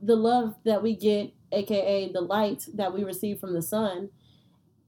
the 0.00 0.16
love 0.16 0.54
that 0.64 0.82
we 0.82 0.96
get, 0.96 1.32
aka 1.52 2.10
the 2.12 2.20
light 2.20 2.66
that 2.74 2.94
we 2.94 3.04
receive 3.04 3.38
from 3.38 3.52
the 3.52 3.62
sun 3.62 4.10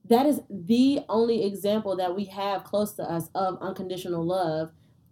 that 0.09 0.27
is 0.27 0.41
the 0.51 1.01
only 1.09 1.45
example 1.45 1.97
that 1.97 2.15
we 2.15 2.25
have 2.25 2.65
close 2.65 2.93
to 2.95 3.03
us 3.03 3.29
of 3.35 3.59
unconditional 3.61 4.25
love 4.25 4.71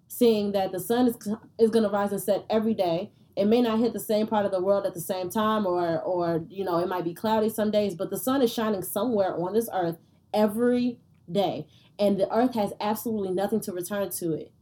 seeing 0.08 0.52
that 0.52 0.72
the 0.72 0.80
sun 0.80 1.06
is, 1.06 1.16
is 1.58 1.70
going 1.70 1.84
to 1.84 1.88
rise 1.88 2.12
and 2.12 2.20
set 2.20 2.44
every 2.50 2.74
day 2.74 3.12
it 3.40 3.46
may 3.46 3.62
not 3.62 3.78
hit 3.78 3.92
the 3.92 4.00
same 4.00 4.26
part 4.26 4.44
of 4.44 4.52
the 4.52 4.62
world 4.62 4.84
at 4.86 4.94
the 4.94 5.00
same 5.00 5.30
time 5.30 5.66
or 5.66 6.00
or 6.02 6.44
you 6.48 6.64
know 6.64 6.78
it 6.78 6.88
might 6.88 7.04
be 7.04 7.14
cloudy 7.14 7.48
some 7.48 7.70
days 7.70 7.94
but 7.94 8.10
the 8.10 8.18
sun 8.18 8.42
is 8.42 8.52
shining 8.52 8.82
somewhere 8.82 9.34
on 9.34 9.54
this 9.54 9.68
earth 9.72 9.96
every 10.32 10.98
day. 11.30 11.66
And 11.98 12.18
the 12.18 12.32
earth 12.34 12.54
has 12.54 12.72
absolutely 12.80 13.32
nothing 13.32 13.60
to 13.60 13.72
return 13.72 14.10
to 14.10 14.32
it 14.32 14.52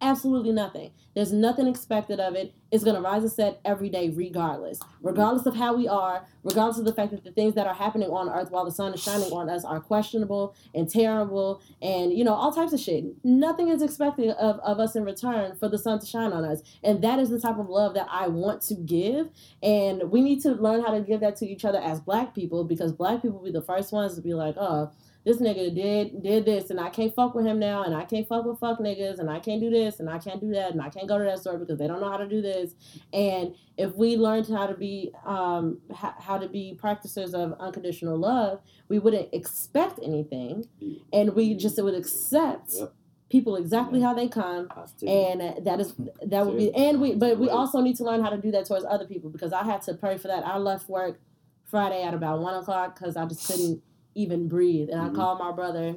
absolutely 0.00 0.52
nothing. 0.52 0.92
There's 1.14 1.32
nothing 1.32 1.66
expected 1.66 2.20
of 2.20 2.34
it. 2.36 2.54
It's 2.70 2.84
going 2.84 2.96
to 2.96 3.02
rise 3.02 3.22
and 3.22 3.32
set 3.32 3.60
every 3.64 3.88
day 3.88 4.10
regardless. 4.10 4.78
Regardless 5.02 5.46
of 5.46 5.56
how 5.56 5.74
we 5.74 5.88
are 5.88 6.26
regardless 6.44 6.78
of 6.78 6.84
the 6.84 6.92
fact 6.92 7.10
that 7.10 7.24
the 7.24 7.32
things 7.32 7.54
that 7.54 7.66
are 7.66 7.74
happening 7.74 8.08
on 8.10 8.28
earth 8.28 8.50
while 8.50 8.64
the 8.64 8.70
sun 8.70 8.94
is 8.94 9.02
shining 9.02 9.32
on 9.32 9.50
us 9.50 9.64
are 9.64 9.80
questionable 9.80 10.54
and 10.74 10.88
terrible 10.88 11.60
and 11.82 12.12
you 12.12 12.24
know 12.24 12.34
all 12.34 12.52
types 12.52 12.72
of 12.72 12.80
shit. 12.80 13.04
Nothing 13.24 13.68
is 13.68 13.82
expected 13.82 14.30
of, 14.30 14.60
of 14.60 14.78
us 14.78 14.96
in 14.96 15.04
return 15.04 15.56
for 15.56 15.68
the 15.68 15.78
sun 15.78 15.98
to 15.98 16.06
shine 16.06 16.32
on 16.32 16.44
us. 16.44 16.62
And 16.82 17.02
that 17.02 17.18
is 17.18 17.30
the 17.30 17.40
type 17.40 17.58
of 17.58 17.68
love 17.68 17.94
that 17.94 18.06
i 18.10 18.28
want 18.28 18.62
to 18.62 18.74
give. 18.74 19.28
And 19.62 20.10
we 20.10 20.20
need 20.20 20.40
to 20.42 20.52
learn 20.52 20.82
how 20.82 20.92
to 20.92 21.00
give 21.00 21.20
that 21.20 21.36
to 21.36 21.46
each 21.46 21.64
other 21.64 21.78
as 21.78 22.00
black 22.00 22.34
people 22.34 22.64
because 22.64 22.92
black 22.92 23.22
people 23.22 23.42
be 23.42 23.50
the 23.50 23.62
first 23.62 23.92
ones 23.92 24.14
to 24.14 24.20
be 24.20 24.34
like 24.34 24.56
oh 24.56 24.90
this 25.28 25.38
nigga 25.46 25.74
did 25.74 26.22
did 26.22 26.44
this 26.46 26.70
and 26.70 26.80
I 26.80 26.88
can't 26.88 27.14
fuck 27.14 27.34
with 27.34 27.44
him 27.44 27.58
now 27.58 27.82
and 27.84 27.94
I 27.94 28.04
can't 28.04 28.26
fuck 28.26 28.44
with 28.46 28.58
fuck 28.58 28.78
niggas 28.78 29.18
and 29.18 29.28
I 29.30 29.38
can't 29.40 29.60
do 29.60 29.68
this 29.70 30.00
and 30.00 30.08
I 30.08 30.18
can't 30.18 30.40
do 30.40 30.50
that 30.52 30.70
and 30.72 30.80
I 30.80 30.88
can't 30.88 31.06
go 31.06 31.18
to 31.18 31.24
that 31.24 31.38
store 31.40 31.58
because 31.58 31.78
they 31.78 31.86
don't 31.86 32.00
know 32.00 32.10
how 32.10 32.16
to 32.16 32.26
do 32.28 32.40
this. 32.40 32.74
And 33.12 33.54
if 33.76 33.94
we 33.94 34.16
learned 34.16 34.46
how 34.48 34.66
to 34.66 34.74
be 34.74 35.12
um 35.26 35.64
h- 35.90 36.18
how 36.26 36.38
to 36.38 36.48
be 36.48 36.64
practitioners 36.80 37.34
of 37.34 37.52
unconditional 37.60 38.16
love 38.16 38.60
we 38.88 38.98
wouldn't 38.98 39.28
expect 39.32 40.00
anything 40.02 40.66
and 41.12 41.34
we 41.34 41.54
just 41.54 41.80
would 41.82 41.94
accept 41.94 42.70
Yep. 42.72 42.92
people 43.28 43.56
exactly 43.56 44.00
Yeah. 44.00 44.06
how 44.06 44.14
they 44.14 44.28
come 44.28 44.68
and 45.06 45.66
that 45.66 45.78
is 45.80 45.94
that 46.32 46.46
would 46.46 46.56
be 46.56 46.74
and 46.74 47.00
we 47.02 47.14
but 47.14 47.38
we 47.38 47.50
also 47.50 47.80
need 47.82 47.96
to 47.96 48.04
learn 48.04 48.22
how 48.22 48.30
to 48.30 48.38
do 48.38 48.50
that 48.52 48.64
towards 48.66 48.86
other 48.86 49.06
people 49.12 49.28
because 49.30 49.52
i 49.52 49.62
had 49.62 49.82
to 49.82 49.92
pray 49.94 50.16
for 50.16 50.28
that. 50.28 50.42
I 50.46 50.56
left 50.56 50.88
work 50.88 51.20
friday 51.64 52.02
at 52.02 52.14
about 52.14 52.40
one 52.40 52.54
o'clock 52.54 52.98
because 52.98 53.14
i 53.16 53.24
just 53.26 53.46
couldn't 53.46 53.82
even 54.18 54.48
breathe 54.48 54.88
and 54.90 55.00
Mhm. 55.00 55.10
i 55.12 55.14
called 55.14 55.38
my 55.38 55.52
brother 55.52 55.96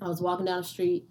i 0.00 0.08
was 0.08 0.20
walking 0.20 0.44
down 0.46 0.58
the 0.60 0.66
street 0.66 1.08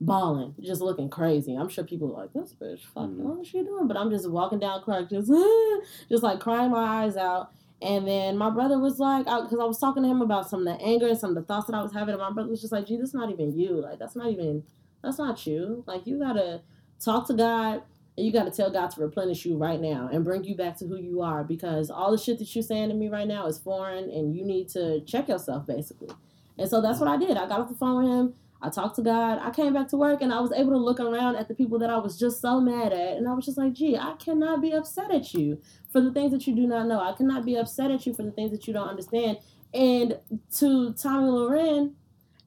bawling 0.00 0.54
just 0.60 0.80
looking 0.80 1.08
crazy 1.08 1.54
i'm 1.54 1.68
sure 1.68 1.84
people 1.84 2.08
were 2.08 2.14
like 2.22 2.32
this 2.32 2.52
bitch 2.60 2.80
fuck 2.80 3.08
Mhm. 3.08 3.18
what 3.18 3.40
is 3.40 3.46
she 3.46 3.62
doing 3.62 3.86
but 3.86 3.96
i'm 3.96 4.10
just 4.10 4.28
walking 4.28 4.58
down 4.58 4.82
clark 4.82 5.08
just 5.08 5.30
just 6.08 6.22
like 6.22 6.40
crying 6.40 6.70
my 6.70 7.04
eyes 7.04 7.16
out 7.16 7.52
and 7.82 8.06
then 8.08 8.38
my 8.38 8.48
brother 8.48 8.78
was 8.78 8.98
like, 8.98 9.26
because 9.26 9.58
I, 9.60 9.64
was 9.64 9.78
talking 9.78 10.02
to 10.04 10.08
him 10.08 10.22
about 10.22 10.48
some 10.48 10.66
of 10.66 10.78
the 10.78 10.82
anger 10.82 11.06
and 11.08 11.18
some 11.18 11.30
of 11.30 11.36
the 11.36 11.42
thoughts 11.42 11.66
that 11.66 11.74
I 11.74 11.82
was 11.82 11.92
having, 11.92 12.14
and 12.14 12.22
my 12.22 12.30
brother 12.30 12.48
was 12.48 12.62
just 12.62 12.72
like, 12.72 12.86
"Gee, 12.86 12.96
that's 12.96 13.12
not 13.12 13.30
even 13.30 13.52
you. 13.58 13.72
Like, 13.82 13.98
that's 13.98 14.16
not 14.16 14.28
even, 14.28 14.62
that's 15.02 15.18
not 15.18 15.46
you. 15.46 15.84
Like, 15.86 16.06
you 16.06 16.18
gotta 16.18 16.62
talk 16.98 17.26
to 17.26 17.34
God, 17.34 17.82
and 18.16 18.26
you 18.26 18.32
gotta 18.32 18.50
tell 18.50 18.70
God 18.70 18.90
to 18.92 19.00
replenish 19.00 19.44
you 19.44 19.56
right 19.56 19.80
now 19.80 20.08
and 20.12 20.24
bring 20.24 20.44
you 20.44 20.54
back 20.56 20.76
to 20.78 20.86
who 20.86 20.96
you 20.96 21.20
are. 21.22 21.44
Because 21.44 21.90
all 21.90 22.10
the 22.10 22.18
shit 22.18 22.38
that 22.38 22.54
you're 22.54 22.62
saying 22.62 22.88
to 22.90 22.94
me 22.94 23.08
right 23.08 23.28
now 23.28 23.46
is 23.46 23.58
foreign, 23.58 24.10
and 24.10 24.34
you 24.34 24.44
need 24.44 24.68
to 24.70 25.00
check 25.02 25.28
yourself, 25.28 25.66
basically." 25.66 26.10
And 26.58 26.68
so 26.68 26.80
that's 26.80 27.00
what 27.00 27.08
I 27.08 27.16
did. 27.16 27.36
I 27.36 27.48
got 27.48 27.60
off 27.60 27.68
the 27.68 27.74
phone 27.74 28.04
with 28.04 28.12
him. 28.12 28.34
I 28.62 28.70
talked 28.70 28.96
to 28.96 29.02
God. 29.02 29.40
I 29.42 29.50
came 29.50 29.74
back 29.74 29.88
to 29.88 29.96
work, 29.96 30.22
and 30.22 30.32
I 30.32 30.40
was 30.40 30.52
able 30.52 30.70
to 30.70 30.78
look 30.78 31.00
around 31.00 31.36
at 31.36 31.48
the 31.48 31.54
people 31.54 31.78
that 31.80 31.90
I 31.90 31.98
was 31.98 32.18
just 32.18 32.40
so 32.40 32.60
mad 32.60 32.92
at, 32.92 33.16
and 33.16 33.28
I 33.28 33.34
was 33.34 33.44
just 33.44 33.58
like, 33.58 33.72
"Gee, 33.72 33.96
I 33.96 34.14
cannot 34.18 34.62
be 34.62 34.72
upset 34.72 35.10
at 35.10 35.34
you." 35.34 35.60
for 35.94 36.00
the 36.00 36.10
things 36.10 36.32
that 36.32 36.44
you 36.44 36.56
do 36.56 36.66
not 36.66 36.88
know. 36.88 37.00
I 37.00 37.12
cannot 37.12 37.44
be 37.44 37.54
upset 37.54 37.92
at 37.92 38.04
you 38.04 38.12
for 38.12 38.24
the 38.24 38.32
things 38.32 38.50
that 38.50 38.66
you 38.66 38.74
don't 38.74 38.88
understand. 38.88 39.38
And 39.72 40.18
to 40.56 40.92
Tomi 40.92 41.28
Lahren, 41.28 41.92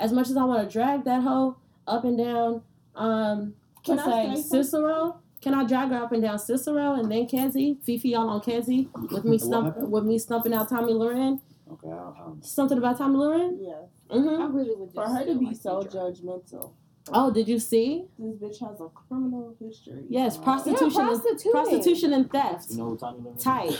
as 0.01 0.11
much 0.11 0.29
as 0.29 0.35
I 0.35 0.43
want 0.43 0.67
to 0.67 0.71
drag 0.71 1.05
that 1.05 1.23
hoe 1.23 1.55
up 1.87 2.03
and 2.03 2.17
down, 2.17 2.61
um, 2.93 3.55
Can 3.85 3.99
I 3.99 4.35
say? 4.35 4.41
Cicero. 4.41 5.21
Can 5.41 5.53
I 5.53 5.65
drag 5.65 5.89
her 5.89 5.97
up 5.97 6.11
and 6.11 6.21
down 6.21 6.39
Cicero 6.39 6.93
and 6.93 7.11
then 7.11 7.27
Kenzie, 7.27 7.77
Fifi 7.83 8.09
y'all 8.09 8.29
on 8.29 8.41
Kenzie 8.41 8.89
with 9.11 9.23
me 9.23 9.31
What 9.37 9.41
stump, 9.41 9.77
with 9.77 10.03
me 10.03 10.17
stumping 10.19 10.53
out 10.53 10.69
Tomi 10.69 10.93
Lahren? 10.93 11.39
Okay, 11.71 11.89
I'll, 11.89 12.15
um, 12.25 12.39
Something 12.41 12.77
about 12.77 12.97
Tomi 12.97 13.15
Lahren? 13.17 13.57
Yeah. 13.59 13.73
hmm 14.19 14.41
I 14.41 14.45
really 14.47 14.75
would 14.75 14.93
just 14.93 14.95
For 14.95 15.07
her 15.07 15.25
to 15.25 15.35
be 15.35 15.45
like 15.47 15.55
so 15.55 15.81
you 15.81 15.87
judgmental. 15.89 16.71
Oh, 17.13 17.31
did 17.31 17.47
you 17.47 17.59
see? 17.59 18.05
This 18.19 18.35
bitch 18.35 18.67
has 18.69 18.81
a 18.81 18.89
criminal 18.89 19.55
history. 19.59 20.03
Yes, 20.09 20.37
Uh, 20.37 20.41
prostitution, 20.41 21.01
Yeah, 21.05 21.11
and, 21.11 21.51
prostitution 21.51 22.13
and 22.13 22.29
theft. 22.31 22.71
you 22.71 22.77
know 22.77 22.89
who 22.89 22.97
Tommy 22.97 23.19
Lee 23.21 23.29
is? 23.37 23.43
tight, 23.43 23.79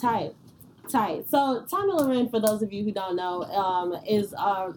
tight, 0.00 0.34
tight. 0.88 1.28
So 1.28 1.64
Tomi 1.68 1.92
Lahren, 1.94 2.30
for 2.30 2.38
those 2.40 2.62
of 2.62 2.72
you 2.72 2.84
who 2.84 2.92
don't 2.92 3.16
know, 3.16 3.42
um, 3.44 3.96
is 4.06 4.32
a 4.34 4.72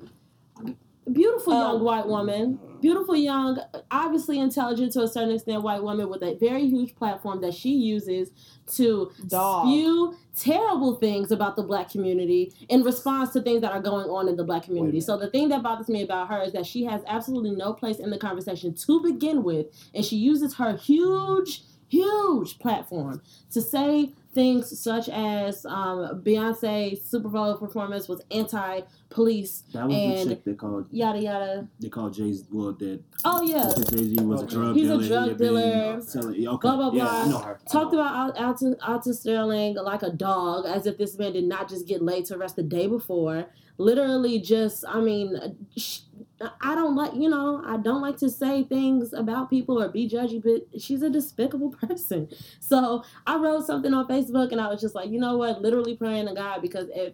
beautiful 1.13 1.53
young 1.53 1.75
Um, 1.75 1.83
white 1.83 2.07
woman, 2.07 2.59
beautiful 2.81 3.15
young, 3.15 3.59
obviously 3.89 4.39
intelligent 4.39 4.91
to 4.93 5.03
a 5.03 5.07
certain 5.07 5.33
extent 5.33 5.61
white 5.61 5.83
woman 5.83 6.09
with 6.09 6.23
a 6.23 6.35
very 6.35 6.67
huge 6.67 6.95
platform 6.95 7.41
that 7.41 7.53
she 7.53 7.73
uses 7.73 8.31
to 8.75 9.11
Dog. 9.27 9.67
spew 9.67 10.15
terrible 10.35 10.95
things 10.95 11.31
about 11.31 11.55
the 11.55 11.63
black 11.63 11.89
community 11.89 12.53
in 12.69 12.83
response 12.83 13.31
to 13.33 13.41
things 13.41 13.61
that 13.61 13.71
are 13.71 13.81
going 13.81 14.09
on 14.09 14.27
in 14.27 14.35
the 14.37 14.43
black 14.43 14.63
community. 14.63 15.01
So 15.01 15.17
the 15.17 15.29
thing 15.29 15.49
that 15.49 15.61
bothers 15.61 15.89
me 15.89 16.03
about 16.03 16.29
her 16.29 16.41
is 16.41 16.53
that 16.53 16.65
she 16.65 16.85
has 16.85 17.01
absolutely 17.05 17.51
no 17.51 17.73
place 17.73 17.99
in 17.99 18.09
the 18.09 18.17
conversation 18.17 18.73
to 18.73 19.01
begin 19.01 19.43
with, 19.43 19.67
and 19.93 20.05
she 20.05 20.15
uses 20.15 20.55
her 20.55 20.77
huge, 20.77 21.63
huge 21.89 22.59
platform 22.59 23.21
to 23.51 23.61
say 23.61 24.13
things 24.33 24.79
such 24.79 25.09
as 25.09 25.65
um, 25.65 26.21
Beyonce's 26.23 27.03
Super 27.03 27.27
Bowl 27.29 27.55
performance 27.57 28.07
was 28.07 28.21
anti-police, 28.31 29.63
That 29.73 29.87
was 29.87 29.95
And- 29.95 30.29
the 30.29 30.35
chick 30.35 30.43
they 30.45 30.53
called 30.53 30.87
yada 30.91 31.19
yada. 31.21 31.67
they 31.79 31.89
called 31.89 32.13
Jay 32.13 32.31
Z. 32.33 32.45
well 32.51 32.73
that 32.73 33.01
Oh 33.25 33.41
yeah, 33.43 33.71
Jay 33.91 34.03
Z 34.15 34.23
was 34.23 34.41
a 34.41 34.43
Okay. 34.45 34.53
drug 34.55 34.75
He's 34.75 34.89
a 34.89 34.97
dealer. 34.97 35.07
drug 35.07 35.23
he 35.23 35.29
had 35.29 35.37
been 35.37 35.47
dealer. 35.47 36.01
Selling, 36.01 36.47
okay. 36.47 36.61
Blah, 36.61 36.75
blah, 36.77 36.91
yeah, 36.93 37.03
blah. 37.03 37.11
I 37.23 37.27
know 37.29 37.37
her. 37.39 37.59
Talked 37.71 37.93
know. 37.93 37.99
about 37.99 38.37
Al- 38.37 38.47
Alton, 38.47 38.75
Alton 38.87 39.13
Sterling 39.13 39.75
like 39.75 40.03
a 40.03 40.09
dog, 40.11 40.65
as 40.65 40.85
if 40.87 40.97
this 40.97 41.17
man 41.17 41.33
did 41.33 41.45
not 41.45 41.69
just 41.69 41.87
get 41.87 42.01
laid 42.01 42.25
to 42.25 42.37
rest 42.37 42.55
the 42.55 42.63
day 42.63 42.87
before. 42.87 43.45
Literally, 43.77 44.39
just 44.39 44.85
I 44.87 44.99
mean, 45.01 45.57
sh- 45.77 45.99
I 46.61 46.75
don't 46.75 46.95
like, 46.95 47.13
you 47.15 47.29
know, 47.29 47.61
I 47.65 47.77
don't 47.77 48.01
like 48.01 48.17
to 48.17 48.29
say 48.29 48.63
things 48.63 49.13
about 49.13 49.49
people 49.49 49.81
or 49.81 49.89
be 49.89 50.09
judgy, 50.09 50.41
but 50.41 50.81
she's 50.81 51.01
a 51.01 51.09
despicable 51.09 51.69
person. 51.87 52.29
So 52.59 53.03
I 53.27 53.37
wrote 53.37 53.65
something 53.65 53.93
on 53.93 54.07
Facebook 54.07 54.51
and 54.51 54.61
I 54.61 54.67
was 54.67 54.81
just 54.81 54.95
like, 54.95 55.09
you 55.09 55.19
know 55.19 55.37
what, 55.37 55.61
literally 55.61 55.95
praying 55.95 56.27
to 56.27 56.33
God 56.33 56.61
because 56.61 56.87
if, 56.93 57.13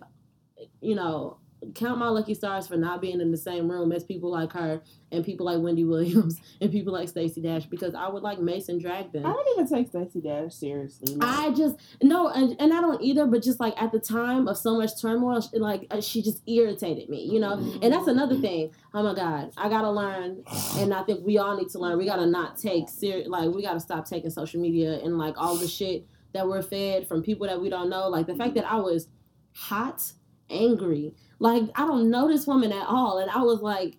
you 0.82 0.95
know, 0.95 1.38
count 1.74 1.97
my 1.97 2.10
lucky 2.10 2.34
stars 2.34 2.68
for 2.68 2.78
not 2.78 3.01
being 3.01 3.20
in 3.20 3.32
the 3.32 3.38
same 3.38 3.70
room 3.70 3.91
as 3.91 4.03
people 4.03 4.32
like 4.32 4.53
her 4.53 4.82
and 5.12 5.26
people 5.26 5.45
like 5.45 5.60
Wendy 5.60 5.84
Williams 5.84 6.39
and 6.62 6.72
people 6.72 6.93
like 6.93 7.10
Stacey 7.10 7.41
Dash 7.41 7.66
because 7.66 7.95
I 7.95 8.08
would 8.08 8.24
like 8.24 8.39
Mason 8.39 8.78
drag 8.80 9.12
them. 9.12 9.26
I 9.26 9.32
don't 9.32 9.47
even 9.53 9.68
take 9.68 9.88
Stacey 9.88 10.22
Dash 10.22 10.53
seriously. 10.53 11.18
I 11.20 11.51
just 11.51 11.78
no, 12.01 12.30
and, 12.30 12.55
and 12.60 12.74
I 12.74 12.82
don't 12.82 13.01
either. 13.01 13.26
But 13.26 13.41
just 13.41 13.60
like 13.60 13.80
at 13.82 13.91
the 13.91 13.99
time 13.99 14.47
of 14.47 14.58
so 14.58 14.78
much 14.78 15.01
turmoil, 15.01 15.41
she, 15.41 15.58
like 15.58 15.88
uh, 15.89 16.01
she 16.01 16.22
just 16.22 16.47
irritated 16.47 17.10
me, 17.10 17.28
you 17.32 17.39
know. 17.39 17.53
And 17.82 17.91
that's 17.91 18.08
another 18.08 18.36
thing. 18.36 18.72
Oh 18.93 19.03
my 19.03 19.16
God, 19.16 19.51
I 19.58 19.70
gotta 19.70 19.89
learn, 19.89 20.43
and 20.78 20.93
I 20.93 21.03
think 21.03 21.26
we 21.26 21.38
all 21.38 21.58
need 21.58 21.70
to 21.70 21.80
learn. 21.80 21.97
We 21.97 22.05
gotta 22.05 22.28
not 22.28 22.58
take 22.58 22.89
serious, 22.89 23.28
like 23.28 23.49
we 23.49 23.64
gotta 23.64 23.80
stop 23.80 24.08
taking 24.08 24.30
social 24.30 24.62
media 24.62 24.99
and 25.03 25.18
like 25.18 25.36
all 25.38 25.55
the 25.55 25.68
shit 25.68 26.05
that 26.34 26.47
we're 26.47 26.62
fed 26.62 27.08
from 27.08 27.24
people 27.24 27.47
that 27.47 27.60
we 27.60 27.70
don't 27.70 27.89
know. 27.89 28.10
Like 28.10 28.28
the 28.28 28.36
fact 28.36 28.53
that 28.55 28.70
I 28.72 28.76
was 28.76 29.08
hot, 29.53 30.12
angry, 30.49 31.14
like 31.40 31.64
I 31.76 31.86
don't 31.86 32.10
know 32.10 32.28
this 32.28 32.48
woman 32.48 32.72
at 32.72 32.88
all, 32.88 33.20
and 33.20 33.30
I 33.30 33.42
was 33.42 33.62
like, 33.62 33.98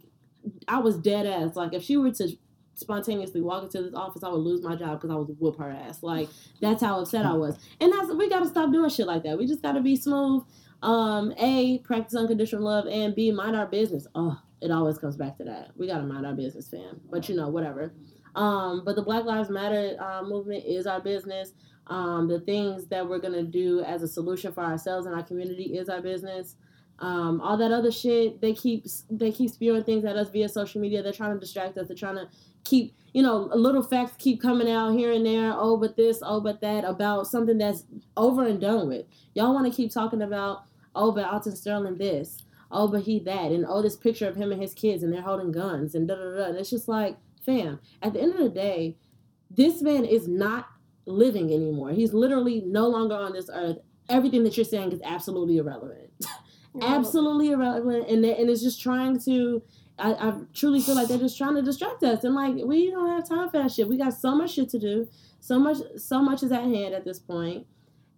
I 0.66 0.78
was 0.78 0.96
dead 0.96 1.26
ass. 1.26 1.56
Like 1.56 1.72
if 1.72 1.82
she 1.82 1.96
were 1.96 2.10
to 2.12 2.36
spontaneously 2.74 3.40
walk 3.40 3.64
into 3.64 3.82
this 3.82 3.94
office, 3.94 4.22
I 4.22 4.28
would 4.28 4.38
lose 4.38 4.62
my 4.62 4.76
job 4.76 5.00
because 5.00 5.10
I 5.10 5.16
would 5.16 5.38
whoop 5.40 5.58
her 5.58 5.70
ass. 5.70 6.02
Like 6.02 6.28
that's 6.60 6.82
how 6.82 7.00
upset 7.00 7.26
I 7.26 7.34
was. 7.34 7.58
And 7.80 7.92
that's 7.92 8.12
we 8.12 8.28
gotta 8.28 8.46
stop 8.46 8.72
doing 8.72 8.90
shit 8.90 9.06
like 9.06 9.24
that. 9.24 9.38
We 9.38 9.46
just 9.46 9.62
gotta 9.62 9.80
be 9.80 9.96
smooth. 9.96 10.44
Um, 10.82 11.32
A, 11.38 11.78
practice 11.78 12.14
unconditional 12.14 12.62
love, 12.62 12.86
and 12.86 13.14
B, 13.14 13.32
mind 13.32 13.56
our 13.56 13.66
business. 13.66 14.06
Oh, 14.14 14.38
it 14.60 14.70
always 14.70 14.98
comes 14.98 15.16
back 15.16 15.36
to 15.38 15.44
that. 15.44 15.70
We 15.76 15.86
gotta 15.86 16.04
mind 16.04 16.24
our 16.26 16.34
business, 16.34 16.68
fam. 16.68 17.00
But 17.10 17.28
you 17.28 17.36
know, 17.36 17.48
whatever. 17.48 17.92
Um, 18.34 18.82
but 18.84 18.94
the 18.94 19.02
Black 19.02 19.24
Lives 19.24 19.50
Matter 19.50 19.96
uh, 19.98 20.22
movement 20.22 20.64
is 20.64 20.86
our 20.86 21.00
business. 21.00 21.52
Um, 21.88 22.28
the 22.28 22.40
things 22.40 22.86
that 22.88 23.08
we're 23.08 23.18
gonna 23.18 23.42
do 23.42 23.80
as 23.80 24.02
a 24.02 24.08
solution 24.08 24.52
for 24.52 24.62
ourselves 24.62 25.06
and 25.06 25.14
our 25.14 25.22
community 25.22 25.76
is 25.76 25.88
our 25.88 26.00
business. 26.00 26.54
Um, 27.00 27.40
all 27.40 27.56
that 27.56 27.70
other 27.70 27.92
shit, 27.92 28.40
they 28.40 28.54
keep 28.54 28.86
they 29.10 29.30
keep 29.30 29.50
spewing 29.50 29.84
things 29.84 30.04
at 30.04 30.16
us 30.16 30.30
via 30.30 30.48
social 30.48 30.80
media. 30.80 31.02
They're 31.02 31.12
trying 31.12 31.34
to 31.34 31.40
distract 31.40 31.78
us. 31.78 31.88
They're 31.88 31.96
trying 31.96 32.16
to 32.16 32.28
keep 32.64 32.94
you 33.14 33.22
know 33.22 33.50
little 33.54 33.82
facts 33.82 34.14
keep 34.18 34.42
coming 34.42 34.70
out 34.70 34.94
here 34.94 35.12
and 35.12 35.24
there. 35.24 35.52
Oh, 35.54 35.76
but 35.76 35.96
this, 35.96 36.20
oh, 36.22 36.40
but 36.40 36.60
that 36.60 36.84
about 36.84 37.26
something 37.28 37.58
that's 37.58 37.84
over 38.16 38.46
and 38.46 38.60
done 38.60 38.88
with. 38.88 39.06
Y'all 39.34 39.54
want 39.54 39.70
to 39.70 39.76
keep 39.76 39.92
talking 39.92 40.22
about 40.22 40.64
oh, 40.98 41.12
but 41.12 41.24
Alton 41.24 41.56
Sterling 41.56 41.96
this, 41.96 42.42
oh, 42.70 42.88
but 42.88 43.02
he 43.02 43.20
that, 43.20 43.52
and 43.52 43.64
oh, 43.66 43.80
this 43.80 43.96
picture 43.96 44.28
of 44.28 44.36
him 44.36 44.52
and 44.52 44.60
his 44.60 44.74
kids 44.74 45.02
and 45.02 45.12
they're 45.12 45.22
holding 45.22 45.52
guns 45.52 45.94
and 45.94 46.08
da 46.08 46.16
da 46.16 46.36
da. 46.36 46.44
And 46.46 46.56
it's 46.56 46.70
just 46.70 46.88
like, 46.88 47.16
fam. 47.46 47.80
At 48.02 48.12
the 48.12 48.20
end 48.20 48.32
of 48.32 48.40
the 48.40 48.48
day, 48.48 48.96
this 49.50 49.80
man 49.80 50.04
is 50.04 50.28
not 50.28 50.68
living 51.06 51.52
anymore. 51.52 51.90
He's 51.90 52.12
literally 52.12 52.62
no 52.66 52.88
longer 52.88 53.14
on 53.14 53.32
this 53.32 53.48
earth. 53.52 53.78
Everything 54.08 54.42
that 54.44 54.56
you're 54.56 54.64
saying 54.64 54.92
is 54.92 55.00
absolutely 55.04 55.58
irrelevant. 55.58 56.10
absolutely 56.82 57.50
irrelevant 57.50 58.08
and, 58.08 58.22
they- 58.24 58.36
and 58.36 58.48
it's 58.50 58.62
just 58.62 58.80
trying 58.80 59.18
to 59.20 59.62
I, 60.00 60.12
I 60.12 60.34
truly 60.54 60.80
feel 60.80 60.94
like 60.94 61.08
they're 61.08 61.18
just 61.18 61.36
trying 61.36 61.56
to 61.56 61.62
distract 61.62 62.02
us 62.04 62.22
and 62.24 62.34
like 62.34 62.54
we 62.56 62.90
don't 62.90 63.08
have 63.08 63.28
time 63.28 63.48
for 63.50 63.58
that 63.58 63.72
shit 63.72 63.88
we 63.88 63.96
got 63.98 64.14
so 64.14 64.34
much 64.34 64.52
shit 64.52 64.68
to 64.70 64.78
do 64.78 65.08
so 65.40 65.58
much 65.58 65.78
so 65.96 66.22
much 66.22 66.42
is 66.44 66.52
at 66.52 66.62
hand 66.62 66.94
at 66.94 67.04
this 67.04 67.18
point. 67.18 67.64
point 67.64 67.66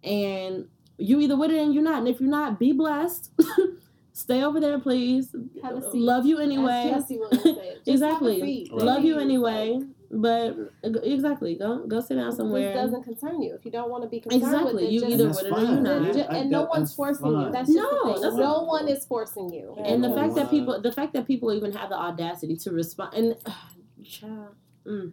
and 0.03 0.67
you 0.97 1.19
either 1.21 1.35
with 1.35 1.49
it 1.51 1.59
and 1.59 1.73
you're 1.73 1.81
not 1.83 1.99
and 1.99 2.07
if 2.07 2.19
you're 2.19 2.29
not 2.29 2.59
be 2.59 2.71
blessed 2.71 3.31
stay 4.13 4.43
over 4.43 4.59
there 4.59 4.77
please 4.79 5.33
Have 5.63 5.77
a 5.77 5.81
seat. 5.81 5.97
love 6.01 6.25
you 6.25 6.37
anyway 6.39 6.91
Jesse 6.93 7.17
Williams 7.17 7.43
said, 7.43 7.55
just 7.77 7.87
Exactly. 7.87 8.33
Have 8.39 8.43
a 8.43 8.45
seat. 8.45 8.69
Right. 8.73 8.81
love 8.83 9.03
you 9.03 9.17
anyway 9.19 9.71
like, 9.79 9.87
but 10.13 10.55
exactly 10.83 11.55
go 11.55 11.85
go 11.87 12.01
sit 12.01 12.15
down 12.15 12.27
This 12.27 12.37
somewhere 12.37 12.73
doesn't 12.73 13.03
concern 13.03 13.41
you. 13.41 13.53
If 13.55 13.63
you 13.65 13.71
don't 13.71 13.89
want 13.89 14.03
to 14.03 14.09
be 14.09 14.19
concerned 14.19 14.43
exactly 14.43 14.73
with 14.73 14.83
it, 14.83 14.91
you 14.91 14.99
just, 14.99 15.11
either 15.13 15.25
That's 15.27 15.37
with 15.43 15.45
it 15.51 15.53
or 15.53 15.59
you 15.61 15.65
fine. 15.67 15.83
not 15.83 16.13
Ju- 16.13 16.19
Yeah, 16.19 16.25
I- 16.29 16.35
and 16.37 16.49
no 16.51 16.61
one's 16.65 16.89
that's 16.89 16.95
forcing 16.95 17.25
you. 17.27 17.33
fine. 17.43 17.51
That's 17.51 17.67
just 17.73 17.77
No, 17.77 18.07
the 18.07 18.13
thing. 18.13 18.21
that's 18.23 18.35
no 18.35 18.63
one 18.63 18.87
is 18.89 19.05
forcing 19.05 19.49
you. 19.53 19.73
and 19.77 20.03
the 20.03 20.09
Yeah. 20.09 20.15
fact 20.15 20.35
that 20.35 20.49
people 20.49 20.81
the 20.81 20.91
fact 20.91 21.13
that 21.13 21.25
people 21.27 21.53
even 21.53 21.71
have 21.71 21.89
the 21.89 21.97
audacity 21.97 22.57
to 22.57 22.71
respond 22.71 23.13
and 23.13 23.35
child, 24.03 24.55
mm, 24.85 25.11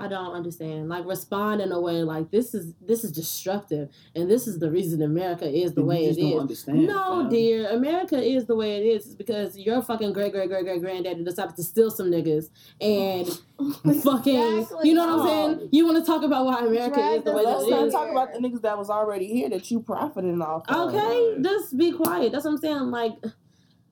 I 0.00 0.08
don't 0.08 0.32
understand. 0.34 0.88
Like 0.88 1.04
respond 1.06 1.60
in 1.60 1.72
a 1.72 1.80
way 1.80 2.02
like 2.02 2.30
this 2.30 2.54
is 2.54 2.74
this 2.80 3.04
is 3.04 3.12
destructive, 3.12 3.88
and 4.14 4.30
this 4.30 4.46
is 4.46 4.58
the 4.58 4.70
reason 4.70 5.02
America 5.02 5.46
is 5.46 5.74
the 5.74 5.82
You 5.82 5.86
way 5.86 6.06
just 6.06 6.18
it 6.18 6.22
don't 6.22 6.32
is. 6.32 6.40
understand. 6.40 6.86
No, 6.86 7.20
fam. 7.22 7.28
dear, 7.28 7.68
America 7.70 8.16
is 8.20 8.46
the 8.46 8.54
way 8.56 8.76
it 8.78 8.86
is 8.86 9.06
is 9.06 9.14
because 9.14 9.56
your 9.58 9.82
fucking 9.82 10.12
great 10.12 10.32
great 10.32 10.48
great 10.48 10.64
great 10.64 10.80
granddaddy 10.80 11.22
decided 11.24 11.56
to 11.56 11.62
steal 11.62 11.90
some 11.90 12.10
niggas 12.10 12.48
and 12.80 13.26
fucking. 14.02 14.58
Exactly. 14.58 14.88
You 14.88 14.94
know 14.94 15.06
what 15.16 15.20
I'm 15.20 15.28
saying? 15.28 15.58
Oh. 15.62 15.68
You 15.72 15.86
want 15.86 15.98
to 15.98 16.04
talk 16.04 16.22
about 16.22 16.46
why 16.46 16.60
America 16.60 16.94
Drag 16.96 17.18
is 17.18 17.24
the 17.24 17.30
the 17.30 17.36
way 17.36 17.44
that 17.44 17.58
Let's 17.58 17.70
not 17.70 17.90
talk 17.90 18.10
about 18.10 18.32
the 18.32 18.38
niggas 18.40 18.62
that 18.62 18.78
was 18.78 18.90
already 18.90 19.26
here 19.26 19.48
that 19.50 19.70
you 19.70 19.80
profiting 19.80 20.40
off. 20.40 20.62
of. 20.68 20.94
Okay, 20.94 21.36
just 21.42 21.76
be 21.76 21.92
quiet. 21.92 22.32
That's 22.32 22.44
what 22.44 22.52
I'm 22.52 22.58
saying. 22.58 22.90
Like 22.90 23.12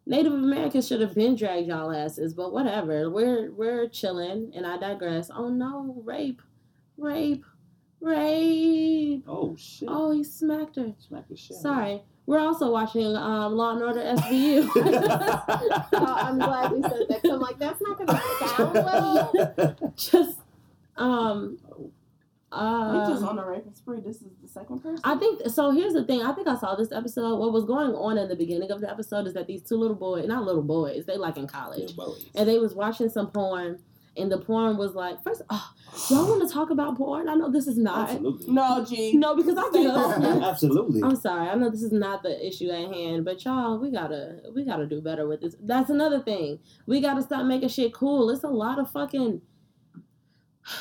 Native 0.09 0.33
Americans 0.33 0.89
should 0.89 1.03
have 1.03 1.15
been 1.15 1.37
dragged 1.37 1.69
y'all 1.69 1.93
asses, 1.93 2.33
but 2.33 2.51
whatever. 2.51 3.11
We're 3.11 3.53
we're 3.53 3.87
chilling, 3.89 4.51
and 4.55 4.67
I 4.67 4.79
digress. 4.79 5.31
Oh 5.33 5.51
no, 5.51 6.01
rape, 6.03 6.41
rape, 6.97 7.45
rape. 8.01 9.23
Oh 9.29 9.55
shit! 9.59 9.87
Oh, 9.93 10.11
he 10.13 10.25
smacked 10.25 10.77
her. 10.77 10.95
Smack 10.99 11.29
the 11.29 11.37
shit. 11.37 11.59
Sorry. 11.59 12.03
We're 12.25 12.41
also 12.41 12.71
watching 12.71 13.17
um, 13.17 13.55
Law 13.55 13.73
and 13.75 13.83
Order 13.83 14.01
SVU. 14.01 14.69
Oh, 15.93 16.15
I'm 16.15 16.39
glad 16.39 16.73
you 16.73 16.83
said 16.83 17.07
that. 17.09 17.31
I'm 17.31 17.41
like, 17.41 17.59
that's 17.59 17.81
not 17.81 17.99
to 17.99 18.23
sound 18.47 18.75
well. 18.75 19.93
Just 19.97 20.39
um 20.97 21.59
we 22.51 22.57
uh 22.59 23.11
just 23.11 23.23
on 23.23 23.39
a 23.39 23.47
raping 23.47 23.75
spree. 23.75 24.01
This 24.01 24.23
is 24.23 24.31
the 24.41 24.49
second 24.49 24.81
person. 24.81 25.01
I 25.05 25.17
think 25.17 25.43
so. 25.49 25.71
Here's 25.71 25.93
the 25.93 26.05
thing. 26.05 26.23
I 26.23 26.33
think 26.33 26.49
I 26.49 26.57
saw 26.57 26.75
this 26.77 26.93
episode. 26.93 27.39
What 27.39 27.53
was 27.53 27.65
going 27.65 27.93
on 27.93 28.17
in 28.17 28.29
the 28.29 28.37
beginning 28.37 28.71
of 28.71 28.81
the 28.81 28.91
episode 28.91 29.27
is 29.27 29.35
that 29.35 29.47
these 29.47 29.63
two 29.63 29.77
little 29.77 29.97
boys, 29.97 30.27
not 30.27 30.45
little 30.45 30.63
boys, 30.63 31.05
they 31.05 31.19
like 31.19 31.37
in 31.37 31.47
college, 31.47 31.93
and 32.35 32.49
they 32.49 32.59
was 32.59 32.75
watching 32.75 33.11
some 33.11 33.31
porn, 33.31 33.81
and 34.17 34.33
the 34.33 34.39
porn 34.39 34.79
was 34.79 34.95
like, 34.95 35.23
first, 35.23 35.43
oh, 35.51 35.71
y'all 36.11 36.27
want 36.27 36.49
to 36.49 36.53
talk 36.53 36.71
about 36.71 36.97
porn? 36.97 37.29
I 37.29 37.35
know 37.35 37.51
this 37.51 37.67
is 37.67 37.77
not. 37.77 38.09
Absolutely. 38.11 38.51
no, 38.51 38.85
G. 38.85 39.13
No, 39.17 39.37
because 39.37 39.59
I 39.59 39.69
think 39.71 39.89
Absolutely. 40.43 41.03
I'm 41.03 41.17
sorry. 41.17 41.51
I 41.51 41.55
know 41.55 41.69
this 41.69 41.83
is 41.83 41.93
not 41.93 42.23
the 42.23 42.47
issue 42.47 42.71
at 42.71 42.93
hand, 42.93 43.27
but 43.27 43.45
y'all, 43.45 43.79
we 43.79 43.91
gotta 43.91 44.41
we 44.55 44.65
gotta 44.65 44.87
do 44.87 45.03
better 45.03 45.29
with 45.29 45.43
this. 45.43 45.55
That's 45.61 45.91
another 45.91 46.21
thing. 46.21 46.61
We 46.87 47.03
gotta 47.03 47.23
stop 47.23 47.45
making 47.45 47.69
shit 47.69 47.93
cool. 47.93 48.31
It's 48.31 48.43
a 48.45 48.49
lot 48.49 48.79
of 48.79 48.91
fucking. 48.91 49.43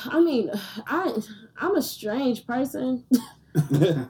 I 0.06 0.20
mean, 0.20 0.52
I 0.88 1.14
I'm 1.58 1.76
a 1.76 1.82
strange 1.82 2.46
person. 2.46 3.06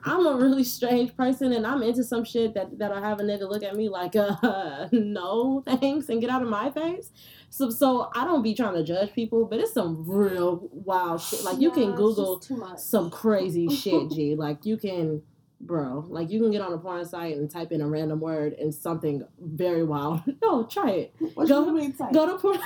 I'm 0.04 0.26
a 0.26 0.36
really 0.36 0.64
strange 0.66 1.16
person, 1.16 1.54
and 1.54 1.66
I'm 1.66 1.82
into 1.82 2.04
some 2.04 2.26
shit 2.26 2.54
that 2.56 2.78
that'll 2.78 3.02
have 3.02 3.20
a 3.22 3.24
nigga 3.24 3.50
look 3.50 3.64
at 3.64 3.76
me 3.78 3.88
like, 3.88 4.16
uh, 4.16 4.88
no, 4.92 5.64
thanks, 5.66 6.10
and 6.10 6.20
get 6.20 6.30
out 6.30 6.42
of 6.42 6.50
my 6.50 6.70
face. 6.70 7.12
So, 7.50 7.70
so 7.70 8.10
I 8.14 8.26
don't 8.26 8.42
be 8.44 8.54
trying 8.54 8.74
to 8.74 8.84
judge 8.84 9.14
people, 9.14 9.46
but 9.46 9.60
it's 9.60 9.74
some 9.74 10.04
real 10.06 10.68
wild 10.74 11.22
shit. 11.22 11.44
Like 11.46 11.62
you 11.62 11.70
Nah, 11.70 11.76
can 11.76 11.96
Google 11.96 12.40
too 12.40 12.58
much. 12.58 12.80
some 12.80 13.10
crazy 13.10 13.70
shit, 13.74 14.12
G. 14.12 14.36
Like 14.36 14.66
you 14.66 14.76
can, 14.76 15.22
bro. 15.60 16.06
Like 16.08 16.30
you 16.30 16.40
can 16.40 16.52
get 16.52 16.62
on 16.62 16.74
a 16.74 16.78
porn 16.78 17.06
site 17.06 17.36
and 17.36 17.50
type 17.50 17.72
in 17.72 17.82
a 17.82 17.88
random 17.88 18.20
word 18.20 18.54
and 18.54 18.74
something 18.74 19.24
very 19.40 19.84
wild. 19.84 20.22
No, 20.40 20.64
try 20.66 20.92
it. 20.92 21.16
What 21.34 21.48
Go-? 21.50 21.66
Go 22.14 22.26
to 22.28 22.38
porn. 22.38 22.60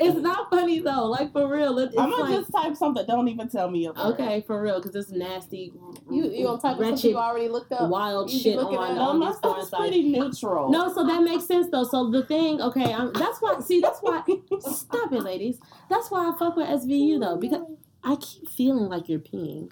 it's 0.00 0.18
not 0.18 0.50
funny 0.50 0.80
though. 0.80 1.04
Like 1.04 1.32
for 1.32 1.46
real, 1.46 1.78
it, 1.78 1.92
I'm 1.98 2.10
gonna 2.10 2.22
like 2.24 2.40
just 2.40 2.52
type 2.52 2.76
something. 2.76 3.04
Don't 3.06 3.28
even 3.28 3.48
tell 3.48 3.70
me 3.70 3.86
about 3.86 4.14
okay 4.14 4.42
for 4.46 4.60
real 4.60 4.80
because 4.80 4.96
it's 4.96 5.10
nasty. 5.10 5.72
You 6.10 6.24
you 6.30 6.46
gonna 6.46 6.60
type 6.60 6.78
wretched, 6.78 7.04
you 7.10 7.16
already 7.16 7.48
looked 7.48 7.72
up? 7.72 7.90
wild 7.90 8.32
You 8.32 8.40
shit 8.40 8.58
on. 8.58 8.94
No, 8.96 9.12
my 9.14 9.32
porn 9.40 9.60
sites. 9.60 9.70
pretty 9.70 10.08
neutral. 10.08 10.70
No, 10.70 10.92
so 10.92 11.04
that 11.06 11.22
makes 11.22 11.46
sense 11.46 11.68
though. 11.70 11.84
So 11.84 12.10
the 12.10 12.24
thing, 12.24 12.60
okay, 12.60 12.92
I'm, 12.92 13.12
that's 13.12 13.40
why. 13.40 13.60
See, 13.60 13.80
that's 13.80 13.98
why. 14.00 14.22
stop 14.60 15.12
it, 15.12 15.22
ladies. 15.22 15.58
That's 15.90 16.10
why 16.10 16.30
I 16.30 16.38
fuck 16.38 16.56
with 16.56 16.68
SVU 16.68 17.20
though 17.20 17.36
because 17.36 17.62
I 18.02 18.16
keep 18.16 18.48
feeling 18.48 18.88
like 18.88 19.08
you're 19.08 19.20
peeing. 19.20 19.70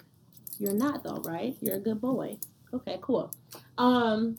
You're 0.59 0.73
not 0.73 1.03
though, 1.03 1.21
right? 1.25 1.55
You're 1.61 1.75
a 1.75 1.79
good 1.79 2.01
boy. 2.01 2.37
Okay, 2.73 2.99
cool. 3.01 3.31
Um, 3.77 4.35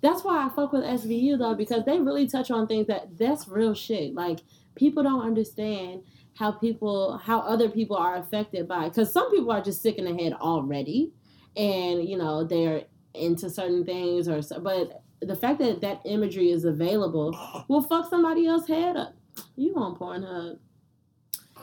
that's 0.00 0.22
why 0.22 0.44
I 0.44 0.48
fuck 0.48 0.72
with 0.72 0.84
SVU 0.84 1.38
though 1.38 1.54
because 1.54 1.84
they 1.84 1.98
really 1.98 2.28
touch 2.28 2.50
on 2.50 2.66
things 2.66 2.86
that 2.86 3.18
that's 3.18 3.48
real 3.48 3.74
shit. 3.74 4.14
Like 4.14 4.40
people 4.74 5.02
don't 5.02 5.22
understand 5.22 6.02
how 6.34 6.52
people 6.52 7.18
how 7.18 7.40
other 7.40 7.68
people 7.68 7.96
are 7.96 8.16
affected 8.16 8.68
by 8.68 8.88
because 8.88 9.12
some 9.12 9.30
people 9.30 9.50
are 9.50 9.60
just 9.60 9.82
sick 9.82 9.96
in 9.96 10.04
the 10.04 10.22
head 10.22 10.32
already, 10.34 11.12
and 11.56 12.08
you 12.08 12.16
know 12.16 12.44
they're 12.44 12.84
into 13.14 13.50
certain 13.50 13.84
things 13.84 14.28
or 14.28 14.40
but 14.60 15.02
the 15.20 15.34
fact 15.34 15.58
that 15.58 15.80
that 15.80 16.00
imagery 16.04 16.50
is 16.50 16.64
available 16.64 17.36
will 17.68 17.82
fuck 17.82 18.08
somebody 18.08 18.46
else's 18.46 18.68
head 18.68 18.96
up. 18.96 19.14
You 19.56 19.74
on 19.76 19.96
Pornhub? 19.96 20.58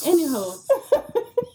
Anyhow, 0.05 0.51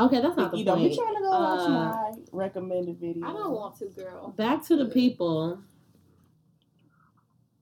okay, 0.00 0.20
that's 0.20 0.36
not 0.36 0.50
the 0.52 0.56
point. 0.56 0.58
you 0.58 0.64
don't 0.64 0.78
be 0.78 0.88
point. 0.88 0.98
trying 0.98 1.14
to 1.16 1.20
go 1.20 1.30
watch 1.30 1.60
Uh, 1.60 1.70
my 1.70 2.12
recommended 2.32 2.98
video. 3.00 3.26
I 3.26 3.32
don't 3.32 3.52
want 3.52 3.76
to, 3.78 3.86
girl. 3.86 4.28
Back 4.36 4.64
to 4.66 4.76
the 4.76 4.86
people. 4.86 5.58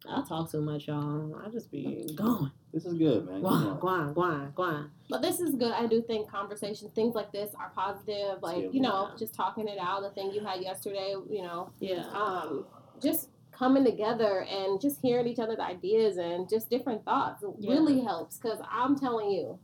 I 0.06 0.22
talk 0.28 0.50
too 0.50 0.60
much, 0.60 0.86
y'all. 0.88 1.34
I 1.44 1.48
just 1.48 1.70
be 1.70 2.06
going. 2.14 2.50
This 2.74 2.84
is 2.84 2.92
good, 2.98 3.24
man. 3.24 3.42
Come 3.42 3.78
Guan, 3.80 4.12
on. 4.12 4.14
guan, 4.14 4.14
guan, 4.14 4.52
guan. 4.54 4.88
But 5.08 5.22
this 5.22 5.40
is 5.40 5.54
good. 5.54 5.72
I 5.72 5.86
do 5.86 6.02
think 6.02 6.28
conversations, 6.30 6.92
things 6.92 7.14
like 7.14 7.32
this, 7.32 7.54
are 7.58 7.70
positive. 7.74 8.42
Like 8.42 8.64
Yeah. 8.64 8.68
you 8.70 8.80
know, 8.80 9.08
Yeah. 9.10 9.16
just 9.16 9.34
talking 9.34 9.66
it 9.66 9.78
out. 9.78 10.02
The 10.02 10.10
thing 10.10 10.30
you 10.32 10.40
had 10.44 10.60
yesterday, 10.60 11.14
you 11.30 11.40
know, 11.42 11.70
Yeah. 11.78 12.04
um, 12.12 12.66
just 13.00 13.30
coming 13.50 13.82
together 13.84 14.40
and 14.50 14.78
just 14.80 15.00
hearing 15.00 15.26
each 15.26 15.38
other's 15.38 15.60
ideas 15.60 16.18
and 16.18 16.48
just 16.50 16.68
different 16.68 17.04
thoughts 17.06 17.42
Yeah. 17.60 17.70
really 17.70 18.00
helps. 18.00 18.36
Because 18.36 18.58
I'm 18.70 18.96
telling 18.98 19.30
you, 19.30 19.58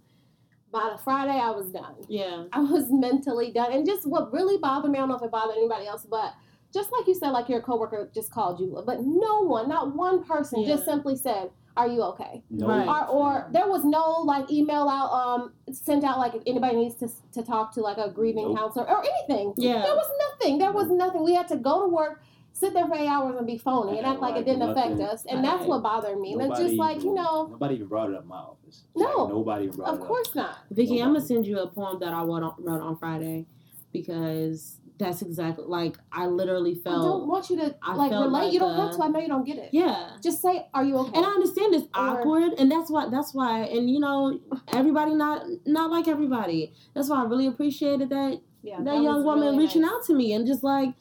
by 0.72 0.90
the 0.92 1.02
Friday 1.02 1.32
I 1.38 1.50
was 1.50 1.70
done. 1.70 1.94
Yeah. 2.08 2.44
I 2.52 2.60
was 2.60 2.86
mentally 2.90 3.50
done. 3.52 3.72
And 3.72 3.86
just 3.86 4.06
what 4.06 4.32
really 4.32 4.58
bothered 4.58 4.90
me, 4.90 4.98
I 4.98 5.02
don't 5.02 5.08
know 5.08 5.16
if 5.16 5.22
it 5.22 5.30
bothered 5.30 5.56
anybody 5.56 5.86
else, 5.86 6.06
but 6.08 6.34
just 6.72 6.92
like 6.92 7.06
you 7.08 7.14
said, 7.14 7.30
like 7.30 7.48
your 7.48 7.60
coworker 7.60 8.10
just 8.14 8.30
called 8.30 8.60
you, 8.60 8.80
but 8.86 8.98
no 9.00 9.40
one, 9.40 9.68
not 9.68 9.94
one 9.96 10.22
person, 10.24 10.64
just 10.64 10.84
simply 10.84 11.16
said, 11.16 11.50
"Are 11.76 11.88
you 11.88 12.00
okay?" 12.02 12.44
No, 12.48 12.68
Right. 12.68 12.86
Or, 12.86 13.06
or 13.08 13.48
there 13.52 13.66
was 13.66 13.84
no 13.84 14.20
like 14.24 14.48
email 14.52 14.88
out, 14.88 15.10
um, 15.10 15.52
sent 15.72 16.04
out 16.04 16.18
like 16.18 16.34
if 16.34 16.42
anybody 16.46 16.76
needs 16.76 16.94
to 16.96 17.08
to 17.32 17.42
talk 17.42 17.74
to 17.74 17.80
like 17.80 17.98
a 17.98 18.08
grieving 18.08 18.48
Nope. 18.50 18.58
counselor 18.58 18.88
or 18.88 19.04
anything. 19.04 19.52
Yeah. 19.56 19.82
There 19.82 19.94
was 19.96 20.08
nothing. 20.30 20.58
There 20.58 20.70
was 20.70 20.88
nothing. 20.90 21.24
We 21.24 21.34
had 21.34 21.48
to 21.48 21.56
go 21.56 21.82
to 21.82 21.88
work. 21.88 22.22
Sit 22.60 22.74
there 22.74 22.86
for 22.86 22.94
eight 22.94 23.08
hours 23.08 23.36
and 23.38 23.46
be 23.46 23.56
phony 23.56 23.96
and 23.98 24.06
act 24.06 24.20
like 24.20 24.36
it 24.36 24.44
didn't 24.44 24.60
affect 24.68 24.90
nothing. 24.90 25.06
us, 25.06 25.24
and 25.24 25.42
that's 25.42 25.60
Right. 25.60 25.68
what 25.70 25.82
bothered 25.82 26.18
me. 26.20 26.34
And 26.34 26.42
it's 26.42 26.60
just 26.60 26.74
like 26.76 27.02
you 27.02 27.14
know, 27.14 27.46
Nobody 27.50 27.76
even 27.76 27.86
brought 27.88 28.10
it 28.10 28.16
up 28.16 28.22
in 28.22 28.28
my 28.28 28.36
office. 28.36 28.84
No. 28.94 29.06
Like, 29.24 29.28
nobody 29.30 29.64
even 29.64 29.76
brought 29.76 29.88
of 29.88 29.94
it 29.94 29.96
up. 29.96 30.02
Of 30.02 30.06
course 30.08 30.34
not. 30.34 30.56
Vicky, 30.70 31.00
I'm 31.02 31.14
gonna 31.14 31.20
send 31.22 31.46
you 31.46 31.58
a 31.58 31.66
poem 31.68 31.98
that 32.00 32.12
I 32.12 32.22
wrote 32.22 32.42
on, 32.42 32.54
wrote 32.58 32.82
on 32.82 32.96
Friday 32.96 33.46
because 33.92 34.76
that's 34.98 35.22
exactly 35.22 35.64
like 35.66 35.96
I 36.12 36.26
literally 36.26 36.74
felt. 36.74 37.00
I 37.02 37.08
don't 37.08 37.26
want 37.26 37.48
you 37.48 37.56
to 37.56 37.74
I 37.82 37.94
like 37.94 38.10
relate. 38.12 38.30
like, 38.30 38.52
you 38.52 38.60
don't 38.60 38.78
uh, 38.78 38.86
have 38.88 38.96
to. 38.96 39.02
I 39.04 39.08
know 39.08 39.20
you 39.20 39.28
don't 39.28 39.44
get 39.46 39.56
it. 39.56 39.70
Yeah. 39.72 40.10
Just 40.22 40.42
say, 40.42 40.66
"Are 40.74 40.84
you 40.84 40.96
okay?" 40.98 41.16
And 41.16 41.24
I 41.24 41.30
understand 41.30 41.74
it's 41.74 41.84
Or- 41.94 42.20
awkward, 42.20 42.52
and 42.58 42.70
that's 42.70 42.90
why 42.90 43.08
that's 43.08 43.32
why, 43.32 43.60
and 43.60 43.88
you 43.90 43.98
know, 44.00 44.38
everybody 44.68 45.14
not 45.14 45.46
not 45.64 45.90
like 45.90 46.06
everybody. 46.08 46.72
That's 46.94 47.08
why 47.08 47.22
I 47.22 47.24
really 47.24 47.46
appreciated 47.46 48.10
that 48.10 48.40
yeah, 48.62 48.82
that, 48.82 49.02
young 49.02 49.24
woman 49.24 49.44
really 49.44 49.58
reaching 49.60 49.82
nice. 49.82 49.90
out 49.92 50.04
to 50.04 50.14
me 50.14 50.34
and 50.34 50.46
just 50.46 50.62
like 50.62 50.94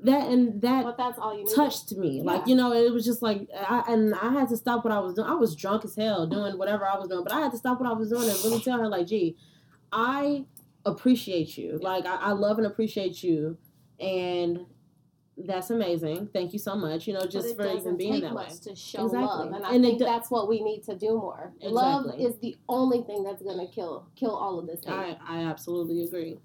that 0.00 0.28
and 0.28 0.60
that 0.62 0.96
that's 0.96 1.18
all 1.18 1.38
you 1.38 1.46
touched 1.54 1.92
me. 1.92 2.22
Like 2.22 2.46
you 2.46 2.54
know, 2.54 2.72
it 2.72 2.92
was 2.92 3.04
just 3.04 3.22
like 3.22 3.48
I 3.54 3.82
and 3.88 4.14
I 4.14 4.30
had 4.32 4.48
to 4.50 4.56
stop 4.56 4.84
what 4.84 4.92
I 4.92 4.98
was 5.00 5.14
doing. 5.14 5.28
I 5.28 5.34
was 5.34 5.54
drunk 5.56 5.84
as 5.84 5.94
hell 5.96 6.26
doing 6.26 6.58
whatever 6.58 6.86
I 6.86 6.96
was 6.98 7.08
doing, 7.08 7.22
but 7.24 7.32
I 7.32 7.40
had 7.40 7.52
to 7.52 7.58
stop 7.58 7.80
what 7.80 7.88
I 7.88 7.92
was 7.92 8.10
doing 8.10 8.28
and 8.28 8.38
really 8.44 8.60
tell 8.60 8.78
her 8.78 8.88
like, 8.88 9.06
"Gee, 9.06 9.36
I 9.92 10.44
appreciate 10.84 11.56
you. 11.58 11.78
Like 11.82 12.06
I, 12.06 12.16
I 12.16 12.32
love 12.32 12.58
and 12.58 12.66
appreciate 12.66 13.22
you, 13.22 13.56
and 13.98 14.66
that's 15.38 15.68
amazing. 15.70 16.28
Thank 16.32 16.52
you 16.54 16.58
so 16.58 16.74
much. 16.76 17.06
You 17.06 17.12
know, 17.14 17.26
just 17.26 17.56
for 17.56 17.66
even 17.66 17.96
being 17.96 18.14
take 18.14 18.22
that 18.22 18.34
way." 18.34 18.46
to 18.62 18.74
show 18.74 19.04
Exactly. 19.06 19.20
love, 19.26 19.52
and 19.52 19.64
I 19.66 19.74
And 19.74 19.84
think 19.84 19.98
do- 19.98 20.04
that's 20.04 20.30
what 20.30 20.48
we 20.48 20.62
need 20.62 20.82
to 20.84 20.96
do 20.96 21.16
more. 21.16 21.52
Love 21.62 22.06
is 22.18 22.38
the 22.38 22.56
only 22.68 23.02
thing 23.02 23.22
that's 23.22 23.42
gonna 23.42 23.66
kill 23.66 24.06
kill 24.14 24.34
all 24.34 24.58
of 24.58 24.66
this. 24.66 24.84
hate. 24.84 24.92
I 24.92 25.16
I 25.28 25.38
absolutely 25.44 26.02
agree. 26.02 26.38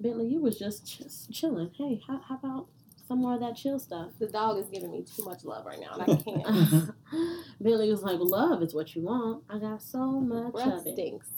Bentley, 0.00 0.28
you 0.28 0.40
was 0.40 0.58
just 0.58 0.86
ch- 0.86 1.02
chilling. 1.32 1.70
Hey, 1.76 2.00
how, 2.06 2.20
how 2.28 2.34
about 2.36 2.66
some 3.08 3.20
more 3.20 3.34
of 3.34 3.40
that 3.40 3.56
chill 3.56 3.78
stuff? 3.78 4.10
the 4.18 4.26
dog 4.26 4.58
is 4.58 4.66
giving 4.66 4.90
me 4.92 5.02
too 5.04 5.24
much 5.24 5.44
love 5.44 5.64
right 5.64 5.80
now, 5.80 5.94
and 5.98 6.02
I 6.02 6.06
can't. 6.22 6.90
Bentley 7.60 7.90
was 7.90 8.02
like, 8.02 8.18
"Love 8.20 8.62
is 8.62 8.74
what 8.74 8.94
you 8.94 9.02
want. 9.02 9.44
I 9.48 9.58
got 9.58 9.80
so 9.82 9.98
much 10.20 10.52
Breath 10.52 10.80
of 10.80 10.86
it." 10.86 10.94
stinks. 10.94 11.28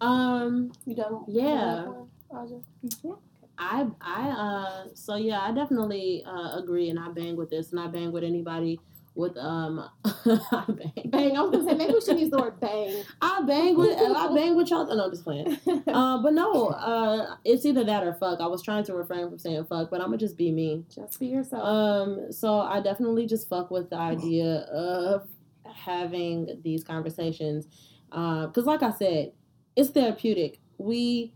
Um, 0.00 0.72
You 0.86 0.96
done? 0.96 1.24
Yeah. 1.28 1.42
you 1.42 1.54
done 1.56 2.08
that 2.30 2.36
one, 2.36 2.62
Aja? 3.10 3.16
I 3.58 3.86
I 4.00 4.28
uh, 4.30 4.84
so 4.94 5.16
yeah, 5.16 5.40
I 5.42 5.52
definitely 5.52 6.24
uh 6.26 6.56
agree, 6.58 6.88
and 6.88 6.98
I 6.98 7.08
bang 7.10 7.36
with 7.36 7.50
this, 7.50 7.70
and 7.72 7.80
I 7.80 7.86
bang 7.88 8.10
with 8.10 8.24
anybody 8.24 8.80
with 9.14 9.36
um, 9.36 9.88
I 10.04 10.64
bang, 10.68 11.10
Bang! 11.10 11.36
I 11.36 11.42
was 11.42 11.50
gonna 11.50 11.70
say 11.70 11.76
maybe 11.76 11.94
we 11.94 12.00
should 12.00 12.18
use 12.18 12.30
the 12.30 12.38
word 12.38 12.60
bang. 12.60 13.02
I 13.20 13.42
bang 13.42 13.76
with, 13.76 13.98
I 13.98 14.34
bang 14.34 14.56
with 14.56 14.70
y'all. 14.70 14.86
No, 14.86 15.04
I'm 15.04 15.10
just 15.10 15.24
playing. 15.24 15.58
Uh, 15.90 16.22
but 16.22 16.32
no, 16.32 16.68
uh, 16.68 17.36
it's 17.44 17.64
either 17.64 17.82
that 17.84 18.04
or 18.04 18.14
fuck. 18.14 18.40
I 18.40 18.46
was 18.46 18.62
trying 18.62 18.84
to 18.84 18.94
refrain 18.94 19.28
from 19.28 19.38
saying 19.38 19.64
fuck, 19.64 19.90
but 19.90 20.00
I'm 20.00 20.06
gonna 20.06 20.18
just 20.18 20.36
be 20.36 20.52
me. 20.52 20.84
Just 20.94 21.18
be 21.18 21.26
yourself. 21.26 21.64
Um, 21.64 22.32
so 22.32 22.60
I 22.60 22.80
definitely 22.80 23.26
just 23.26 23.48
fuck 23.48 23.70
with 23.70 23.90
the 23.90 23.96
idea 23.96 24.66
of 24.72 25.28
having 25.64 26.60
these 26.62 26.84
conversations, 26.84 27.66
because 28.08 28.64
like 28.66 28.82
I 28.82 28.92
said, 28.92 29.32
it's 29.74 29.90
therapeutic. 29.90 30.60
We 30.78 31.34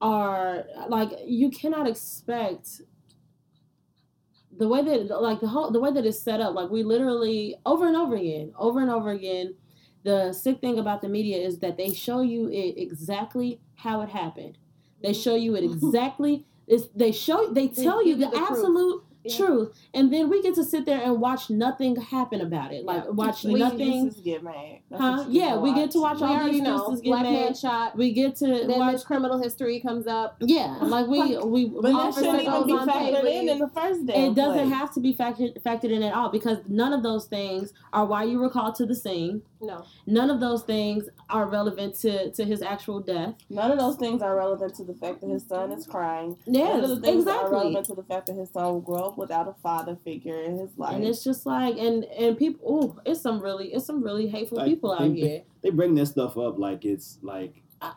are 0.00 0.64
like 0.88 1.10
you 1.24 1.50
cannot 1.50 1.88
expect 1.88 2.82
the 4.58 4.68
way 4.68 4.82
that 4.82 5.20
like 5.20 5.40
the 5.40 5.48
whole 5.48 5.70
the 5.70 5.80
way 5.80 5.92
that 5.92 6.06
it's 6.06 6.18
set 6.18 6.40
up. 6.40 6.54
Like 6.54 6.70
we 6.70 6.82
literally 6.82 7.56
over 7.64 7.86
and 7.86 7.96
over 7.96 8.16
again, 8.16 8.52
over 8.56 8.80
and 8.80 8.90
over 8.90 9.10
again. 9.10 9.54
The 10.04 10.32
sick 10.32 10.60
thing 10.60 10.78
about 10.78 11.02
the 11.02 11.08
media 11.08 11.38
is 11.38 11.58
that 11.60 11.76
they 11.76 11.92
show 11.92 12.20
you 12.20 12.48
it 12.48 12.80
exactly 12.80 13.60
how 13.74 14.02
it 14.02 14.08
happened. 14.08 14.56
They 15.02 15.12
show 15.12 15.34
you 15.34 15.56
it 15.56 15.64
exactly. 15.72 16.46
It's, 16.66 16.86
they 16.94 17.12
show 17.12 17.52
they 17.52 17.68
They 17.68 17.84
tell 17.84 18.02
you 18.04 18.16
you 18.16 18.16
the, 18.16 18.30
the 18.30 18.38
absolute 18.38 19.04
Yeah. 19.28 19.36
truth, 19.36 19.72
and 19.94 20.12
then 20.12 20.28
we 20.30 20.42
get 20.42 20.54
to 20.56 20.64
sit 20.64 20.86
there 20.86 21.00
and 21.00 21.20
watch 21.20 21.50
nothing 21.50 21.96
happen 21.96 22.40
about 22.40 22.72
it. 22.72 22.84
Like 22.84 23.04
Yeah. 23.04 23.10
watch 23.10 23.44
We 23.44 23.54
nothing. 23.54 24.10
get 24.24 24.42
mad. 24.42 24.78
That's 24.90 25.00
Huh? 25.02 25.24
Yeah, 25.28 25.56
we 25.58 25.72
get 25.74 25.90
to 25.92 26.00
watch 26.00 26.20
we 26.20 26.26
all 26.26 26.44
these 26.44 26.60
excuses 26.60 27.00
get 27.00 27.10
Black 27.10 27.22
man 27.24 27.32
made. 27.46 27.56
shot. 27.56 27.96
We 27.96 28.12
get 28.12 28.36
to 28.36 28.46
Then 28.66 28.78
watch. 28.78 29.04
criminal 29.04 29.38
history 29.42 29.80
comes 29.80 30.06
up. 30.06 30.36
Yeah, 30.40 30.76
like 30.80 31.06
we 31.06 31.36
we. 31.38 31.66
But 31.66 31.82
that 31.92 32.14
shouldn't 32.14 32.42
even 32.42 32.66
be 32.66 32.72
factored 32.74 33.24
in 33.24 33.48
in 33.48 33.58
the 33.58 33.68
first 33.68 34.06
day. 34.06 34.26
it 34.26 34.34
doesn't 34.34 34.70
have 34.70 34.92
to 34.94 35.00
be 35.00 35.14
factored 35.14 35.60
factored 35.62 35.90
in 35.90 36.02
at 36.02 36.14
all 36.14 36.28
because 36.30 36.58
none 36.68 36.92
of 36.92 37.02
those 37.02 37.26
things 37.26 37.72
are 37.92 38.06
why 38.06 38.24
you 38.24 38.38
were 38.38 38.50
called 38.50 38.74
to 38.76 38.86
the 38.86 38.94
scene. 38.94 39.42
No. 39.60 39.84
None 40.06 40.30
of 40.30 40.40
those 40.40 40.62
things 40.64 41.08
are 41.30 41.46
relevant 41.48 41.94
to 42.00 42.30
to 42.32 42.44
his 42.44 42.60
actual 42.62 43.00
death. 43.00 43.34
None 43.48 43.70
of 43.70 43.78
those 43.78 43.96
things 43.96 44.20
are 44.22 44.36
relevant 44.36 44.74
to 44.76 44.84
the 44.84 44.94
fact 44.94 45.20
that 45.22 45.30
his 45.30 45.46
son 45.46 45.72
is 45.72 45.86
crying. 45.86 46.36
Yes, 46.46 46.74
None 46.82 46.84
of 46.84 46.90
the 46.90 47.00
things 47.00 47.26
are 47.26 47.30
exactly. 47.30 47.52
relevant 47.52 47.86
to 47.86 47.94
the 47.94 48.02
fact 48.02 48.26
that 48.26 48.34
his 48.36 48.50
son 48.50 48.64
will 48.64 48.80
grow 48.80 49.04
up 49.04 49.18
without 49.18 49.48
a 49.48 49.54
father 49.62 49.96
figure 50.04 50.42
in 50.42 50.58
his 50.58 50.76
life. 50.76 50.94
And 50.96 51.04
it's 51.04 51.24
just 51.24 51.46
like 51.46 51.76
and 51.78 52.04
and 52.04 52.36
people. 52.36 52.60
Oh, 52.96 53.00
it's 53.06 53.20
some 53.20 53.40
really 53.40 53.72
it's 53.72 53.86
some 53.86 54.02
really 54.02 54.28
hateful 54.28 54.58
Like, 54.58 54.66
people 54.68 54.92
out 54.92 55.00
they- 55.00 55.20
here. 55.20 55.42
They 55.62 55.70
bring 55.70 55.94
that 55.96 56.06
stuff 56.06 56.36
up 56.36 56.58
like 56.58 56.84
it's 56.84 57.18
like. 57.22 57.62
I, 57.80 57.92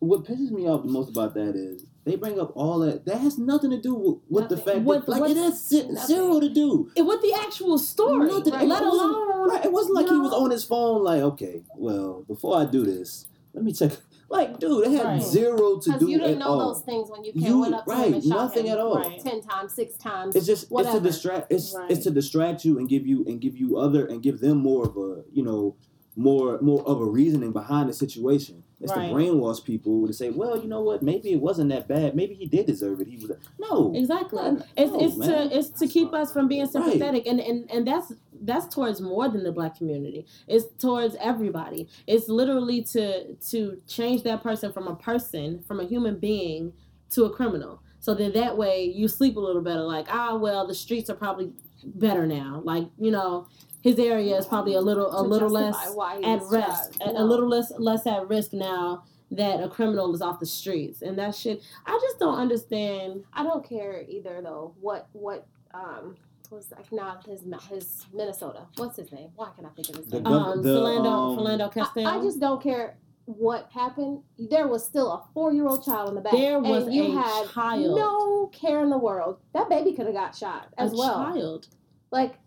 what 0.00 0.24
pisses 0.24 0.50
me 0.50 0.68
off 0.68 0.82
the 0.84 0.90
most 0.90 1.10
about 1.10 1.34
that 1.34 1.54
is 1.56 1.84
they 2.08 2.16
bring 2.16 2.40
up 2.40 2.52
all 2.56 2.78
that. 2.80 3.04
That 3.04 3.18
has 3.18 3.38
nothing 3.38 3.70
to 3.70 3.80
do 3.80 3.94
with, 3.94 4.16
with 4.28 4.48
the 4.48 4.56
fact 4.56 4.80
With- 4.84 5.06
that 5.06 5.20
like 5.20 5.30
it 5.30 5.36
has 5.36 5.68
ze- 5.68 5.88
nothing. 5.88 6.06
zero 6.06 6.40
to 6.40 6.48
do. 6.48 6.90
And 6.96 7.06
with 7.06 7.20
the 7.22 7.34
actual 7.34 7.78
story, 7.78 8.28
Nothing. 8.28 8.52
let 8.52 8.62
It 8.82 8.86
wasn't- 8.86 9.12
alone 9.14 9.48
Right, 9.50 9.64
it 9.64 9.72
wasn't 9.72 9.94
like 9.94 10.06
you 10.08 10.14
he 10.14 10.20
was 10.20 10.32
on 10.32 10.50
his 10.50 10.64
phone. 10.64 11.02
Like, 11.04 11.22
okay, 11.22 11.62
well, 11.76 12.24
before 12.26 12.56
I 12.58 12.64
do 12.64 12.84
this, 12.84 13.26
let 13.54 13.64
me 13.64 13.72
check. 13.72 13.92
Like, 14.30 14.58
dude, 14.60 14.86
it 14.86 14.90
had 14.92 15.06
Right. 15.06 15.22
zero 15.22 15.78
to 15.78 15.88
Because 15.90 16.00
do 16.00 16.10
you 16.10 16.18
didn't 16.18 16.34
at 16.34 16.38
know 16.40 16.48
all. 16.48 16.74
those 16.74 16.82
things 16.82 17.08
when 17.10 17.24
you 17.24 17.32
came 17.32 17.44
You- 17.44 17.60
went 17.60 17.74
up 17.74 17.86
to 17.86 17.90
right, 17.92 18.08
him 18.08 18.12
and 18.14 18.22
shot 18.22 18.34
nothing 18.36 18.66
him 18.66 18.72
at 18.74 18.78
all. 18.78 18.96
Right. 18.96 19.18
ten 19.24 19.40
times, 19.40 19.72
six 19.72 19.96
times. 19.96 20.36
It's 20.36 20.44
just 20.44 20.66
it's 20.70 20.90
to 20.92 21.00
distract 21.00 21.50
it's 21.50 21.74
Right. 21.74 21.90
it's 21.90 22.04
to 22.04 22.10
distract 22.10 22.62
you 22.62 22.76
and 22.78 22.86
give 22.90 23.06
you 23.06 23.24
and 23.26 23.40
give 23.40 23.56
you 23.56 23.78
other 23.78 24.04
and 24.04 24.22
give 24.22 24.40
them 24.40 24.58
more 24.58 24.84
of 24.84 24.98
a 24.98 25.24
you 25.32 25.42
know 25.42 25.76
more 26.14 26.58
more 26.60 26.82
of 26.86 27.00
a 27.00 27.06
reasoning 27.06 27.52
behind 27.52 27.88
the 27.88 27.94
situation. 27.94 28.64
It's 28.80 28.92
Right. 28.94 29.08
to 29.08 29.14
brainwash 29.14 29.64
people 29.64 30.06
to 30.06 30.12
say, 30.12 30.30
well, 30.30 30.56
you 30.56 30.68
know 30.68 30.82
what? 30.82 31.02
Maybe 31.02 31.32
it 31.32 31.40
wasn't 31.40 31.70
that 31.70 31.88
bad. 31.88 32.14
Maybe 32.14 32.34
he 32.34 32.46
did 32.46 32.66
deserve 32.66 33.00
it. 33.00 33.08
He 33.08 33.16
was 33.16 33.32
no. 33.58 33.92
Exactly. 33.94 34.40
No, 34.40 34.62
It's 34.76 34.92
no, 34.92 35.00
it's 35.00 35.16
man. 35.16 35.48
to 35.48 35.56
it's 35.58 35.70
to 35.80 35.88
keep 35.88 36.12
us 36.12 36.32
from 36.32 36.46
being 36.46 36.62
Right. 36.62 36.70
sympathetic, 36.70 37.26
and, 37.26 37.40
and 37.40 37.68
and 37.70 37.86
that's 37.86 38.12
that's 38.42 38.72
towards 38.72 39.00
more 39.00 39.28
than 39.28 39.42
the 39.42 39.50
black 39.50 39.76
community. 39.76 40.26
It's 40.46 40.66
towards 40.78 41.16
everybody. 41.20 41.88
It's 42.06 42.28
literally 42.28 42.82
to 42.94 43.34
to 43.34 43.80
change 43.88 44.22
that 44.22 44.42
person 44.44 44.72
from 44.72 44.86
a 44.86 44.94
person, 44.94 45.58
from 45.66 45.80
a 45.80 45.84
human 45.84 46.18
being, 46.20 46.72
to 47.10 47.24
a 47.24 47.30
criminal. 47.30 47.82
So 47.98 48.14
then 48.14 48.32
that 48.34 48.56
way 48.56 48.84
you 48.84 49.08
sleep 49.08 49.36
a 49.36 49.40
little 49.40 49.62
better. 49.62 49.82
Like 49.82 50.06
ah, 50.08 50.36
well, 50.36 50.68
the 50.68 50.74
streets 50.74 51.10
are 51.10 51.16
probably 51.16 51.50
better 51.84 52.28
now. 52.28 52.62
Like 52.64 52.86
you 52.96 53.10
know, 53.10 53.48
his 53.80 53.98
area 53.98 54.36
is 54.36 54.46
probably 54.46 54.74
a 54.74 54.80
little 54.80 55.08
a 55.18 55.22
little 55.22 55.48
less 55.50 55.76
at 55.76 55.94
was 55.94 56.52
rest, 56.52 56.98
shot. 56.98 57.08
a, 57.08 57.12
No. 57.12 57.22
a 57.22 57.24
little 57.24 57.48
less 57.48 57.72
less 57.78 58.06
at 58.06 58.28
risk 58.28 58.52
now 58.52 59.04
that 59.30 59.62
a 59.62 59.68
criminal 59.68 60.14
is 60.14 60.22
off 60.22 60.40
the 60.40 60.46
streets, 60.46 61.02
and 61.02 61.18
that 61.18 61.34
shit. 61.34 61.62
I 61.86 61.98
just 62.00 62.18
don't 62.18 62.38
understand. 62.38 63.24
I 63.32 63.42
don't 63.42 63.66
care 63.68 64.04
either 64.08 64.40
though. 64.42 64.74
What 64.80 65.08
what 65.12 65.46
um 65.74 66.16
was 66.50 66.70
like 66.72 66.90
not 66.92 67.26
his 67.26 67.42
his 67.68 68.06
Minnesota. 68.12 68.66
What's 68.76 68.96
his 68.96 69.12
name? 69.12 69.28
Why 69.36 69.50
can 69.54 69.66
I 69.66 69.68
think 69.70 69.90
of 69.90 69.96
his 69.96 70.06
The 70.06 70.20
name? 70.20 70.24
gov- 70.32 70.52
Um, 70.54 70.62
the, 70.62 70.70
Philando, 70.70 71.06
um, 71.06 71.38
Philando 71.38 72.06
I, 72.06 72.18
I 72.18 72.22
just 72.22 72.40
don't 72.40 72.62
care 72.62 72.96
what 73.26 73.68
happened. 73.70 74.22
There 74.38 74.66
was 74.66 74.82
still 74.82 75.12
a 75.12 75.22
four 75.34 75.52
year 75.52 75.66
old 75.66 75.84
child 75.84 76.08
in 76.08 76.14
the 76.14 76.22
back. 76.22 76.32
There 76.32 76.58
was 76.58 76.84
and 76.84 76.94
you 76.94 77.08
a 77.18 77.20
had 77.22 77.50
child. 77.50 77.96
No 77.96 78.46
care 78.46 78.82
in 78.82 78.88
the 78.88 78.96
world. 78.96 79.36
That 79.52 79.68
baby 79.68 79.92
could 79.92 80.06
have 80.06 80.14
got 80.14 80.34
shot 80.34 80.68
as 80.78 80.94
a 80.94 80.96
well. 80.96 81.14
child. 81.34 81.68
Like 82.10 82.38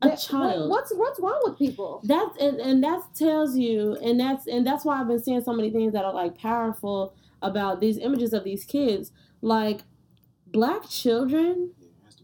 A 0.00 0.08
that- 0.08 0.20
child. 0.20 0.70
What, 0.70 0.80
what's 0.80 0.94
what's 0.94 1.20
wrong 1.20 1.40
with 1.44 1.58
people? 1.58 2.00
That's 2.04 2.36
and, 2.40 2.60
and 2.60 2.84
that 2.84 3.02
tells 3.14 3.56
you, 3.56 3.96
and 4.02 4.18
that's 4.18 4.46
and 4.46 4.66
that's 4.66 4.84
why 4.84 5.00
I've 5.00 5.08
been 5.08 5.22
seeing 5.22 5.42
so 5.42 5.52
many 5.52 5.70
things 5.70 5.92
that 5.92 6.04
are 6.04 6.14
like 6.14 6.38
powerful 6.38 7.14
about 7.42 7.80
these 7.80 7.98
images 7.98 8.32
of 8.32 8.44
these 8.44 8.64
kids. 8.64 9.12
Like 9.40 9.80
black 10.46 10.88
children 10.88 11.72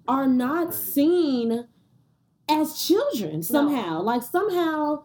are 0.07 0.27
not 0.27 0.75
seen 0.75 1.67
as 2.49 2.81
children 2.81 3.43
somehow. 3.43 4.03
Like 4.03 4.23
somehow 4.23 5.05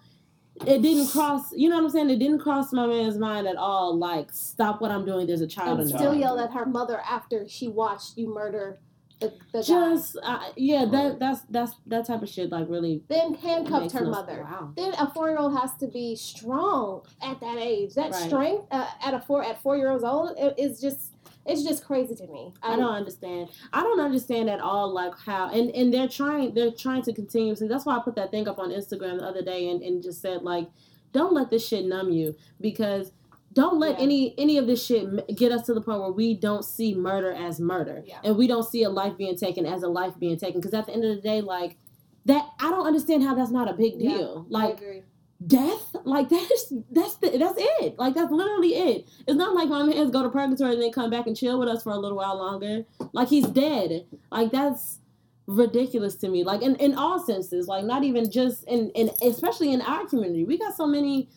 it 0.66 0.82
didn't 0.82 1.08
cross 1.08 1.52
you 1.54 1.70
know 1.70 1.78
what 1.78 1.86
I'm 1.86 1.90
saying? 1.90 2.10
It 2.10 2.20
didn't 2.20 2.40
cross 2.40 2.74
my 2.74 2.86
man's 2.86 3.18
mind 3.18 3.48
at 3.48 3.56
all, 3.56 3.98
like, 3.98 4.32
stop 4.32 4.82
what 4.82 4.92
I'm 4.92 5.06
doing, 5.06 5.28
there's 5.28 5.42
a 5.42 5.48
child 5.48 5.80
and 5.80 5.90
in 5.90 5.98
still 5.98 6.14
yell 6.14 6.40
at 6.40 6.52
her 6.52 6.66
mother 6.66 7.02
after 7.10 7.48
she 7.48 7.68
watched 7.68 8.18
you 8.18 8.34
murder 8.34 8.80
the, 9.20 9.34
the. 9.52 9.62
Just 9.64 10.18
uh, 10.24 10.40
yeah, 10.56 10.86
that 10.86 11.20
that's 11.20 11.42
that's 11.50 11.74
that 11.88 12.06
type 12.08 12.22
of 12.22 12.30
shit 12.30 12.50
like 12.52 12.70
really 12.70 13.04
Then 13.10 13.34
handcuffed 13.36 13.92
her 13.94 14.06
no- 14.06 14.12
mother. 14.12 14.44
Wow. 14.50 14.72
Then 14.76 14.94
a 14.94 15.12
four 15.12 15.30
year 15.30 15.38
old 15.38 15.58
has 15.60 15.74
to 15.76 15.88
be 15.88 16.16
strong 16.16 17.04
at 17.22 17.40
that 17.42 17.58
age. 17.58 17.94
That 17.96 18.12
Right. 18.12 18.22
strength 18.28 18.66
uh, 18.72 18.88
at 19.04 19.14
a 19.14 19.20
four 19.20 19.44
at 19.44 19.62
four 19.62 19.78
years 19.78 20.04
old 20.04 20.38
i- 20.42 20.54
is 20.58 20.80
just 20.80 21.12
it's 21.46 21.64
just 21.64 21.84
crazy 21.84 22.16
to 22.16 22.28
me. 22.28 22.54
I 22.62 22.76
don't 22.76 22.94
understand. 22.94 23.50
I 23.74 23.82
don't 23.82 24.00
understand 24.00 24.50
at 24.50 24.60
all 24.60 24.94
like 24.94 25.14
how 25.26 25.50
and 25.50 25.70
and 25.72 25.94
they're 25.94 26.08
trying 26.08 26.54
they're 26.54 26.72
trying 26.72 27.02
to 27.04 27.14
continuously. 27.14 27.68
That's 27.68 27.86
why 27.86 27.98
I 27.98 28.02
put 28.02 28.16
that 28.16 28.32
thing 28.32 28.48
up 28.48 28.60
on 28.60 28.70
Instagram 28.70 29.20
the 29.20 29.26
other 29.26 29.42
day 29.42 29.70
and 29.70 29.82
and 29.82 30.02
just 30.04 30.22
said 30.22 30.44
like, 30.44 30.70
don't 31.12 31.34
let 31.34 31.50
this 31.50 31.68
shit 31.68 31.86
numb 31.86 32.12
you 32.12 32.36
because 32.62 33.12
don't 33.54 33.80
let 33.80 33.98
Yeah. 33.98 34.04
any 34.06 34.36
any 34.38 34.58
of 34.58 34.68
this 34.68 34.86
shit 34.86 35.36
get 35.36 35.52
us 35.52 35.66
to 35.66 35.74
the 35.74 35.82
point 35.82 36.00
where 36.02 36.12
we 36.12 36.34
don't 36.36 36.64
see 36.64 36.94
murder 36.96 37.32
as 37.32 37.60
murder. 37.60 38.04
Yeah. 38.06 38.20
and 38.24 38.38
we 38.38 38.48
don't 38.48 38.64
see 38.64 38.84
a 38.84 38.90
life 38.90 39.18
being 39.18 39.36
taken 39.36 39.66
as 39.66 39.84
a 39.84 39.88
life 39.88 40.14
being 40.20 40.38
taken. 40.38 40.60
Because 40.62 40.74
at 40.74 40.86
the 40.86 40.94
end 40.94 41.04
of 41.06 41.16
the 41.16 41.22
day 41.22 41.42
like 41.42 41.78
that 42.26 42.48
I 42.60 42.70
don't 42.70 42.86
understand 42.86 43.24
how 43.24 43.34
that's 43.36 43.52
not 43.52 43.70
a 43.70 43.74
big 43.74 43.94
Yeah, 43.98 44.10
deal. 44.18 44.46
I 44.48 44.52
Like 44.52 44.78
agree. 44.82 45.04
death? 45.46 45.96
Like 46.04 46.30
that's 46.30 46.74
that's 46.92 47.16
the, 47.16 47.38
that's 47.38 47.56
it. 47.82 47.98
Like 47.98 48.14
that's 48.14 48.32
literally 48.32 48.76
it. 48.76 49.08
It's 49.28 49.38
not 49.38 49.56
like 49.56 49.68
my 49.70 49.84
man's 49.84 50.12
go 50.12 50.22
to 50.22 50.30
purgatory 50.30 50.74
and 50.74 50.82
then 50.82 50.92
come 50.92 51.10
back 51.10 51.26
and 51.28 51.36
chill 51.36 51.58
with 51.60 51.70
us 51.70 51.82
for 51.84 51.92
a 51.92 51.98
little 51.98 52.18
while 52.18 52.38
longer. 52.38 52.86
Like 53.14 53.30
he's 53.30 53.48
dead. 53.48 54.06
Like 54.32 54.52
that's 54.52 55.00
ridiculous 55.48 56.16
to 56.18 56.30
me. 56.30 56.44
Like 56.44 56.62
in, 56.62 56.76
in 56.76 56.94
all 56.94 57.20
senses 57.20 57.68
like 57.68 57.84
not 57.84 58.04
even 58.04 58.30
just 58.30 58.64
in, 58.68 58.92
in 58.92 59.10
especially 59.24 59.74
in 59.74 59.82
our 59.82 60.06
community. 60.06 60.44
We 60.44 60.58
got 60.60 60.76
so 60.76 60.86
many 60.86 61.30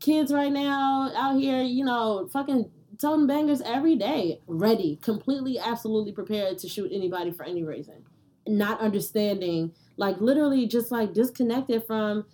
kids 0.00 0.32
right 0.32 0.52
now 0.52 1.10
out 1.14 1.38
here 1.38 1.62
you 1.62 1.84
know 1.84 2.28
fucking 2.32 2.70
toting 2.98 3.26
bangers 3.26 3.60
every 3.62 3.96
day 3.96 4.40
ready 4.46 4.96
completely 5.02 5.58
absolutely 5.58 6.12
prepared 6.12 6.58
to 6.58 6.68
shoot 6.68 6.90
anybody 6.92 7.30
for 7.30 7.44
any 7.44 7.62
reason 7.62 8.04
not 8.46 8.80
understanding 8.80 9.72
like 9.96 10.20
literally 10.20 10.66
just 10.66 10.90
like 10.90 11.12
disconnected 11.12 11.84
from 11.86 12.24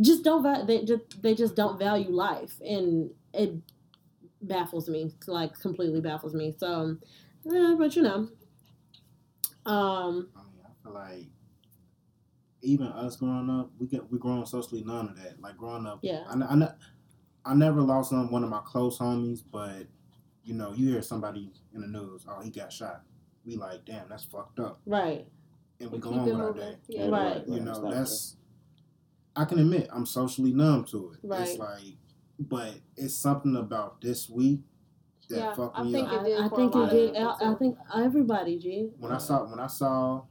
just 0.00 0.24
don't 0.24 0.66
they 0.66 0.84
just 0.84 1.22
they 1.22 1.34
just 1.34 1.54
don't 1.54 1.78
value 1.78 2.10
life 2.10 2.60
and 2.64 3.10
it 3.34 3.52
baffles 4.42 4.88
me 4.88 5.12
like 5.26 5.58
completely 5.58 6.00
baffles 6.00 6.34
me 6.34 6.54
so 6.56 6.96
eh, 7.52 7.74
but 7.76 7.94
you 7.94 8.02
know 8.02 8.28
um 9.66 10.28
I 10.34 10.42
mean, 10.42 10.64
I 10.64 10.82
feel 10.82 10.94
like 10.94 11.26
even 12.62 12.86
us 12.88 13.16
growing 13.16 13.48
up, 13.50 13.70
we 13.78 13.86
get 13.86 14.10
we 14.10 14.18
grown 14.18 14.44
socially 14.46 14.82
none 14.84 15.08
of 15.08 15.16
that. 15.16 15.40
Like 15.40 15.56
growing 15.56 15.86
up, 15.86 16.00
Yeah. 16.02 16.24
I, 16.28 16.34
I, 16.34 16.54
ne- 16.54 16.74
I 17.50 17.54
never 17.54 17.80
lost 17.80 18.10
some 18.10 18.30
one 18.30 18.44
of 18.44 18.50
my 18.50 18.60
close 18.64 18.98
homies, 18.98 19.42
but 19.50 19.86
you 20.44 20.54
know, 20.54 20.72
you 20.72 20.90
hear 20.92 21.02
somebody 21.02 21.50
in 21.74 21.80
the 21.80 21.86
news, 21.86 22.24
oh, 22.28 22.40
he 22.40 22.50
got 22.50 22.72
shot. 22.72 23.02
We 23.44 23.56
like, 23.56 23.84
damn, 23.84 24.08
that's 24.08 24.24
fucked 24.24 24.60
up, 24.60 24.80
right 24.86 25.26
and 25.80 25.90
we 25.90 25.98
We 25.98 26.02
go 26.02 26.10
on 26.12 26.28
it 26.28 26.32
with 26.32 26.40
our 26.40 26.52
day. 26.52 26.76
Yeah. 26.88 27.08
Right. 27.08 27.42
You 27.46 27.60
know, 27.60 27.70
exactly. 27.70 27.94
that's. 27.94 28.36
I 29.36 29.44
can 29.44 29.58
admit 29.58 29.88
I'm 29.92 30.06
socially 30.06 30.52
numb 30.52 30.84
to 30.86 31.12
it. 31.12 31.20
Right. 31.26 31.48
It's 31.48 31.58
like, 31.58 31.96
but 32.38 32.74
it's 32.96 33.14
something 33.14 33.56
about 33.56 34.00
this 34.00 34.28
week 34.28 34.60
that 35.28 35.38
Yeah, 35.38 35.54
fucked 35.54 35.78
I 35.78 35.82
me 35.84 35.92
think 35.92 36.08
up. 36.08 36.20
it 36.20 36.24
did 36.24 36.40
I, 36.40 36.46
I 36.46 36.48
think 36.48 36.74
it 36.76 36.90
did 36.90 37.16
I, 37.16 37.52
I 37.52 37.54
think 37.54 37.78
everybody 37.96 38.58
G 38.58 38.90
when 38.98 39.12
I 39.12 39.18
saw 39.18 39.44
when 39.48 39.60
I 39.60 39.68
saw 39.68 40.22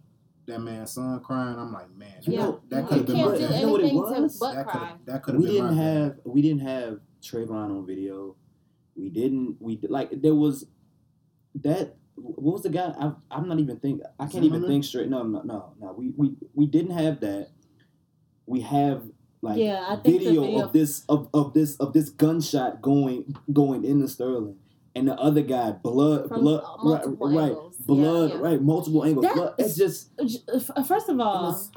that 0.45 0.59
man's 0.59 0.91
son 0.91 1.19
crying, 1.21 1.57
I'm 1.57 1.71
like, 1.71 1.95
man, 1.95 2.09
that, 2.25 2.31
Yeah. 2.31 2.51
that 2.69 2.81
You 2.81 2.87
could 2.87 2.97
have 2.97 3.05
been 3.07 3.17
my 3.17 3.37
do 3.37 3.41
You 3.43 3.61
know 3.61 3.71
what 3.71 3.81
it 3.81 3.93
was? 3.93 4.39
that 4.39 4.67
cry. 4.67 4.91
could 4.91 5.05
that 5.05 5.23
could 5.23 5.33
have 5.35 5.41
we 5.41 5.47
been 5.47 5.55
didn't 5.55 5.77
my 5.77 5.83
have 5.83 6.15
we 6.25 6.41
didn't 6.41 6.61
have 6.67 6.99
Trayvon 7.21 7.69
on 7.71 7.85
video. 7.85 8.35
We 8.95 9.09
didn't 9.09 9.57
we 9.59 9.79
like 9.87 10.09
there 10.21 10.35
was 10.35 10.65
that 11.55 11.95
what 12.15 12.53
was 12.55 12.63
the 12.63 12.69
guy 12.69 12.93
I, 12.99 13.13
I'm 13.31 13.47
not 13.47 13.59
even 13.59 13.77
think 13.79 14.01
I 14.19 14.27
can't 14.27 14.43
even 14.43 14.65
think 14.65 14.83
straight 14.83 15.09
no 15.09 15.23
no 15.23 15.41
no 15.41 15.73
no 15.79 15.93
we 15.97 16.11
we 16.17 16.35
we 16.53 16.65
didn't 16.67 16.91
have 16.97 17.21
that 17.21 17.49
we 18.45 18.61
have 18.61 19.03
like 19.41 19.57
Yeah, 19.57 19.85
I 19.87 19.95
think 19.95 20.19
video, 20.21 20.41
video- 20.41 20.65
of 20.65 20.73
this 20.73 21.05
of, 21.07 21.29
of 21.33 21.53
this 21.53 21.75
of 21.77 21.93
this 21.93 22.09
gunshot 22.09 22.81
going 22.81 23.33
going 23.53 23.85
into 23.85 24.07
Sterling 24.09 24.57
and 24.95 25.07
the 25.07 25.15
other 25.15 25.41
guy 25.41 25.71
blood 25.71 26.27
From 26.27 26.41
blood 26.41 26.63
uh, 26.63 26.89
right, 26.89 27.05
right 27.19 27.49
angles. 27.51 27.75
Yeah, 27.79 27.85
blood 27.85 28.29
yeah. 28.31 28.39
right 28.39 28.61
multiple 28.61 29.05
angles 29.05 29.27
blood, 29.33 29.53
it's 29.57 29.77
just 29.77 30.09
first 30.85 31.07
of 31.07 31.19
all 31.21 31.43
was- 31.43 31.71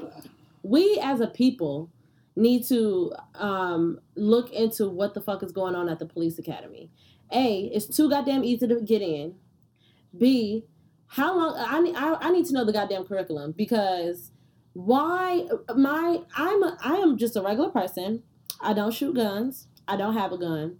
we 0.61 0.99
as 1.01 1.21
a 1.21 1.27
people 1.27 1.89
need 2.35 2.65
to 2.65 3.13
um, 3.35 3.99
look 4.15 4.51
into 4.51 4.89
what 4.89 5.13
the 5.13 5.21
fuck 5.21 5.43
is 5.43 5.51
going 5.51 5.75
on 5.75 5.89
at 5.89 5.99
the 5.99 6.05
police 6.05 6.39
academy. 6.39 6.89
A, 7.31 7.71
it's 7.73 7.85
too 7.85 8.09
goddamn 8.09 8.43
easy 8.43 8.67
to 8.67 8.81
get 8.81 9.01
in. 9.01 9.35
B, 10.17 10.65
how 11.07 11.35
long? 11.35 11.55
I 11.57 11.79
need 11.79 11.95
I, 11.95 12.15
I 12.15 12.31
need 12.31 12.45
to 12.47 12.53
know 12.53 12.65
the 12.65 12.73
goddamn 12.73 13.05
curriculum 13.05 13.53
because 13.55 14.31
why 14.73 15.47
my 15.75 16.21
I'm 16.35 16.63
a, 16.63 16.77
I 16.83 16.95
am 16.95 17.17
just 17.17 17.35
a 17.35 17.41
regular 17.41 17.69
person. 17.69 18.23
I 18.59 18.73
don't 18.73 18.93
shoot 18.93 19.15
guns. 19.15 19.67
I 19.87 19.97
don't 19.97 20.13
have 20.13 20.31
a 20.31 20.37
gun. 20.37 20.77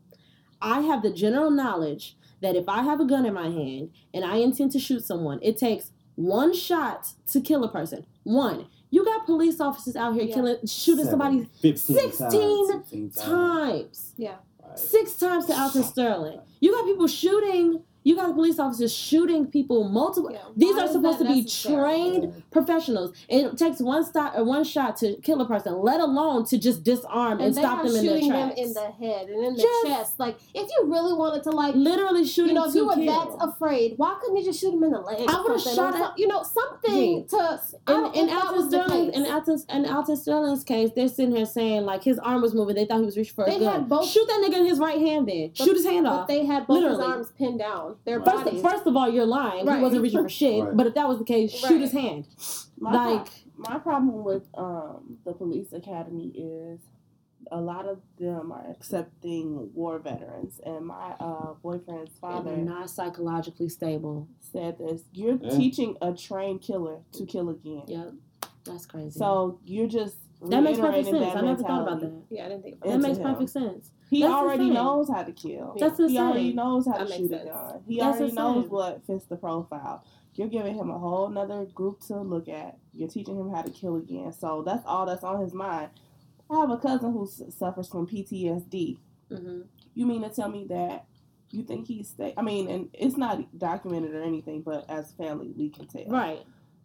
I 0.61 0.81
have 0.81 1.01
the 1.01 1.11
general 1.11 1.51
knowledge 1.51 2.17
that 2.41 2.55
if 2.55 2.69
I 2.69 2.83
have 2.83 2.99
a 2.99 3.05
gun 3.05 3.25
in 3.25 3.33
my 3.33 3.49
hand 3.49 3.91
and 4.13 4.23
I 4.23 4.37
intend 4.37 4.71
to 4.71 4.79
shoot 4.79 5.03
someone, 5.03 5.39
it 5.41 5.57
takes 5.57 5.91
one 6.15 6.53
shot 6.53 7.13
to 7.27 7.41
kill 7.41 7.63
a 7.63 7.71
person. 7.71 8.05
One. 8.23 8.67
You 8.93 9.03
got 9.03 9.25
police 9.25 9.59
officers 9.59 9.95
out 9.95 10.13
here 10.13 10.25
Yeah. 10.25 10.35
killing, 10.35 10.67
shooting 10.67 11.05
somebody 11.05 11.45
15 11.63 11.95
16 11.97 12.29
times, 12.29 12.83
16 12.89 13.09
times, 13.09 14.13
Yeah. 14.17 14.35
Right. 14.63 14.77
six 14.77 15.15
times 15.15 15.47
to 15.47 15.53
Alton 15.59 15.81
Sterling. 15.83 16.39
You 16.59 16.71
got 16.73 16.85
people 16.85 17.07
shooting. 17.07 17.81
You 18.05 18.15
got 18.15 18.33
police 18.33 18.59
officers 18.59 18.93
shooting 18.93 19.47
people 19.47 19.87
multiple. 19.89 20.31
Yeah, 20.31 20.39
These 20.55 20.77
are 20.77 20.87
supposed 20.87 21.19
to 21.19 21.25
be 21.25 21.45
trained 21.45 22.43
professionals. 22.51 23.15
It 23.29 23.57
takes 23.57 23.79
one 23.79 24.03
stop 24.03 24.35
or 24.35 24.43
one 24.43 24.63
shot 24.63 24.97
to 24.97 25.15
kill 25.17 25.39
a 25.41 25.47
person, 25.47 25.81
let 25.81 25.99
alone 25.99 26.45
to 26.47 26.57
just 26.57 26.83
disarm 26.83 27.33
and, 27.33 27.41
And 27.47 27.55
stop 27.55 27.77
them 27.83 27.87
in 27.87 27.93
their 27.93 28.03
shooting 28.03 28.29
them 28.29 28.51
in 28.57 28.73
the 28.73 28.91
head 28.99 29.27
and 29.29 29.43
in 29.45 29.53
the 29.55 29.61
Just- 29.61 29.85
chest. 29.87 30.19
Like, 30.19 30.37
if 30.53 30.69
you 30.69 30.85
really 30.91 31.13
wanted 31.13 31.43
to, 31.43 31.51
like, 31.51 31.75
Literally 31.75 32.25
shooting 32.25 32.49
you 32.49 32.61
know, 32.61 32.65
if 32.67 32.75
you 32.75 32.85
were 32.87 32.95
kill. 32.95 33.05
that 33.37 33.37
afraid, 33.47 33.93
why 33.97 34.17
couldn't 34.21 34.37
you 34.37 34.43
just 34.43 34.59
shoot 34.59 34.73
him 34.73 34.83
in 34.83 34.91
the 34.91 34.99
leg? 34.99 35.21
I 35.27 35.31
something? 35.31 35.51
Or 35.55 35.59
shot 35.59 35.95
at- 35.95 36.19
you 36.19 36.27
know, 36.27 36.43
something 36.43 36.93
Gee. 36.93 37.25
to. 37.29 37.37
I 37.37 37.93
in, 37.93 38.01
don't 38.01 38.05
in 38.07 38.11
think 38.13 38.29
that 38.29 38.45
Alton 38.45 38.55
was 38.57 38.67
Sterling, 38.67 39.11
case. 39.11 39.15
in 39.25 39.31
Alton, 39.31 39.61
in 39.69 39.85
Alton 39.85 40.15
Sterling's 40.17 40.63
case, 40.63 40.89
they're 40.95 41.07
sitting 41.07 41.35
here 41.35 41.45
saying 41.45 41.85
like 41.85 42.03
his 42.03 42.19
arm 42.19 42.41
was 42.41 42.53
moving. 42.53 42.75
They 42.75 42.85
thought 42.85 42.99
he 42.99 43.05
was 43.05 43.17
reaching 43.17 43.33
for 43.35 43.45
a 43.45 43.49
They 43.51 43.59
gun. 43.59 43.73
had 43.73 43.89
both- 43.89 44.07
Shoot 44.09 44.27
that 44.27 44.41
nigga 44.45 44.57
in 44.59 44.65
his 44.65 44.79
right 44.79 44.99
hand. 44.99 45.27
Then 45.27 45.47
But- 45.57 45.65
shoot 45.65 45.75
his 45.75 45.85
hand 45.85 46.03
But 46.05 46.11
off. 46.13 46.27
they 46.27 46.45
had 46.45 46.67
both 46.67 46.75
Literally. 46.75 46.97
his 47.03 47.05
arms 47.05 47.31
pinned 47.37 47.59
down. 47.59 47.92
Their 48.05 48.21
First, 48.21 48.45
bodies. 48.45 48.61
first 48.61 48.85
of 48.87 48.95
all, 48.95 49.09
you're 49.09 49.25
lying. 49.25 49.67
He 49.67 49.81
wasn't 49.81 50.01
reaching 50.03 50.23
for 50.23 50.29
shit. 50.41 50.63
Right. 50.63 50.75
But 50.77 50.87
if 50.87 50.93
that 50.95 51.07
was 51.07 51.19
the 51.19 51.25
case, 51.25 51.51
shoot 51.51 51.71
Right. 51.71 51.81
his 51.81 51.91
hand. 51.91 52.27
My 52.79 52.91
pro- 52.91 53.13
Like, 53.15 53.27
my 53.57 53.77
problem 53.79 54.23
with 54.23 54.47
um 54.57 55.17
the 55.25 55.33
police 55.33 55.71
academy 55.73 56.29
is 56.35 56.79
a 57.51 57.59
lot 57.59 57.85
of 57.87 57.99
them 58.17 58.51
are 58.51 58.65
accepting 58.71 59.69
war 59.73 59.99
veterans 59.99 60.59
and 60.65 60.85
my 60.85 61.11
uh 61.19 61.53
boyfriend's 61.61 62.17
father 62.19 62.55
they're 62.55 62.63
not 62.63 62.89
psychologically 62.89 63.69
stable. 63.69 64.27
said 64.39 64.77
this 64.79 65.03
you're 65.13 65.37
Yeah. 65.41 65.49
teaching 65.57 65.95
a 66.01 66.13
trained 66.13 66.61
killer 66.61 66.99
to 67.13 67.25
kill 67.25 67.49
again 67.49 67.83
Yep, 67.87 68.13
that's 68.65 68.85
crazy. 68.85 69.17
so 69.19 69.59
you're 69.65 69.87
just 69.87 70.17
that 70.49 70.61
makes 70.63 70.79
perfect 70.79 71.05
sense. 71.09 71.35
I 71.35 71.41
never 71.41 71.61
thought 71.63 71.83
about 71.83 71.99
that. 72.01 72.11
yeah, 72.29 72.45
I 72.45 72.49
didn't 72.49 72.63
think 72.63 72.75
about 72.75 72.87
That 72.89 72.95
into 72.95 73.07
makes 73.07 73.17
him. 73.19 73.23
perfect 73.31 73.49
sense. 73.49 73.91
He 74.13 74.21
That's 74.21 74.33
already 74.33 74.69
knows 74.69 75.09
how 75.09 75.23
to 75.23 75.31
kill. 75.31 75.75
That's 75.79 75.97
he 75.97 76.17
already 76.19 76.53
knows 76.53 76.85
how 76.85 76.93
That 76.93 76.99
to 76.99 77.05
makes 77.05 77.17
shoot 77.17 77.31
a 77.31 77.45
gun. 77.45 77.83
He 77.87 77.99
That's 77.99 78.19
already 78.19 78.33
knows 78.33 78.69
what 78.69 79.05
fits 79.07 79.25
the 79.25 79.35
profile. 79.37 80.03
You're 80.35 80.47
giving 80.47 80.75
him 80.75 80.89
a 80.89 80.97
whole 80.97 81.29
nother 81.29 81.65
group 81.65 81.99
to 82.07 82.21
look 82.21 82.47
at. 82.47 82.77
You're 82.93 83.09
teaching 83.09 83.37
him 83.37 83.49
how 83.49 83.61
to 83.61 83.71
kill 83.71 83.95
again. 83.97 84.33
So 84.33 84.61
that's 84.63 84.83
all 84.85 85.05
that's 85.05 85.23
on 85.23 85.41
his 85.41 85.53
mind. 85.53 85.89
I 86.49 86.57
have 86.59 86.69
a 86.69 86.77
cousin 86.77 87.11
who 87.13 87.27
suffers 87.27 87.87
from 87.87 88.05
ptsd 88.07 88.97
hmm 89.29 89.61
You 89.95 90.05
mean 90.05 90.21
to 90.21 90.29
tell 90.29 90.49
me 90.49 90.65
that 90.69 91.05
you 91.51 91.63
think 91.63 91.87
he's 91.87 92.09
stay? 92.09 92.33
I 92.37 92.41
mean, 92.41 92.67
and 92.69 92.89
it's 92.93 93.17
not 93.17 93.57
documented 93.57 94.13
or 94.15 94.23
anything, 94.23 94.61
but 94.61 94.89
as 94.89 95.11
family, 95.13 95.53
we 95.55 95.69
can 95.69 95.87
tell. 95.87 96.05
Right. 96.07 96.41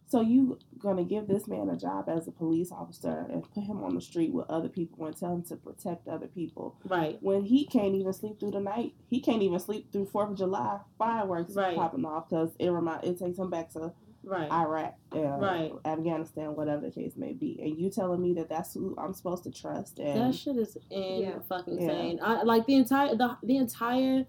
So 0.09 0.21
you 0.21 0.57
gonna 0.79 1.03
give 1.03 1.27
this 1.27 1.47
man 1.47 1.69
a 1.69 1.77
job 1.77 2.09
as 2.09 2.27
a 2.27 2.31
police 2.31 2.71
officer 2.71 3.27
and 3.31 3.43
put 3.53 3.63
him 3.63 3.83
on 3.83 3.93
the 3.93 4.01
street 4.01 4.33
with 4.33 4.49
other 4.49 4.67
people 4.67 5.05
and 5.05 5.15
tell 5.15 5.35
him 5.35 5.43
to 5.43 5.55
protect 5.55 6.07
other 6.07 6.25
people 6.25 6.75
Right. 6.87 7.21
when 7.21 7.43
he 7.43 7.65
can't 7.65 7.93
even 7.93 8.11
sleep 8.13 8.39
through 8.39 8.51
the 8.51 8.59
night? 8.59 8.95
He 9.07 9.19
can't 9.21 9.43
even 9.43 9.59
sleep 9.59 9.91
through 9.91 10.05
Fourth 10.07 10.31
of 10.31 10.37
July 10.37 10.79
fireworks 10.97 11.55
Right. 11.55 11.75
popping 11.75 12.05
off 12.05 12.27
because 12.27 12.55
it 12.57 12.69
remind 12.69 13.03
it 13.03 13.19
takes 13.19 13.37
him 13.37 13.51
back 13.51 13.69
to 13.73 13.93
Right. 14.23 14.51
Iraq, 14.51 14.95
uh, 15.15 15.19
Right. 15.37 15.71
Afghanistan, 15.85 16.55
whatever 16.55 16.87
the 16.87 16.91
case 16.91 17.15
may 17.15 17.33
be. 17.33 17.59
And 17.61 17.77
you 17.77 17.89
telling 17.91 18.19
me 18.21 18.33
that 18.33 18.49
that's 18.49 18.73
who 18.73 18.95
I'm 18.97 19.13
supposed 19.13 19.43
to 19.43 19.51
trust? 19.51 19.99
And 19.99 20.19
that 20.19 20.33
shit 20.35 20.57
is 20.57 20.75
in 20.89 21.21
Yeah. 21.21 21.39
fucking 21.47 21.75
Yeah. 21.75 21.81
insane. 21.81 22.19
I 22.23 22.41
like 22.43 22.65
the 22.65 22.75
entire 22.75 23.15
the 23.15 23.37
the 23.43 23.57
entire 23.57 24.25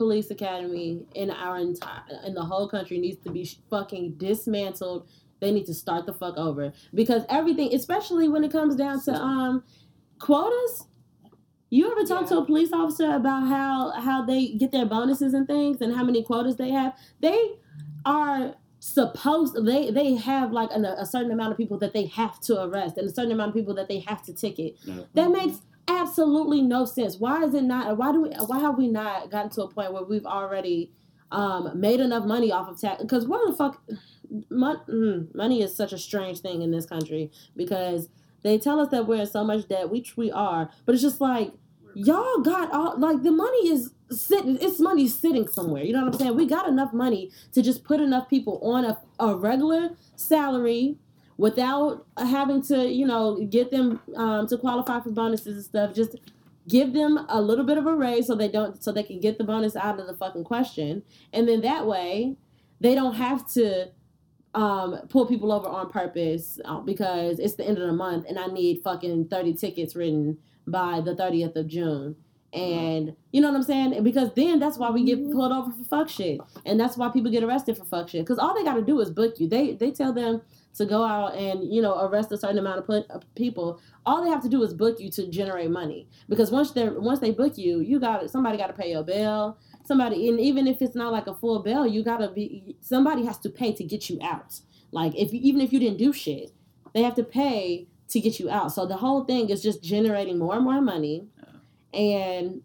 police 0.00 0.30
academy 0.30 1.04
in 1.14 1.30
our 1.30 1.58
entire 1.58 2.02
in 2.24 2.32
the 2.32 2.42
whole 2.42 2.66
country 2.66 2.96
needs 2.98 3.22
to 3.22 3.30
be 3.30 3.44
fucking 3.68 4.14
dismantled 4.16 5.06
they 5.40 5.50
need 5.50 5.66
to 5.66 5.74
start 5.74 6.06
the 6.06 6.14
fuck 6.14 6.36
over 6.36 6.72
because 6.94 7.22
everything, 7.28 7.74
especially 7.74 8.28
when 8.28 8.44
it 8.44 8.52
comes 8.52 8.76
down 8.76 9.02
to 9.04 9.14
um 9.14 9.64
quotas. 10.18 10.86
You 11.72 11.92
ever 11.92 12.04
talk 12.04 12.26
to 12.30 12.38
a 12.38 12.44
police 12.44 12.72
officer 12.72 13.12
about 13.12 13.46
how 13.46 13.90
how 13.90 14.24
they 14.24 14.48
get 14.48 14.72
their 14.72 14.86
bonuses 14.86 15.34
and 15.34 15.46
things 15.46 15.80
and 15.80 15.94
how 15.94 16.02
many 16.02 16.22
quotas 16.22 16.56
they 16.56 16.70
have? 16.70 16.96
They 17.20 17.38
are 18.04 18.54
supposed 18.80 19.54
they 19.66 19.90
they 19.90 20.14
have 20.14 20.50
like 20.52 20.70
an, 20.72 20.84
a 20.84 21.06
certain 21.06 21.30
amount 21.30 21.52
of 21.52 21.58
people 21.58 21.78
that 21.78 21.92
they 21.92 22.06
have 22.06 22.40
to 22.40 22.62
arrest 22.64 22.96
and 22.96 23.06
a 23.08 23.12
certain 23.12 23.32
amount 23.32 23.50
of 23.50 23.54
people 23.54 23.74
that 23.74 23.88
they 23.88 24.00
have 24.00 24.22
to 24.22 24.32
ticket. 24.32 24.76
Yeah. 24.84 25.02
That 25.14 25.30
makes 25.30 25.60
absolutely 25.98 26.62
no 26.62 26.84
sense. 26.84 27.16
Why 27.18 27.44
is 27.44 27.54
it 27.54 27.64
not? 27.64 27.96
Why 27.96 28.12
do 28.12 28.22
we? 28.22 28.30
Why 28.30 28.60
have 28.60 28.78
we 28.78 28.88
not 28.88 29.30
gotten 29.30 29.50
to 29.52 29.62
a 29.62 29.68
point 29.68 29.92
where 29.92 30.04
we've 30.04 30.26
already 30.26 30.92
um, 31.30 31.78
made 31.78 32.00
enough 32.00 32.24
money 32.24 32.52
off 32.52 32.68
of 32.68 32.80
tax? 32.80 33.02
Because 33.02 33.26
where 33.26 33.46
the 33.46 33.56
fuck 33.56 33.82
mon- 34.50 34.80
mm, 34.88 35.34
money 35.34 35.62
is 35.62 35.76
such 35.76 35.92
a 35.92 35.98
strange 35.98 36.40
thing 36.40 36.62
in 36.62 36.70
this 36.70 36.86
country 36.86 37.30
because 37.56 38.08
they 38.42 38.58
tell 38.58 38.80
us 38.80 38.88
that 38.90 39.06
we're 39.06 39.20
in 39.20 39.26
so 39.26 39.44
much 39.44 39.68
debt, 39.68 39.90
which 39.90 40.16
we 40.16 40.30
are, 40.30 40.70
but 40.86 40.94
it's 40.94 41.02
just 41.02 41.20
like 41.20 41.52
y'all 41.94 42.38
got 42.40 42.72
all 42.72 42.98
like 42.98 43.22
the 43.22 43.32
money 43.32 43.68
is 43.68 43.90
sitting 44.10 44.56
it's 44.60 44.78
money 44.80 45.08
sitting 45.08 45.46
somewhere 45.48 45.82
you 45.82 45.92
know 45.92 46.04
what 46.04 46.14
i'm 46.14 46.18
saying 46.18 46.36
we 46.36 46.46
got 46.46 46.68
enough 46.68 46.92
money 46.92 47.30
to 47.52 47.62
just 47.62 47.84
put 47.84 48.00
enough 48.00 48.28
people 48.28 48.60
on 48.62 48.84
a, 48.84 48.98
a 49.18 49.34
regular 49.34 49.90
salary 50.16 50.96
without 51.40 52.06
having 52.18 52.60
to 52.60 52.86
you 52.86 53.06
know 53.06 53.42
get 53.46 53.70
them 53.70 53.98
um, 54.14 54.46
to 54.46 54.58
qualify 54.58 55.00
for 55.00 55.10
bonuses 55.10 55.56
and 55.56 55.64
stuff 55.64 55.94
just 55.94 56.16
give 56.68 56.92
them 56.92 57.24
a 57.30 57.40
little 57.40 57.64
bit 57.64 57.78
of 57.78 57.86
a 57.86 57.94
raise 57.94 58.26
so 58.26 58.34
they 58.34 58.46
don't 58.48 58.84
so 58.84 58.92
they 58.92 59.02
can 59.02 59.18
get 59.18 59.38
the 59.38 59.44
bonus 59.44 59.74
out 59.74 59.98
of 59.98 60.06
the 60.06 60.14
fucking 60.14 60.44
question 60.44 61.02
and 61.32 61.48
then 61.48 61.62
that 61.62 61.86
way 61.86 62.36
they 62.80 62.94
don't 62.94 63.14
have 63.14 63.50
to 63.50 63.88
um, 64.52 64.98
pull 65.08 65.24
people 65.26 65.50
over 65.50 65.66
on 65.66 65.88
purpose 65.88 66.60
uh, 66.66 66.80
because 66.80 67.38
it's 67.38 67.54
the 67.54 67.64
end 67.64 67.78
of 67.78 67.86
the 67.86 67.92
month 67.92 68.26
and 68.28 68.38
i 68.38 68.46
need 68.46 68.82
fucking 68.84 69.26
30 69.28 69.54
tickets 69.54 69.96
written 69.96 70.36
by 70.66 71.00
the 71.00 71.14
30th 71.14 71.56
of 71.56 71.66
June. 71.66 72.16
And 72.52 73.14
you 73.30 73.40
know 73.40 73.48
what 73.48 73.58
I'm 73.58 73.62
saying? 73.62 74.02
Because 74.02 74.30
then 74.34 74.58
that's 74.58 74.76
why 74.76 74.90
we 74.90 75.04
get 75.04 75.30
pulled 75.30 75.52
over 75.52 75.70
for 75.70 75.84
fuck 75.84 76.08
shit. 76.08 76.40
And 76.66 76.80
that's 76.80 76.96
why 76.96 77.08
people 77.08 77.30
get 77.30 77.44
arrested 77.44 77.76
for 77.76 77.84
fuck 77.84 78.08
shit. 78.08 78.24
Because 78.24 78.38
all 78.38 78.54
they 78.54 78.64
got 78.64 78.74
to 78.74 78.82
do 78.82 79.00
is 79.00 79.10
book 79.10 79.38
you. 79.38 79.48
They 79.48 79.74
they 79.74 79.92
tell 79.92 80.12
them 80.12 80.42
to 80.74 80.86
go 80.86 81.02
out 81.02 81.34
and 81.34 81.72
you 81.72 81.82
know 81.82 82.00
arrest 82.00 82.32
a 82.32 82.38
certain 82.38 82.58
amount 82.58 82.84
of 82.88 83.34
people. 83.34 83.80
All 84.06 84.22
they 84.22 84.30
have 84.30 84.42
to 84.42 84.48
do 84.48 84.62
is 84.62 84.72
book 84.72 85.00
you 85.00 85.10
to 85.10 85.26
generate 85.28 85.70
money. 85.70 86.08
Because 86.28 86.50
once 86.50 86.70
they 86.72 86.88
once 86.88 87.20
they 87.20 87.30
book 87.30 87.58
you, 87.58 87.80
you 87.80 87.98
got 87.98 88.28
somebody 88.30 88.56
got 88.56 88.68
to 88.68 88.72
pay 88.72 88.90
your 88.90 89.02
bill. 89.02 89.58
Somebody 89.84 90.28
and 90.28 90.38
even 90.38 90.66
if 90.66 90.80
it's 90.80 90.94
not 90.94 91.12
like 91.12 91.26
a 91.26 91.34
full 91.34 91.62
bill, 91.62 91.86
you 91.86 92.02
got 92.02 92.18
to 92.18 92.28
be 92.28 92.76
somebody 92.80 93.24
has 93.24 93.38
to 93.38 93.50
pay 93.50 93.72
to 93.72 93.84
get 93.84 94.08
you 94.08 94.18
out. 94.22 94.60
Like 94.92 95.14
if 95.16 95.32
you, 95.32 95.40
even 95.42 95.60
if 95.60 95.72
you 95.72 95.80
didn't 95.80 95.98
do 95.98 96.12
shit, 96.12 96.52
they 96.94 97.02
have 97.02 97.14
to 97.16 97.24
pay 97.24 97.88
to 98.08 98.20
get 98.20 98.40
you 98.40 98.50
out. 98.50 98.72
So 98.72 98.86
the 98.86 98.96
whole 98.96 99.24
thing 99.24 99.50
is 99.50 99.62
just 99.62 99.82
generating 99.82 100.38
more 100.38 100.54
and 100.54 100.64
more 100.64 100.80
money. 100.80 101.28
And 101.94 102.62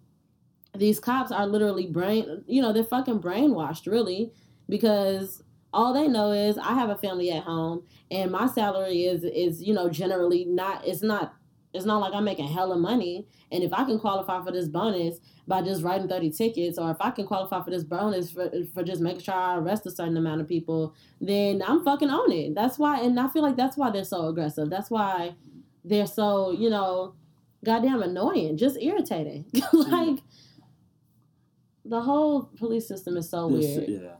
these 0.75 0.99
cops 0.99 1.31
are 1.31 1.47
literally 1.47 1.87
brain, 1.87 2.43
you 2.47 2.61
know, 2.61 2.73
they're 2.73 2.83
fucking 2.83 3.21
brainwashed 3.21 3.89
really 3.89 4.31
because 4.67 5.43
all 5.75 5.93
they 5.93 6.07
know 6.07 6.31
is 6.31 6.57
I 6.57 6.73
have 6.73 6.89
a 6.89 6.95
family 6.95 7.31
at 7.31 7.43
home 7.43 7.83
and 8.09 8.31
my 8.31 8.47
salary 8.47 9.03
is 9.03 9.23
is, 9.23 9.61
you 9.61 9.73
know, 9.73 9.89
generally 9.89 10.45
not 10.45 10.87
it's 10.87 11.03
not 11.03 11.35
it's 11.73 11.85
not 11.85 11.99
like 11.99 12.13
I'm 12.13 12.23
making 12.23 12.47
hella 12.47 12.77
money. 12.77 13.27
And 13.51 13.61
if 13.61 13.73
I 13.73 13.83
can 13.83 13.99
qualify 13.99 14.41
for 14.41 14.51
this 14.51 14.69
bonus 14.69 15.19
by 15.45 15.61
just 15.61 15.83
writing 15.83 16.07
30 16.07 16.31
tickets, 16.31 16.77
or 16.77 16.89
if 16.89 16.97
I 17.01 17.11
can 17.11 17.27
qualify 17.27 17.61
for 17.61 17.69
this 17.69 17.83
bonus 17.83 18.31
for, 18.31 18.49
for 18.73 18.81
just 18.81 19.01
making 19.01 19.19
sure 19.19 19.33
I 19.33 19.57
arrest 19.57 19.85
a 19.85 19.91
certain 19.91 20.15
amount 20.15 20.39
of 20.39 20.47
people, 20.47 20.95
then 21.19 21.61
I'm 21.67 21.83
fucking 21.83 22.09
on 22.09 22.31
it. 22.31 22.55
That's 22.55 22.79
why, 22.79 23.01
and 23.01 23.19
I 23.19 23.27
feel 23.27 23.41
like 23.41 23.57
that's 23.57 23.75
why 23.75 23.91
they're 23.91 24.05
so 24.05 24.27
aggressive. 24.27 24.69
That's 24.69 24.89
why 24.89 25.35
they're 25.83 26.07
so, 26.07 26.51
you 26.51 26.69
know, 26.69 27.15
goddamn 27.65 28.01
annoying, 28.01 28.55
just 28.55 28.81
irritating. 28.81 29.45
like, 29.73 30.07
mm. 30.07 30.21
the 31.83 32.01
whole 32.01 32.43
police 32.57 32.87
system 32.87 33.17
is 33.17 33.29
so 33.29 33.47
weird 33.47 33.89
yeah. 33.89 34.15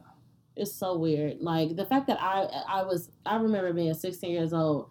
It's 0.56 0.74
so 0.74 0.96
weird. 0.96 1.40
Like 1.40 1.76
the 1.76 1.86
fact 1.86 2.06
that 2.08 2.20
I 2.20 2.48
I 2.68 2.82
was 2.82 3.10
I 3.24 3.36
remember 3.36 3.72
being 3.72 3.94
16 3.94 4.30
years 4.30 4.52
old 4.52 4.90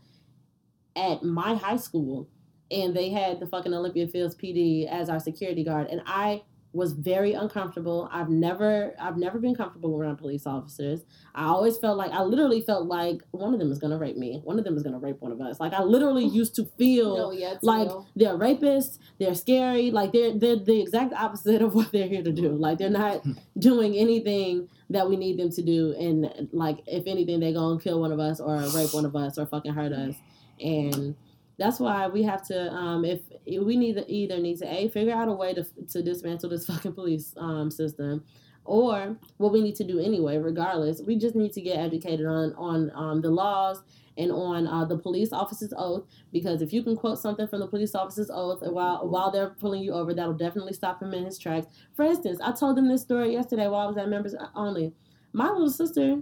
at 0.96 1.24
my 1.24 1.56
high 1.56 1.78
school 1.78 2.30
and 2.72 2.96
they 2.96 3.10
had 3.10 3.40
the 3.40 3.48
fucking 3.48 3.74
Olympia 3.74 4.08
Fields 4.08 4.36
PD 4.36 4.88
as 4.88 5.10
our 5.10 5.20
security 5.20 5.64
guard 5.64 5.88
and 5.88 6.02
I 6.06 6.44
was 6.76 6.92
very 6.92 7.32
uncomfortable. 7.32 8.10
I've 8.12 8.30
never 8.30 8.94
I've 9.00 9.16
never 9.18 9.40
been 9.40 9.56
comfortable 9.56 9.98
around 9.98 10.18
police 10.18 10.46
officers. 10.46 11.06
I 11.34 11.46
always 11.46 11.78
felt 11.78 11.98
like 11.98 12.12
I 12.12 12.22
literally 12.22 12.62
felt 12.62 12.88
like 12.88 13.22
one 13.32 13.54
of 13.54 13.60
them 13.60 13.72
is 13.72 13.80
gonna 13.80 13.98
rape 13.98 14.18
me. 14.18 14.42
One 14.44 14.60
of 14.60 14.66
them 14.66 14.76
is 14.76 14.84
gonna 14.84 15.00
rape 15.00 15.22
one 15.22 15.32
of 15.32 15.40
us. 15.40 15.60
Like 15.60 15.74
I 15.74 15.82
literally 15.84 16.26
oh. 16.26 16.34
used 16.34 16.54
to 16.56 16.66
feel 16.78 17.16
No, 17.16 17.32
yeah, 17.32 17.56
like 17.62 17.88
real. 17.88 18.08
they're 18.16 18.38
rapists, 18.38 19.00
they're 19.20 19.36
scary, 19.36 19.90
like 19.90 20.12
they're 20.12 20.38
they're 20.38 20.58
the 20.58 20.82
exact 20.82 21.14
opposite 21.14 21.62
of 21.62 21.74
what 21.74 21.92
they're 21.94 22.10
here 22.10 22.24
to 22.24 22.32
do. 22.32 22.50
Like 22.50 22.78
they're 22.78 22.90
not 22.90 23.26
doing 23.58 23.96
anything 23.96 24.68
that 24.90 25.10
we 25.10 25.18
need 25.18 25.40
them 25.40 25.49
to 25.49 25.62
do 25.62 25.95
and 25.99 26.49
like 26.52 26.80
if 26.86 27.06
anything 27.07 27.40
they're 27.40 27.53
gonna 27.53 27.80
kill 27.80 27.99
one 27.99 28.12
of 28.12 28.20
us 28.20 28.40
or 28.40 28.57
rape 28.76 28.94
one 28.94 29.06
of 29.06 29.16
us 29.16 29.38
or 29.38 29.45
fucking 29.45 29.74
hurt 29.74 29.91
us. 29.91 30.16
And 30.60 31.16
that's 31.57 31.80
why 31.80 32.07
we 32.07 32.24
have 32.24 32.45
to 32.48 32.72
um 32.72 33.06
if 33.06 33.22
we 33.48 33.78
need 33.78 33.95
to 33.95 34.12
either 34.12 34.38
need 34.40 34.57
to 34.57 34.66
a 34.66 34.90
figure 34.90 35.14
out 35.14 35.28
a 35.28 35.32
way 35.32 35.53
to 35.53 35.64
to 35.90 36.02
dismantle 36.02 36.49
this 36.49 36.66
fucking 36.66 36.94
police 36.94 37.34
um 37.38 37.72
system 37.72 38.24
or 38.66 39.16
what 39.38 39.53
we 39.53 39.62
need 39.62 39.76
to 39.76 39.84
do 39.84 39.99
anyway 39.99 40.38
regardless 40.38 41.02
we 41.02 41.16
just 41.16 41.36
need 41.36 41.53
to 41.53 41.62
get 41.62 41.78
educated 41.78 42.26
on 42.26 42.53
on 42.53 42.91
um, 42.95 43.22
the 43.22 43.30
laws 43.30 43.82
and 44.18 44.32
on 44.32 44.68
uh, 44.68 44.86
the 44.86 44.98
police 44.98 45.32
officer's 45.34 45.74
oath 45.78 46.06
because 46.32 46.62
if 46.62 46.72
you 46.72 46.84
can 46.84 46.96
quote 46.96 47.20
something 47.20 47.48
from 47.48 47.60
the 47.60 47.68
police 47.68 47.96
officer's 47.96 48.30
oath 48.32 48.62
while 48.62 49.08
while 49.08 49.32
they're 49.32 49.50
pulling 49.50 49.84
you 49.84 49.94
over 49.94 50.14
that'll 50.14 50.34
definitely 50.34 50.74
stop 50.74 51.02
him 51.02 51.14
in 51.14 51.26
his 51.26 51.38
tracks. 51.38 51.68
For 51.96 52.06
instance 52.06 52.40
i 52.42 52.52
told 52.52 52.78
them 52.78 52.88
this 52.88 53.02
story 53.02 53.34
yesterday 53.34 53.68
while 53.68 53.86
i 53.86 53.88
was 53.88 53.98
at 53.98 54.10
members 54.10 54.36
only. 54.56 54.94
My 55.34 55.50
little 55.50 55.70
sister 55.70 56.22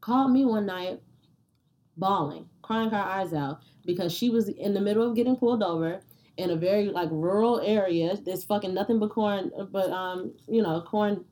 called 0.00 0.32
me 0.32 0.44
one 0.44 0.66
night 0.66 1.00
bawling 1.96 2.48
crying 2.62 2.90
her 2.90 2.96
eyes 2.96 3.32
out 3.32 3.60
because 3.84 4.12
she 4.12 4.30
was 4.30 4.48
in 4.48 4.74
the 4.74 4.80
middle 4.80 5.08
of 5.08 5.16
getting 5.16 5.36
pulled 5.36 5.62
over 5.62 6.00
in 6.36 6.50
a 6.50 6.56
very 6.56 6.86
like 6.86 7.08
rural 7.10 7.60
area. 7.60 8.16
There's 8.16 8.44
fucking 8.44 8.72
nothing 8.72 8.98
but 8.98 9.10
corn 9.10 9.50
but 9.70 9.90
um 9.90 10.34
you 10.48 10.62
know 10.62 10.82
corn 10.82 11.24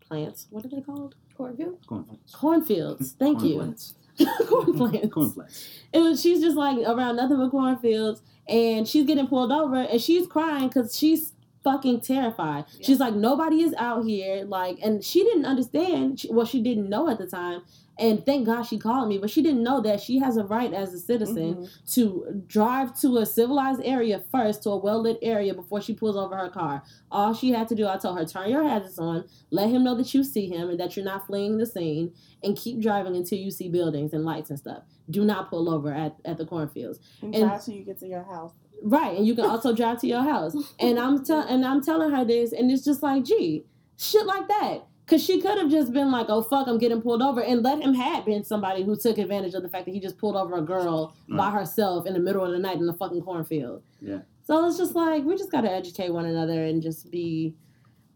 plants. 0.00 0.46
What 0.50 0.64
are 0.64 0.68
they 0.68 0.80
called? 0.80 1.16
Cornfield? 1.36 1.86
Cornflakes. 1.86 2.32
cornfields. 2.34 3.12
Thank 3.18 3.42
you 3.42 3.74
Cornflakes. 4.48 5.08
Cornflakes. 5.08 5.68
it 5.92 5.98
was 6.00 6.20
she's 6.20 6.40
just 6.40 6.56
like 6.56 6.78
around 6.86 7.16
nothing 7.16 7.38
but 7.38 7.50
cornfields 7.50 8.22
and 8.48 8.86
she's 8.86 9.06
getting 9.06 9.26
pulled 9.26 9.52
over 9.52 9.76
and 9.76 10.00
she's 10.00 10.26
crying 10.26 10.68
because 10.68 10.96
she's 10.96 11.32
fucking 11.64 12.00
terrified 12.00 12.64
Yeah. 12.78 12.86
she's 12.86 12.98
like 13.00 13.14
nobody 13.14 13.62
is 13.62 13.74
out 13.78 14.04
here 14.04 14.44
like 14.44 14.78
and 14.82 15.02
she 15.04 15.22
didn't 15.22 15.46
understand 15.46 16.20
she, 16.20 16.30
well 16.32 16.44
she 16.44 16.60
didn't 16.60 16.88
know 16.88 17.08
at 17.08 17.18
the 17.18 17.26
time 17.26 17.62
and 17.98 18.24
thank 18.24 18.46
god 18.46 18.62
she 18.62 18.78
called 18.78 19.08
me 19.08 19.18
but 19.18 19.28
she 19.30 19.42
didn't 19.42 19.62
know 19.62 19.80
that 19.80 20.00
she 20.00 20.18
has 20.18 20.36
a 20.38 20.44
right 20.44 20.72
as 20.72 20.94
a 20.94 20.98
citizen 20.98 21.54
Mhm. 21.56 21.94
to 21.94 22.42
drive 22.46 22.98
to 23.00 23.18
a 23.18 23.26
civilized 23.26 23.82
area 23.84 24.22
first 24.32 24.62
to 24.62 24.70
a 24.70 24.76
well-lit 24.76 25.18
area 25.20 25.52
before 25.52 25.80
she 25.82 25.92
pulls 25.92 26.16
over 26.16 26.34
her 26.36 26.48
car 26.48 26.82
all 27.10 27.34
she 27.34 27.50
had 27.50 27.68
to 27.68 27.74
do 27.74 27.86
i 27.86 27.96
told 27.98 28.18
her 28.18 28.24
turn 28.24 28.48
your 28.50 28.62
hazards 28.66 28.98
on 28.98 29.24
let 29.50 29.68
him 29.68 29.84
know 29.84 29.94
that 29.94 30.14
you 30.14 30.24
see 30.24 30.48
him 30.48 30.70
and 30.70 30.80
that 30.80 30.96
you're 30.96 31.04
not 31.04 31.26
fleeing 31.26 31.58
the 31.58 31.66
scene 31.66 32.12
and 32.42 32.56
keep 32.56 32.80
driving 32.80 33.14
until 33.14 33.38
you 33.38 33.50
see 33.50 33.68
buildings 33.68 34.12
and 34.14 34.24
lights 34.24 34.48
and 34.50 34.58
stuff 34.58 34.82
do 35.10 35.24
not 35.24 35.50
pull 35.50 35.68
over 35.68 35.92
at, 35.92 36.16
at 36.24 36.38
the 36.38 36.46
cornfields 36.46 36.98
And 37.20 37.34
And- 37.34 37.44
drive 37.44 37.64
till 37.64 37.74
you 37.74 37.84
get 37.84 37.98
to 37.98 38.06
your 38.06 38.22
house. 38.22 38.52
Right, 38.84 39.16
and 39.16 39.24
you 39.24 39.36
can 39.36 39.44
also 39.44 39.72
drive 39.72 40.00
to 40.00 40.08
your 40.08 40.22
house. 40.22 40.56
And 40.80 40.98
I'm 40.98 41.22
tell 41.28 41.42
and 41.42 41.64
I'm 41.64 41.80
telling 41.84 42.10
her 42.10 42.24
this, 42.24 42.52
and 42.52 42.68
it's 42.68 42.82
just 42.84 43.00
like, 43.00 43.22
gee, 43.24 43.64
shit 43.96 44.26
like 44.26 44.48
that. 44.48 44.86
Cause 45.06 45.22
she 45.22 45.40
could 45.40 45.58
have 45.58 45.70
just 45.70 45.92
been 45.92 46.10
like, 46.12 46.26
"Oh 46.28 46.42
fuck, 46.42 46.68
I'm 46.68 46.78
getting 46.78 47.02
pulled 47.02 47.22
over," 47.22 47.42
and 47.42 47.62
let 47.62 47.82
him 47.82 47.92
had 47.92 48.24
been 48.24 48.44
somebody 48.44 48.82
who 48.84 48.96
took 48.96 49.18
advantage 49.18 49.52
of 49.54 49.62
the 49.62 49.68
fact 49.68 49.86
that 49.86 49.92
he 49.92 50.00
just 50.00 50.16
pulled 50.16 50.36
over 50.36 50.56
a 50.56 50.62
girl 50.62 51.14
by 51.28 51.50
herself 51.50 52.06
in 52.06 52.14
the 52.14 52.20
middle 52.20 52.44
of 52.44 52.52
the 52.52 52.58
night 52.58 52.76
in 52.78 52.86
the 52.86 52.94
fucking 52.94 53.20
cornfield. 53.22 53.82
Yeah. 54.00 54.20
So 54.44 54.66
it's 54.66 54.78
just 54.78 54.94
like 54.94 55.24
we 55.24 55.36
just 55.36 55.50
gotta 55.50 55.70
educate 55.70 56.10
one 56.10 56.24
another 56.24 56.64
and 56.64 56.80
just 56.80 57.10
be 57.10 57.54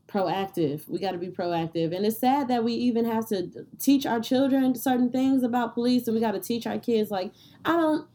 proactive. 0.09 0.89
We 0.89 0.99
gotta 1.01 1.19
be 1.19 1.29
proactive, 1.29 1.95
and 1.95 2.07
it's 2.07 2.19
sad 2.19 2.49
that 2.49 2.63
we 2.63 2.73
even 2.75 3.05
have 3.05 3.29
to 3.29 3.67
teach 3.79 4.07
our 4.07 4.21
children 4.21 4.75
certain 4.77 5.11
things 5.11 5.43
about 5.43 5.75
police, 5.75 6.07
and 6.07 6.15
we 6.15 6.21
gotta 6.21 6.41
teach 6.41 6.67
our 6.67 6.79
kids. 6.79 7.11
Like 7.11 7.33
I 7.65 7.77
don't. 7.77 8.09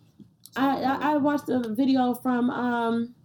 I, 0.56 0.82
I 0.82 1.14
I 1.14 1.18
watched 1.18 1.50
a 1.50 1.74
video 1.74 2.14
from 2.14 2.50
um 2.50 3.16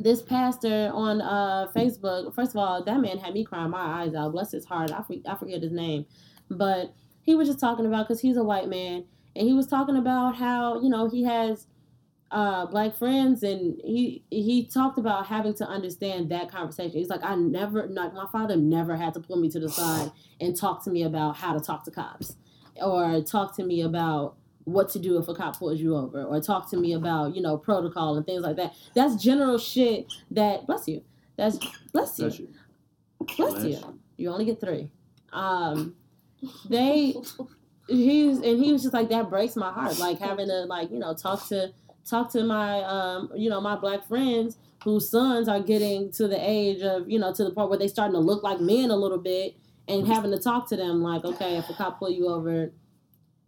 this 0.00 0.22
pastor 0.22 0.90
on 0.92 1.20
uh 1.20 1.68
Facebook. 1.74 2.34
First 2.34 2.52
of 2.52 2.56
all, 2.56 2.82
that 2.84 3.00
man 3.00 3.18
had 3.18 3.34
me 3.34 3.44
crying 3.44 3.70
my 3.70 4.02
eyes 4.02 4.14
out. 4.14 4.32
Bless 4.32 4.52
his 4.52 4.64
heart. 4.64 4.90
I, 4.90 5.02
I 5.28 5.36
forget 5.36 5.62
his 5.62 5.72
name, 5.72 6.06
but 6.50 6.94
he 7.22 7.34
was 7.34 7.48
just 7.48 7.60
talking 7.60 7.86
about 7.86 8.08
because 8.08 8.20
he's 8.20 8.36
a 8.36 8.44
white 8.44 8.68
man, 8.68 9.04
and 9.36 9.46
he 9.46 9.52
was 9.52 9.66
talking 9.66 9.96
about 9.96 10.36
how 10.36 10.80
you 10.80 10.88
know 10.88 11.08
he 11.08 11.24
has 11.24 11.66
uh 12.30 12.66
black 12.66 12.96
friends, 12.96 13.42
and 13.42 13.80
he 13.84 14.24
he 14.30 14.66
talked 14.66 14.98
about 14.98 15.26
having 15.26 15.54
to 15.54 15.66
understand 15.66 16.30
that 16.30 16.50
conversation. 16.50 16.98
He's 16.98 17.08
like, 17.08 17.24
I 17.24 17.34
never, 17.34 17.86
like 17.86 18.14
my 18.14 18.26
father 18.32 18.56
never 18.56 18.96
had 18.96 19.14
to 19.14 19.20
pull 19.20 19.36
me 19.36 19.50
to 19.50 19.60
the 19.60 19.68
side 19.68 20.10
and 20.40 20.56
talk 20.56 20.82
to 20.84 20.90
me 20.90 21.02
about 21.02 21.36
how 21.36 21.52
to 21.52 21.60
talk 21.60 21.84
to 21.84 21.90
cops 21.90 22.36
or 22.80 23.20
talk 23.22 23.54
to 23.56 23.64
me 23.64 23.82
about 23.82 24.36
what 24.72 24.88
to 24.90 24.98
do 24.98 25.18
if 25.18 25.28
a 25.28 25.34
cop 25.34 25.58
pulls 25.58 25.80
you 25.80 25.96
over 25.96 26.24
or 26.24 26.40
talk 26.40 26.70
to 26.70 26.76
me 26.76 26.92
about 26.92 27.34
you 27.34 27.42
know 27.42 27.56
protocol 27.56 28.16
and 28.16 28.26
things 28.26 28.42
like 28.42 28.56
that. 28.56 28.74
That's 28.94 29.22
general 29.22 29.58
shit 29.58 30.12
that 30.30 30.66
bless 30.66 30.88
you. 30.88 31.02
That's 31.36 31.58
bless 31.92 32.18
you. 32.18 32.24
Bless 32.24 32.38
you. 32.38 32.48
bless 33.36 33.52
Bless. 33.52 33.64
You 33.64 34.00
you 34.16 34.30
only 34.30 34.44
get 34.44 34.60
three. 34.60 34.90
Um 35.32 35.94
they 36.68 37.14
he's 37.88 38.38
and 38.38 38.62
he 38.62 38.72
was 38.72 38.82
just 38.82 38.94
like 38.94 39.08
that 39.10 39.30
breaks 39.30 39.56
my 39.56 39.72
heart. 39.72 39.98
Like 39.98 40.18
having 40.18 40.48
to 40.48 40.64
like 40.64 40.90
you 40.90 40.98
know 40.98 41.14
talk 41.14 41.46
to 41.48 41.72
talk 42.08 42.30
to 42.32 42.44
my 42.44 42.82
um 42.82 43.30
you 43.34 43.50
know 43.50 43.60
my 43.60 43.76
black 43.76 44.06
friends 44.06 44.58
whose 44.84 45.10
sons 45.10 45.48
are 45.48 45.60
getting 45.60 46.10
to 46.12 46.26
the 46.26 46.38
age 46.38 46.82
of 46.82 47.08
you 47.08 47.18
know 47.18 47.32
to 47.32 47.44
the 47.44 47.50
point 47.50 47.68
where 47.68 47.78
they 47.78 47.88
starting 47.88 48.14
to 48.14 48.20
look 48.20 48.42
like 48.42 48.60
men 48.60 48.90
a 48.90 48.96
little 48.96 49.18
bit 49.18 49.56
and 49.88 50.06
having 50.06 50.30
to 50.30 50.38
talk 50.38 50.68
to 50.68 50.76
them 50.76 51.02
like 51.02 51.24
okay 51.24 51.56
if 51.56 51.68
a 51.68 51.74
cop 51.74 51.98
pull 51.98 52.10
you 52.10 52.28
over 52.28 52.72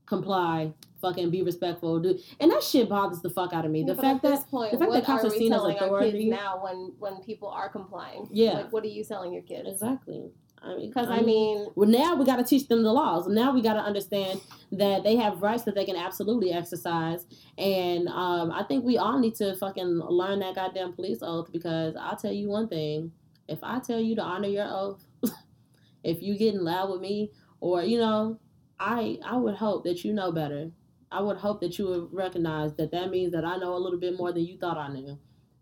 comply 0.06 0.72
fucking 1.02 1.30
be 1.30 1.42
respectful 1.42 2.00
dude. 2.00 2.20
and 2.40 2.50
that 2.50 2.62
shit 2.62 2.88
bothers 2.88 3.20
the 3.20 3.28
fuck 3.28 3.52
out 3.52 3.66
of 3.66 3.70
me 3.70 3.82
the 3.82 3.94
But 3.94 4.02
fact 4.02 4.22
that 4.22 4.46
point, 4.48 4.72
the 4.72 4.78
fact 4.78 4.92
that 4.92 5.04
cops 5.04 5.24
are 5.24 5.30
seen 5.30 5.52
as 5.52 5.62
authority- 5.62 6.30
now 6.30 6.60
when 6.64 6.94
when 6.98 7.22
people 7.22 7.48
are 7.48 7.68
complying? 7.68 8.28
Yeah. 8.30 8.52
Like, 8.52 8.72
what 8.72 8.84
are 8.84 8.88
you 8.88 9.04
telling 9.04 9.32
your 9.32 9.42
kids? 9.42 9.68
exactly 9.68 10.30
I 10.64 10.76
mean, 10.76 10.88
Because 10.88 11.08
I 11.08 11.20
mean, 11.20 11.66
Well, 11.74 11.88
now 11.88 12.14
we 12.14 12.24
got 12.24 12.36
to 12.36 12.44
teach 12.44 12.68
them 12.68 12.82
the 12.84 12.92
laws. 12.92 13.26
Now 13.26 13.52
we 13.52 13.62
got 13.62 13.74
to 13.74 13.80
understand 13.80 14.40
that 14.70 15.02
they 15.02 15.16
have 15.16 15.42
rights 15.42 15.64
that 15.64 15.74
they 15.74 15.84
can 15.84 15.96
absolutely 15.96 16.52
exercise. 16.52 17.26
And 17.58 18.06
um, 18.08 18.52
I 18.52 18.62
think 18.62 18.84
we 18.84 18.96
all 18.96 19.18
need 19.18 19.34
to 19.36 19.56
fucking 19.56 19.98
learn 20.20 20.38
that 20.38 20.54
goddamn 20.54 20.92
police 20.92 21.18
oath 21.20 21.50
because 21.52 21.96
I'll 21.98 22.16
tell 22.16 22.32
you 22.32 22.48
one 22.48 22.68
thing: 22.68 23.10
if 23.48 23.58
I 23.62 23.80
tell 23.80 23.98
you 24.00 24.14
to 24.14 24.22
honor 24.22 24.48
your 24.48 24.68
oath, 24.70 25.04
if 26.04 26.22
you 26.22 26.38
getting 26.38 26.60
loud 26.60 26.90
with 26.92 27.00
me, 27.00 27.32
or 27.60 27.82
you 27.82 27.98
know, 27.98 28.38
I 28.78 29.18
I 29.24 29.36
would 29.36 29.56
hope 29.56 29.82
that 29.84 30.04
you 30.04 30.12
know 30.12 30.30
better. 30.30 30.70
I 31.12 31.20
would 31.20 31.36
hope 31.36 31.60
that 31.60 31.78
you 31.78 31.86
would 31.86 32.08
recognize 32.12 32.74
that 32.74 32.90
that 32.92 33.10
means 33.10 33.32
that 33.32 33.44
I 33.44 33.56
know 33.56 33.74
a 33.74 33.78
little 33.78 33.98
bit 33.98 34.16
more 34.16 34.32
than 34.32 34.44
you 34.44 34.56
thought 34.58 34.78
I 34.78 34.88
knew. 34.88 35.18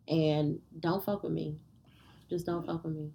And 0.08 0.60
don't 0.78 1.04
fuck 1.04 1.22
with 1.22 1.32
me. 1.32 1.56
Just 2.28 2.46
don't 2.46 2.64
fuck 2.64 2.84
with 2.84 2.94
me 2.94 3.10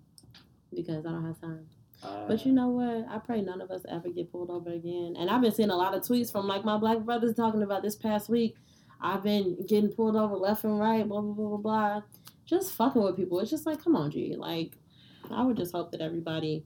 because 0.73 1.05
I 1.05 1.09
don't 1.11 1.25
have 1.25 1.39
time. 1.39 1.67
Uh, 2.03 2.27
But 2.27 2.45
you 2.45 2.51
know 2.51 2.67
what? 2.69 3.07
I 3.09 3.19
pray 3.19 3.41
none 3.41 3.61
of 3.61 3.71
us 3.71 3.81
ever 3.89 4.09
get 4.09 4.31
pulled 4.31 4.49
over 4.49 4.71
again. 4.71 5.15
And 5.17 5.29
I've 5.29 5.41
been 5.41 5.53
seeing 5.53 5.69
a 5.69 5.75
lot 5.75 5.93
of 5.93 6.01
tweets 6.01 6.31
from 6.31 6.47
like 6.47 6.65
my 6.65 6.77
black 6.77 6.99
brothers 6.99 7.35
talking 7.35 7.63
about 7.63 7.81
this 7.81 7.95
past 7.95 8.29
week. 8.29 8.55
I've 9.01 9.23
been 9.23 9.57
getting 9.67 9.91
pulled 9.91 10.15
over 10.15 10.35
left 10.35 10.63
and 10.63 10.79
right, 10.79 11.07
blah 11.07 11.21
blah 11.21 11.33
blah 11.33 11.47
blah 11.47 11.57
blah. 11.57 12.01
Just 12.45 12.73
fucking 12.73 13.01
with 13.01 13.15
people. 13.15 13.39
It's 13.39 13.49
just 13.49 13.65
like, 13.65 13.83
come 13.83 13.95
on, 13.95 14.11
G. 14.11 14.35
Like, 14.37 14.77
I 15.31 15.43
would 15.43 15.57
just 15.57 15.71
hope 15.71 15.91
that 15.91 16.01
everybody 16.01 16.65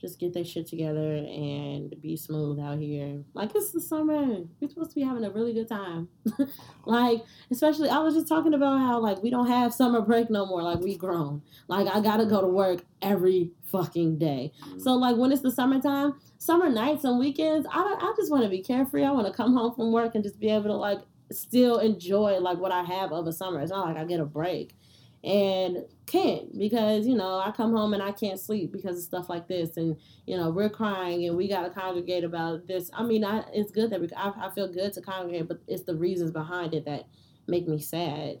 just 0.00 0.20
get 0.20 0.32
their 0.32 0.44
shit 0.44 0.66
together 0.66 1.14
and 1.16 1.94
be 2.00 2.16
smooth 2.16 2.60
out 2.60 2.78
here. 2.78 3.22
Like 3.34 3.50
it's 3.54 3.72
the 3.72 3.80
summer. 3.80 4.44
We're 4.60 4.68
supposed 4.68 4.90
to 4.90 4.94
be 4.94 5.02
having 5.02 5.24
a 5.24 5.30
really 5.30 5.52
good 5.52 5.68
time. 5.68 6.08
like, 6.86 7.24
especially 7.50 7.88
I 7.88 7.98
was 7.98 8.14
just 8.14 8.28
talking 8.28 8.54
about 8.54 8.78
how 8.78 9.00
like 9.00 9.22
we 9.22 9.30
don't 9.30 9.48
have 9.48 9.74
summer 9.74 10.00
break 10.00 10.30
no 10.30 10.46
more. 10.46 10.62
Like 10.62 10.80
we 10.80 10.96
grown. 10.96 11.42
Like 11.66 11.88
I 11.88 12.00
gotta 12.00 12.26
go 12.26 12.40
to 12.40 12.46
work 12.46 12.84
every 13.02 13.52
fucking 13.64 14.18
day. 14.18 14.52
mm, 14.64 14.80
So 14.80 14.94
like 14.94 15.16
when 15.16 15.32
it's 15.32 15.42
the 15.42 15.50
summertime, 15.50 16.14
summer 16.38 16.70
nights 16.70 17.04
and 17.04 17.18
weekends, 17.18 17.66
I 17.70 17.76
don't, 17.76 18.02
I 18.02 18.12
just 18.16 18.30
want 18.30 18.44
to 18.44 18.48
be 18.48 18.62
carefree. 18.62 19.04
I 19.04 19.10
want 19.10 19.26
to 19.26 19.32
come 19.32 19.52
home 19.54 19.74
from 19.74 19.92
work 19.92 20.14
and 20.14 20.22
just 20.22 20.38
be 20.38 20.48
able 20.50 20.64
to 20.64 20.76
like 20.76 21.00
still 21.32 21.78
enjoy 21.78 22.38
like 22.38 22.58
what 22.58 22.72
I 22.72 22.82
have 22.84 23.12
of 23.12 23.26
a 23.26 23.32
summer. 23.32 23.60
It's 23.60 23.70
not 23.72 23.86
like 23.86 23.96
I 23.96 24.04
get 24.04 24.20
a 24.20 24.24
break 24.24 24.74
and 25.24 25.78
can't 26.06 26.56
because 26.56 27.06
you 27.06 27.16
know 27.16 27.38
I 27.38 27.50
come 27.50 27.72
home 27.72 27.92
and 27.92 28.02
I 28.02 28.12
can't 28.12 28.38
sleep 28.38 28.72
because 28.72 28.98
of 28.98 29.04
stuff 29.04 29.28
like 29.28 29.48
this 29.48 29.76
and 29.76 29.96
you 30.26 30.36
know 30.36 30.50
we're 30.50 30.70
crying 30.70 31.26
and 31.26 31.36
we 31.36 31.48
got 31.48 31.62
to 31.62 31.70
congregate 31.70 32.24
about 32.24 32.66
this. 32.66 32.90
I 32.94 33.02
mean, 33.02 33.24
I 33.24 33.44
it's 33.52 33.72
good 33.72 33.90
that 33.90 34.00
we 34.00 34.08
I, 34.16 34.32
I 34.46 34.50
feel 34.50 34.72
good 34.72 34.92
to 34.94 35.00
congregate, 35.00 35.48
but 35.48 35.60
it's 35.66 35.84
the 35.84 35.96
reasons 35.96 36.30
behind 36.30 36.74
it 36.74 36.84
that 36.84 37.08
make 37.46 37.66
me 37.66 37.80
sad. 37.80 38.38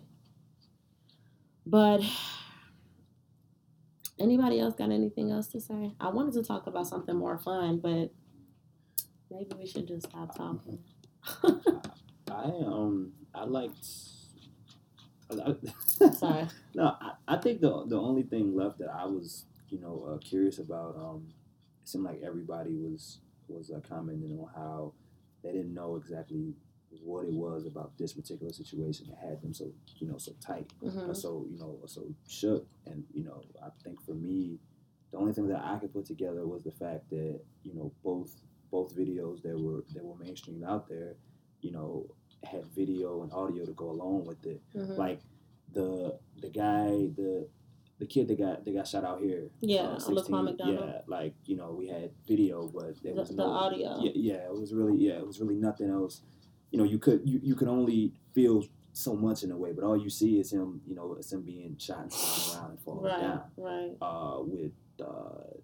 But 1.66 2.02
Anybody 4.20 4.58
else 4.58 4.74
got 4.74 4.90
anything 4.90 5.30
else 5.30 5.46
to 5.48 5.60
say? 5.60 5.92
I 6.00 6.08
wanted 6.08 6.34
to 6.34 6.42
talk 6.42 6.66
about 6.66 6.88
something 6.88 7.14
more 7.14 7.38
fun, 7.38 7.78
but 7.78 8.10
maybe 9.30 9.50
we 9.56 9.66
should 9.66 9.86
just 9.86 10.08
stop 10.08 10.36
talking. 10.36 10.80
I 11.44 12.44
um 12.44 13.12
I 13.32 13.44
liked. 13.44 13.86
I, 15.30 15.54
Sorry. 16.12 16.48
no, 16.74 16.96
I, 17.00 17.12
I 17.26 17.36
think 17.36 17.60
the 17.60 17.84
the 17.86 17.98
only 18.00 18.22
thing 18.22 18.54
left 18.56 18.78
that 18.78 18.90
I 18.90 19.04
was 19.06 19.44
you 19.68 19.80
know 19.80 20.08
uh, 20.10 20.18
curious 20.18 20.58
about 20.58 20.96
um 20.96 21.26
it 21.82 21.88
seemed 21.88 22.04
like 22.04 22.20
everybody 22.24 22.74
was 22.76 23.18
was 23.48 23.70
uh, 23.70 23.80
commenting 23.88 24.38
on 24.38 24.48
how 24.54 24.92
they 25.42 25.52
didn't 25.52 25.74
know 25.74 25.96
exactly 25.96 26.54
what 27.02 27.26
it 27.26 27.32
was 27.32 27.66
about 27.66 27.92
this 27.98 28.14
particular 28.14 28.52
situation 28.52 29.06
that 29.08 29.18
had 29.18 29.40
them 29.42 29.52
so 29.52 29.70
you 29.98 30.08
know 30.08 30.16
so 30.16 30.32
tight 30.40 30.72
hmm 30.82 31.10
or 31.10 31.14
so 31.14 31.44
you 31.50 31.58
know 31.58 31.78
so 31.86 32.02
shook 32.26 32.66
and 32.86 33.04
you 33.12 33.22
know 33.24 33.42
i 33.62 33.68
think 33.84 34.00
for 34.02 34.14
me 34.14 34.58
the 35.12 35.18
only 35.18 35.32
thing 35.32 35.46
that 35.48 35.62
i 35.62 35.76
could 35.78 35.92
put 35.92 36.06
together 36.06 36.46
was 36.46 36.62
the 36.64 36.72
fact 36.72 37.08
that 37.10 37.40
you 37.62 37.74
know 37.74 37.92
both 38.02 38.30
both 38.70 38.96
videos 38.96 39.42
that 39.42 39.58
were 39.58 39.84
that 39.94 40.04
were 40.04 40.16
mainstream 40.16 40.64
out 40.64 40.88
there 40.88 41.14
you 41.60 41.70
know 41.70 42.06
had 42.44 42.64
video 42.74 43.22
and 43.22 43.32
audio 43.32 43.64
to 43.64 43.72
go 43.72 43.90
along 43.90 44.24
with 44.26 44.44
it 44.46 44.60
hmm 44.72 44.94
like 44.96 45.20
the 45.72 46.18
the 46.40 46.48
guy 46.48 46.88
the 47.16 47.46
the 47.98 48.06
kid 48.06 48.28
that 48.28 48.38
got 48.38 48.64
that 48.64 48.72
got 48.74 48.86
shot 48.86 49.04
out 49.04 49.20
here 49.20 49.50
Yeah, 49.60 49.80
uh, 49.82 49.98
Laquan 49.98 50.16
16, 50.16 50.44
McDonald. 50.44 50.80
yeah 50.84 51.00
like 51.08 51.34
you 51.46 51.56
know 51.56 51.72
we 51.72 51.88
had 51.88 52.10
video 52.26 52.68
but 52.68 52.94
there 53.02 53.12
The- 53.14 53.20
was 53.20 53.28
the 53.30 53.34
no 53.36 53.50
audio. 53.50 53.98
yeah, 54.00 54.12
yeah 54.14 54.34
it 54.50 54.54
was 54.54 54.72
really 54.72 54.96
yeah 54.98 55.14
it 55.18 55.26
was 55.26 55.40
really 55.40 55.56
nothing 55.56 55.90
else 55.90 56.22
you 56.70 56.78
know 56.78 56.84
you 56.84 56.98
could 56.98 57.20
you, 57.24 57.40
you 57.42 57.54
could 57.56 57.68
only 57.68 58.12
feel 58.32 58.64
so 58.92 59.14
much 59.14 59.42
in 59.42 59.50
a 59.52 59.56
way 59.56 59.72
but 59.72 59.84
all 59.84 59.96
you 59.96 60.10
see 60.10 60.38
is 60.38 60.52
him 60.52 60.80
you 60.86 60.94
know 60.94 61.14
it's 61.18 61.32
him 61.32 61.42
being 61.42 61.76
shot 61.78 62.00
and 62.02 62.12
around 62.54 62.70
and 62.70 62.80
falling 62.80 63.04
Right, 63.04 63.20
down 63.20 63.42
right. 63.56 63.92
uh 64.00 64.36
with 64.42 64.72
uh 65.00 65.58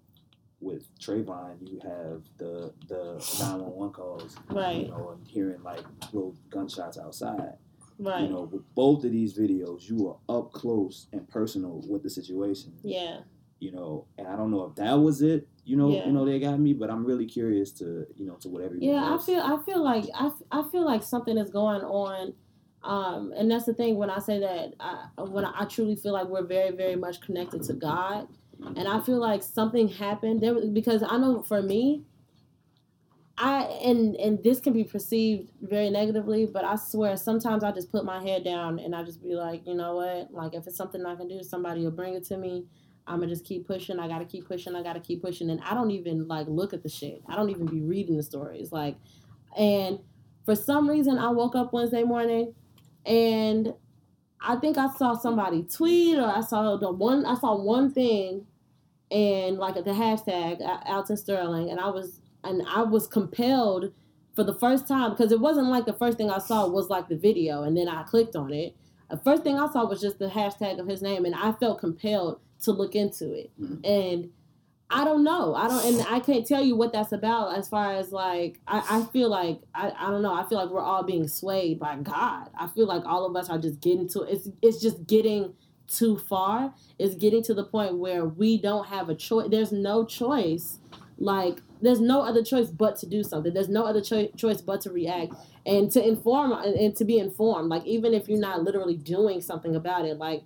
with 0.65 0.85
Trayvon, 0.99 1.57
you 1.61 1.78
have 1.82 2.23
the 2.39 2.73
the 2.89 3.05
nine 3.41 3.61
one 3.61 3.74
one 3.82 3.93
calls, 3.93 4.36
Right. 4.51 4.86
You 4.86 4.89
know, 4.89 5.11
and 5.16 5.27
hearing 5.27 5.62
like 5.62 5.85
little 6.12 6.35
gunshots 6.51 6.99
outside. 6.99 7.55
Right. 7.99 8.23
You 8.23 8.28
know, 8.31 8.43
with 8.51 8.62
both 8.74 9.05
of 9.05 9.12
these 9.12 9.39
videos, 9.39 9.89
you 9.89 10.09
are 10.09 10.36
up 10.36 10.53
close 10.53 11.07
and 11.12 11.28
personal 11.28 11.82
with 11.89 12.03
the 12.03 12.11
situation. 12.11 12.73
yeah. 12.82 13.20
You 13.61 13.70
know, 13.73 14.05
and 14.19 14.27
I 14.28 14.36
don't 14.36 14.51
know 14.51 14.65
if 14.65 14.74
that 14.74 14.95
was 14.95 15.23
it. 15.23 15.47
You 15.65 15.77
know, 15.77 15.89
Yeah. 15.91 16.05
you 16.07 16.12
know 16.12 16.24
they 16.27 16.39
got 16.39 16.59
me, 16.61 16.74
but 16.74 16.91
I'm 16.91 17.05
really 17.07 17.24
curious 17.24 17.70
to 17.81 18.05
you 18.16 18.27
know 18.27 18.35
to 18.43 18.49
whatever. 18.49 18.74
Yeah, 18.77 19.15
I 19.15 19.19
feel 19.24 19.41
I 19.41 19.57
feel 19.65 19.82
like 19.82 20.05
I, 20.15 20.27
f- 20.27 20.43
I 20.51 20.62
feel 20.70 20.85
like 20.85 21.03
something 21.03 21.39
is 21.39 21.51
going 21.51 21.81
on. 21.82 22.35
Um, 22.82 23.32
and 23.35 23.51
that's 23.51 23.65
the 23.65 23.73
thing 23.73 23.97
when 23.97 24.11
I 24.11 24.19
say 24.19 24.39
that 24.41 24.74
I, 24.81 25.23
when 25.23 25.47
I, 25.47 25.53
I 25.61 25.65
truly 25.65 25.97
feel 25.97 26.12
like 26.12 26.27
we're 26.28 26.45
very 26.45 26.73
very 26.73 26.97
much 26.97 27.23
connected 27.23 27.62
to 27.62 27.73
God, 27.74 28.28
and 28.77 28.89
I 28.89 29.01
feel 29.01 29.19
like 29.19 29.43
something 29.43 29.89
happened 29.89 30.41
there 30.41 30.55
because 30.73 31.03
I 31.03 31.16
know 31.16 31.43
for 31.43 31.62
me, 31.62 32.05
I 33.36 33.62
and 33.85 34.15
and 34.16 34.43
this 34.43 34.61
can 34.61 34.73
be 34.73 34.85
perceived 34.85 35.51
very 35.61 35.91
negatively, 35.91 36.47
but 36.47 36.65
I 36.65 36.77
swear 36.77 37.16
sometimes 37.16 37.65
I 37.65 37.73
just 37.73 37.91
put 37.91 38.05
my 38.05 38.23
head 38.23 38.45
down 38.45 38.78
and 38.78 38.95
I 38.95 39.03
just 39.03 39.23
be 39.23 39.35
like, 39.35 39.66
you 39.66 39.74
know 39.74 39.97
what, 39.97 40.32
like 40.32 40.55
if 40.55 40.66
it's 40.66 40.77
something 40.77 41.05
I 41.05 41.16
can 41.16 41.28
do, 41.28 41.43
somebody 41.43 41.82
will 41.82 41.91
bring 41.91 42.15
it 42.15 42.24
to 42.24 42.36
me. 42.36 42.66
I'm 43.07 43.20
gonna 43.20 43.32
just 43.32 43.45
keep 43.45 43.66
pushing. 43.66 43.99
I 43.99 44.09
gotta 44.09 44.24
keep 44.24 44.47
pushing. 44.47 44.74
I 44.74 44.82
gotta 44.82 45.01
keep 45.01 45.23
pushing. 45.23 45.51
And 45.51 45.61
I 45.62 45.74
don't 45.74 45.91
even 45.91 46.27
like 46.27 46.47
look 46.49 46.73
at 46.73 46.82
the 46.82 46.89
shit. 46.89 47.23
I 47.28 47.36
don't 47.36 47.51
even 47.51 47.66
be 47.66 47.82
reading 47.82 48.16
the 48.16 48.23
stories. 48.23 48.73
Like, 48.73 48.97
and 49.59 49.99
for 50.45 50.55
some 50.55 50.89
reason, 50.89 51.19
I 51.19 51.28
woke 51.31 51.55
up 51.55 51.73
Wednesday 51.73 52.03
morning, 52.03 52.55
and 53.05 53.74
I 54.41 54.57
think 54.57 54.78
I 54.78 54.89
saw 54.95 55.15
somebody 55.15 55.65
tweet 55.65 56.19
or 56.19 56.27
I 56.27 56.41
saw 56.41 56.77
the 56.77 56.93
one. 56.93 57.24
I 57.27 57.35
saw 57.35 57.57
one 57.57 57.93
thing, 57.93 58.47
and 59.15 59.59
like 59.59 59.77
the 59.77 59.82
hashtag 59.93 60.61
uh, 60.61 60.81
Alton 60.86 61.16
Sterling, 61.16 61.70
and 61.70 61.81
I 61.81 61.89
was 61.89 62.20
and 62.43 62.62
I 62.69 62.82
was 62.82 63.07
compelled 63.07 63.93
for 64.35 64.43
the 64.43 64.55
first 64.55 64.89
time 64.89 65.11
because 65.11 65.31
it 65.31 65.41
wasn't 65.41 65.69
like 65.69 65.86
the 65.86 65.93
first 65.93 66.19
thing 66.19 66.31
I 66.31 66.39
saw 66.39 66.66
was 66.69 66.91
like 66.91 67.09
the 67.09 67.16
video, 67.16 67.62
and 67.62 67.77
then 67.77 67.89
I 67.89 68.03
clicked 68.03 68.35
on 68.36 68.53
it. 68.53 68.77
The 69.11 69.19
first 69.19 69.45
thing 69.45 69.59
I 69.59 69.70
saw 69.70 69.86
was 69.86 70.01
just 70.01 70.19
the 70.19 70.27
hashtag 70.28 70.81
of 70.81 70.89
his 70.89 71.01
name, 71.01 71.24
and 71.24 71.35
I 71.35 71.53
felt 71.53 71.78
compelled 71.78 72.41
to 72.62 72.73
look 72.73 72.97
into 72.97 73.32
it. 73.32 73.53
Mhm. 73.61 73.86
And 73.86 74.31
I 74.91 75.05
don't 75.05 75.24
know. 75.24 75.55
I 75.55 75.69
don't, 75.69 75.85
and 75.85 76.07
I 76.09 76.20
can't 76.20 76.47
tell 76.47 76.62
you 76.62 76.77
what 76.77 76.93
that's 76.93 77.12
about. 77.12 77.57
As 77.57 77.69
far 77.69 77.93
as 77.95 78.12
like, 78.12 78.61
I, 78.66 78.99
I 78.99 79.05
feel 79.12 79.28
like 79.28 79.61
I, 79.74 79.93
I 79.97 80.11
don't 80.11 80.23
know. 80.23 80.35
I 80.35 80.45
feel 80.49 80.59
like 80.59 80.70
we're 80.70 80.81
all 80.81 81.05
being 81.05 81.28
swayed 81.28 81.78
by 81.78 81.97
God. 81.97 82.51
I 82.59 82.66
feel 82.66 82.86
like 82.86 83.05
all 83.05 83.24
of 83.27 83.36
us 83.36 83.49
are 83.49 83.59
just 83.59 83.81
getting 83.81 84.09
to 84.09 84.23
it's 84.23 84.49
it's 84.61 84.81
just 84.81 85.07
getting 85.07 85.55
too 85.89 86.19
far. 86.19 86.74
is 86.98 87.15
getting 87.15 87.43
to 87.44 87.55
the 87.55 87.65
point 87.65 87.98
where 87.98 88.24
we 88.24 88.59
don't 88.59 88.86
have 88.86 89.09
a 89.09 89.15
choice. 89.15 89.48
There's 89.51 89.73
no 89.73 90.05
choice. 90.05 90.78
Like 91.19 91.61
there's 91.81 92.01
no 92.01 92.23
other 92.23 92.43
choice 92.43 92.70
but 92.70 92.97
to 92.97 93.06
do 93.06 93.23
something. 93.23 93.52
There's 93.52 93.69
no 93.69 93.85
other 93.85 94.01
cho- 94.01 94.28
choice 94.36 94.61
but 94.61 94.81
to 94.82 94.90
react 94.90 95.35
and 95.66 95.90
to 95.93 96.06
inform 96.06 96.52
and, 96.52 96.97
to 96.97 97.05
be 97.05 97.19
informed. 97.19 97.69
Like 97.69 97.85
even 97.85 98.15
if 98.15 98.28
you're 98.28 98.39
not 98.39 98.62
literally 98.62 98.97
doing 98.97 99.40
something 99.40 99.77
about 99.77 100.05
it, 100.05 100.19
like 100.19 100.43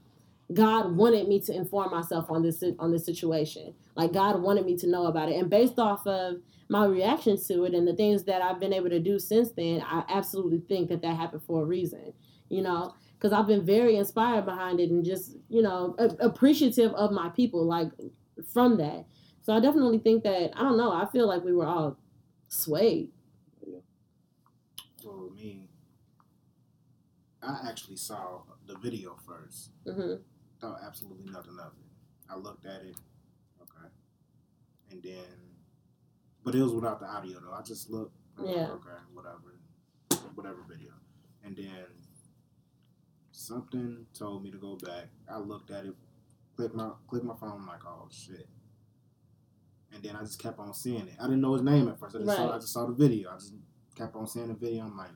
God 0.52 0.96
wanted 0.96 1.28
me 1.28 1.40
to 1.40 1.54
inform 1.54 1.90
myself 1.90 2.30
on 2.30 2.42
this 2.42 2.62
on 2.78 2.90
this 2.90 3.04
situation. 3.04 3.74
Like 3.94 4.12
God 4.12 4.42
wanted 4.42 4.66
me 4.66 4.76
to 4.78 4.88
know 4.88 5.06
about 5.06 5.28
it, 5.30 5.36
and 5.36 5.50
based 5.50 5.78
off 5.78 6.06
of 6.06 6.36
my 6.68 6.84
reactions 6.84 7.46
to 7.48 7.64
it 7.64 7.74
and 7.74 7.86
the 7.88 7.94
things 7.94 8.24
that 8.24 8.42
I've 8.42 8.60
been 8.60 8.72
able 8.72 8.90
to 8.90 9.00
do 9.00 9.18
since 9.18 9.52
then, 9.52 9.82
I 9.82 10.04
absolutely 10.08 10.60
think 10.68 10.90
that 10.90 11.00
that 11.02 11.16
happened 11.16 11.42
for 11.44 11.62
a 11.62 11.64
reason. 11.64 12.12
You 12.50 12.62
know, 12.62 12.94
because 13.18 13.32
I've 13.32 13.46
been 13.48 13.64
very 13.66 13.96
inspired 13.96 14.44
behind 14.44 14.78
it 14.80 14.90
and 14.90 15.04
just 15.04 15.36
you 15.48 15.62
know 15.62 15.94
a- 15.98 16.16
appreciative 16.26 16.92
of 16.94 17.10
my 17.12 17.28
people 17.30 17.64
like 17.64 17.90
from 18.52 18.76
that. 18.78 19.06
So 19.42 19.52
I 19.54 19.60
definitely 19.60 19.98
think 19.98 20.24
that 20.24 20.52
I 20.56 20.60
don't 20.62 20.76
know. 20.78 20.92
I 20.92 21.06
feel 21.06 21.26
like 21.26 21.42
we 21.44 21.52
were 21.54 21.66
all 21.66 21.96
swayed. 22.48 23.10
For 25.02 25.30
me, 25.34 25.68
I 27.42 27.60
actually 27.68 27.96
saw 27.96 28.42
the 28.66 28.76
video 28.78 29.16
first. 29.26 29.70
hmm 29.84 30.14
Thought 30.60 30.80
absolutely 30.84 31.30
nothing 31.30 31.56
of 31.60 31.72
it. 31.78 31.86
I 32.30 32.36
looked 32.36 32.66
at 32.66 32.82
it, 32.82 32.96
okay, 33.62 33.88
and 34.90 35.00
then, 35.02 35.24
but 36.44 36.54
it 36.56 36.62
was 36.62 36.72
without 36.72 36.98
the 37.00 37.06
audio 37.06 37.38
though. 37.40 37.52
I 37.54 37.62
just 37.62 37.88
looked, 37.90 38.16
Yeah. 38.44 38.68
okay, 38.72 38.98
whatever, 39.14 39.54
whatever 40.34 40.58
video, 40.68 40.90
and 41.44 41.56
then 41.56 41.86
something 43.38 44.04
told 44.14 44.42
me 44.42 44.50
to 44.50 44.58
go 44.58 44.76
back. 44.76 45.06
I 45.30 45.38
looked 45.38 45.70
at 45.70 45.84
it, 45.86 45.94
click 46.56 46.74
my 46.74 46.90
click 47.06 47.22
my 47.24 47.34
phone, 47.36 47.52
I'm 47.60 47.66
like, 47.66 47.84
oh 47.86 48.08
shit. 48.10 48.48
And 49.92 50.02
then 50.02 50.16
I 50.16 50.20
just 50.20 50.38
kept 50.42 50.58
on 50.58 50.74
seeing 50.74 51.08
it. 51.08 51.14
I 51.18 51.24
didn't 51.24 51.40
know 51.40 51.54
his 51.54 51.62
name 51.62 51.88
at 51.88 51.98
first. 51.98 52.16
I 52.16 52.18
just, 52.18 52.36
saw, 52.36 52.44
Right. 52.46 52.54
I 52.54 52.58
just 52.58 52.72
saw 52.72 52.86
the 52.86 52.92
video. 52.92 53.30
I 53.30 53.34
just 53.36 53.54
kept 53.96 54.14
on 54.16 54.26
seeing 54.26 54.48
the 54.48 54.54
video. 54.54 54.84
I'm 54.84 54.96
like, 54.96 55.10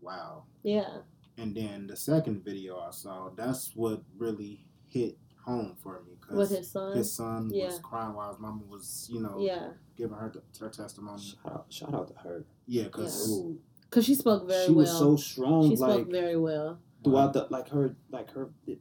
wow. 0.00 0.44
Yeah. 0.62 0.98
And 1.36 1.54
then 1.54 1.86
the 1.86 1.96
second 1.96 2.44
video 2.44 2.78
I 2.80 2.90
saw, 2.90 3.30
that's 3.36 3.72
what 3.74 4.02
really 4.16 4.64
hit 4.88 5.18
home 5.44 5.76
for 5.82 6.00
me 6.06 6.12
With 6.12 6.20
because 6.20 6.50
his 6.50 6.70
son. 6.70 6.96
his 6.96 7.12
son 7.12 7.50
Yeah. 7.52 7.66
was 7.66 7.78
crying 7.80 8.14
while 8.14 8.30
his 8.30 8.40
mama 8.40 8.62
was, 8.68 9.06
you 9.12 9.20
know, 9.20 9.36
yeah. 9.38 9.68
giving 9.96 10.16
her 10.16 10.32
her 10.60 10.68
testimony. 10.70 11.22
Shout 11.22 11.52
out, 11.52 11.66
shout 11.68 11.94
out 11.94 12.08
to 12.08 12.14
her. 12.26 12.44
Yeah, 12.66 12.84
because 12.84 13.30
Ooh, 13.30 13.58
Because 13.88 14.04
she 14.04 14.14
spoke 14.14 14.46
very 14.46 14.66
she 14.66 14.72
well. 14.72 14.84
She 14.86 14.90
was 14.90 14.98
so 14.98 15.16
strong, 15.16 15.70
she 15.70 15.76
like 15.76 15.92
spoke 16.00 16.10
very 16.10 16.36
well. 16.36 16.78
throughout 17.04 17.32
the 17.32 17.46
like 17.50 17.68
her 17.70 17.96
like 18.10 18.30
her. 18.32 18.50
It, 18.66 18.80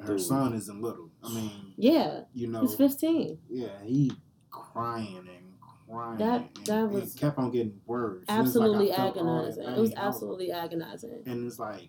her 0.00 0.16
Dude. 0.16 0.22
son 0.26 0.52
isn't 0.54 0.82
little. 0.82 1.10
I 1.22 1.32
mean, 1.34 1.74
Yeah. 1.76 2.22
you 2.34 2.46
know, 2.48 2.60
He's 2.62 2.74
15. 2.74 3.38
yeah, 3.48 3.68
he 3.84 4.12
crying 4.50 5.18
and 5.18 5.54
crying. 5.88 6.18
That- 6.18 6.40
and, 6.56 6.66
that 6.66 6.78
and 6.84 6.92
was 6.92 7.14
kept 7.14 7.38
on 7.38 7.50
getting 7.50 7.80
words. 7.86 8.24
And 8.28 8.46
it's 8.46 8.54
like 8.56 8.64
Absolutely 8.66 8.88
felt 8.88 9.00
all 9.00 9.04
that 9.04 9.18
agonizing. 9.52 9.64
It 9.64 9.78
was 9.80 9.94
I 9.94 10.00
absolutely 10.06 10.52
agonizing. 10.52 11.22
And 11.26 11.46
it's 11.46 11.58
like, 11.58 11.88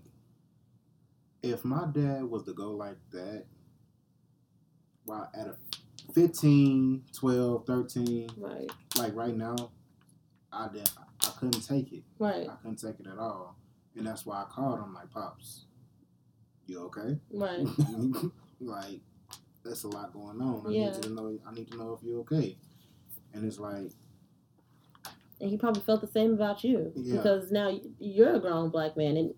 if 1.42 1.66
my 1.66 1.88
dad 1.92 2.24
was 2.26 2.44
to 2.44 2.54
go 2.54 2.72
like 2.72 2.98
that, 3.12 3.46
while 5.06 5.30
at 5.34 5.48
a 5.48 5.56
15, 6.14 7.04
12, 7.14 7.66
13, 7.66 8.30
Right. 8.38 8.72
like 8.98 9.16
right 9.16 9.36
now, 9.36 9.72
I 10.56 10.70
did, 10.72 10.90
I 11.22 11.30
couldn't 11.40 11.62
take 11.68 11.92
it. 11.94 12.04
Right. 12.18 12.48
I 12.50 12.56
couldn't 12.62 12.78
take 12.78 13.00
it 13.00 13.08
at 13.08 13.18
all. 13.18 13.56
And 13.98 14.08
that's 14.08 14.26
why 14.26 14.42
I 14.42 14.46
called 14.46 14.80
him 14.80 14.94
like, 14.94 15.12
Pops, 15.12 15.66
you 16.68 16.80
okay? 16.86 17.18
Right. 17.32 17.66
like, 18.60 19.02
that's 19.64 19.84
a 19.84 19.88
lot 19.88 20.14
going 20.14 20.42
on. 20.42 20.64
I 20.68 20.70
Yeah. 20.72 20.92
need 20.92 21.04
to 21.04 21.10
know 21.10 21.40
I 21.48 21.54
need 21.54 21.72
to 21.72 21.78
know 21.78 21.94
if 21.94 22.04
you're 22.04 22.20
okay. 22.22 22.58
And 23.34 23.46
it's 23.46 23.60
like, 23.60 23.92
And 25.42 25.50
he 25.50 25.58
probably 25.58 25.82
felt 25.82 26.02
the 26.02 26.08
same 26.08 26.34
about 26.34 26.64
you 26.64 26.92
Yeah. 26.96 27.18
because 27.18 27.52
now 27.52 27.78
you're 28.00 28.36
a 28.36 28.40
grown 28.40 28.70
black 28.70 28.96
man 28.96 29.18
and 29.18 29.34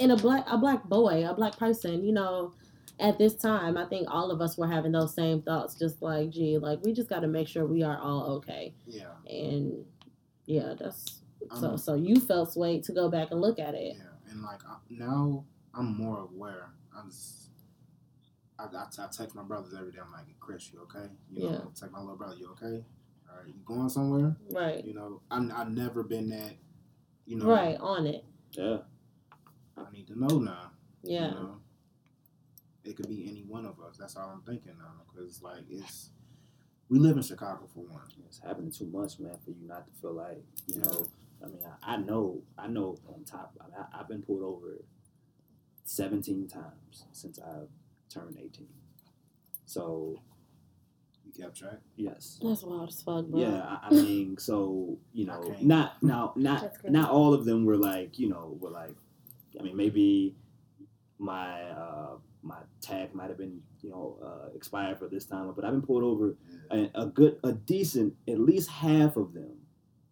and 0.00 0.12
a 0.12 0.16
black 0.16 0.44
a 0.48 0.56
black 0.58 0.84
boy, 0.84 1.28
a 1.28 1.34
black 1.34 1.58
person. 1.58 2.04
You 2.04 2.12
know, 2.12 2.52
at 3.00 3.18
this 3.18 3.34
time, 3.34 3.76
I 3.76 3.86
think 3.86 4.08
all 4.10 4.30
of 4.30 4.40
us 4.40 4.56
were 4.56 4.66
having 4.68 4.92
those 4.92 5.14
same 5.14 5.42
thoughts. 5.42 5.74
Just 5.78 6.00
like, 6.02 6.30
gee, 6.30 6.58
like 6.58 6.80
we 6.84 6.92
just 6.92 7.08
got 7.08 7.20
to 7.20 7.28
make 7.28 7.48
sure 7.48 7.66
we 7.66 7.82
are 7.82 7.98
all 7.98 8.24
okay. 8.36 8.74
yeah. 8.86 9.12
And 9.28 9.84
yeah, 10.46 10.74
that's 10.78 11.20
so. 11.54 11.68
I'm- 11.68 11.78
So 11.78 11.94
you 11.94 12.16
felt 12.20 12.52
swayed 12.52 12.84
to 12.84 12.92
go 12.92 13.08
back 13.10 13.30
and 13.30 13.40
look 13.40 13.58
at 13.58 13.74
it. 13.74 13.96
Yeah, 13.96 14.30
and 14.30 14.42
like 14.42 14.60
I, 14.66 14.76
now 14.90 15.44
I'm 15.74 15.96
more 15.96 16.20
aware. 16.32 16.70
I'm 16.96 17.10
just, 17.10 17.50
I, 18.58 18.64
I, 18.64 18.84
I 18.84 19.06
text 19.12 19.34
my 19.34 19.42
brothers 19.42 19.74
every 19.78 19.92
day. 19.92 19.98
I'm 20.04 20.10
like, 20.12 20.24
Chris, 20.40 20.70
you 20.72 20.80
okay? 20.82 21.10
You 21.30 21.42
know, 21.44 21.50
Yeah. 21.50 21.58
text 21.78 21.92
my 21.92 22.00
little 22.00 22.16
brother, 22.16 22.36
you 22.36 22.50
okay? 22.52 22.84
All 23.30 23.36
right, 23.38 23.46
you 23.48 23.54
going 23.64 23.88
somewhere? 23.90 24.34
Right. 24.50 24.82
You 24.84 24.94
know, 24.94 25.20
I 25.30 25.46
I've 25.54 25.70
never 25.70 26.02
been 26.02 26.30
that. 26.30 26.52
You 27.26 27.36
know, 27.36 27.46
Right 27.46 27.76
on 27.80 28.06
it. 28.06 28.24
yeah, 28.52 28.78
I 29.76 29.90
need 29.92 30.06
to 30.08 30.18
know 30.18 30.38
now. 30.38 30.70
Yeah. 31.02 31.28
You 31.28 31.34
know, 31.34 31.56
it 32.84 32.96
could 32.96 33.08
be 33.08 33.26
any 33.28 33.42
one 33.42 33.66
of 33.66 33.80
us. 33.80 33.96
That's 33.98 34.16
all 34.16 34.30
I'm 34.30 34.42
thinking 34.42 34.72
now, 34.78 35.02
because 35.12 35.42
like 35.42 35.64
it's. 35.68 36.10
We 36.88 36.98
live 36.98 37.16
in 37.16 37.22
Chicago 37.22 37.66
for 37.74 37.80
one. 37.80 38.02
it's 38.28 38.38
happening 38.38 38.70
too 38.70 38.86
much, 38.86 39.18
man, 39.18 39.36
for 39.44 39.50
you 39.50 39.66
not 39.66 39.86
to 39.86 39.92
feel 40.00 40.12
like 40.14 40.42
you 40.68 40.80
know. 40.80 41.06
I 41.42 41.46
mean, 41.48 41.60
I, 41.82 41.94
I 41.94 41.96
know, 41.98 42.42
I 42.56 42.66
know. 42.66 42.96
On 43.08 43.22
top, 43.24 43.52
I, 43.60 43.64
mean, 43.66 43.74
I, 43.78 44.00
I've 44.00 44.08
been 44.08 44.22
pulled 44.22 44.42
over 44.42 44.78
seventeen 45.84 46.46
times 46.48 47.04
since 47.12 47.38
I 47.38 47.64
turned 48.08 48.36
eighteen. 48.38 48.68
So 49.64 50.20
You 51.24 51.32
kept 51.42 51.56
track. 51.58 51.80
yes, 51.96 52.38
That's 52.42 52.62
wild 52.62 52.88
as 52.88 53.02
fuck, 53.02 53.26
bro. 53.26 53.40
Yeah, 53.40 53.62
I, 53.62 53.88
I 53.88 53.90
mean, 53.90 54.38
so 54.38 54.96
you 55.12 55.26
know, 55.26 55.40
Okay. 55.40 55.64
not 55.64 56.00
now, 56.02 56.32
not 56.36 56.72
not 56.88 57.10
all 57.10 57.34
of 57.34 57.44
them 57.44 57.64
were 57.64 57.76
like, 57.76 58.18
you 58.18 58.28
know, 58.28 58.56
were 58.60 58.70
like. 58.70 58.94
I 59.58 59.62
mean, 59.62 59.76
maybe 59.76 60.36
my 61.18 61.62
uh, 61.70 62.16
my 62.46 62.58
tag 62.80 63.14
might 63.14 63.28
have 63.28 63.38
been, 63.38 63.60
you 63.82 63.90
know, 63.90 64.18
uh, 64.22 64.48
expired 64.54 64.98
for 64.98 65.08
this 65.08 65.24
time, 65.26 65.52
but 65.54 65.64
I've 65.64 65.72
been 65.72 65.82
pulled 65.82 66.04
over 66.04 66.36
a, 66.70 66.90
a 66.94 67.06
good, 67.06 67.38
a 67.42 67.52
decent, 67.52 68.14
at 68.28 68.38
least 68.38 68.70
half 68.70 69.16
of 69.16 69.34
them. 69.34 69.56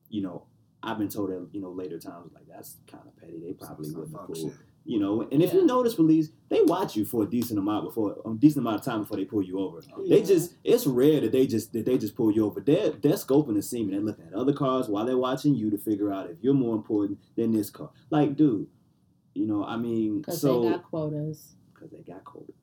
You 0.08 0.22
know, 0.22 0.46
I've 0.82 0.98
been 0.98 1.08
told 1.08 1.30
that 1.30 1.48
you 1.52 1.60
know 1.60 1.70
later 1.70 1.98
times 1.98 2.32
like 2.34 2.44
that's 2.46 2.76
kind 2.90 3.04
of 3.06 3.16
petty. 3.16 3.38
They 3.42 3.52
probably 3.54 3.86
Some 3.88 4.00
wouldn't 4.00 4.16
have 4.20 4.28
fuck 4.28 4.52
You 4.84 5.00
know, 5.00 5.22
and 5.22 5.42
if 5.42 5.52
Yeah. 5.52 5.60
you 5.60 5.66
notice 5.66 5.94
police, 5.94 6.30
they 6.50 6.60
watch 6.62 6.94
you 6.94 7.04
for 7.06 7.22
a 7.22 7.26
decent 7.26 7.58
amount 7.58 7.86
before 7.86 8.16
a 8.24 8.34
decent 8.34 8.64
amount 8.64 8.80
of 8.80 8.84
time 8.84 9.00
before 9.00 9.16
they 9.16 9.24
pull 9.24 9.42
you 9.42 9.58
over. 9.58 9.80
They 10.08 10.22
just 10.22 10.56
it's 10.62 10.86
rare 10.86 11.20
that 11.22 11.32
they 11.32 11.46
just 11.46 11.72
that 11.72 11.86
they 11.86 11.96
just 11.96 12.14
pull 12.14 12.30
you 12.30 12.44
over. 12.44 12.60
They're 12.60 12.90
they're 12.90 13.14
scoping 13.14 13.54
the 13.54 13.62
scene 13.62 13.84
and 13.86 13.94
they're 13.94 14.00
looking 14.02 14.26
at 14.26 14.34
other 14.34 14.52
cars 14.52 14.88
while 14.88 15.06
they're 15.06 15.16
watching 15.16 15.54
you 15.54 15.70
to 15.70 15.78
figure 15.78 16.12
out 16.12 16.30
if 16.30 16.36
you're 16.42 16.54
more 16.54 16.76
important 16.76 17.18
than 17.34 17.52
this 17.52 17.70
car. 17.70 17.90
Like, 18.10 18.36
dude, 18.36 18.66
you 19.34 19.46
know, 19.46 19.64
I 19.64 19.76
mean, 19.78 20.18
Because 20.18 20.40
so 20.42 20.62
they 20.62 20.68
got 20.68 20.84
quotas. 20.84 21.56
Because 21.90 22.04
they 22.04 22.12
got 22.12 22.24
quotas. 22.24 22.54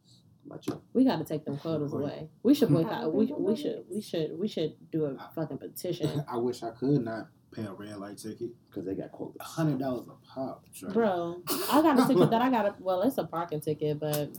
About 0.45 0.65
you, 0.65 0.81
We 0.93 1.03
got 1.06 1.18
to 1.18 1.23
take 1.23 1.45
them 1.45 1.57
quotas 1.57 1.91
Boy. 1.91 1.99
away. 1.99 2.30
We 2.41 2.56
should 2.56 2.69
boycott. 2.69 3.14
We, 3.14 3.27
they 3.27 3.34
we 3.34 3.56
should 3.56 3.84
we 3.89 4.02
should 4.02 4.39
we 4.39 4.48
should 4.48 4.73
do 4.91 5.06
a 5.06 5.30
fucking 5.35 5.57
petition, 5.65 6.23
I 6.27 6.38
wish 6.38 6.64
I 6.64 6.72
could 6.72 7.03
not 7.06 7.27
pay 7.52 7.64
a 7.65 7.73
red 7.73 7.98
light 7.98 8.18
ticket. 8.18 8.49
because 8.69 8.85
they 8.85 8.95
got 8.95 9.11
quotas. 9.11 9.38
Hundred 9.41 9.77
dollars 9.80 10.07
a 10.07 10.26
pop. 10.27 10.65
Trey. 10.73 10.91
bro. 10.91 11.43
I 11.72 11.81
got 11.84 11.99
a 11.99 12.07
ticket 12.07 12.31
that 12.31 12.41
I 12.41 12.49
got. 12.49 12.65
A, 12.65 12.76
well, 12.80 13.03
it's 13.03 13.18
a 13.19 13.23
parking 13.26 13.61
ticket, 13.61 13.99
but 13.99 14.34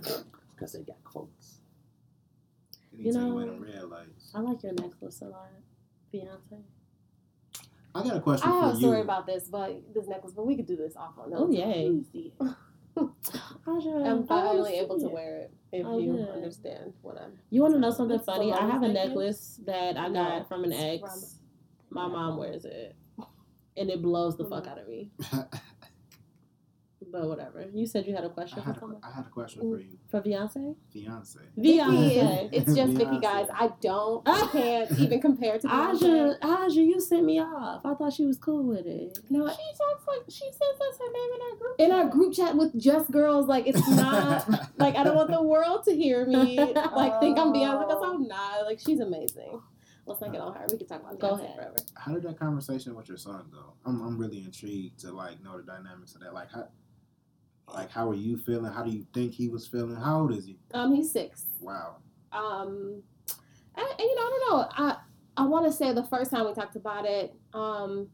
Because 0.54 0.72
they 0.72 0.80
got 0.82 1.02
quotas. 1.04 1.60
You 2.90 2.98
need 2.98 3.06
You 3.06 3.12
to 3.12 3.18
take 3.18 3.26
know- 3.28 3.32
away 3.34 3.44
them 3.46 3.62
red 3.62 3.84
lights. 3.84 4.32
I 4.34 4.40
like 4.40 4.62
your 4.64 4.72
necklace 4.72 5.20
a 5.22 5.26
lot, 5.26 5.50
Beyonce. 6.12 6.62
I 7.94 8.02
got 8.02 8.16
a 8.16 8.20
question 8.20 8.48
I 8.48 8.52
for 8.52 8.60
have 8.62 8.70
a 8.70 8.74
you. 8.74 8.80
story 8.80 9.00
about 9.02 9.26
this, 9.26 9.48
but 9.48 9.94
this 9.94 10.09
necklace, 10.09 10.32
but 10.34 10.46
we 10.46 10.56
could 10.56 10.66
do 10.66 10.76
this 10.76 10.96
off 10.96 11.12
on 11.18 11.30
Oh 11.34 11.44
another 11.46 11.52
yay! 12.97 14.09
I'm 14.09 14.27
finally 14.27 14.74
able 14.78 14.98
to 15.01 15.09
wear 15.09 15.36
it 15.39 15.55
if 15.73 15.86
Oh, 15.86 15.98
you 15.98 16.12
good. 16.12 16.28
understand 16.28 16.93
what 17.02 17.16
I'm. 17.20 17.32
You 17.51 17.62
want 17.62 17.74
to 17.74 17.81
know 17.81 17.90
something 17.90 18.16
What's 18.16 18.27
the 18.27 18.32
funny? 18.32 18.52
I 18.52 18.66
have 18.66 18.82
a 18.82 18.86
lowest 18.89 18.94
necklace 19.09 19.60
that 19.66 19.97
I 19.97 20.05
got 20.10 20.12
No, 20.12 20.44
from 20.48 20.64
an 20.64 20.73
it's 20.73 21.02
ex. 21.05 21.39
My 21.90 22.06
mom 22.06 22.39
wears 22.39 22.64
it, 22.64 22.94
and 23.77 23.90
it 23.90 24.02
blows 24.02 24.36
the 24.36 24.44
fuck 24.47 24.66
out 24.66 24.78
of 24.78 24.89
me. 24.89 25.10
But 27.10 27.26
whatever. 27.26 27.64
You 27.72 27.86
said 27.86 28.06
you 28.06 28.14
had 28.14 28.24
a 28.24 28.28
question 28.30 28.58
for 28.58 28.66
had, 28.66 28.76
a, 28.76 28.80
someone 28.80 29.00
I 29.02 29.14
had 29.14 29.26
a 29.26 29.30
question 29.30 29.62
for 29.62 29.78
you, 29.78 29.98
for 30.10 30.20
Beyonce. 30.20 30.76
Viance. 30.94 31.36
Vicky 31.56 31.78
Beyonce. 31.78 32.48
it's 32.52 32.74
just 32.74 32.92
Vicky, 32.92 33.18
guys. 33.18 33.48
I 33.52 33.70
don't, 33.80 34.26
I 34.28 34.40
ah! 34.42 34.48
can't 34.52 34.92
even 34.98 35.20
compare 35.20 35.58
to 35.58 35.66
Beyonce. 35.66 36.02
Aja, 36.02 36.38
Aja, 36.42 36.80
you 36.80 37.00
sent 37.00 37.24
me 37.24 37.40
off. 37.40 37.82
I 37.84 37.94
thought 37.94 38.12
she 38.12 38.24
was 38.24 38.38
cool 38.38 38.64
with 38.64 38.86
it. 38.86 39.18
No, 39.30 39.48
She 39.48 39.54
talks 39.54 40.06
like 40.06 40.22
she 40.28 40.44
says 40.44 40.78
that's 40.78 40.98
her 40.98 41.12
name 41.12 41.30
in 41.34 41.40
our 41.42 41.56
group. 41.58 41.74
in 41.78 41.92
our 41.92 42.08
group 42.08 42.34
chat 42.34 42.56
with 42.56 42.78
just 42.80 43.10
girls, 43.10 43.46
like 43.46 43.66
it's 43.66 43.88
not 43.88 44.48
like 44.78 44.96
I 44.96 45.04
don't 45.04 45.16
want 45.16 45.30
the 45.30 45.42
world 45.42 45.84
to 45.84 45.94
hear 45.94 46.26
me 46.26 46.58
like 46.58 47.20
think 47.20 47.38
I'm 47.38 47.52
Beyonce 47.52 47.86
because 47.88 48.02
I'm 48.04 48.28
not. 48.28 48.64
Like 48.64 48.80
she's 48.80 49.00
amazing. 49.00 49.60
Let's 50.04 50.20
not 50.20 50.32
get 50.32 50.40
on 50.40 50.54
her. 50.54 50.66
We 50.70 50.78
can 50.78 50.86
talk 50.86 51.00
about 51.00 51.18
Go 51.20 51.30
ahead. 51.30 51.54
forever. 51.54 51.76
How 51.94 52.12
did 52.12 52.24
that 52.24 52.38
conversation 52.38 52.94
with 52.94 53.08
your 53.08 53.16
son 53.16 53.44
go? 53.52 53.74
I'm, 53.86 54.02
I'm 54.02 54.18
really 54.18 54.38
intrigued 54.38 54.98
to 55.00 55.12
like 55.12 55.42
know 55.44 55.56
the 55.58 55.62
dynamics 55.62 56.14
of 56.14 56.22
that. 56.22 56.34
Like 56.34 56.50
how, 56.50 56.66
like 57.72 57.90
how 57.90 58.09
are 58.09 58.14
you 58.14 58.36
feeling? 58.39 58.72
How 58.72 58.82
do 58.82 58.90
you 58.90 59.06
think 59.14 59.32
he 59.34 59.48
was 59.48 59.66
feeling? 59.66 59.97
How 59.97 60.20
old 60.20 60.32
is 60.36 60.47
he? 60.47 60.59
Um, 60.74 60.94
he's 60.94 61.10
six. 61.10 61.44
Wow. 61.60 61.97
um 62.32 63.02
and, 63.74 63.86
and, 63.86 64.01
you 64.01 64.14
know 64.16 64.22
i 64.22 64.30
don't 64.30 64.51
know 64.51 64.68
i 64.76 64.97
i 65.39 65.44
want 65.47 65.64
to 65.66 65.72
say 65.72 65.93
the 65.93 66.05
first 66.05 66.30
time 66.30 66.47
we 66.47 66.52
talked 66.55 66.76
about 66.76 67.05
it 67.06 67.34
um 67.55 68.09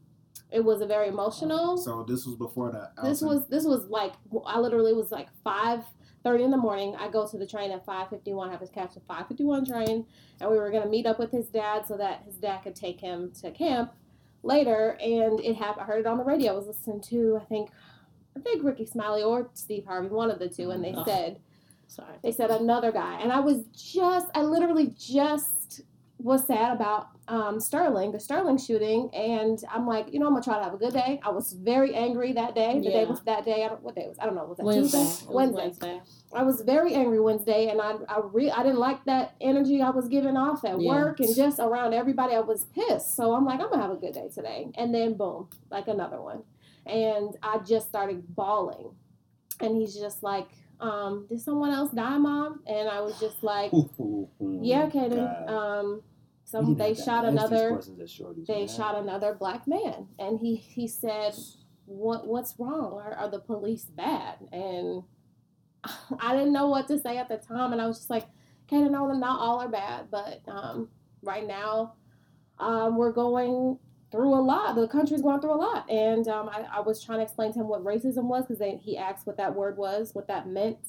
it 0.51 0.63
was 0.63 0.81
a 0.81 0.85
very 0.85 1.07
emotional 1.09 1.77
So 1.77 2.03
this 2.07 2.25
was 2.25 2.35
before 2.35 2.71
the. 2.71 2.89
this 3.03 3.21
was 3.21 3.47
this 3.47 3.65
was 3.65 3.85
like 3.87 4.13
i 4.45 4.59
literally 4.59 4.93
was 4.93 5.11
like 5.11 5.27
five 5.43 5.83
thirty 6.23 6.43
in 6.43 6.51
the 6.51 6.57
morning. 6.57 6.95
I 6.99 7.07
go 7.09 7.25
to 7.27 7.37
the 7.37 7.47
train 7.47 7.71
at 7.71 7.85
five 7.85 8.09
fifty 8.09 8.33
one. 8.33 8.49
Have 8.51 8.59
to 8.59 8.67
catch 8.67 8.93
the 8.93 8.99
five 9.01 9.27
fifty 9.29 9.45
one 9.45 9.65
train, 9.65 10.05
and 10.41 10.51
we 10.51 10.57
were 10.57 10.69
gonna 10.69 10.89
meet 10.89 11.05
up 11.05 11.17
with 11.17 11.31
his 11.31 11.47
dad 11.47 11.85
so 11.87 11.95
that 11.97 12.23
his 12.25 12.35
dad 12.35 12.57
could 12.63 12.75
take 12.75 12.99
him 12.99 13.31
to 13.41 13.51
camp 13.51 13.93
later. 14.43 14.97
And 15.01 15.39
it 15.39 15.55
happened. 15.55 15.83
I 15.83 15.85
heard 15.85 15.99
it 16.01 16.07
on 16.07 16.17
the 16.17 16.25
radio. 16.25 16.51
I 16.51 16.55
was 16.55 16.67
listening 16.67 16.99
to 17.03 17.39
I 17.41 17.45
think 17.45 17.69
I 18.39 18.41
think 18.41 18.63
Rickey 18.63 18.85
Smiley 18.85 19.21
or 19.23 19.49
Steve 19.53 19.85
Harvey, 19.85 20.07
one 20.09 20.31
of 20.31 20.39
the 20.39 20.47
two, 20.49 20.71
and 20.71 20.83
they 20.83 20.93
Oh. 20.95 21.03
said 21.03 21.39
Sorry. 21.87 22.15
they 22.23 22.31
said 22.31 22.51
another 22.51 22.91
guy, 22.91 23.19
and 23.21 23.31
I 23.31 23.39
was 23.41 23.65
just 23.75 24.27
I 24.33 24.43
literally 24.43 24.93
just 24.97 25.81
was 26.21 26.45
sad 26.45 26.73
about 26.75 27.07
um, 27.29 27.59
Sterling, 27.61 28.11
the 28.11 28.19
Sterling 28.19 28.57
shooting, 28.57 29.09
and 29.13 29.63
I'm 29.71 29.87
like, 29.87 30.11
you 30.11 30.19
know, 30.19 30.27
I'm 30.27 30.33
gonna 30.33 30.43
try 30.43 30.57
to 30.57 30.63
have 30.63 30.73
a 30.73 30.77
good 30.77 30.91
day. 30.93 31.19
I 31.23 31.29
was 31.29 31.53
very 31.53 31.93
angry 31.95 32.33
that 32.33 32.55
day. 32.55 32.77
The 32.79 32.89
day 32.89 33.05
was 33.05 33.21
that 33.21 33.45
day. 33.45 33.63
I 33.63 33.69
don't 33.69 33.81
what 33.83 33.95
day 33.95 34.05
was 34.07 34.17
I 34.19 34.25
don't 34.25 34.35
know. 34.35 34.45
Was 34.45 34.57
that 34.57 34.65
Wednesday. 34.65 34.97
Tuesday? 34.99 35.23
It 35.25 35.27
was 35.33 35.35
Wednesday. 35.51 35.61
Wednesday. 35.87 36.01
I 36.33 36.43
was 36.43 36.61
very 36.61 36.93
angry 36.93 37.19
Wednesday, 37.19 37.67
and 37.69 37.79
I 37.81 37.91
I 38.07 38.19
re- 38.23 38.51
I 38.51 38.63
didn't 38.63 38.79
like 38.79 39.03
that 39.05 39.35
energy 39.41 39.81
I 39.81 39.89
was 39.91 40.07
giving 40.07 40.37
off 40.37 40.63
at 40.65 40.79
Yeah. 40.79 40.87
work 40.89 41.19
and 41.19 41.33
just 41.35 41.59
around 41.59 41.93
everybody. 41.93 42.35
I 42.35 42.39
was 42.41 42.65
pissed, 42.65 43.15
so 43.15 43.33
I'm 43.33 43.45
like, 43.45 43.59
I'm 43.61 43.69
gonna 43.69 43.81
have 43.81 43.91
a 43.91 43.95
good 43.95 44.13
day 44.13 44.29
today, 44.33 44.71
and 44.75 44.93
then 44.93 45.13
boom, 45.15 45.47
like 45.71 45.87
another 45.87 46.21
one, 46.21 46.43
and 46.85 47.35
I 47.43 47.59
just 47.59 47.87
started 47.87 48.23
bawling, 48.35 48.91
and 49.59 49.75
he's 49.77 49.95
just 49.95 50.23
like, 50.23 50.47
um, 50.79 51.25
did 51.29 51.41
someone 51.41 51.71
else 51.71 51.91
die, 51.91 52.17
mom? 52.17 52.61
And 52.67 52.87
I 52.89 53.01
was 53.01 53.19
just 53.19 53.43
like, 53.43 53.71
yeah, 54.61 54.89
Kaden. 54.89 55.49
Um, 55.49 56.01
We 56.51 56.51
some 56.51 56.65
didn't 56.65 56.77
they 56.79 56.93
shot 56.95 57.25
another 57.25 57.79
they 58.47 58.59
man. 58.65 58.67
shot 58.67 58.95
another 58.97 59.35
black 59.35 59.67
man 59.67 60.07
and 60.17 60.39
he 60.39 60.55
he 60.55 60.87
said 60.87 61.33
what 61.85 62.25
what's 62.27 62.55
wrong 62.57 62.93
are, 62.93 63.13
are 63.13 63.29
the 63.29 63.39
police 63.39 63.85
bad 63.85 64.37
and 64.51 65.03
i 66.19 66.35
didn't 66.35 66.51
know 66.51 66.67
what 66.67 66.87
to 66.87 66.97
say 66.99 67.17
at 67.17 67.29
the 67.29 67.37
time 67.37 67.71
and 67.71 67.79
i 67.79 67.85
was 67.87 67.97
just 67.99 68.09
like 68.09 68.25
okay 68.65 68.81
no 68.81 69.11
not 69.11 69.39
all 69.39 69.59
are 69.59 69.69
bad 69.69 70.09
but 70.09 70.41
um, 70.47 70.89
right 71.21 71.45
now 71.47 71.93
um, 72.57 72.97
we're 72.97 73.11
going 73.11 73.77
through 74.11 74.33
a 74.33 74.41
lot 74.41 74.75
the 74.75 74.87
country's 74.87 75.21
going 75.21 75.39
through 75.39 75.53
a 75.53 75.55
lot 75.55 75.89
and 75.89 76.27
um, 76.27 76.49
I, 76.49 76.65
I 76.77 76.79
was 76.81 77.03
trying 77.03 77.19
to 77.19 77.23
explain 77.23 77.53
to 77.53 77.59
him 77.59 77.67
what 77.67 77.83
racism 77.83 78.23
was 78.23 78.45
because 78.47 78.63
he 78.81 78.97
asked 78.97 79.27
what 79.27 79.37
that 79.37 79.55
word 79.55 79.77
was 79.77 80.13
what 80.13 80.27
that 80.27 80.47
meant 80.47 80.79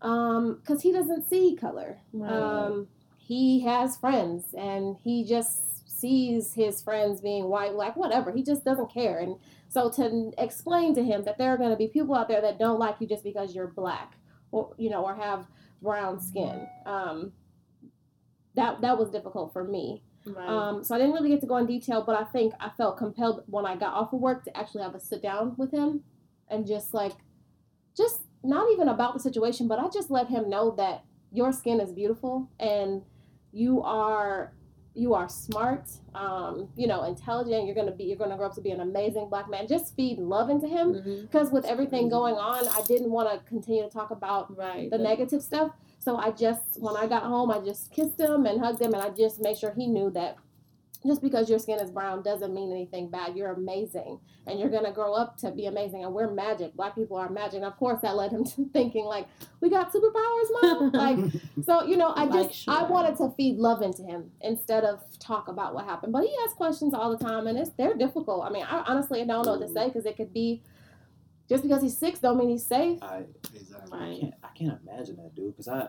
because 0.00 0.82
he 0.82 0.92
doesn't 0.92 1.28
see 1.28 1.56
color 1.56 1.98
Right. 2.12 2.30
um, 2.30 2.88
he 3.18 3.60
has 3.60 3.96
friends 3.96 4.54
and 4.56 4.96
he 5.02 5.24
just 5.24 5.98
sees 6.00 6.52
his 6.54 6.82
friends 6.82 7.20
being 7.20 7.48
white, 7.48 7.72
black, 7.72 7.96
whatever. 7.96 8.30
He 8.30 8.42
just 8.42 8.64
doesn't 8.64 8.92
care. 8.92 9.18
And 9.18 9.36
so 9.68 9.90
to 9.92 10.30
explain 10.38 10.94
to 10.94 11.02
him 11.02 11.24
that 11.24 11.38
there 11.38 11.50
are 11.50 11.56
going 11.56 11.70
to 11.70 11.76
be 11.76 11.88
people 11.88 12.14
out 12.14 12.28
there 12.28 12.40
that 12.42 12.58
don't 12.58 12.78
like 12.78 12.96
you 13.00 13.06
just 13.08 13.24
because 13.24 13.54
you're 13.54 13.66
black 13.66 14.12
or, 14.52 14.74
you 14.76 14.90
know, 14.90 15.02
or 15.04 15.16
have 15.16 15.46
brown 15.82 16.20
skin. 16.20 16.68
Um, 16.84 17.32
that, 18.54 18.80
that 18.82 18.98
was 18.98 19.10
difficult 19.10 19.52
for 19.52 19.64
me. 19.64 20.02
Right. 20.26 20.48
Um, 20.48 20.84
so 20.84 20.94
I 20.94 20.98
didn't 20.98 21.14
really 21.14 21.28
get 21.30 21.40
to 21.40 21.46
go 21.46 21.56
in 21.56 21.66
detail, 21.66 22.02
but 22.06 22.16
I 22.16 22.24
think 22.24 22.52
I 22.60 22.70
felt 22.76 22.96
compelled 22.96 23.42
when 23.46 23.64
I 23.66 23.76
got 23.76 23.94
off 23.94 24.12
of 24.12 24.20
work 24.20 24.44
to 24.44 24.56
actually 24.56 24.82
have 24.82 24.94
a 24.94 25.00
sit 25.00 25.22
down 25.22 25.54
with 25.56 25.72
him 25.72 26.02
and 26.48 26.66
just 26.66 26.92
like, 26.94 27.12
just 27.96 28.22
not 28.42 28.70
even 28.72 28.88
about 28.88 29.14
the 29.14 29.20
situation, 29.20 29.68
but 29.68 29.78
I 29.78 29.88
just 29.88 30.10
let 30.10 30.28
him 30.28 30.48
know 30.48 30.74
that 30.76 31.04
your 31.32 31.52
skin 31.52 31.80
is 31.80 31.92
beautiful 31.92 32.50
and 32.60 33.02
you 33.52 33.82
are 33.82 34.52
you 34.98 35.12
are 35.12 35.28
smart, 35.28 35.90
um, 36.14 36.70
you 36.74 36.86
know, 36.86 37.04
intelligent. 37.04 37.66
You're 37.66 37.74
gonna 37.74 37.92
be 37.92 38.04
you're 38.04 38.16
gonna 38.16 38.36
grow 38.36 38.46
up 38.46 38.54
to 38.54 38.62
be 38.62 38.70
an 38.70 38.80
amazing 38.80 39.28
black 39.28 39.50
man. 39.50 39.66
Just 39.68 39.94
feed 39.94 40.18
love 40.18 40.48
into 40.48 40.66
him 40.66 41.20
because 41.22 41.50
with 41.52 41.66
everything 41.66 42.08
going 42.08 42.36
on, 42.36 42.66
I 42.68 42.80
didn't 42.86 43.10
want 43.10 43.28
to 43.30 43.46
continue 43.46 43.82
to 43.82 43.90
talk 43.90 44.10
about 44.10 44.56
Right. 44.56 44.90
the 44.90 44.96
negative 44.96 45.42
stuff. 45.42 45.72
So 46.06 46.16
I 46.16 46.30
just, 46.30 46.62
when 46.78 46.96
I 46.96 47.08
got 47.08 47.24
home, 47.24 47.50
I 47.50 47.58
just 47.58 47.90
kissed 47.90 48.20
him 48.20 48.46
and 48.46 48.60
hugged 48.60 48.80
him, 48.80 48.94
and 48.94 49.02
I 49.02 49.10
just 49.10 49.40
made 49.40 49.58
sure 49.58 49.74
he 49.76 49.88
knew 49.88 50.08
that 50.10 50.36
just 51.04 51.20
because 51.20 51.50
your 51.50 51.58
skin 51.58 51.80
is 51.80 51.90
brown 51.90 52.22
doesn't 52.22 52.54
mean 52.54 52.70
anything 52.70 53.10
bad. 53.10 53.36
You're 53.36 53.50
amazing, 53.50 54.20
and 54.46 54.60
you're 54.60 54.70
gonna 54.70 54.92
grow 54.92 55.14
up 55.14 55.36
to 55.38 55.50
be 55.50 55.66
amazing. 55.66 56.04
And 56.04 56.14
we're 56.14 56.30
magic. 56.32 56.76
Black 56.76 56.94
people 56.94 57.16
are 57.16 57.28
magic. 57.28 57.56
And 57.56 57.64
of 57.64 57.76
course, 57.76 58.02
that 58.02 58.14
led 58.14 58.30
him 58.30 58.44
to 58.54 58.70
thinking 58.72 59.04
like, 59.04 59.26
we 59.60 59.68
got 59.68 59.92
superpowers, 59.92 60.62
mom. 60.62 60.90
like, 60.94 61.18
so 61.64 61.82
you 61.82 61.96
know, 61.96 62.12
I 62.14 62.28
just 62.28 62.68
I 62.68 62.84
wanted 62.84 63.16
to 63.16 63.30
feed 63.36 63.56
love 63.56 63.82
into 63.82 64.04
him 64.04 64.30
instead 64.42 64.84
of 64.84 65.02
talk 65.18 65.48
about 65.48 65.74
what 65.74 65.86
happened. 65.86 66.12
But 66.12 66.22
he 66.22 66.32
asks 66.44 66.54
questions 66.54 66.94
all 66.94 67.10
the 67.10 67.24
time, 67.24 67.48
and 67.48 67.58
it's 67.58 67.70
they're 67.70 67.96
difficult. 67.96 68.44
I 68.44 68.50
mean, 68.50 68.62
I 68.62 68.84
honestly 68.86 69.24
don't 69.24 69.44
know 69.44 69.56
what 69.56 69.66
to 69.66 69.66
mm. 69.66 69.74
say 69.74 69.88
because 69.88 70.06
it 70.06 70.16
could 70.16 70.32
be. 70.32 70.62
Just 71.48 71.62
because 71.62 71.82
he's 71.82 71.96
six 71.96 72.18
don't 72.18 72.38
mean 72.38 72.48
he's 72.50 72.66
safe. 72.66 72.98
I, 73.02 73.24
Exactly. 73.54 73.98
I 73.98 74.18
can't 74.20 74.34
I 74.42 74.48
can't 74.56 74.78
imagine 74.86 75.16
that, 75.16 75.34
dude. 75.34 75.52
Because 75.56 75.68
I, 75.68 75.88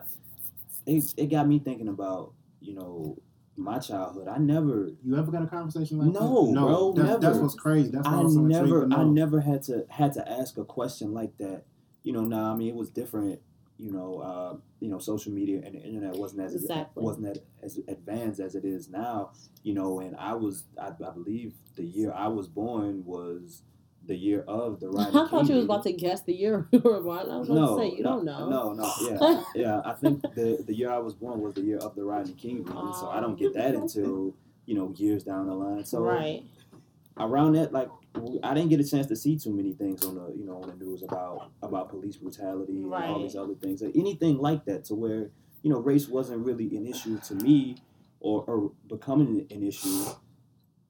it, 0.86 1.12
it 1.16 1.26
got 1.26 1.46
me 1.48 1.58
thinking 1.58 1.88
about 1.88 2.32
you 2.60 2.74
know 2.74 3.18
my 3.56 3.78
childhood. 3.78 4.28
I 4.28 4.38
never 4.38 4.90
You 5.04 5.16
ever 5.16 5.30
got 5.30 5.42
a 5.42 5.46
conversation 5.46 5.98
like 5.98 6.12
No, 6.12 6.46
that? 6.46 6.52
No, 6.52 6.92
bro, 6.92 7.04
That's, 7.04 7.20
that's 7.20 7.38
what's 7.38 7.54
crazy. 7.54 7.90
That's 7.90 8.06
what 8.06 8.14
I 8.14 8.20
I'm 8.20 8.48
never 8.48 8.88
I 8.92 9.04
never 9.04 9.40
had 9.40 9.62
to 9.64 9.84
had 9.88 10.12
to 10.14 10.28
ask 10.28 10.56
a 10.58 10.64
question 10.64 11.12
like 11.12 11.36
that. 11.38 11.64
You 12.04 12.12
know, 12.12 12.22
nah, 12.22 12.52
I 12.52 12.56
mean 12.56 12.68
it 12.68 12.74
was 12.74 12.90
different. 12.90 13.40
You 13.76 13.92
know, 13.92 14.18
uh, 14.18 14.56
you 14.80 14.88
know, 14.88 14.98
social 14.98 15.32
media 15.32 15.60
and 15.64 15.74
the 15.74 15.82
internet 15.82 16.16
wasn't 16.16 16.42
as 16.42 16.54
Exactly. 16.54 17.04
wasn't 17.04 17.26
that 17.26 17.44
as 17.62 17.78
advanced 17.86 18.40
as 18.40 18.54
it 18.54 18.64
is 18.64 18.88
now. 18.88 19.30
You 19.62 19.74
know, 19.74 20.00
and 20.00 20.16
I 20.16 20.34
was 20.34 20.64
I, 20.80 20.88
I 20.88 21.10
believe 21.10 21.54
the 21.76 21.84
year 21.84 22.12
I 22.12 22.28
was 22.28 22.48
born 22.48 23.04
was 23.04 23.62
the 24.08 24.16
year 24.16 24.42
of 24.48 24.80
the 24.80 24.88
I 24.98 25.10
thought 25.10 25.30
King 25.30 25.46
you 25.48 25.54
was 25.56 25.64
about 25.66 25.84
to 25.84 25.92
guess 25.92 26.22
the 26.22 26.34
year 26.34 26.66
you 26.72 26.80
were 26.80 27.00
born. 27.00 27.30
I 27.30 27.36
was 27.36 27.48
about 27.48 27.60
no, 27.60 27.76
to 27.76 27.82
say 27.82 27.96
you 27.96 28.02
no, 28.02 28.10
don't 28.16 28.24
know. 28.24 28.48
No, 28.48 28.72
no, 28.72 28.92
yeah, 29.02 29.42
yeah. 29.54 29.82
I 29.84 29.92
think 29.92 30.22
the 30.34 30.64
the 30.66 30.74
year 30.74 30.90
I 30.90 30.98
was 30.98 31.14
born 31.14 31.40
was 31.40 31.54
the 31.54 31.60
year 31.60 31.78
of 31.78 31.94
the 31.94 32.02
Rodney 32.02 32.32
King 32.32 32.64
movie, 32.64 32.94
so 32.98 33.08
I 33.08 33.20
don't 33.20 33.38
get 33.38 33.54
that 33.54 33.74
until 33.74 34.34
you 34.66 34.74
know 34.74 34.92
years 34.96 35.22
down 35.22 35.46
the 35.46 35.54
line. 35.54 35.84
So 35.84 36.00
right. 36.00 36.42
around 37.18 37.52
that, 37.52 37.72
like 37.72 37.90
I 38.42 38.54
didn't 38.54 38.70
get 38.70 38.80
a 38.80 38.88
chance 38.88 39.06
to 39.06 39.16
see 39.16 39.38
too 39.38 39.54
many 39.54 39.72
things 39.72 40.04
on 40.04 40.14
the 40.14 40.34
you 40.34 40.46
know 40.46 40.62
on 40.62 40.68
the 40.68 40.84
news 40.84 41.02
about 41.02 41.50
about 41.62 41.90
police 41.90 42.16
brutality 42.16 42.82
and 42.82 42.92
all 42.92 43.22
these 43.22 43.36
other 43.36 43.54
things, 43.54 43.82
or 43.82 43.90
anything 43.94 44.38
like 44.38 44.64
that, 44.64 44.86
to 44.86 44.94
where 44.94 45.30
you 45.62 45.70
know 45.70 45.78
race 45.78 46.08
wasn't 46.08 46.44
really 46.44 46.74
an 46.76 46.86
issue 46.86 47.18
to 47.20 47.34
me 47.34 47.76
or, 48.20 48.42
or 48.46 48.72
becoming 48.88 49.46
an 49.50 49.62
issue 49.62 50.06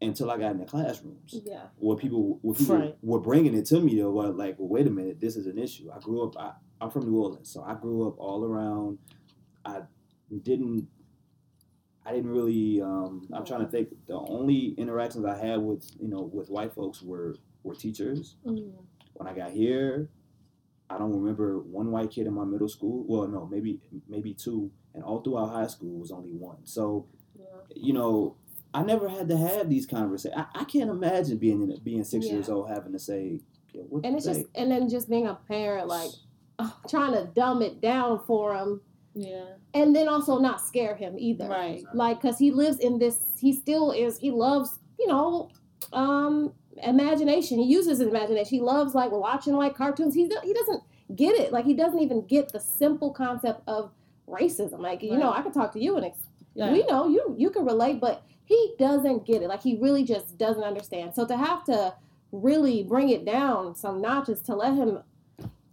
until 0.01 0.31
I 0.31 0.39
got 0.39 0.53
in 0.53 0.59
the 0.59 0.65
classrooms 0.65 1.41
Yeah. 1.45 1.65
where 1.79 1.97
people 1.97 2.39
where 2.43 2.55
people 2.55 2.77
Right. 2.77 2.97
were 3.03 3.19
bringing 3.21 3.55
it 3.55 3.65
to 3.67 3.81
me 3.81 3.99
though 4.01 4.11
were 4.13 4.29
like 4.29 4.57
well 4.59 4.69
wait 4.69 4.87
a 4.87 4.91
minute 4.91 5.19
this 5.21 5.35
is 5.37 5.47
an 5.47 5.59
issue 5.59 5.91
i 5.95 5.99
grew 5.99 6.23
up 6.27 6.37
I, 6.39 6.53
i'm 6.81 6.91
from 6.91 7.07
new 7.11 7.19
orleans 7.19 7.51
so 7.51 7.63
i 7.65 7.75
grew 7.75 8.07
up 8.07 8.15
all 8.19 8.45
around 8.45 8.99
i 9.65 9.81
didn't 10.43 10.87
i 12.07 12.13
didn't 12.13 12.31
really 12.31 12.81
um, 12.81 13.27
i'm 13.33 13.45
trying 13.45 13.61
to 13.65 13.67
think 13.71 13.89
the 14.07 14.15
only 14.15 14.75
interactions 14.79 15.25
i 15.25 15.37
had 15.37 15.61
with 15.61 15.91
you 16.01 16.09
know 16.09 16.31
with 16.33 16.49
white 16.49 16.73
folks 16.75 17.03
were 17.03 17.37
were 17.65 17.75
teachers 17.75 18.37
Mm-hmm. 18.47 18.71
when 19.15 19.27
i 19.29 19.33
got 19.35 19.51
here 19.51 20.09
i 20.91 20.97
don't 20.97 21.13
remember 21.13 21.59
one 21.59 21.91
white 21.91 22.11
kid 22.13 22.27
in 22.29 22.35
my 22.35 22.45
middle 22.45 22.69
school 22.69 23.05
well 23.09 23.27
no 23.27 23.47
maybe 23.47 23.81
maybe 24.09 24.33
two 24.33 24.71
and 24.95 25.03
all 25.03 25.21
throughout 25.23 25.49
high 25.49 25.67
school 25.67 25.99
was 25.99 26.11
only 26.13 26.33
one 26.33 26.59
so 26.65 27.07
you 27.77 27.93
know, 27.93 28.35
I 28.75 28.83
never 28.83 29.09
had 29.09 29.29
to 29.29 29.37
have 29.37 29.69
these 29.69 29.87
conversations. 29.87 30.41
I, 30.55 30.61
I 30.61 30.65
can't 30.65 30.91
imagine 30.91 31.39
being 31.39 31.63
in, 31.63 31.77
being 31.83 32.05
six 32.05 32.27
Yeah. 32.27 32.35
years 32.35 32.49
old 32.49 32.69
having 32.69 32.93
to 32.93 32.99
say, 32.99 33.41
"Yeah, 33.73 33.83
what 33.89 34.05
and 34.05 34.17
it's 34.17 34.25
say?" 34.27 34.35
just 34.43 34.47
and 34.55 34.71
then 34.71 34.89
just 34.89 35.09
being 35.09 35.27
a 35.27 35.35
parent 35.35 35.89
like 35.89 36.11
trying 36.89 37.13
to 37.13 37.25
dumb 37.35 37.63
it 37.63 37.81
down 37.81 38.19
for 38.27 38.55
him 38.55 38.81
Yeah. 39.15 39.45
and 39.75 39.95
then 39.95 40.09
also 40.09 40.39
not 40.39 40.61
scare 40.61 40.95
him 40.97 41.15
either 41.19 41.49
Right. 41.49 41.85
like 41.95 42.21
because 42.21 42.37
he 42.39 42.51
lives 42.51 42.79
in 42.81 42.99
this 42.99 43.19
he 43.39 43.53
still 43.53 43.93
is 43.93 44.19
he 44.19 44.31
loves 44.33 44.79
you 44.99 45.07
know 45.07 45.51
um 45.93 46.53
imagination 46.83 47.59
he 47.59 47.65
uses 47.65 47.99
his 47.99 48.09
imagination 48.09 48.51
he 48.59 48.61
loves 48.61 48.95
like 48.95 49.11
watching 49.13 49.55
like 49.55 49.77
cartoons 49.77 50.15
he, 50.15 50.25
he 50.43 50.53
doesn't 50.53 50.83
get 51.15 51.35
it 51.37 51.53
like 51.53 51.65
he 51.65 51.75
doesn't 51.75 52.01
even 52.01 52.27
get 52.27 52.53
the 52.53 52.61
simple 52.61 53.13
concept 53.13 53.63
of 53.69 53.91
racism 54.29 54.79
like 54.81 55.03
you 55.03 55.17
know 55.17 55.33
i 55.33 55.41
could 55.43 55.55
talk 55.55 55.73
to 55.73 55.81
you 55.81 55.97
and 55.97 56.05
ex- 56.07 56.27
Yeah. 56.55 56.73
we 56.73 56.85
know 56.87 57.09
you 57.09 57.35
you 57.39 57.51
can 57.51 57.65
relate 57.65 58.01
but 58.01 58.23
he 58.49 58.75
doesn't 58.79 59.27
get 59.27 59.43
it 59.43 59.49
like 59.49 59.63
he 59.63 59.77
really 59.79 60.03
just 60.03 60.39
doesn't 60.39 60.63
understand 60.65 61.15
so 61.15 61.27
to 61.27 61.37
have 61.37 61.63
to 61.65 61.95
really 62.33 62.83
bring 62.83 63.11
it 63.11 63.25
down 63.25 63.75
some 63.75 64.01
notches 64.01 64.41
to 64.41 64.55
let 64.55 64.73
him 64.75 64.99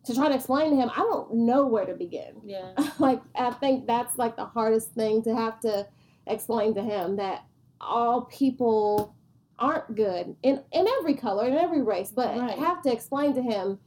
to 0.04 0.14
try 0.14 0.28
to 0.28 0.36
explain 0.36 0.70
to 0.72 0.76
him 0.76 0.90
i 0.92 1.00
don't 1.00 1.34
know 1.34 1.66
where 1.66 1.86
to 1.86 1.94
begin 1.96 2.36
yeah. 2.46 2.72
like 3.00 3.22
i 3.36 3.50
think 3.52 3.88
that's 3.88 4.18
like 4.18 4.36
the 4.36 4.46
hardest 4.46 4.92
thing 4.92 5.24
to 5.24 5.34
have 5.34 5.60
to 5.60 5.88
explain 6.28 6.74
to 6.76 6.82
him 6.82 7.16
that 7.16 7.46
all 7.80 8.22
people 8.26 9.16
aren't 9.58 9.96
good 9.96 10.36
in 10.44 10.62
in 10.74 10.86
every 11.00 11.14
color 11.14 11.48
in 11.48 11.54
every 11.56 11.82
race 11.82 12.12
but 12.12 12.38
Right. 12.38 12.58
have 12.60 12.82
to 12.84 12.92
explain 12.92 13.34
to 13.36 13.42
him 13.42 13.80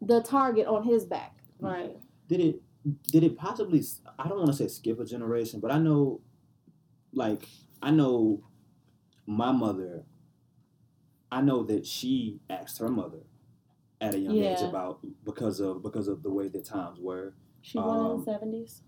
the 0.00 0.22
target 0.22 0.66
on 0.66 0.84
his 0.84 1.04
back 1.04 1.36
Right. 1.58 1.96
did 2.28 2.40
it 2.40 2.62
did 3.10 3.22
it 3.24 3.36
possibly 3.36 3.82
I 4.18 4.28
don't 4.28 4.38
want 4.38 4.48
to 4.50 4.56
say 4.56 4.68
skip 4.68 5.00
a 5.00 5.04
generation 5.04 5.58
but 5.60 5.70
i 5.72 5.78
know 5.78 6.20
like 7.12 7.46
i 7.82 7.90
know 7.90 8.42
my 9.26 9.52
mother 9.52 10.04
i 11.30 11.40
know 11.40 11.62
that 11.62 11.86
she 11.86 12.40
asked 12.50 12.78
her 12.78 12.88
mother 12.88 13.22
at 14.00 14.14
a 14.14 14.18
young 14.18 14.36
age 14.42 14.62
about 14.62 14.98
because 15.24 15.60
of 15.60 15.82
because 15.82 16.08
of 16.08 16.22
the 16.22 16.30
way 16.30 16.48
the 16.48 16.60
times 16.60 16.98
were. 16.98 17.34
She 17.60 17.78
born 17.78 18.00
in 18.00 18.06
Um, 18.06 18.18
the 18.18 18.24
seventies. 18.24 18.82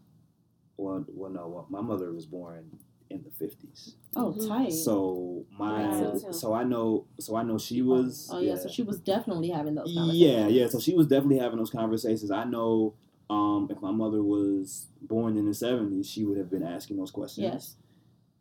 Well, 0.77 1.05
well, 1.09 1.31
no, 1.31 1.47
well, 1.49 1.67
my 1.71 1.81
mother 1.81 2.13
was 2.13 2.27
born 2.27 2.69
in 3.11 3.23
the 3.23 3.31
fifties, 3.31 3.95
Oh, 4.17 4.33
Mhm. 4.33 4.49
tight. 4.49 4.73
so 4.73 5.45
my 5.57 5.85
Right. 5.85 6.35
so 6.35 6.53
I 6.53 6.65
know 6.65 7.07
so 7.21 7.37
I 7.37 7.45
know 7.45 7.59
she 7.59 7.81
was. 7.83 8.29
oh 8.33 8.41
yeah, 8.41 8.57
so 8.57 8.69
she 8.69 8.83
was 8.83 8.99
definitely 9.01 9.51
having 9.51 9.77
those. 9.77 9.93
Yeah, 9.93 10.49
yeah. 10.49 10.67
So 10.67 10.81
she 10.81 10.95
was 10.95 11.07
definitely 11.07 11.39
having 11.39 11.59
those 11.59 11.71
conversations. 11.71 12.33
I 12.33 12.45
know 12.45 12.95
um, 13.31 13.69
if 13.71 13.81
my 13.81 13.93
mother 13.93 14.23
was 14.23 14.89
born 15.01 15.37
in 15.37 15.47
the 15.47 15.55
seventies, 15.55 16.11
she 16.11 16.25
would 16.25 16.37
have 16.39 16.51
been 16.51 16.65
asking 16.65 16.97
those 16.97 17.13
questions. 17.13 17.45
Yes. 17.45 17.77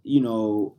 You 0.03 0.21
know, 0.21 0.75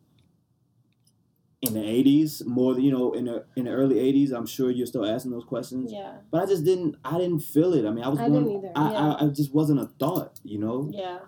in 1.62 1.72
the 1.74 1.82
eighties, 1.84 2.42
more 2.44 2.74
than 2.74 2.82
you 2.84 2.92
know, 2.92 3.12
in 3.12 3.24
the 3.24 3.46
in 3.56 3.64
the 3.64 3.70
early 3.70 3.98
eighties, 3.98 4.32
I'm 4.32 4.46
sure 4.46 4.70
you're 4.70 4.86
still 4.86 5.06
asking 5.06 5.30
those 5.30 5.44
questions. 5.44 5.90
Yeah. 5.92 6.12
But 6.30 6.42
I 6.42 6.46
just 6.46 6.64
didn't. 6.64 6.96
I 7.04 7.16
didn't 7.18 7.40
feel 7.40 7.72
it. 7.72 7.86
I 7.86 7.90
mean, 7.90 8.04
I 8.04 8.08
was 8.08 8.18
I 8.20 8.28
born. 8.28 8.44
didn't 8.44 8.58
either, 8.58 8.72
I, 8.76 8.92
yeah. 8.92 9.12
I, 9.14 9.24
I 9.24 9.28
just 9.28 9.54
wasn't 9.54 9.80
a 9.80 9.86
thought. 9.98 10.40
You 10.44 10.58
know, 10.58 10.90
Yeah. 10.92 11.20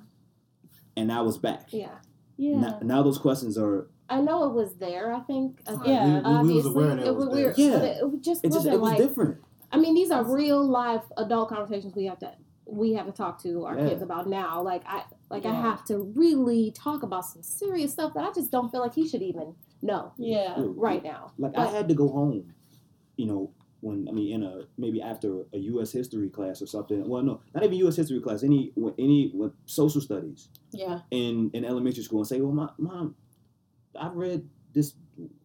and 0.96 1.10
I 1.10 1.22
was 1.22 1.38
back. 1.38 1.68
Yeah. 1.72 1.88
Yeah. 2.36 2.58
Now, 2.58 2.78
now 2.82 3.02
those 3.02 3.18
questions 3.18 3.56
are. 3.56 3.88
I 4.10 4.20
know 4.20 4.44
it 4.44 4.52
was 4.52 4.74
there. 4.76 5.12
I 5.14 5.20
think. 5.20 5.60
I 5.66 5.70
think 5.72 5.86
Yeah, 5.86 6.04
we, 6.04 6.10
we, 6.12 6.18
we 6.20 6.24
obviously, 6.24 6.70
aware 6.70 6.90
it 6.98 7.06
it 7.06 7.14
was 7.16 7.26
was 7.26 7.34
there. 7.34 7.44
weird. 7.46 7.58
Yeah. 7.58 7.70
but 7.78 7.82
it, 7.84 8.14
it 8.14 8.20
just 8.22 8.44
It 8.44 8.48
just 8.48 8.56
wasn't 8.58 8.74
it 8.74 8.80
was 8.80 8.90
like. 8.90 8.98
different. 8.98 9.38
I 9.72 9.78
mean, 9.78 9.94
these 9.94 10.10
are 10.10 10.22
real 10.22 10.62
life 10.64 11.02
adult 11.16 11.48
conversations 11.48 11.94
we 11.96 12.04
have 12.04 12.18
to 12.20 12.32
we 12.66 12.92
have 12.94 13.06
to 13.06 13.12
talk 13.12 13.40
to 13.42 13.64
our 13.64 13.78
Yeah. 13.78 13.88
kids 13.88 14.02
about 14.02 14.28
now. 14.28 14.60
Like 14.62 14.82
I 14.86 15.04
like 15.30 15.44
I 15.46 15.54
have 15.54 15.84
to 15.86 15.98
really 16.14 16.70
talk 16.72 17.02
about 17.02 17.24
some 17.24 17.42
serious 17.42 17.92
stuff 17.92 18.14
that 18.14 18.24
I 18.24 18.32
just 18.32 18.50
don't 18.50 18.70
feel 18.70 18.80
like 18.80 18.94
he 18.94 19.08
should 19.08 19.22
even 19.22 19.54
know 19.82 20.12
Yeah. 20.18 20.54
right 20.58 21.02
now. 21.02 21.32
Like 21.38 21.56
I 21.56 21.66
had 21.66 21.88
to 21.88 21.94
go 21.94 22.08
home, 22.08 22.52
you 23.16 23.26
know, 23.26 23.52
when 23.80 24.08
I 24.08 24.12
mean 24.12 24.32
in 24.34 24.42
a 24.42 24.62
maybe 24.78 25.02
after 25.02 25.42
a 25.52 25.58
U.S. 25.58 25.92
history 25.92 26.28
class 26.30 26.62
or 26.62 26.66
something. 26.66 27.06
Well, 27.08 27.22
no, 27.22 27.40
not 27.54 27.62
even 27.64 27.76
U.S. 27.78 27.96
history 27.96 28.20
class. 28.20 28.42
Any 28.42 28.72
any 28.98 29.30
when 29.34 29.52
social 29.66 30.00
studies 30.00 30.48
Yeah. 30.72 31.00
in 31.10 31.50
in 31.52 31.64
elementary 31.64 32.02
school 32.02 32.20
and 32.20 32.26
say, 32.26 32.40
"Well, 32.40 32.52
my 32.52 32.70
mom, 32.78 33.14
I 33.98 34.08
read 34.08 34.48
this 34.72 34.94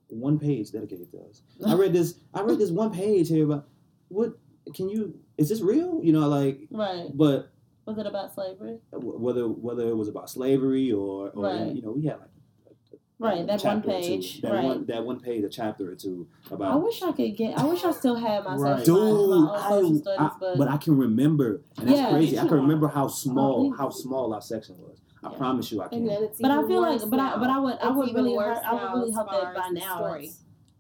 one 0.08 0.40
page 0.40 0.72
dedicated 0.72 1.12
to 1.12 1.20
us. 1.30 1.42
I 1.66 1.74
read 1.76 1.94
this. 1.94 2.16
I 2.34 2.42
read 2.42 2.60
this 2.60 2.72
one 2.72 2.92
page 2.92 3.30
here 3.30 3.46
about 3.46 3.68
what 4.08 4.38
can 4.76 4.90
you? 4.90 5.20
Is 5.38 5.50
this 5.50 5.62
real? 5.62 6.00
You 6.04 6.14
know, 6.14 6.28
like, 6.30 6.62
Right. 6.72 7.10
but 7.14 7.51
Was 7.86 7.98
it 7.98 8.06
about 8.06 8.34
slavery? 8.34 8.78
Uh, 8.94 9.00
whether 9.00 9.48
whether 9.48 9.88
it 9.88 9.96
was 9.96 10.08
about 10.08 10.30
slavery 10.30 10.92
or 10.92 11.30
or 11.32 11.44
Right. 11.44 11.76
you 11.76 11.82
know, 11.82 11.92
we 11.92 12.06
had 12.06 12.20
like 12.20 12.28
Right. 13.20 13.46
That 13.46 13.64
one 13.64 13.84
chapter 13.84 13.90
or 13.92 14.02
two. 14.02 14.08
page. 14.08 14.42
that 14.42 14.52
Right. 14.52 14.64
one 14.66 14.86
that 14.88 15.06
one 15.06 15.20
page, 15.20 15.44
a 15.44 15.50
chapter 15.50 15.92
or 15.92 15.96
two 15.96 16.28
about 16.50 16.72
I 16.72 16.76
wish 16.76 17.02
I 17.04 17.12
could 17.12 17.36
get. 17.38 17.58
I 17.58 17.66
wish 17.66 17.84
I 17.84 17.92
still 17.92 18.16
had 18.16 18.44
my 18.44 18.56
Right. 18.56 18.84
Dude, 18.86 18.96
my, 18.98 19.02
my 19.04 19.08
own 19.14 19.50
I, 19.50 19.70
social 19.70 19.96
studies, 19.98 20.20
I- 20.20 20.32
but, 20.40 20.58
but 20.58 20.68
I 20.68 20.78
can 20.78 20.98
remember, 20.98 21.62
and 21.78 21.88
that's 21.88 22.00
Yeah, 22.00 22.10
crazy. 22.10 22.40
I 22.40 22.48
can 22.48 22.58
remember 22.62 22.88
how 22.88 23.08
small, 23.08 23.68
Oh, 23.72 23.76
how 23.78 23.90
small 23.90 24.34
our 24.34 24.42
section 24.42 24.76
was. 24.80 24.98
I 25.24 25.30
Yeah. 25.32 25.38
promise 25.38 25.72
you, 25.72 25.82
I 25.82 25.86
And 25.86 25.92
can. 25.92 26.06
then 26.08 26.24
it's 26.24 26.42
but 26.42 26.50
I 26.50 26.56
even 26.58 26.68
feel 26.68 26.82
like, 26.82 27.00
worse 27.00 27.06
but 27.10 27.20
I, 27.20 27.38
but 27.38 27.44
I 27.50 27.54
now. 27.54 27.64
would, 27.64 27.78
I 27.80 27.90
would 27.92 28.16
really, 28.16 28.34
worse 28.36 28.58
hope, 28.58 28.66
I 28.66 28.74
would 28.94 29.00
really 29.00 29.10
as 29.12 29.16
hope 29.18 29.30
that 29.32 29.56
by 29.56 29.70
now 29.70 29.98
story. 29.98 30.32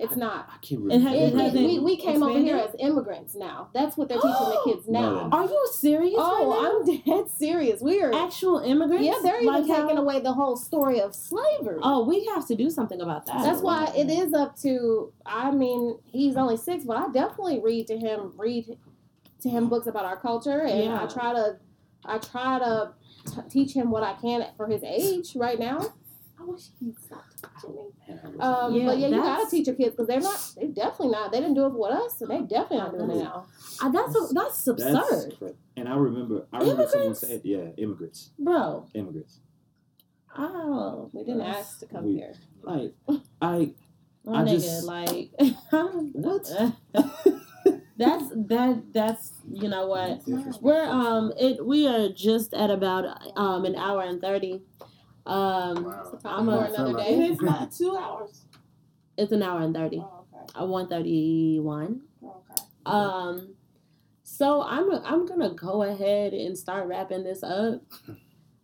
It's. 0.01 0.11
It's 0.13 0.17
not. 0.19 0.49
I 0.53 0.57
can 0.65 0.89
It 0.91 1.01
has- 1.01 1.13
It- 1.13 1.17
it 1.17 1.31
remember. 1.33 1.57
we, 1.59 1.65
we, 1.65 1.79
we 1.79 1.97
came 1.97 2.23
over 2.23 2.37
here 2.39 2.57
as 2.57 2.75
immigrants 2.79 3.35
now. 3.35 3.69
That's 3.73 3.95
what 3.97 4.09
they're 4.09 4.17
teaching 4.17 4.31
the 4.31 4.61
kids 4.65 4.87
now. 4.87 5.27
No. 5.27 5.37
Are 5.37 5.45
you 5.45 5.67
serious? 5.73 6.15
Oh, 6.17 6.49
right 6.49 6.97
I'm 6.97 7.01
dead 7.23 7.29
serious. 7.31 7.81
We 7.81 8.01
are. 8.01 8.13
actual 8.13 8.59
immigrants. 8.59 9.05
Yeah, 9.05 9.19
they're 9.23 9.41
even 9.41 9.53
Like 9.53 9.67
how- 9.67 9.83
taking 9.83 9.97
away 9.97 10.19
the 10.19 10.33
whole 10.33 10.57
story 10.57 10.99
of 11.01 11.15
slavery. 11.15 11.79
Oh, 11.83 12.03
we 12.05 12.25
have 12.33 12.47
to 12.47 12.55
do 12.55 12.69
something 12.69 12.99
about 13.01 13.25
that. 13.27 13.43
That's 13.43 13.61
why 13.61 13.91
it 13.95 14.09
is 14.09 14.33
up 14.33 14.57
to. 14.61 15.13
I 15.25 15.51
mean, 15.51 15.97
he's 16.05 16.35
only 16.35 16.57
six, 16.57 16.83
but 16.83 16.97
I 16.97 17.11
definitely 17.11 17.59
read 17.63 17.87
to 17.87 17.97
him, 17.97 18.33
read 18.37 18.77
to 19.41 19.49
him 19.49 19.69
books 19.69 19.87
about 19.87 20.05
our 20.05 20.17
culture, 20.17 20.61
and 20.61 20.83
Yeah. 20.85 21.03
I 21.03 21.07
try 21.07 21.33
to, 21.33 21.57
I 22.05 22.17
try 22.17 22.59
to 22.59 22.93
t- 23.25 23.41
teach 23.49 23.73
him 23.73 23.91
what 23.91 24.03
I 24.03 24.13
can 24.13 24.45
for 24.57 24.67
his 24.67 24.83
age 24.83 25.35
right 25.35 25.57
now. 25.59 25.93
I 26.39 26.43
wish 26.43 26.69
he'd 26.79 26.99
stop 26.99 27.23
touching. 27.41 27.77
Um, 28.39 28.73
Yeah, 28.75 28.85
but 28.85 28.97
yeah, 28.97 29.07
you 29.07 29.15
gotta 29.17 29.49
teach 29.49 29.67
your 29.67 29.75
kids 29.75 29.91
because 29.91 30.07
they're 30.07 30.19
not. 30.21 30.51
They 30.59 30.67
definitely 30.67 31.09
not. 31.09 31.31
They 31.31 31.39
didn't 31.39 31.55
do 31.55 31.65
it 31.65 31.73
with 31.73 31.91
us, 31.91 32.17
so 32.19 32.25
they 32.25 32.41
definitely 32.41 32.77
not 32.77 32.91
doing 32.97 33.11
it 33.11 33.23
now. 33.23 33.45
Uh, 33.81 33.89
that's 33.89 34.15
a, 34.15 34.33
that's 34.33 34.67
absurd, 34.67 34.93
That's 35.39 35.53
and 35.77 35.89
I 35.89 35.95
remember, 35.95 36.47
I 36.53 36.59
remember 36.59 36.87
someone 36.87 37.15
said, 37.15 37.41
"Yeah, 37.43 37.69
immigrants, 37.77 38.31
bro. 38.37 38.85
immigrants." 38.93 39.39
Oh, 40.37 41.09
We 41.13 41.23
didn't 41.23 41.39
that's- 41.39 41.57
ask 41.57 41.79
to 41.79 41.85
come 41.87 42.05
We- 42.05 42.15
here. 42.15 42.33
Like, 42.63 42.93
I 43.41 43.73
My 44.23 44.41
I 44.41 44.43
nigga, 44.45 44.51
just- 44.51 44.85
like 44.85 45.31
what? 46.13 46.47
that's 47.97 48.29
that 48.29 48.83
that's 48.93 49.33
you 49.51 49.67
know 49.69 49.85
what 49.85 50.21
we're 50.61 50.83
um 50.89 51.31
it 51.39 51.63
we 51.63 51.87
are 51.87 52.09
just 52.09 52.51
at 52.53 52.71
about 52.71 53.05
um 53.37 53.63
an 53.65 53.75
hour 53.75 54.01
and 54.01 54.19
thirty 54.21 54.61
um 55.25 55.83
Wow. 55.85 56.19
I'm 56.25 56.45
For 56.45 56.51
a- 56.51 56.73
another 56.73 56.93
day. 56.97 57.27
It's 57.31 57.41
not 57.41 57.71
two 57.71 57.95
hours. 57.95 58.45
it's 59.17 59.31
an 59.31 59.43
hour 59.43 59.61
and 59.61 59.73
thirty 59.75 59.99
Oh, 59.99 60.25
okay. 60.33 60.59
uh, 60.59 60.65
one 60.65 60.87
thirty 60.87 61.59
one 61.59 62.01
Okay. 62.23 62.61
um 62.85 63.53
so 64.23 64.63
I'm 64.63 64.89
I'm 64.91 65.25
gonna 65.27 65.53
go 65.53 65.83
ahead 65.83 66.33
and 66.33 66.57
start 66.57 66.87
wrapping 66.87 67.23
this 67.23 67.43
up. 67.43 67.81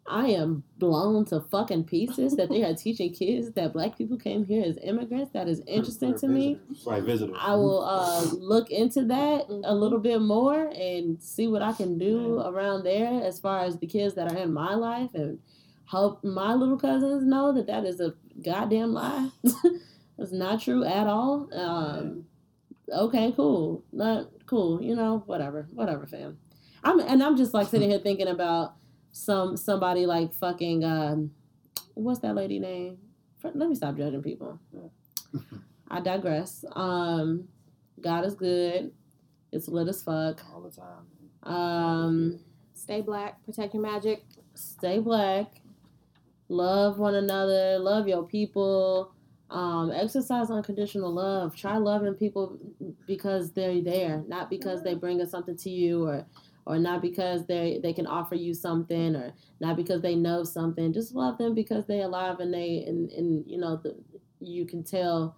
I 0.09 0.27
am 0.29 0.63
blown 0.77 1.25
to 1.25 1.41
fucking 1.41 1.83
pieces 1.83 2.37
that 2.37 2.47
they 2.49 2.63
are 2.63 2.73
teaching 2.85 3.11
kids 3.13 3.51
that 3.51 3.73
black 3.73 3.97
people 3.97 4.17
came 4.17 4.45
here 4.45 4.63
as 4.65 4.77
immigrants. 4.81 5.31
That 5.33 5.49
is 5.49 5.61
interesting 5.67 6.17
to 6.19 6.27
me. 6.29 6.57
Right, 6.85 7.03
visitors. 7.03 7.35
I 7.39 7.55
will 7.55 7.81
uh, 7.83 8.23
look 8.39 8.69
into 8.71 9.03
that 9.05 9.47
a 9.65 9.75
little 9.75 9.99
bit 9.99 10.21
more 10.21 10.71
and 10.73 11.21
see 11.21 11.47
what 11.49 11.61
I 11.61 11.73
can 11.73 11.97
do 11.97 12.39
around 12.39 12.83
there 12.83 13.21
as 13.21 13.37
far 13.41 13.65
as 13.65 13.77
the 13.77 13.87
kids 13.87 14.15
that 14.15 14.31
are 14.31 14.37
in 14.37 14.53
my 14.53 14.73
life 14.75 15.13
and 15.13 15.39
help 15.89 16.23
my 16.23 16.53
little 16.53 16.77
cousins 16.77 17.23
know 17.25 17.51
that 17.53 17.67
that 17.67 17.85
is 17.85 17.99
a 17.99 18.13
goddamn 18.43 18.93
lie. 18.93 19.29
It's 20.19 20.31
not 20.31 20.61
true 20.61 20.83
at 20.83 21.05
all. 21.05 21.47
Um, 21.53 22.25
okay, 22.91 23.31
cool. 23.35 23.83
Not 23.91 24.29
cool. 24.47 24.81
You 24.81 24.95
know, 24.95 25.21
whatever, 25.27 25.67
whatever, 25.71 26.07
fam. 26.07 26.39
I'm 26.83 26.99
and 26.99 27.21
I'm 27.21 27.37
just 27.37 27.53
like 27.53 27.67
sitting 27.67 27.89
here 27.89 27.99
thinking 27.99 28.27
about 28.27 28.73
some 29.11 29.55
somebody 29.55 30.05
like 30.07 30.33
fucking 30.33 30.83
um, 30.83 31.31
what's 31.93 32.19
that 32.21 32.33
lady 32.35 32.57
name? 32.59 32.97
Let 33.43 33.69
me 33.69 33.75
stop 33.75 33.95
judging 33.95 34.23
people. 34.23 34.59
I 35.87 36.01
digress. 36.01 36.65
Um, 36.75 37.47
God 38.01 38.25
is 38.25 38.33
good. 38.35 38.91
It's 39.51 39.67
lit 39.67 39.87
as 39.87 40.01
fuck. 40.01 40.41
all 40.51 40.61
the 40.61 40.71
time. 40.71 41.53
Um, 41.55 42.39
Stay 42.73 43.01
black, 43.01 43.43
protect 43.45 43.73
your 43.73 43.83
magic. 43.83 44.23
stay 44.55 44.99
black. 44.99 45.56
Love 46.49 46.99
one 46.99 47.15
another. 47.15 47.79
Love 47.79 48.07
your 48.07 48.23
people. 48.23 49.13
Um, 49.49 49.91
exercise 49.91 50.49
unconditional 50.49 51.11
love. 51.13 51.55
Try 51.55 51.77
loving 51.77 52.13
people 52.15 52.57
because 53.05 53.51
they're 53.53 53.81
there, 53.81 54.23
not 54.27 54.49
because 54.49 54.83
they 54.83 54.93
bring 54.93 55.21
us 55.21 55.31
something 55.31 55.57
to 55.57 55.69
you, 55.69 56.05
or 56.05 56.25
or 56.65 56.77
not 56.79 57.01
because 57.01 57.45
they 57.47 57.79
they 57.81 57.93
can 57.93 58.07
offer 58.07 58.35
you 58.35 58.53
something, 58.53 59.15
or 59.15 59.33
not 59.59 59.77
because 59.77 60.01
they 60.01 60.15
know 60.15 60.43
something. 60.43 60.93
Just 60.93 61.15
love 61.15 61.37
them 61.37 61.53
because 61.53 61.85
they're 61.85 62.05
alive 62.05 62.39
and 62.39 62.53
they 62.53 62.83
and 62.87 63.09
and 63.11 63.45
you 63.47 63.57
know 63.57 63.77
the, 63.77 63.95
you 64.39 64.65
can 64.65 64.83
tell 64.83 65.37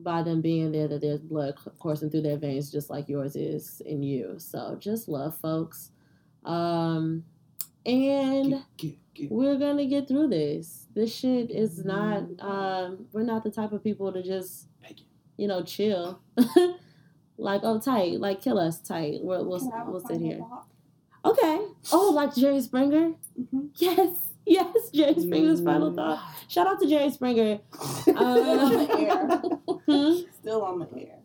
by 0.00 0.22
them 0.22 0.40
being 0.40 0.72
there 0.72 0.88
that 0.88 1.00
there's 1.00 1.20
blood 1.20 1.54
coursing 1.78 2.10
through 2.10 2.22
their 2.22 2.38
veins 2.38 2.70
just 2.72 2.88
like 2.90 3.08
yours 3.08 3.36
is 3.36 3.82
in 3.84 4.02
you. 4.02 4.36
So 4.38 4.76
just 4.80 5.08
love 5.08 5.36
folks. 5.38 5.90
Um 6.44 7.24
and 7.86 8.50
Get, 8.50 8.62
get. 8.76 8.98
We're 9.28 9.58
gonna 9.58 9.86
get 9.86 10.08
through 10.08 10.28
this. 10.28 10.86
This 10.94 11.14
shit 11.14 11.50
is 11.50 11.84
not 11.84 12.24
um 12.40 13.06
we're 13.12 13.22
not 13.24 13.44
the 13.44 13.50
type 13.50 13.72
of 13.72 13.82
people 13.84 14.12
to 14.12 14.22
just 14.22 14.68
Make 14.82 15.00
you 15.36 15.48
know 15.48 15.62
chill. 15.62 16.20
like 17.38 17.60
oh 17.64 17.78
tight, 17.80 18.20
like 18.20 18.40
kill 18.42 18.58
us 18.58 18.80
tight. 18.80 19.18
We'll 19.22 19.44
we'll, 19.44 19.58
Can 19.60 19.72
I 19.72 19.78
have 19.78 19.88
a 19.88 19.90
we'll 19.90 20.00
sit 20.00 20.20
here. 20.20 20.38
thought? 20.38 20.66
Okay. 21.24 21.58
Oh, 21.92 22.10
like 22.14 22.34
Jerry 22.34 22.60
Springer? 22.60 23.12
Mhm. 23.38 23.70
Yes. 23.76 24.16
Yes, 24.46 24.88
Jerry 24.92 25.14
Springer's 25.20 25.62
final 25.62 25.92
thought. 25.94 26.18
Shout 26.48 26.66
out 26.66 26.80
to 26.80 26.88
Jerry 26.88 27.10
Springer. 27.10 27.60
Still 28.00 28.18
on 28.18 28.72
the 28.72 28.98
air. 28.98 29.26
Hmm? 29.86 30.14
Still 30.40 30.62
on 30.64 30.78
the 30.80 30.88
air. 30.98 31.18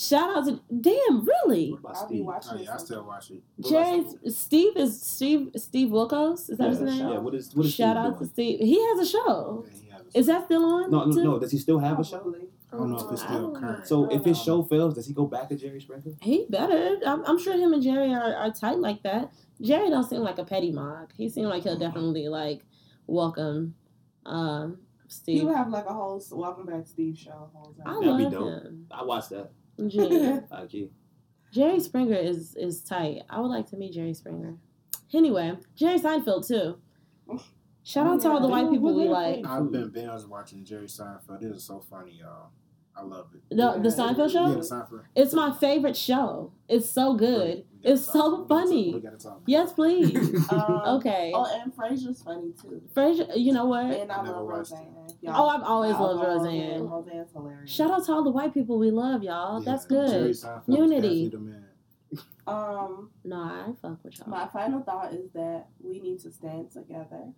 Shout 0.00 0.34
out 0.34 0.46
to 0.46 0.60
damn, 0.80 1.26
really? 1.26 1.76
I'll 1.84 2.08
be 2.08 2.22
watching 2.22 2.52
Oh, 2.54 2.56
yeah, 2.62 2.74
I 2.74 2.76
still 2.78 3.04
watch 3.04 3.30
it. 3.30 3.42
Jerry 3.68 4.02
Steve? 4.02 4.32
Steve 4.34 4.76
is 4.78 5.02
Steve 5.02 5.50
Steve 5.56 5.88
Wilkos. 5.90 6.48
Is 6.48 6.56
that 6.56 6.70
his 6.70 6.80
name? 6.80 7.06
Yeah, 7.06 7.18
what 7.18 7.34
is 7.34 7.54
what 7.54 7.66
is 7.66 7.74
Shout 7.74 7.96
Steve 7.96 8.14
out 8.14 8.18
to? 8.18 8.26
Steve. 8.26 8.60
He 8.60 8.80
has 8.88 9.00
a 9.00 9.10
show. 9.10 9.66
Yeah, 9.66 9.78
he 9.82 9.88
has 9.90 10.00
a 10.14 10.18
Is 10.18 10.26
that 10.28 10.44
still 10.46 10.64
on? 10.64 10.90
No, 10.90 11.04
no, 11.04 11.22
no. 11.22 11.38
Does 11.38 11.50
he 11.52 11.58
still 11.58 11.78
have 11.78 11.98
a 12.00 12.04
show? 12.04 12.34
I 12.72 12.76
don't 12.76 12.90
know 12.90 12.96
if 12.98 13.12
it's 13.12 13.22
still 13.22 13.52
current. 13.52 13.86
So 13.86 14.10
if 14.10 14.24
his 14.24 14.40
show 14.40 14.62
fails, 14.62 14.94
does 14.94 15.06
he 15.06 15.12
go 15.12 15.26
back 15.26 15.48
to 15.50 15.56
Jerry 15.56 15.80
Springer? 15.82 16.12
He 16.22 16.46
better. 16.48 16.98
I'm, 17.04 17.22
I'm 17.26 17.38
sure 17.38 17.54
him 17.58 17.74
and 17.74 17.82
Jerry 17.82 18.14
are, 18.14 18.34
are 18.34 18.50
tight 18.52 18.78
like 18.78 19.02
that. 19.02 19.32
Jerry 19.60 19.90
don't 19.90 20.08
seem 20.08 20.20
like 20.22 20.38
a 20.38 20.44
petty 20.44 20.72
mog. 20.72 21.10
He 21.14 21.28
seemed 21.28 21.48
like 21.48 21.64
he'll 21.64 21.78
definitely 21.78 22.28
like 22.28 22.62
welcome 23.06 23.74
um 24.24 24.78
Steve. 25.08 25.34
He 25.34 25.38
Steve. 25.40 25.48
would 25.48 25.56
have 25.56 25.68
like 25.68 25.86
a 25.86 25.92
whole 25.92 26.22
Welcome 26.30 26.64
Back 26.66 26.86
Steve 26.86 27.18
show. 27.18 27.50
Whole 27.52 27.74
I 27.84 27.90
time. 27.92 28.00
That'd 28.02 28.16
be 28.16 28.22
love 28.24 28.32
dope. 28.32 28.62
him. 28.64 28.86
I 28.90 29.02
watched 29.04 29.30
that. 29.30 29.50
Gee. 29.86 30.38
Like 30.50 30.70
he, 30.70 30.90
Jerry 31.52 31.80
Springer 31.80 32.16
is 32.16 32.54
is 32.56 32.82
tight. 32.82 33.22
I 33.28 33.40
would 33.40 33.48
like 33.48 33.66
to 33.70 33.76
meet 33.76 33.92
Jerry 33.92 34.14
Springer. 34.14 34.56
Anyway, 35.12 35.56
Jerry 35.74 35.98
Seinfeld 35.98 36.46
too. 36.46 36.78
Shout 37.82 38.06
out 38.06 38.20
to 38.20 38.30
all 38.30 38.40
the 38.40 38.48
white 38.48 38.70
people 38.70 38.94
we 38.94 39.08
like. 39.08 39.44
I've 39.46 39.72
been 39.72 39.90
binge 39.90 40.24
watching 40.28 40.64
Jerry 40.64 40.86
Seinfeld. 40.86 41.42
It 41.42 41.46
is 41.56 41.64
so 41.64 41.80
funny, 41.80 42.12
y'all. 42.20 42.50
I 42.94 43.02
love 43.02 43.28
it. 43.34 43.42
The 43.56 43.78
the 43.82 43.88
Seinfeld 43.88 44.30
show. 44.32 44.48
Yeah, 44.48 44.54
the 44.54 44.60
Seinfeld. 44.60 45.04
It's 45.16 45.32
my 45.32 45.52
favorite 45.52 45.96
show. 45.96 46.52
It's 46.68 46.88
so 46.88 47.14
good. 47.14 47.64
Great. 47.64 47.66
We 47.82 47.88
gotta 47.90 47.94
It's 47.94 48.06
so 48.06 48.42
we 48.42 48.48
funny. 48.48 48.94
We 48.94 49.00
talk. 49.18 49.42
Yes, 49.46 49.72
please. 49.72 50.48
Um, 50.52 50.82
Okay. 50.98 51.32
Oh, 51.34 51.46
and 51.62 51.74
Frasier's 51.74 52.22
funny 52.22 52.52
too. 52.60 52.82
Frasier, 52.94 53.30
you 53.36 53.52
know 53.52 53.66
what? 53.66 53.86
And 53.86 54.10
I 54.12 54.16
Never 54.22 54.38
love 54.38 54.48
Roseanne. 54.48 54.94
Oh, 55.28 55.48
I've 55.48 55.62
always 55.62 55.94
I 55.94 55.98
loved 56.00 56.20
love 56.20 56.42
Roseanne. 56.44 56.88
Roseanne's 56.88 57.32
hilarious. 57.32 57.70
Shout 57.70 57.90
out 57.90 58.04
to 58.06 58.12
all 58.12 58.24
the 58.24 58.30
white 58.30 58.52
people 58.52 58.78
we 58.78 58.90
love, 58.90 59.22
y'all. 59.22 59.60
Yeah, 59.62 59.72
That's 59.72 59.86
good. 59.86 60.30
Seinfeld 60.32 60.62
Unity. 60.68 61.28
definitely 61.28 61.28
the 61.28 61.38
man. 61.38 61.64
Um, 62.46 63.10
No, 63.24 63.36
I 63.36 63.72
fuck 63.80 64.02
with 64.04 64.18
y'all. 64.18 64.28
my 64.28 64.48
final 64.48 64.82
thought 64.82 65.12
is 65.14 65.30
that 65.32 65.68
we 65.80 66.00
need 66.00 66.18
to 66.20 66.32
stand 66.32 66.70
together. 66.72 67.32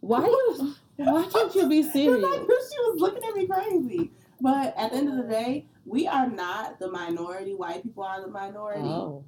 Why 0.00 0.24
you? 0.26 0.74
Why 0.96 1.28
can't 1.32 1.54
you 1.54 1.68
be 1.68 1.82
serious? 1.82 2.20
knew 2.20 2.60
she 2.70 2.78
was 2.80 3.00
looking 3.00 3.22
at 3.28 3.34
me 3.34 3.46
crazy. 3.46 4.12
But 4.40 4.74
at 4.76 4.90
the 4.92 4.98
end 4.98 5.08
of 5.08 5.16
the 5.16 5.30
day, 5.32 5.66
we 5.84 6.06
are 6.06 6.28
not 6.28 6.78
the 6.78 6.90
minority. 6.90 7.54
White 7.54 7.82
people 7.82 8.04
are 8.04 8.20
the 8.20 8.28
minority. 8.28 8.82
Oh, 8.82 9.24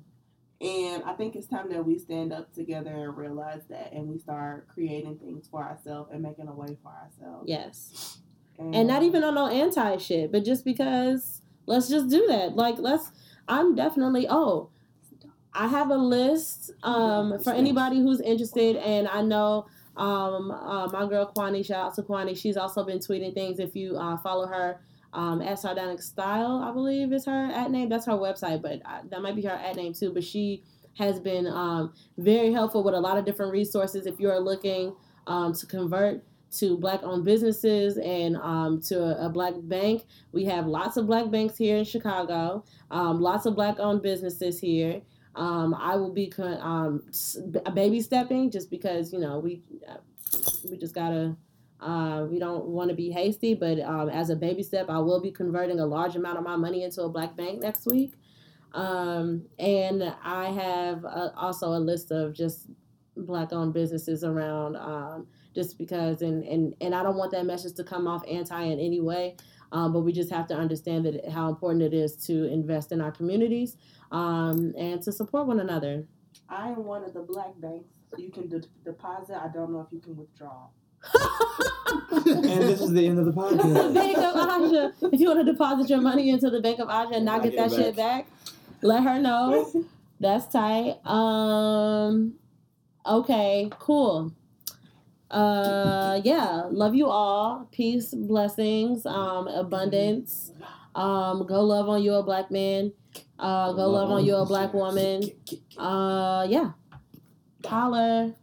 And 0.61 1.03
I 1.05 1.15
think 1.15 1.35
it's 1.37 1.47
time 1.47 1.71
that 1.71 1.85
we 1.85 1.99
stand 1.99 2.33
up 2.33 2.53
together 2.53 2.91
and 2.91 3.17
realize 3.17 3.63
that 3.71 3.93
and 3.93 4.09
we 4.09 4.19
start 4.19 4.69
creating 4.69 5.19
things 5.19 5.49
for 5.51 5.63
ourselves 5.63 6.11
and 6.13 6.23
making 6.23 6.49
a 6.49 6.55
way 6.55 6.77
for 6.83 6.93
ourselves. 6.93 7.45
yes. 7.49 8.19
And 8.57 8.87
not 8.87 9.03
even 9.03 9.25
on 9.25 9.35
no 9.35 9.49
anti 9.49 9.97
shit, 9.97 10.31
but 10.31 10.45
just 10.45 10.65
because 10.65 11.43
let's 11.67 11.89
just 11.89 12.09
do 12.09 12.27
that. 12.29 12.55
Like 12.55 12.77
let's. 12.79 13.11
I'm 13.49 13.75
definitely. 13.75 14.29
Oh, 14.31 14.71
I 15.53 15.67
have 15.67 15.91
a 15.91 15.97
list 15.97 16.71
um, 16.85 17.39
for 17.41 17.53
anybody 17.53 18.01
who's 18.01 18.21
interested, 18.21 18.77
and 18.77 19.09
I 19.09 19.23
know 19.23 19.67
um, 19.97 20.53
uh, 20.53 20.87
my 20.87 21.05
girl 21.09 21.33
Kwani. 21.37 21.67
Shout 21.67 21.87
out 21.87 21.95
to 21.97 22.03
Kwani. 22.03 22.37
She's 22.37 22.57
also 22.57 22.85
been 22.85 22.99
tweeting 22.99 23.35
things. 23.35 23.59
If 23.59 23.75
you 23.75 23.97
uh, 23.97 24.19
follow 24.19 24.47
her 24.47 24.81
um, 25.15 25.41
at 25.41 25.59
Sardonic 25.59 26.03
Style, 26.03 26.63
I 26.69 26.73
believe 26.73 27.13
is 27.13 27.25
her 27.27 27.47
at 27.47 27.71
name. 27.71 27.89
That's 27.89 28.07
her 28.07 28.13
website, 28.13 28.61
but 28.61 28.83
uh, 28.85 29.03
that 29.11 29.23
might 29.23 29.37
be 29.37 29.43
her 29.43 29.51
at 29.51 29.77
name 29.77 29.95
too. 29.95 30.13
But 30.13 30.25
she 30.25 30.65
has 30.99 31.19
been 31.21 31.47
um, 31.47 31.93
very 32.19 32.53
helpful 32.53 32.83
with 32.83 32.95
a 32.95 33.01
lot 33.01 33.17
of 33.17 33.25
different 33.25 33.53
resources. 33.53 34.07
If 34.07 34.21
you're 34.21 34.39
looking 34.41 34.95
um, 35.27 35.55
to 35.55 35.67
convert 35.67 36.23
to 36.59 36.77
black 36.79 37.03
owned 37.03 37.25
businesses 37.25 37.97
and 37.99 38.37
um, 38.37 38.81
to 38.83 39.03
a, 39.03 39.27
a 39.27 39.29
black 39.29 39.55
bank, 39.63 40.05
we 40.33 40.45
have 40.45 40.67
lots 40.67 40.97
of 40.97 41.07
black 41.07 41.31
banks 41.31 41.57
here 41.57 41.77
in 41.77 41.85
Chicago. 41.85 42.65
Um, 42.91 43.21
lots 43.21 43.47
of 43.47 43.55
black 43.55 43.79
owned 43.79 44.03
businesses 44.03 44.61
here. 44.61 45.01
Um, 45.37 45.75
I 45.75 45.97
will 45.97 46.13
be 46.13 46.29
con- 46.29 46.61
um, 46.61 47.03
baby 47.75 48.01
stepping 48.01 48.51
just 48.51 48.71
because 48.71 49.13
you 49.13 49.19
know 49.19 49.39
we 49.41 49.63
uh, 49.89 49.97
we 50.71 50.77
just 50.77 50.95
gotta 50.95 51.37
uh, 51.85 52.25
we 52.25 52.39
don't 52.39 52.65
want 52.65 52.89
to 52.89 52.97
be 52.97 53.11
hasty, 53.11 53.55
but 53.55 53.79
um, 53.81 54.09
as 54.09 54.31
a 54.31 54.37
baby 54.37 54.63
step, 54.63 54.89
I 54.89 54.99
will 54.99 55.21
be 55.21 55.31
converting 55.31 55.81
a 55.81 55.87
large 55.87 56.17
amount 56.17 56.39
of 56.39 56.45
my 56.45 56.57
money 56.57 56.83
into 56.83 57.03
a 57.03 57.09
black 57.09 57.37
bank 57.37 57.61
next 57.61 57.87
week. 57.87 58.15
Um, 58.73 59.45
and 59.59 60.03
I 60.25 60.47
have 60.51 61.05
uh 61.05 61.31
also 61.37 61.69
a 61.69 61.79
list 61.79 62.11
of 62.11 62.33
just 62.33 62.69
black 63.17 63.53
owned 63.53 63.73
businesses 63.73 64.25
around 64.25 64.77
um, 64.77 65.29
just 65.55 65.79
because 65.79 66.23
and, 66.23 66.43
and 66.45 66.75
and 66.81 66.95
I 66.95 67.03
don't 67.03 67.17
want 67.17 67.31
that 67.33 67.47
message 67.47 67.75
to 67.75 67.85
come 67.85 68.09
off 68.09 68.23
anti 68.27 68.63
in 68.63 68.81
any 68.81 69.01
way. 69.01 69.37
Um, 69.71 69.93
but 69.93 70.01
we 70.01 70.13
just 70.13 70.31
have 70.31 70.47
to 70.49 70.55
understand 70.55 71.05
that 71.05 71.29
how 71.31 71.49
important 71.49 71.83
it 71.83 71.95
is 71.95 72.17
to 72.27 72.45
invest 72.45 72.93
in 72.93 73.01
our 73.01 73.13
communities 73.13 73.77
um, 74.11 74.73
and 74.79 75.03
to 75.03 75.13
support 75.13 75.47
one 75.47 75.61
another. 75.61 76.05
I 76.49 76.69
am 76.69 76.85
one 76.85 77.05
of 77.05 77.13
the 77.13 77.23
black 77.23 77.53
banks. 77.59 77.93
You 78.17 78.31
can 78.31 78.49
de- 78.49 78.69
deposit. 78.85 79.37
I 79.37 79.49
don't 79.49 79.73
know 79.73 79.81
if 79.81 79.93
you 79.93 80.01
can 80.01 80.17
withdraw. 80.17 80.69
And 82.27 82.63
this 82.63 82.81
is 82.81 82.93
the 82.93 83.07
end 83.07 83.19
of 83.19 83.27
the 83.27 83.33
podcast. 83.33 83.95
Bank 83.95 84.19
of 84.19 84.37
Aja. 84.37 84.93
If 85.13 85.21
you 85.21 85.29
want 85.29 85.45
to 85.45 85.53
deposit 85.53 85.91
your 85.91 86.01
money 86.01 86.31
into 86.31 86.51
the 86.51 86.61
Bank 86.61 86.79
of 86.79 86.89
Aja 86.89 87.17
and 87.17 87.25
not 87.25 87.43
get 87.43 87.57
that 87.57 87.71
shit 87.71 87.97
back, 87.97 88.27
let 88.83 89.03
her 89.03 89.19
know. 89.19 89.85
That's 90.21 90.47
tight. 90.47 91.05
Um, 91.05 92.35
okay, 93.05 93.69
cool. 93.79 94.33
Uh, 95.31 96.21
yeah, 96.25 96.63
love 96.71 96.95
you 96.95 97.07
all. 97.07 97.69
Peace, 97.73 98.15
blessings, 98.15 99.05
um, 99.07 99.49
abundance. 99.49 100.53
Um, 100.95 101.45
go 101.47 101.63
love 101.63 101.89
on 101.89 102.03
you, 102.03 102.15
a 102.15 102.23
black 102.23 102.51
man. 102.51 102.93
Uh, 103.39 103.73
go 103.73 103.91
love 103.91 104.11
on 104.11 104.25
you, 104.25 104.37
a 104.37 104.47
black 104.47 104.73
woman. 104.73 105.25
Uh, 105.77 106.47
yeah. 106.49 106.73
Holler. 107.67 108.35